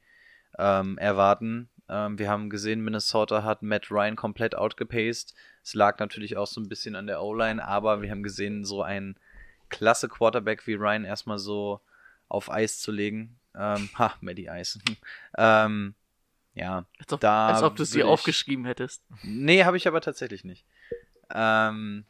[0.59, 1.69] ähm, erwarten.
[1.91, 5.35] Ähm, wir haben gesehen, Minnesota hat Matt Ryan komplett outgepaced.
[5.63, 8.81] Es lag natürlich auch so ein bisschen an der O-Line, aber wir haben gesehen, so
[8.81, 9.15] ein
[9.69, 11.81] klasse Quarterback wie Ryan erstmal so
[12.29, 13.37] auf Eis zu legen.
[13.55, 14.79] Ähm, ha, Maddie Eis.
[15.37, 15.93] ähm,
[16.53, 19.03] ja, Als ob, Da als ob du ich- aufgeschrieben hättest.
[19.23, 20.65] Nee, habe ich aber tatsächlich nicht.
[21.33, 22.05] Ähm,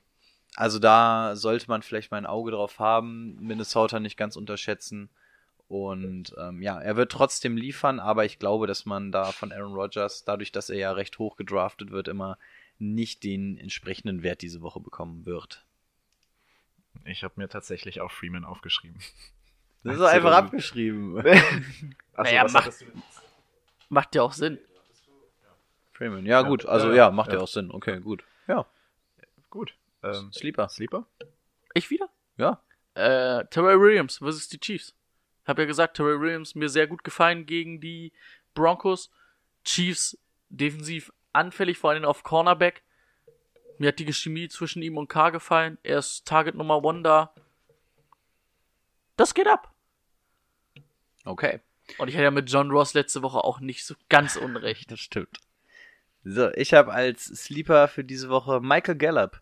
[0.56, 5.10] also da sollte man vielleicht mal ein Auge drauf haben, Minnesota nicht ganz unterschätzen.
[5.72, 9.74] Und ähm, ja, er wird trotzdem liefern, aber ich glaube, dass man da von Aaron
[9.74, 12.38] Rodgers, dadurch, dass er ja recht hoch gedraftet wird, immer
[12.78, 15.66] nicht den entsprechenden Wert diese Woche bekommen wird.
[17.06, 19.00] Ich habe mir tatsächlich auch Freeman aufgeschrieben.
[19.84, 21.18] Das ist Ach einfach abgeschrieben.
[21.18, 21.34] Achso,
[22.16, 23.02] Naja, was mach- hattest du denn?
[23.90, 24.60] Macht ja auch Sinn.
[25.94, 27.42] Freeman, ja gut, also ja, ja, ja, macht ja ja.
[27.42, 27.72] auch Sinn.
[27.72, 28.24] Okay, gut.
[28.48, 28.68] Ja,
[29.50, 29.74] Gut.
[30.04, 30.70] Ähm, Sleeper.
[30.70, 31.08] Sleeper?
[31.74, 32.10] Ich wieder?
[32.38, 32.62] Ja,
[32.94, 34.94] Äh, Terrell Williams versus die Chiefs.
[35.46, 38.14] Hab ja gesagt, Terrell Williams mir sehr gut gefallen gegen die
[38.54, 39.10] Broncos.
[39.64, 40.18] Chiefs
[40.50, 42.84] defensiv anfällig, vor allem auf Cornerback.
[43.78, 45.78] Mir hat die Chemie zwischen ihm und K gefallen.
[45.84, 47.34] Er ist Target Nummer One da.
[49.18, 49.74] Das geht ab.
[51.26, 51.60] okay.
[51.98, 54.92] Und ich hatte ja mit John Ross letzte Woche auch nicht so ganz unrecht.
[54.92, 55.40] Das stimmt.
[56.24, 59.42] So, ich habe als Sleeper für diese Woche Michael Gallup.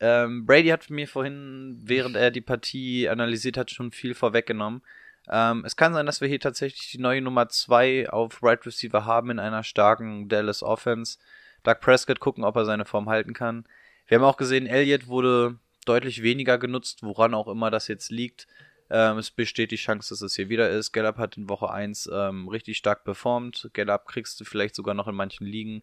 [0.00, 4.82] Ähm, Brady hat mir vorhin, während er die Partie analysiert hat, schon viel vorweggenommen.
[5.30, 9.04] Ähm, es kann sein, dass wir hier tatsächlich die neue Nummer 2 auf Right Receiver
[9.04, 11.18] haben in einer starken Dallas Offense.
[11.62, 13.66] Doug Prescott gucken, ob er seine Form halten kann.
[14.06, 18.46] Wir haben auch gesehen, Elliott wurde deutlich weniger genutzt, woran auch immer das jetzt liegt.
[18.90, 20.92] Ähm, es besteht die Chance, dass es hier wieder ist.
[20.92, 23.70] Gallup hat in Woche 1 ähm, richtig stark performt.
[23.72, 25.82] Gallup kriegst du vielleicht sogar noch in manchen Ligen.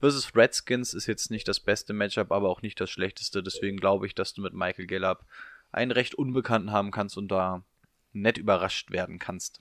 [0.00, 3.42] Versus Redskins ist jetzt nicht das beste Matchup, aber auch nicht das schlechteste.
[3.42, 5.24] Deswegen glaube ich, dass du mit Michael Gallup
[5.72, 7.64] einen recht Unbekannten haben kannst und da
[8.14, 9.60] nett überrascht werden kannst.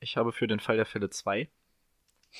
[0.00, 1.48] Ich habe für den Fall der Fälle zwei.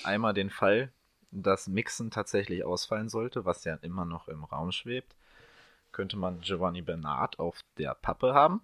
[0.04, 0.92] Einmal den Fall,
[1.30, 5.14] dass Mixon tatsächlich ausfallen sollte, was ja immer noch im Raum schwebt.
[5.92, 8.62] Könnte man Giovanni Bernard auf der Pappe haben.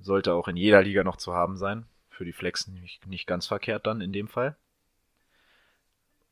[0.00, 1.86] Sollte auch in jeder Liga noch zu haben sein.
[2.10, 4.56] Für die Flex nicht, nicht ganz verkehrt dann in dem Fall.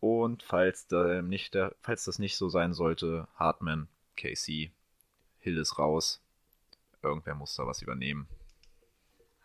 [0.01, 4.73] Und falls, da nicht der, falls das nicht so sein sollte, Hartman, KC,
[5.39, 6.21] Hill ist raus.
[7.03, 8.29] Irgendwer muss da was übernehmen.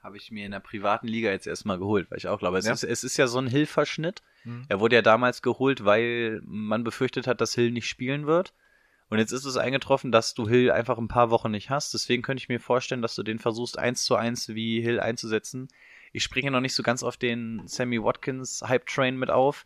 [0.03, 2.65] Habe ich mir in der privaten Liga jetzt erstmal geholt, weil ich auch glaube, es,
[2.65, 2.73] Ja.
[2.73, 4.21] ist, es ist ja so ein Hill-Verschnitt.
[4.45, 4.65] Mhm.
[4.69, 8.53] Er wurde ja damals geholt, weil man befürchtet hat, dass Hill nicht spielen wird.
[9.09, 11.93] Und jetzt ist es eingetroffen, dass du Hill einfach ein paar Wochen nicht hast.
[11.93, 15.69] Deswegen könnte ich mir vorstellen, dass du den versuchst, eins zu eins wie Hill einzusetzen.
[16.13, 19.65] Ich springe noch nicht so ganz auf den Sammy Watkins Hype-Train mit auf.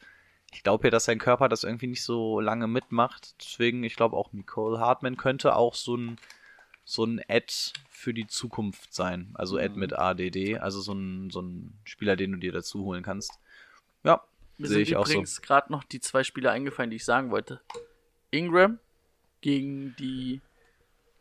[0.53, 3.35] Ich glaube ja, dass sein Körper das irgendwie nicht so lange mitmacht.
[3.41, 6.17] Deswegen, ich glaube auch Nicole Hartman könnte auch so ein,
[6.91, 7.53] so ein Ad
[7.89, 9.31] für die Zukunft sein.
[9.35, 10.57] Also Ad mit ADD.
[10.59, 13.39] Also so ein, so ein Spieler, den du dir dazu holen kannst.
[14.03, 14.21] Ja,
[14.57, 15.13] Mir sehe sind ich auch so.
[15.13, 17.61] übrigens gerade noch die zwei Spieler eingefallen, die ich sagen wollte.
[18.29, 18.77] Ingram
[19.39, 20.41] gegen die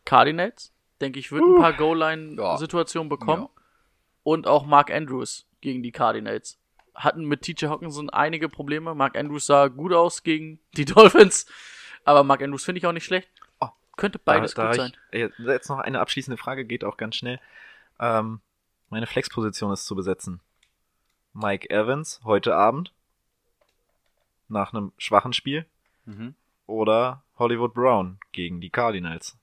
[0.03, 0.73] Cardinals.
[0.99, 3.47] Denke ich, wird ein paar Goal-Line-Situationen bekommen.
[4.23, 6.59] Und auch Mark Andrews gegen die Cardinals.
[6.93, 8.93] Hatten mit TJ Hawkinson einige Probleme.
[8.93, 11.45] Mark Andrews sah gut aus gegen die Dolphins.
[12.03, 13.29] Aber Mark Andrews finde ich auch nicht schlecht.
[14.01, 14.93] Könnte beides da, gut da sein.
[15.11, 17.39] Ich, äh, jetzt noch eine abschließende Frage, geht auch ganz schnell.
[17.99, 18.41] Ähm,
[18.89, 20.41] meine Flexposition ist zu besetzen.
[21.33, 22.91] Mike Evans heute Abend
[24.49, 25.65] nach einem schwachen Spiel
[26.05, 26.33] Mhm.
[26.65, 29.37] oder Hollywood Brown gegen die Cardinals.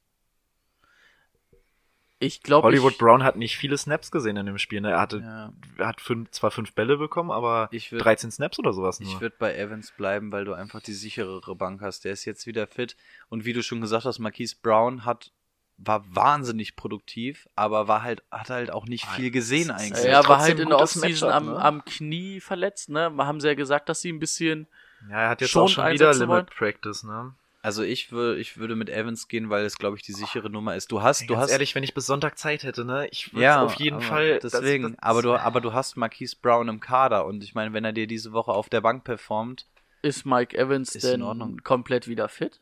[2.21, 4.81] Ich glaube, Hollywood ich, Brown hat nicht viele Snaps gesehen in dem Spiel.
[4.81, 4.91] Ne?
[4.91, 5.53] Er hatte Ja.
[5.77, 9.09] er hat fünf, zwar fünf Bälle bekommen, aber Ich würd- 13 Snaps oder sowas nur.
[9.09, 12.05] Ich würde bei Evans bleiben, weil du einfach die sicherere Bank hast.
[12.05, 12.97] Der ist jetzt wieder fit.
[13.29, 15.31] Und wie du schon gesagt hast, Marquise Brown hat,
[15.77, 20.05] war wahnsinnig produktiv, aber war halt, hat halt auch nicht Ah, viel gesehen eigentlich.
[20.05, 21.57] er war halt in der Offseason am, ne?
[21.63, 23.13] am Knie verletzt, ne?
[23.17, 24.67] Haben sie ja gesagt, dass sie ein bisschen
[25.09, 26.47] ja, er hat jetzt Schon auch schon wieder Limit wollen?
[26.47, 27.33] Practice, ne?
[27.69, 30.75] Also ich würde, ich würde mit Evans gehen, weil es, glaube ich, die sichere Nummer
[30.75, 30.91] ist.
[30.91, 33.07] Du hast, Ey, du ganz hast, ehrlich, wenn ich bis Sonntag Zeit hätte, ne?
[33.11, 34.39] Ich würde ja, auf jeden aber Fall.
[34.39, 37.75] das- Deswegen, das- aber du, aber du hast Marquise Brown im Kader und ich meine,
[37.75, 39.67] wenn er dir diese Woche auf der Bank performt,
[40.01, 41.59] Ist Mike Evans Ist in denn Ordnung.
[41.63, 42.61] komplett wieder fit?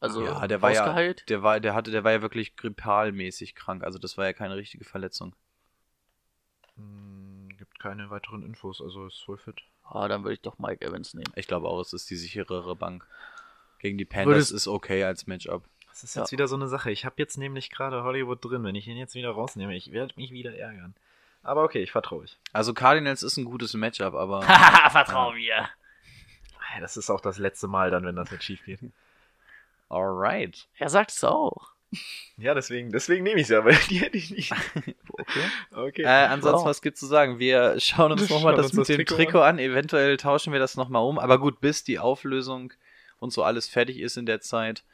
[0.00, 1.28] Also ja, der war ja, ausgeheilt?
[1.28, 3.84] der war, der hatte, der war ja wirklich grippalmäßig krank.
[3.84, 5.36] Also das war ja keine richtige Verletzung.
[6.76, 9.60] Hm, gibt keine weiteren Infos, also ist voll fit.
[9.84, 11.32] Ah, dann würde ich doch Mike Evans nehmen.
[11.36, 13.06] Ich glaube auch, es ist die sicherere Bank.
[13.84, 15.62] Gegen die Panthers Würdest- ist okay als Matchup.
[15.90, 16.22] Das ist Ja.
[16.22, 16.90] jetzt wieder so eine Sache.
[16.90, 18.64] Ich habe jetzt nämlich gerade Hollywood drin.
[18.64, 20.94] Wenn ich ihn jetzt wieder rausnehme, ich werde mich wieder ärgern.
[21.42, 22.38] Aber okay, ich vertraue euch.
[22.54, 25.68] Also Cardinals ist ein gutes Matchup, aber Haha, vertrau mir.
[26.80, 28.80] Das ist auch das letzte Mal dann, wenn das jetzt schief geht.
[29.90, 30.66] alright.
[30.78, 31.72] Er sagt es auch.
[32.38, 34.52] Ja, deswegen, deswegen nehme ich es ja, weil die hätte ich nicht.
[35.16, 35.44] Okay.
[35.72, 36.02] Okay.
[36.02, 36.70] Äh, ansonsten, Wow.
[36.70, 37.38] was gibt's zu sagen?
[37.38, 39.58] Wir schauen uns nochmal das uns mit das dem Trikot Trikot an.
[39.60, 41.20] Eventuell tauschen wir das nochmal um.
[41.20, 42.72] Aber gut, bis die Auflösung
[43.24, 44.84] und so alles fertig ist in der Zeit,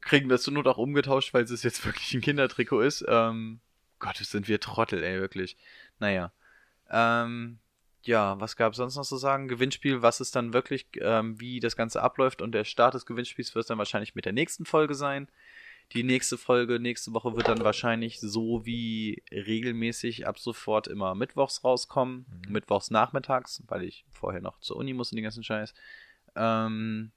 [0.00, 3.04] kriegen wir es zur Not auch umgetauscht, weil es jetzt wirklich ein Kindertrikot ist.
[3.08, 3.60] Ähm,
[3.98, 5.56] Gott, sind wir Trottel, ey, wirklich.
[5.98, 6.32] Naja.
[6.90, 7.58] Ähm,
[8.02, 9.48] ja, was gab sonst noch zu sagen?
[9.48, 13.54] Gewinnspiel, was ist dann wirklich, ähm, wie das Ganze abläuft und der Start des Gewinnspiels
[13.54, 15.28] wird dann wahrscheinlich mit der nächsten Folge sein.
[15.92, 21.64] Die nächste Folge nächste Woche wird dann wahrscheinlich so wie regelmäßig ab sofort immer mittwochs
[21.64, 22.26] rauskommen.
[22.28, 22.52] Mhm.
[22.52, 25.74] Mittwochs nachmittags, weil ich vorher noch zur Uni muss und den ganzen Scheiß.
[26.36, 27.12] Ähm,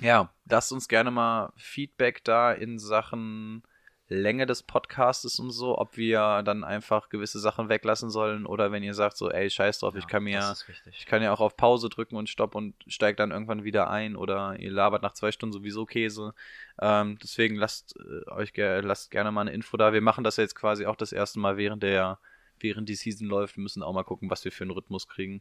[0.00, 3.62] ja, lasst uns gerne mal Feedback da in Sachen
[4.10, 8.82] Länge des Podcastes und so, ob wir dann einfach gewisse Sachen weglassen sollen oder wenn
[8.82, 10.54] ihr sagt so, ey, scheiß drauf, ich kann mir
[10.90, 14.16] ich kann ja auch auf Pause drücken und Stopp und steige dann irgendwann wieder ein
[14.16, 16.34] oder ihr labert nach zwei Stunden sowieso Käse.
[16.80, 19.92] Ähm, deswegen lasst äh, euch ger lasst gerne mal eine Info da.
[19.92, 22.18] Wir machen das jetzt quasi auch das erste Mal während der
[22.58, 23.56] während die Season läuft.
[23.56, 25.40] Wir müssen auch mal gucken, was wir für einen Rhythmus kriegen.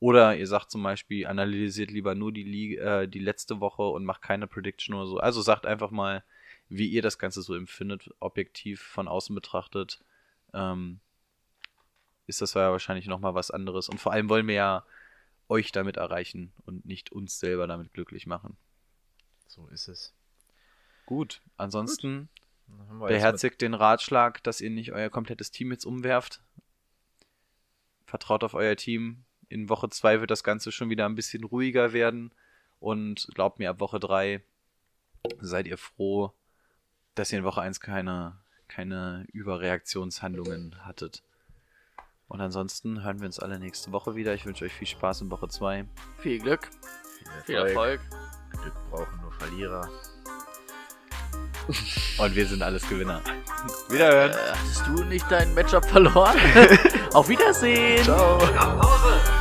[0.00, 4.22] Oder ihr sagt zum Beispiel, analysiert lieber nur die, äh, die letzte Woche und macht
[4.22, 5.18] keine Prediction oder so.
[5.18, 6.24] Also sagt einfach mal,
[6.70, 10.02] wie ihr das Ganze so empfindet, objektiv von außen betrachtet.
[10.54, 11.00] Ähm,
[12.26, 13.88] ist das ja wahrscheinlich nochmal was anderes.
[13.88, 14.84] Und vor allem wollen wir ja
[15.48, 18.56] euch damit erreichen und nicht uns selber damit glücklich machen.
[19.48, 20.14] So ist es.
[21.06, 22.28] Gut, ansonsten
[22.68, 26.40] jetzt Beherzigt den Ratschlag, dass ihr nicht euer komplettes Team jetzt umwerft.
[28.06, 29.24] Vertraut auf euer Team.
[29.50, 32.32] In Woche 2 wird das Ganze schon wieder ein bisschen ruhiger werden.
[32.78, 34.40] Und glaubt mir, ab Woche 3
[35.40, 36.32] seid ihr froh,
[37.16, 38.38] dass ihr in Woche 1 keine,
[38.68, 41.24] keine Überreaktionshandlungen hattet.
[42.28, 44.32] Und ansonsten hören wir uns alle nächste Woche wieder.
[44.34, 45.84] Ich wünsche euch viel Spaß in Woche 2.
[46.20, 46.70] Viel Glück,
[47.36, 48.00] mit viel Erfolg.
[48.52, 49.90] Glück brauchen nur Verlierer.
[52.18, 53.20] Und wir sind alles Gewinner.
[53.88, 54.30] Wiederhören.
[54.30, 56.38] Äh, hattest du nicht dein Matchup verloren?
[57.14, 58.04] Auf Wiedersehen.
[58.04, 58.38] Ciao.
[58.38, 59.39] Pause!